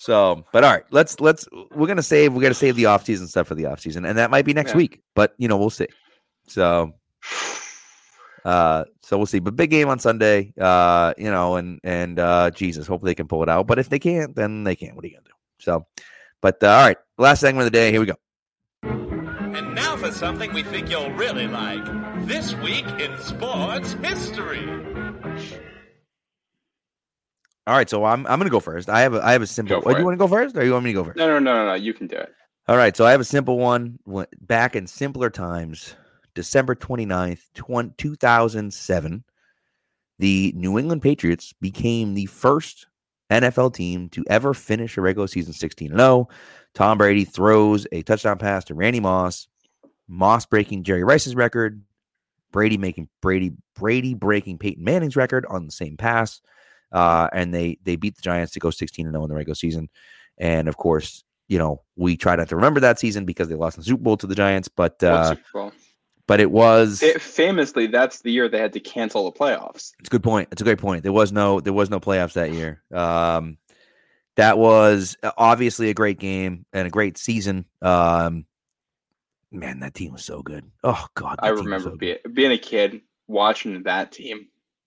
so 0.03 0.45
but 0.53 0.65
all 0.65 0.73
right 0.73 0.83
let's 0.91 1.21
let's 1.21 1.47
we're 1.77 1.87
gonna 1.87 2.03
save 2.03 2.33
we're 2.35 2.43
gonna 2.43 2.53
save 2.53 2.75
the 2.75 2.87
off-season 2.87 3.29
stuff 3.29 3.47
for 3.47 3.55
the 3.55 3.67
off-season 3.67 4.05
and 4.05 4.19
that 4.19 4.33
might 4.33 4.45
be 4.45 4.53
next 4.53 4.73
Yeah. 4.73 4.79
week 4.79 5.01
but 5.15 5.33
you 5.39 5.47
know 5.47 5.57
we'll 5.57 5.71
see 5.71 5.87
so 6.49 6.93
uh 8.45 8.83
so 9.03 9.17
we'll 9.17 9.27
see 9.27 9.39
but 9.39 9.55
big 9.55 9.71
game 9.71 9.89
on 9.89 10.01
sunday 10.01 10.53
uh 10.61 11.15
you 11.17 11.31
know 11.31 11.55
and 11.55 11.79
and 11.85 12.19
uh 12.19 12.51
jesus 12.51 12.85
hopefully 12.89 13.11
they 13.11 13.15
can 13.15 13.29
pull 13.29 13.45
it 13.45 13.49
out 13.49 13.69
but 13.69 13.79
if 13.79 13.89
they 13.89 14.01
can't 14.01 14.35
then 14.35 14.65
they 14.65 14.75
can't 14.75 14.97
what 14.97 15.05
are 15.05 15.09
you 15.09 15.15
gonna 15.15 15.25
do 15.25 15.31
so 15.61 15.87
but 16.41 16.61
uh, 16.65 16.67
all 16.67 16.85
right 16.85 16.97
last 17.19 17.39
segment 17.39 17.65
of 17.65 17.73
the 17.73 17.79
day 17.79 17.93
here 17.93 18.01
we 18.01 18.07
go 18.07 18.17
And 18.83 19.73
now 19.77 19.97
for 19.97 20.11
something 20.11 20.53
we 20.53 20.65
think 20.65 20.91
you'll 20.91 21.13
really 21.13 21.47
like. 21.47 21.85
This 22.27 22.55
week 22.57 22.87
in 22.99 23.17
sports 23.21 23.93
history. 24.03 24.67
All 27.67 27.77
right 27.77 27.89
so 27.89 28.05
i'm 28.05 28.27
i'm 28.27 28.39
gonna 28.39 28.51
go 28.51 28.61
first 28.61 28.89
i 28.89 29.01
have 29.01 29.15
a 29.15 29.25
i 29.25 29.33
have 29.33 29.43
a 29.43 29.47
simple 29.47 29.81
Go 29.81 29.91
oh, 29.91 29.93
do 29.93 29.99
you 29.99 30.05
want 30.05 30.15
to 30.15 30.19
go 30.19 30.29
first 30.29 30.57
or 30.57 30.65
you 30.65 30.73
want 30.73 30.85
me 30.85 30.91
to 30.91 30.95
go 30.95 31.05
first 31.05 31.17
no, 31.17 31.27
no, 31.27 31.39
no, 31.39 31.55
no, 31.55 31.67
no. 31.67 31.75
You 31.75 31.95
can 31.95 32.07
do 32.07 32.17
it. 32.17 32.33
All 32.69 32.77
right, 32.77 32.97
so 32.97 33.05
I 33.05 33.11
have 33.11 33.21
a 33.21 33.25
simple 33.25 33.59
one. 33.59 33.99
Back 34.41 34.77
in 34.77 34.87
simpler 34.87 35.31
times, 35.31 35.97
December 36.35 36.77
29th, 36.77 37.41
20, 37.55 37.95
2007, 37.99 39.25
the 40.21 40.53
New 40.55 40.79
England 40.79 41.03
Patriots 41.03 41.53
became 41.61 42.15
the 42.15 42.27
first 42.27 42.87
NFL 43.31 43.75
team 43.75 44.09
to 44.11 44.25
ever 44.29 44.55
finish 44.55 44.97
a 44.97 45.01
regular 45.01 45.27
season 45.27 45.53
16 45.53 45.91
0. 45.97 46.29
Tom 46.75 46.99
Brady 46.99 47.25
throws 47.25 47.85
a 47.91 48.03
touchdown 48.03 48.39
pass 48.39 48.65
to 48.67 48.75
Randy 48.75 49.01
Moss, 49.01 49.49
Moss 50.07 50.47
breaking 50.47 50.85
Jerry 50.85 51.03
Rice's 51.03 51.35
record, 51.35 51.83
Brady 52.53 52.79
making 52.79 53.09
Brady 53.21 53.55
Brady 53.75 54.15
breaking 54.15 54.59
Peyton 54.59 54.85
Manning's 54.85 55.17
record 55.17 55.47
on 55.49 55.67
the 55.67 55.73
same 55.73 55.97
pass. 55.97 56.41
Uh, 56.93 57.29
and 57.33 57.53
they 57.55 57.79
they 57.85 57.97
beat 57.97 58.17
the 58.17 58.23
Giants 58.23 58.53
to 58.53 58.61
go 58.61 58.71
16 58.71 59.07
and 59.07 59.15
0 59.15 59.25
in 59.25 59.29
the 59.31 59.35
regular 59.35 59.55
season. 59.55 59.89
And 60.39 60.69
of 60.69 60.77
course, 60.77 61.25
you 61.49 61.59
know, 61.59 61.83
we 61.97 62.17
try 62.17 62.37
not 62.37 62.49
to 62.49 62.57
remember 62.57 62.81
that 62.81 62.99
season 62.99 63.25
because 63.25 63.49
they 63.49 63.55
lost 63.55 63.77
in 63.77 63.81
the 63.81 63.87
Super 63.87 64.03
Bowl 64.03 64.17
to 64.19 64.27
the 64.27 64.35
Giants, 64.35 64.69
but 64.69 65.03
uh, 65.03 65.31
Super 65.31 65.43
Bowl? 65.53 65.73
but 66.27 66.41
it 66.41 66.51
was 66.51 67.03
It- 67.03 67.21
famously, 67.21 67.87
that's 67.89 68.21
the 68.21 68.31
year 68.31 68.49
they 68.49 68.59
had 68.59 68.73
to 68.75 68.81
cancel 68.81 69.25
the 69.31 69.39
playoffs. 69.39 69.93
it's 69.99 70.09
a 70.09 70.11
good 70.11 70.23
point. 70.23 70.49
It's 70.53 70.61
a 70.63 70.65
great 70.65 70.79
point. 70.79 71.03
There 71.03 71.13
was 71.13 71.33
no 71.33 71.61
there 71.61 71.73
was 71.73 71.91
no 71.91 72.01
playoffs 72.01 72.35
that 72.35 72.53
year. 72.53 72.83
Um, 72.93 73.59
that 74.37 74.57
was 74.59 75.17
uh, 75.23 75.33
obviously 75.37 75.91
a 75.91 75.95
great 75.95 76.19
game 76.19 76.65
and 76.73 76.87
a 76.87 76.91
great 76.91 77.19
season. 77.19 77.67
Um, 77.83 78.47
man, 79.51 79.81
that 79.81 79.95
team 79.95 80.13
was 80.13 80.25
so 80.25 80.43
good. 80.43 80.65
Oh 80.85 81.07
God, 81.15 81.37
I 81.41 81.49
that 81.51 81.57
team 81.57 81.57
was 81.57 81.65
remember 81.65 81.91
so 81.91 81.97
being, 81.97 82.17
being 82.33 82.53
a 82.53 82.59
kid 82.59 83.01
watching 83.27 83.83
that 83.83 84.13
team. 84.13 84.47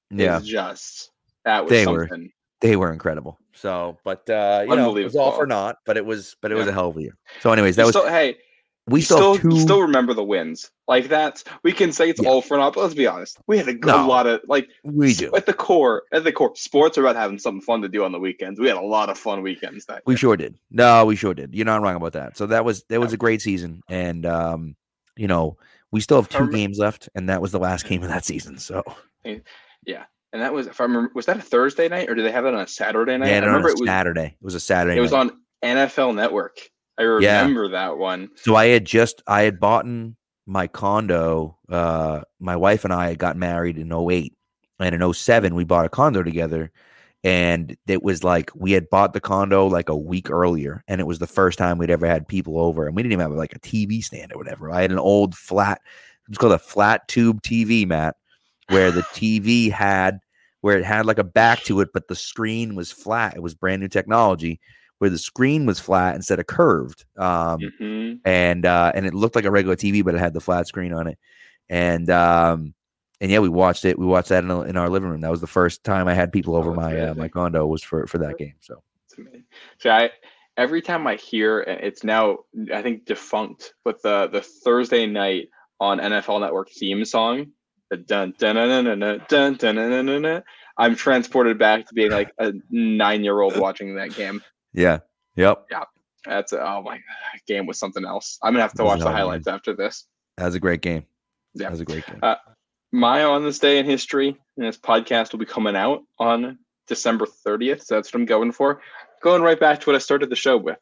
yeah, 0.10 0.40
just 0.44 1.12
that 1.46 1.64
was 1.64 1.70
They 1.72 1.88
were 1.88 2.10
they 2.62 2.76
were 2.76 2.92
incredible. 2.92 3.40
So, 3.54 3.98
but 4.04 4.30
uh, 4.30 4.66
you 4.68 4.76
know, 4.76 4.96
it 4.98 5.04
was 5.04 5.16
all 5.16 5.32
for 5.32 5.46
naught. 5.48 5.78
But 5.86 5.98
it 5.98 6.06
was 6.06 6.36
but 6.42 6.52
it 6.52 6.56
was 6.56 6.68
a 6.68 6.72
hell 6.74 6.90
of 6.90 6.98
a 6.98 7.02
year. 7.02 7.18
So, 7.42 7.52
anyways, 7.52 7.76
that 7.78 7.84
You 7.84 7.88
was 7.88 7.96
still, 7.96 8.08
hey, 8.08 8.38
we 8.88 9.02
still, 9.02 9.36
still, 9.36 9.52
two. 9.52 9.60
still 9.60 9.82
remember 9.82 10.14
the 10.14 10.24
wins 10.24 10.70
like 10.88 11.08
that. 11.08 11.44
We 11.64 11.72
can 11.72 11.92
say 11.92 12.10
it's 12.10 12.22
Yeah. 12.22 12.30
all 12.30 12.42
for 12.42 12.58
naught, 12.58 12.74
but 12.76 12.82
let's 12.82 12.94
be 12.94 13.08
honest. 13.08 13.38
We 13.48 13.58
had 13.58 13.68
a, 13.68 13.74
good 13.74 13.88
No. 13.96 14.08
lot 14.08 14.28
of 14.28 14.42
like 14.48 14.68
we 14.84 15.14
do. 15.14 15.36
at 15.36 15.46
the 15.46 15.54
core. 15.54 16.04
At 16.12 16.24
the 16.24 16.32
core, 16.32 16.56
sports 16.56 16.98
are 16.98 17.02
about 17.02 17.16
having 17.16 17.40
something 17.40 17.62
fun 17.62 17.82
to 17.82 17.90
do 17.90 18.04
on 18.04 18.12
the 18.12 18.20
weekends. 18.20 18.60
We 18.60 18.68
had 18.68 18.78
a 18.78 18.82
lot 18.82 19.10
of 19.10 19.18
fun 19.18 19.42
weekends 19.42 19.86
that 19.86 20.04
We 20.06 20.14
year. 20.14 20.18
sure 20.20 20.38
did. 20.38 20.58
No, 20.70 21.06
we 21.06 21.16
sure 21.16 21.34
did. 21.34 21.54
You're 21.56 21.66
not 21.66 21.82
wrong 21.82 21.96
about 21.96 22.14
that. 22.14 22.38
So 22.38 22.46
that 22.48 22.64
was 22.66 22.84
that 22.90 23.00
was 23.00 23.12
Yeah. 23.12 23.16
a 23.16 23.18
great 23.18 23.42
season, 23.42 23.82
and 23.90 24.26
um, 24.26 24.76
you 25.16 25.28
know, 25.28 25.58
we 25.92 26.00
still 26.02 26.18
have 26.22 26.30
two 26.30 26.50
games 26.50 26.78
left, 26.78 27.10
and 27.16 27.30
that 27.30 27.42
was 27.42 27.52
the 27.52 27.60
last 27.60 27.88
game 27.88 28.04
of 28.04 28.10
that 28.10 28.26
season. 28.26 28.58
So 28.58 28.84
And 30.36 30.44
that 30.44 30.54
was, 30.54 30.68
if 30.68 30.82
I 30.82 30.84
remember, 30.84 31.12
was 31.16 31.28
that 31.28 31.38
a 31.38 31.42
Thursday 31.42 31.88
night 31.88 32.10
or 32.10 32.14
did 32.16 32.26
they 32.26 32.32
have 32.32 32.46
it 32.46 32.54
on 32.54 32.60
a 32.60 32.68
Saturday 32.68 33.18
night? 33.18 33.30
yeah, 33.30 33.38
I 33.38 33.46
remember 33.46 33.70
it 33.70 33.80
was. 33.80 33.88
Saturday. 33.88 34.36
It 34.38 34.44
was 34.44 34.54
a 34.54 34.60
Saturday. 34.60 34.98
It 34.98 35.00
was 35.00 35.14
on 35.14 35.32
NFL 35.64 36.14
Network. 36.14 36.58
I 36.98 37.04
Yeah. 37.04 37.40
remember 37.40 37.70
that 37.70 37.98
one. 37.98 38.32
So 38.36 38.54
I 38.58 38.66
had 38.66 38.84
just 38.84 39.24
I 39.28 39.44
had 39.44 39.62
bought 39.62 39.86
my 40.46 40.68
condo. 40.68 41.58
Uh, 41.70 42.24
my 42.42 42.58
wife 42.58 42.84
and 42.84 42.94
I 42.94 43.08
had 43.08 43.18
got 43.18 43.38
married 43.38 43.78
in 43.78 43.94
08. 43.94 44.34
and 44.78 44.94
in 44.94 45.02
07 45.14 45.56
we 45.56 45.64
bought 45.64 45.86
a 45.86 45.90
condo 45.90 46.22
together. 46.22 46.70
And 47.24 47.78
it 47.88 48.04
was 48.04 48.26
like 48.26 48.52
we 48.54 48.74
had 48.74 48.90
bought 48.90 49.14
the 49.14 49.22
condo 49.22 49.68
like 49.68 49.88
a 49.88 49.96
week 49.96 50.30
earlier, 50.30 50.84
and 50.90 51.00
it 51.00 51.08
was 51.08 51.20
the 51.20 51.28
first 51.28 51.58
time 51.58 51.78
we'd 51.78 51.90
ever 51.90 52.06
had 52.06 52.28
people 52.28 52.60
over, 52.60 52.86
and 52.86 52.94
we 52.96 53.02
didn't 53.02 53.14
even 53.14 53.24
have 53.24 53.32
like 53.32 53.56
a 53.56 53.60
TV 53.60 54.04
stand 54.04 54.34
or 54.34 54.38
whatever. 54.38 54.70
I 54.70 54.82
had 54.82 54.92
an 54.92 55.00
old 55.00 55.34
flat, 55.34 55.80
it's 56.28 56.38
called 56.38 56.52
a 56.52 56.60
flat 56.60 57.08
tube 57.08 57.42
TV, 57.42 57.88
Matt, 57.88 58.18
where 58.70 58.92
the 58.92 59.02
TV 59.02 59.72
had 59.72 60.20
where 60.66 60.80
it 60.80 60.84
had 60.84 61.06
like 61.06 61.20
a 61.20 61.24
back 61.24 61.62
to 61.62 61.80
it, 61.80 61.90
but 61.94 62.08
the 62.08 62.16
screen 62.16 62.74
was 62.74 62.92
flat. 62.92 63.36
It 63.36 63.44
was 63.44 63.54
brand 63.54 63.84
new 63.84 63.88
technology 63.88 64.60
where 64.98 65.12
the 65.12 65.18
screen 65.20 65.68
was 65.68 65.80
flat 65.80 66.16
instead 66.16 66.40
of 66.40 66.48
curved. 66.48 67.06
Um, 67.18 67.72
hmm 67.78 68.14
and 68.26 68.66
uh, 68.66 68.92
and 68.96 69.06
it 69.06 69.14
looked 69.14 69.36
like 69.36 69.46
a 69.46 69.52
regular 69.52 69.76
TV, 69.76 70.04
but 70.04 70.16
it 70.16 70.20
had 70.20 70.34
the 70.34 70.42
flat 70.42 70.68
screen 70.68 70.92
on 70.92 71.06
it. 71.06 71.20
And 71.70 72.10
um, 72.10 72.74
and 73.22 73.30
yeah, 73.30 73.38
we 73.38 73.48
watched 73.48 73.86
it. 73.86 74.00
We 74.00 74.08
watched 74.08 74.30
that 74.30 74.44
in, 74.44 74.50
a- 74.50 74.62
in 74.62 74.76
our 74.76 74.90
living 74.90 75.10
room. 75.10 75.22
That 75.22 75.30
was 75.30 75.40
the 75.40 75.46
first 75.46 75.84
time 75.84 76.08
I 76.08 76.16
had 76.16 76.32
people 76.32 76.56
over 76.56 76.72
Oh, 76.72 76.74
my 76.74 77.00
uh, 77.00 77.14
my 77.14 77.28
condo 77.28 77.68
was 77.68 77.84
for 77.84 78.08
for 78.08 78.18
that 78.18 78.40
game. 78.40 78.56
So 78.60 78.82
It's 79.06 79.20
amazing. 79.20 79.44
So 79.78 79.92
I 79.92 80.10
every 80.58 80.82
time 80.82 81.06
I 81.06 81.14
hear 81.14 81.60
and 81.62 81.80
it's 81.82 82.04
now 82.04 82.40
I 82.74 82.82
think 82.82 83.06
defunct, 83.06 83.76
but 83.84 84.02
the 84.02 84.30
the 84.34 84.42
Thursday 84.42 85.06
night 85.06 85.50
on 85.80 86.00
NFL 86.00 86.42
Network 86.42 86.72
theme 86.72 87.06
song, 87.06 87.52
I'm 90.78 90.96
transported 90.96 91.58
back 91.58 91.88
to 91.88 91.94
being 91.94 92.12
like 92.12 92.32
a 92.38 92.54
nine 92.70 93.24
year 93.24 93.40
old 93.40 93.58
watching 93.58 93.96
that 93.96 94.14
game. 94.16 94.42
yeah, 94.74 95.00
yep, 95.36 95.66
Yeah. 95.72 95.84
That's 96.26 96.54
a, 96.54 96.68
oh 96.68 96.82
my 96.82 97.00
game 97.48 97.68
was 97.68 97.78
something 97.78 98.04
else. 98.04 98.40
I'm 98.42 98.54
gonna 98.54 98.64
have 98.64 98.74
to 98.74 98.84
watch 98.84 99.00
the 99.00 99.12
highlights 99.12 99.48
after 99.48 99.76
this. 99.76 100.06
that 100.38 100.46
was 100.46 100.56
a 100.56 100.60
great 100.60 100.82
game. 100.82 101.06
Yeah. 101.54 101.66
That 101.66 101.72
was 101.72 101.82
a 101.82 101.86
great 101.86 102.06
game. 102.08 102.20
Uh, 102.22 102.36
My 102.92 103.24
on 103.24 103.44
this 103.44 103.60
day 103.60 103.78
in 103.78 103.86
history, 103.86 104.36
and 104.58 104.66
this 104.66 104.78
podcast 104.78 105.32
will 105.32 105.40
be 105.40 105.46
coming 105.46 105.76
out 105.76 106.02
on 106.20 106.58
December 106.88 107.26
30th. 107.26 107.84
So 107.84 107.96
that's 107.96 108.14
what 108.14 108.20
I'm 108.20 108.26
going 108.26 108.52
for. 108.52 108.82
Going 109.22 109.42
right 109.42 109.60
back 109.60 109.80
to 109.82 109.86
what 109.88 109.96
I 109.96 110.00
started 110.00 110.30
the 110.30 110.36
show 110.36 110.58
with. 110.58 110.80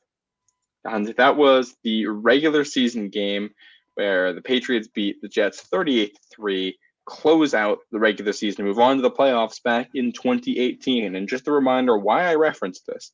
And 0.85 1.07
that 1.07 1.37
was 1.37 1.75
the 1.83 2.07
regular 2.07 2.63
season 2.65 3.09
game 3.09 3.51
where 3.95 4.33
the 4.33 4.41
Patriots 4.41 4.87
beat 4.87 5.21
the 5.21 5.27
Jets 5.29 5.61
38 5.61 6.17
3, 6.35 6.77
close 7.05 7.53
out 7.53 7.79
the 7.91 7.99
regular 7.99 8.33
season, 8.33 8.65
move 8.65 8.79
on 8.79 8.95
to 8.97 9.01
the 9.01 9.11
playoffs 9.11 9.61
back 9.61 9.89
in 9.93 10.11
2018. 10.11 11.15
And 11.15 11.27
just 11.27 11.47
a 11.47 11.51
reminder 11.51 11.97
why 11.97 12.23
I 12.25 12.35
referenced 12.35 12.85
this 12.87 13.11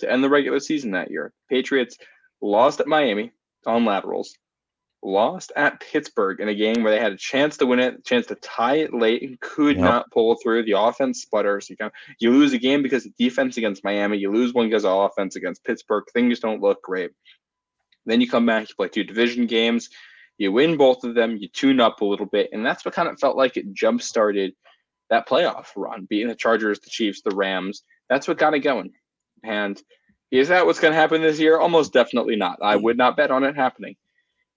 to 0.00 0.10
end 0.10 0.22
the 0.22 0.28
regular 0.30 0.60
season 0.60 0.92
that 0.92 1.10
year, 1.10 1.32
Patriots 1.48 1.98
lost 2.40 2.80
at 2.80 2.86
Miami 2.86 3.32
on 3.66 3.84
laterals, 3.84 4.36
lost 5.02 5.52
at 5.56 5.80
Pittsburgh 5.80 6.40
in 6.40 6.48
a 6.48 6.54
game 6.54 6.82
where 6.82 6.92
they 6.92 7.00
had 7.00 7.12
a 7.12 7.16
chance 7.16 7.56
to 7.56 7.66
win 7.66 7.80
it, 7.80 7.98
a 7.98 8.02
chance 8.02 8.26
to 8.26 8.34
tie 8.36 8.76
it 8.76 8.94
late, 8.94 9.22
and 9.22 9.40
could 9.40 9.76
Yep. 9.76 9.84
not 9.84 10.10
pull 10.10 10.34
through. 10.36 10.64
The 10.64 10.78
offense 10.78 11.22
sputters. 11.22 11.68
You, 11.70 11.76
kind 11.76 11.90
of, 11.90 12.14
you 12.20 12.30
lose 12.30 12.52
a 12.52 12.58
game 12.58 12.82
because 12.82 13.06
of 13.06 13.16
defense 13.16 13.56
against 13.56 13.84
Miami. 13.84 14.18
You 14.18 14.32
lose 14.32 14.52
one 14.52 14.66
because 14.68 14.84
of 14.84 14.92
offense 15.10 15.36
against 15.36 15.64
Pittsburgh. 15.64 16.04
Things 16.12 16.40
don't 16.40 16.60
look 16.60 16.82
great. 16.82 17.10
Then 18.04 18.20
you 18.20 18.28
come 18.28 18.46
back, 18.46 18.68
you 18.68 18.74
play 18.76 18.88
two 18.88 19.02
division 19.04 19.46
games, 19.46 19.90
you 20.38 20.52
win 20.52 20.76
both 20.76 21.04
of 21.04 21.14
them, 21.14 21.36
you 21.36 21.48
tune 21.48 21.80
up 21.80 22.00
a 22.00 22.04
little 22.04 22.26
bit, 22.26 22.50
and 22.52 22.64
that's 22.64 22.84
what 22.84 22.94
kind 22.94 23.08
of 23.08 23.18
felt 23.18 23.36
like 23.36 23.56
it 23.56 23.72
jump 23.72 24.02
started 24.02 24.52
that 25.10 25.28
playoff 25.28 25.66
run, 25.76 26.06
beating 26.08 26.28
the 26.28 26.34
Chargers, 26.34 26.80
the 26.80 26.90
Chiefs, 26.90 27.22
the 27.22 27.34
Rams. 27.34 27.82
That's 28.10 28.26
what 28.28 28.38
got 28.38 28.54
it 28.54 28.60
going. 28.60 28.92
And 29.44 29.80
is 30.30 30.48
that 30.48 30.66
what's 30.66 30.80
going 30.80 30.92
to 30.92 30.98
happen 30.98 31.22
this 31.22 31.38
year? 31.38 31.58
Almost 31.58 31.92
definitely 31.92 32.36
not. 32.36 32.58
I 32.60 32.76
would 32.76 32.96
not 32.96 33.16
bet 33.16 33.30
on 33.30 33.44
it 33.44 33.54
happening. 33.54 33.96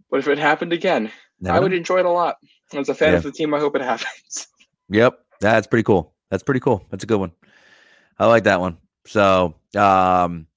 But 0.09 0.19
if 0.19 0.27
it 0.27 0.39
happened 0.39 0.73
again, 0.73 1.11
Never 1.39 1.57
I 1.57 1.59
would 1.59 1.73
enjoy 1.73 1.99
it 1.99 2.05
a 2.05 2.09
lot. 2.09 2.38
As 2.73 2.89
a 2.89 2.95
fan 2.95 3.11
Yeah. 3.11 3.17
of 3.17 3.23
the 3.23 3.32
team, 3.32 3.53
I 3.53 3.59
hope 3.59 3.75
it 3.75 3.82
happens. 3.82 4.47
Yep, 4.91 5.19
that's 5.39 5.67
pretty 5.67 5.84
cool. 5.84 6.15
That's 6.32 6.41
pretty 6.41 6.61
cool. 6.61 6.84
That's 6.89 7.03
a 7.03 7.07
good 7.07 7.19
one. 7.19 7.32
I 8.17 8.25
like 8.25 8.45
that 8.45 8.59
one. 8.59 8.80
So, 9.05 9.53
um, 9.77 10.47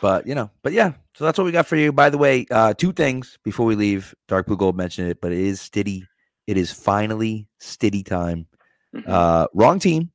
but 0.00 0.26
you 0.26 0.34
know, 0.34 0.50
but 0.62 0.72
yeah. 0.72 0.92
So 1.14 1.24
that's 1.24 1.38
what 1.38 1.44
we 1.44 1.52
got 1.52 1.66
for 1.66 1.76
you. 1.76 1.92
By 1.92 2.10
the 2.10 2.18
way, 2.18 2.46
uh, 2.50 2.74
two 2.74 2.92
things 2.92 3.38
before 3.44 3.66
we 3.66 3.74
leave. 3.74 4.14
Dark 4.28 4.46
Blue 4.46 4.56
Gold 4.56 4.76
mentioned 4.76 5.08
it, 5.10 5.20
but 5.20 5.32
it 5.32 5.38
is 5.38 5.60
Stiddy. 5.60 6.04
It 6.46 6.56
is 6.56 6.72
finally 6.72 7.48
Stiddy 7.60 8.04
time. 8.04 8.46
Mhm. 8.94 9.08
Uh, 9.08 9.46
wrong 9.54 9.78
team, 9.78 10.10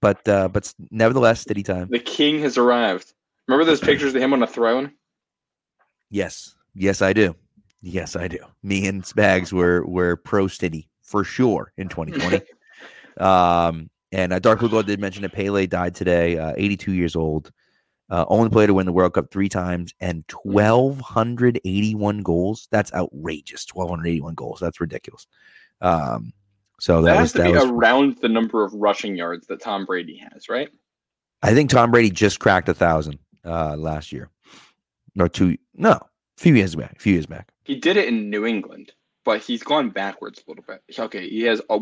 but 0.00 0.26
uh, 0.28 0.48
but 0.48 0.72
nevertheless, 0.90 1.44
Stiddy 1.44 1.64
time. 1.64 1.88
the 1.90 1.98
king 1.98 2.40
has 2.40 2.56
arrived. 2.58 3.14
Remember 3.48 3.64
those 3.64 3.80
pictures 3.88 4.14
of 4.14 4.22
him 4.22 4.32
on 4.32 4.42
a 4.42 4.46
throne? 4.46 4.92
Yes, 6.10 6.54
yes, 6.74 7.02
I 7.02 7.12
do. 7.12 7.34
Yes, 7.80 8.14
I 8.14 8.28
do. 8.28 8.38
Me 8.62 8.86
and 8.86 9.02
Spags 9.02 9.52
were 9.52 9.84
were 9.86 10.16
pro 10.16 10.46
Stiddy 10.46 10.88
for 11.02 11.24
sure 11.24 11.72
in 11.76 11.88
2020. 11.88 12.40
um, 13.18 13.90
and 14.12 14.32
uh, 14.32 14.38
Dark 14.38 14.60
Blue 14.60 14.68
Gold 14.68 14.86
did 14.86 15.00
mention 15.00 15.22
that 15.22 15.32
Pele 15.32 15.66
died 15.66 15.94
today, 15.94 16.38
uh, 16.38 16.52
82 16.56 16.92
years 16.92 17.16
old. 17.16 17.50
Uh, 18.12 18.26
only 18.28 18.50
player 18.50 18.66
to 18.66 18.74
win 18.74 18.84
the 18.84 18.92
World 18.92 19.14
Cup 19.14 19.30
three 19.30 19.48
times 19.48 19.94
and 19.98 20.22
1,281 20.42 22.18
goals. 22.18 22.68
That's 22.70 22.92
outrageous. 22.92 23.66
1,281 23.72 24.34
goals. 24.34 24.60
That's 24.60 24.82
ridiculous. 24.82 25.26
Um, 25.80 26.34
so 26.78 27.00
That, 27.00 27.12
that, 27.12 27.16
has 27.16 27.22
was 27.22 27.32
to 27.32 27.38
that 27.38 27.44
be 27.44 27.52
was. 27.52 27.64
around 27.64 28.18
the 28.18 28.28
number 28.28 28.62
of 28.64 28.74
rushing 28.74 29.16
yards 29.16 29.46
that 29.46 29.62
Tom 29.62 29.86
Brady 29.86 30.18
has, 30.18 30.50
right? 30.50 30.68
I 31.42 31.54
think 31.54 31.70
Tom 31.70 31.90
Brady 31.90 32.10
just 32.10 32.38
cracked 32.38 32.68
a 32.68 32.74
thousand 32.74 33.18
uh, 33.46 33.76
last 33.78 34.12
year, 34.12 34.28
or 35.18 35.30
two. 35.30 35.56
No, 35.74 35.92
a 35.92 36.00
few 36.36 36.54
years 36.54 36.74
back. 36.74 36.92
A 36.96 36.98
few 36.98 37.14
years 37.14 37.24
back. 37.24 37.50
He 37.64 37.76
did 37.76 37.96
it 37.96 38.08
in 38.08 38.28
New 38.28 38.44
England, 38.44 38.92
but 39.24 39.40
he's 39.40 39.62
gone 39.62 39.88
backwards 39.88 40.42
a 40.46 40.50
little 40.50 40.64
bit. 40.68 40.82
Okay, 40.98 41.30
he 41.30 41.44
has 41.44 41.62
a 41.70 41.78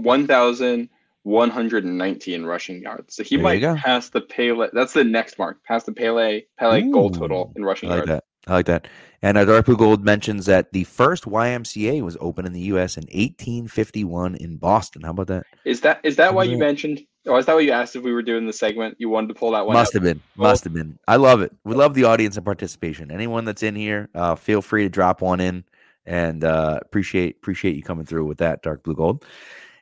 1,119 1.24 2.44
rushing 2.44 2.80
yards. 2.82 3.14
So 3.16 3.22
he 3.22 3.36
There 3.36 3.42
might 3.42 3.62
pass 3.78 4.08
the 4.08 4.20
Pele. 4.20 4.68
That's 4.72 4.92
the 4.92 5.04
next 5.04 5.38
mark. 5.38 5.62
Pass 5.64 5.84
the 5.84 5.92
Pele 5.92 6.42
Pele 6.58 6.82
goal 6.90 7.10
total 7.10 7.52
in 7.56 7.64
rushing 7.64 7.90
I 7.90 7.96
like 7.96 8.06
yards. 8.06 8.08
that. 8.08 8.24
I 8.46 8.54
like 8.54 8.66
that. 8.66 8.88
And 9.22 9.36
uh, 9.36 9.44
Dark 9.44 9.66
Blue 9.66 9.76
Gold 9.76 10.02
mentions 10.02 10.46
that 10.46 10.72
the 10.72 10.84
first 10.84 11.24
YMCA 11.24 12.00
was 12.00 12.16
open 12.20 12.46
in 12.46 12.54
the 12.54 12.60
U.S. 12.72 12.96
in 12.96 13.02
1851 13.02 14.36
in 14.36 14.56
Boston. 14.56 15.02
How 15.02 15.10
about 15.10 15.26
that? 15.26 15.44
Is 15.66 15.82
that 15.82 16.00
is 16.04 16.16
that 16.16 16.32
why 16.32 16.44
you 16.44 16.56
mentioned? 16.56 17.00
Or 17.26 17.38
is 17.38 17.44
that 17.44 17.54
what 17.54 17.64
you 17.64 17.72
asked 17.72 17.96
if 17.96 18.02
we 18.02 18.14
were 18.14 18.22
doing 18.22 18.46
the 18.46 18.52
segment? 18.52 18.96
You 18.98 19.10
wanted 19.10 19.28
to 19.28 19.34
pull 19.34 19.50
that 19.50 19.66
one 19.66 19.74
Must 19.74 19.90
up? 19.94 20.02
have 20.02 20.02
been. 20.14 20.22
Well- 20.38 20.50
Must 20.50 20.64
have 20.64 20.72
been. 20.72 20.98
I 21.06 21.16
love 21.16 21.42
it. 21.42 21.52
We 21.64 21.74
love 21.74 21.92
the 21.92 22.04
audience 22.04 22.36
and 22.36 22.44
participation. 22.46 23.10
Anyone 23.10 23.44
that's 23.44 23.62
in 23.62 23.76
here, 23.76 24.08
uh, 24.14 24.36
feel 24.36 24.62
free 24.62 24.84
to 24.84 24.88
drop 24.88 25.20
one 25.20 25.38
in, 25.40 25.64
and 26.06 26.42
uh, 26.42 26.78
appreciate 26.80 27.36
appreciate 27.36 27.76
you 27.76 27.82
coming 27.82 28.06
through 28.06 28.24
with 28.24 28.38
that 28.38 28.62
Dark 28.62 28.84
Blue 28.84 28.94
Gold. 28.94 29.26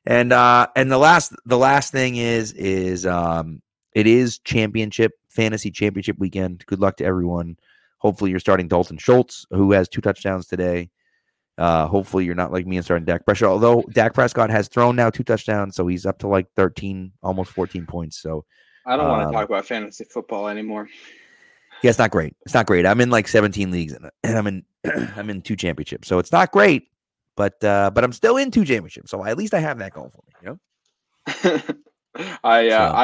And 0.09 0.33
uh, 0.33 0.67
and 0.75 0.91
the 0.91 0.97
last 0.99 1.35
the 1.45 1.59
last 1.59 1.93
thing 1.93 2.17
is 2.17 2.53
is 2.55 3.05
um, 3.05 3.61
it 3.95 4.07
is 4.07 4.39
championship 4.39 5.13
fantasy 5.29 5.71
championship 5.71 6.19
weekend. 6.19 6.65
Good 6.67 6.81
luck 6.81 6.97
to 6.97 7.05
everyone. 7.05 7.59
Hopefully 7.99 8.31
you're 8.31 8.41
starting 8.41 8.69
Dalton 8.69 8.97
Schultz, 8.97 9.45
who 9.51 9.73
has 9.73 9.87
two 9.89 10.01
touchdowns 10.01 10.47
today. 10.47 10.89
Uh, 11.59 11.87
hopefully 11.89 12.25
you're 12.25 12.35
not 12.35 12.53
like 12.53 12.67
me 12.67 12.77
and 12.77 12.85
starting 12.85 13.05
Dak 13.05 13.27
Prescott. 13.27 13.51
Although 13.51 13.83
Dak 13.93 14.15
Prescott 14.15 14.49
has 14.49 14.69
thrown 14.69 14.97
now 14.97 15.11
two 15.11 15.25
touchdowns, 15.25 15.77
so 15.77 15.87
he's 15.87 16.07
up 16.07 16.19
to 16.21 16.29
like 16.29 16.47
13, 16.57 17.13
almost 17.23 17.51
14 17.51 17.85
points. 17.85 18.17
So 18.23 18.47
I 18.87 18.97
don't 18.97 19.09
want 19.09 19.23
Um, 19.25 19.29
to 19.33 19.37
talk 19.37 19.49
about 19.49 19.67
fantasy 19.67 20.05
football 20.05 20.49
anymore. 20.49 20.89
yeah, 21.83 21.91
it's 21.91 21.99
not 21.99 22.13
great. 22.13 22.35
It's 22.47 22.55
not 22.55 22.65
great. 22.67 22.87
I'm 22.87 23.01
in 23.03 23.11
like 23.11 23.29
17 23.29 23.71
leagues 23.71 23.93
and 23.93 24.09
and 24.25 24.39
I'm 24.39 24.47
in 24.47 24.65
I'm 25.17 25.29
in 25.29 25.43
two 25.43 25.57
championships. 25.57 26.09
So 26.09 26.19
it's 26.19 26.33
not 26.33 26.51
great, 26.51 26.89
but 27.39 27.63
uh 27.65 27.91
but 27.95 28.05
I'm 28.05 28.13
still 28.13 28.37
in 28.37 28.51
two 28.51 28.65
championships. 28.67 29.11
So 29.11 29.25
at 29.25 29.39
least 29.39 29.55
I 29.55 29.61
have 29.61 29.79
that 29.79 29.95
going 29.95 30.11
for 30.11 30.23
me, 30.27 30.33
you 30.43 30.49
know? 30.49 30.59
I 32.45 32.69
uh, 32.69 32.91
So- 32.91 32.97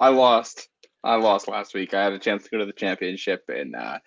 I 0.00 0.06
I 0.06 0.08
lost. 0.10 0.68
I 1.04 1.16
lost 1.16 1.48
last 1.48 1.74
week. 1.74 1.94
I 1.94 2.04
had 2.04 2.12
a 2.12 2.18
chance 2.18 2.44
to 2.44 2.50
go 2.50 2.58
to 2.58 2.64
the 2.66 2.72
championship, 2.72 3.42
and 3.48 3.74
uh, 3.74 3.98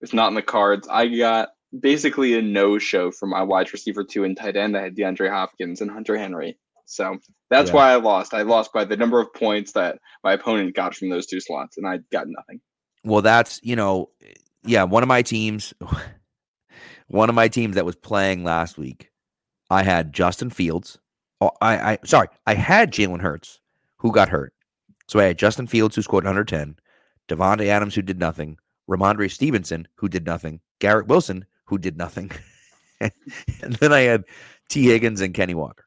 it's 0.00 0.12
not 0.12 0.28
in 0.28 0.34
the 0.34 0.42
cards. 0.42 0.88
I 0.90 1.06
got 1.06 1.50
basically 1.78 2.34
a 2.36 2.42
no 2.42 2.78
show 2.78 3.12
for 3.12 3.26
my 3.26 3.42
wide 3.44 3.72
receiver 3.72 4.02
two 4.02 4.24
and 4.24 4.36
tight 4.36 4.56
end. 4.56 4.76
I 4.76 4.82
had 4.82 4.96
DeAndre 4.96 5.30
Hopkins 5.30 5.80
and 5.80 5.88
Hunter 5.90 6.18
Henry. 6.18 6.58
So 6.84 7.18
that's 7.48 7.68
Yeah. 7.70 7.76
why 7.76 7.92
I 7.92 7.96
lost. 7.96 8.34
I 8.34 8.42
lost 8.42 8.72
by 8.72 8.84
the 8.84 8.96
number 8.96 9.20
of 9.20 9.32
points 9.32 9.70
that 9.74 9.98
my 10.24 10.32
opponent 10.32 10.74
got 10.74 10.96
from 10.96 11.10
those 11.10 11.26
two 11.26 11.38
slots, 11.38 11.76
and 11.78 11.86
I 11.86 11.98
got 12.10 12.26
nothing. 12.26 12.60
Well, 13.04 13.22
that's, 13.22 13.60
you 13.62 13.76
know, 13.76 14.10
yeah, 14.64 14.82
one 14.82 15.04
of 15.04 15.08
my 15.08 15.22
teams 15.22 15.72
one 17.06 17.28
of 17.28 17.36
my 17.36 17.46
teams 17.46 17.76
that 17.76 17.84
was 17.86 17.94
playing 17.94 18.42
last 18.42 18.76
week, 18.78 19.10
I 19.72 19.82
had 19.82 20.12
Justin 20.12 20.50
Fields. 20.50 20.98
Oh, 21.40 21.50
I 21.62 21.92
I 21.92 21.98
sorry, 22.04 22.28
I 22.46 22.54
had 22.54 22.92
Jalen 22.92 23.22
Hurts, 23.22 23.58
who 23.96 24.12
got 24.12 24.28
hurt. 24.28 24.52
So 25.08 25.18
I 25.18 25.24
had 25.24 25.38
Justin 25.38 25.66
Fields 25.66 25.96
who 25.96 26.02
scored 26.02 26.24
110, 26.24 26.76
Davante 27.26 27.66
Adams 27.66 27.94
who 27.94 28.02
did 28.02 28.20
nothing, 28.20 28.58
Rhamondre 28.88 29.30
Stevenson 29.30 29.88
who 29.94 30.10
did 30.10 30.26
nothing, 30.26 30.60
Garrett 30.78 31.06
Wilson 31.06 31.46
who 31.64 31.78
did 31.78 31.96
nothing, 31.96 32.30
and 33.00 33.72
then 33.80 33.94
I 33.94 34.00
had 34.00 34.24
Tee 34.68 34.84
Higgins 34.84 35.22
and 35.22 35.32
Kenny 35.32 35.54
Walker, 35.54 35.86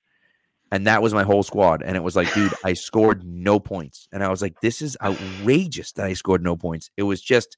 and 0.71 0.87
that 0.87 1.03
was 1.03 1.13
my 1.13 1.23
whole 1.23 1.43
squad. 1.43 1.83
And 1.83 1.95
it 1.95 2.03
was 2.03 2.15
like, 2.15 2.33
dude, 2.33 2.55
I 2.63 2.73
scored 2.73 3.23
no 3.23 3.59
points, 3.59 4.07
and 4.11 4.23
I 4.23 4.29
was 4.29 4.41
like, 4.41 4.59
this 4.61 4.81
is 4.81 4.97
outrageous 5.03 5.91
that 5.91 6.07
I 6.07 6.13
scored 6.13 6.43
no 6.43 6.55
points. 6.55 6.89
It 6.97 7.03
was 7.03 7.21
just, 7.21 7.55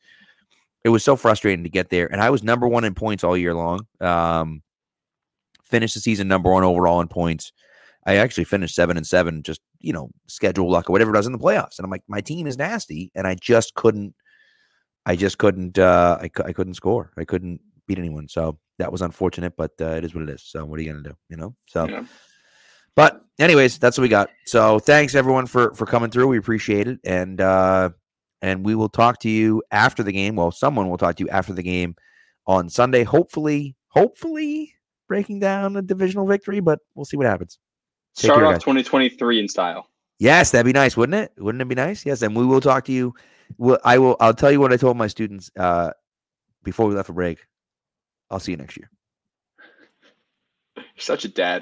it 0.84 0.90
was 0.90 1.06
so 1.06 1.16
frustrating 1.16 1.64
to 1.64 1.70
get 1.70 1.90
there, 1.90 2.12
and 2.12 2.22
I 2.22 2.32
was 2.32 2.44
number 2.44 2.68
one 2.68 2.84
in 2.84 2.96
points 2.96 3.24
all 3.24 3.38
year 3.38 3.54
long. 3.54 3.88
Um, 4.02 4.62
finished 5.70 5.94
the 5.94 6.00
season 6.00 6.28
number 6.28 6.52
one 6.52 6.64
overall 6.64 7.02
in 7.02 7.08
points. 7.08 7.52
I 8.06 8.16
actually 8.16 8.46
finished 8.46 8.74
seven 8.76 8.96
and 8.98 9.06
seven, 9.06 9.44
just 9.44 9.62
you 9.80 9.94
know, 9.94 10.10
schedule 10.28 10.70
luck 10.72 10.90
or 10.90 10.94
whatever 10.94 11.12
it 11.12 11.16
does 11.16 11.26
in 11.28 11.34
the 11.34 11.38
playoffs. 11.38 11.78
And 11.78 11.86
I'm 11.86 11.92
like, 11.92 12.04
my 12.08 12.22
team 12.22 12.48
is 12.48 12.58
nasty, 12.58 13.12
and 13.16 13.28
I 13.28 13.36
just 13.36 13.76
couldn't, 13.76 14.16
I 15.06 15.16
just 15.16 15.38
couldn't, 15.38 15.78
uh, 15.78 16.18
I, 16.22 16.30
I 16.44 16.54
couldn't 16.54 16.76
score. 16.76 17.12
I 17.18 17.26
couldn't 17.26 17.60
beat 17.86 18.00
anyone. 18.00 18.28
So 18.28 18.58
that 18.80 18.92
was 18.92 19.02
unfortunate, 19.02 19.54
but 19.58 19.72
uh, 19.82 19.92
it 19.92 20.06
is 20.06 20.16
what 20.16 20.24
it 20.24 20.30
is. 20.30 20.44
So 20.44 20.64
what 20.66 20.80
are 20.80 20.84
you 20.84 20.92
gonna 20.92 21.04
do? 21.04 21.16
You 21.30 21.38
know. 21.38 21.56
So, 21.68 21.88
Yeah. 21.88 22.06
but 22.96 23.26
anyways, 23.40 23.78
that's 23.78 23.98
what 23.98 24.04
we 24.04 24.10
got. 24.10 24.30
So 24.46 24.80
thanks 24.80 25.14
everyone 25.16 25.46
for 25.48 25.74
for 25.74 25.86
coming 25.86 26.10
through. 26.10 26.28
We 26.28 26.38
appreciate 26.38 26.88
it, 26.88 27.00
and 27.04 27.42
uh, 27.42 27.90
and 28.42 28.66
we 28.66 28.76
will 28.76 28.90
talk 28.90 29.20
to 29.22 29.30
you 29.30 29.64
after 29.72 30.04
the 30.04 30.12
game. 30.14 30.36
Well, 30.36 30.52
someone 30.52 30.90
will 30.90 30.98
talk 30.98 31.16
to 31.18 31.24
you 31.24 31.30
after 31.30 31.54
the 31.54 31.64
game 31.64 31.96
on 32.46 32.70
Sunday. 32.70 33.04
Hopefully, 33.04 33.76
hopefully 33.90 34.74
breaking 35.08 35.40
down 35.40 35.76
a 35.76 35.82
divisional 35.82 36.28
victory, 36.28 36.60
but 36.60 36.80
we'll 36.96 37.06
see 37.06 37.18
what 37.18 37.28
happens. 37.28 37.60
Take 38.16 38.32
Start 38.32 38.44
off 38.44 38.54
guys. 38.54 38.62
2023 38.64 39.40
in 39.40 39.48
style. 39.48 39.90
Yes, 40.20 40.52
that'd 40.52 40.66
be 40.66 40.74
nice, 40.74 40.98
wouldn't 40.98 41.16
it? 41.16 41.32
Wouldn't 41.38 41.62
it 41.62 41.68
be 41.68 41.76
nice? 41.76 42.06
Yes, 42.06 42.22
and 42.22 42.36
we 42.36 42.46
will 42.46 42.62
talk 42.62 42.86
to 42.86 42.92
you. 42.92 43.14
Well, 43.58 43.80
I 43.86 44.00
will. 44.00 44.18
I'll 44.20 44.34
tell 44.34 44.52
you 44.52 44.60
what 44.60 44.74
I 44.74 44.78
told 44.78 44.98
my 44.98 45.08
students 45.08 45.52
uh, 45.58 45.92
before 46.64 46.88
we 46.88 46.96
left 46.96 47.08
for 47.08 47.14
break. 47.14 47.46
I'll 48.30 48.40
see 48.40 48.52
you 48.52 48.58
next 48.58 48.78
year. 48.78 48.90
You're 50.76 50.86
such 50.98 51.26
a 51.26 51.30
dad. 51.30 51.56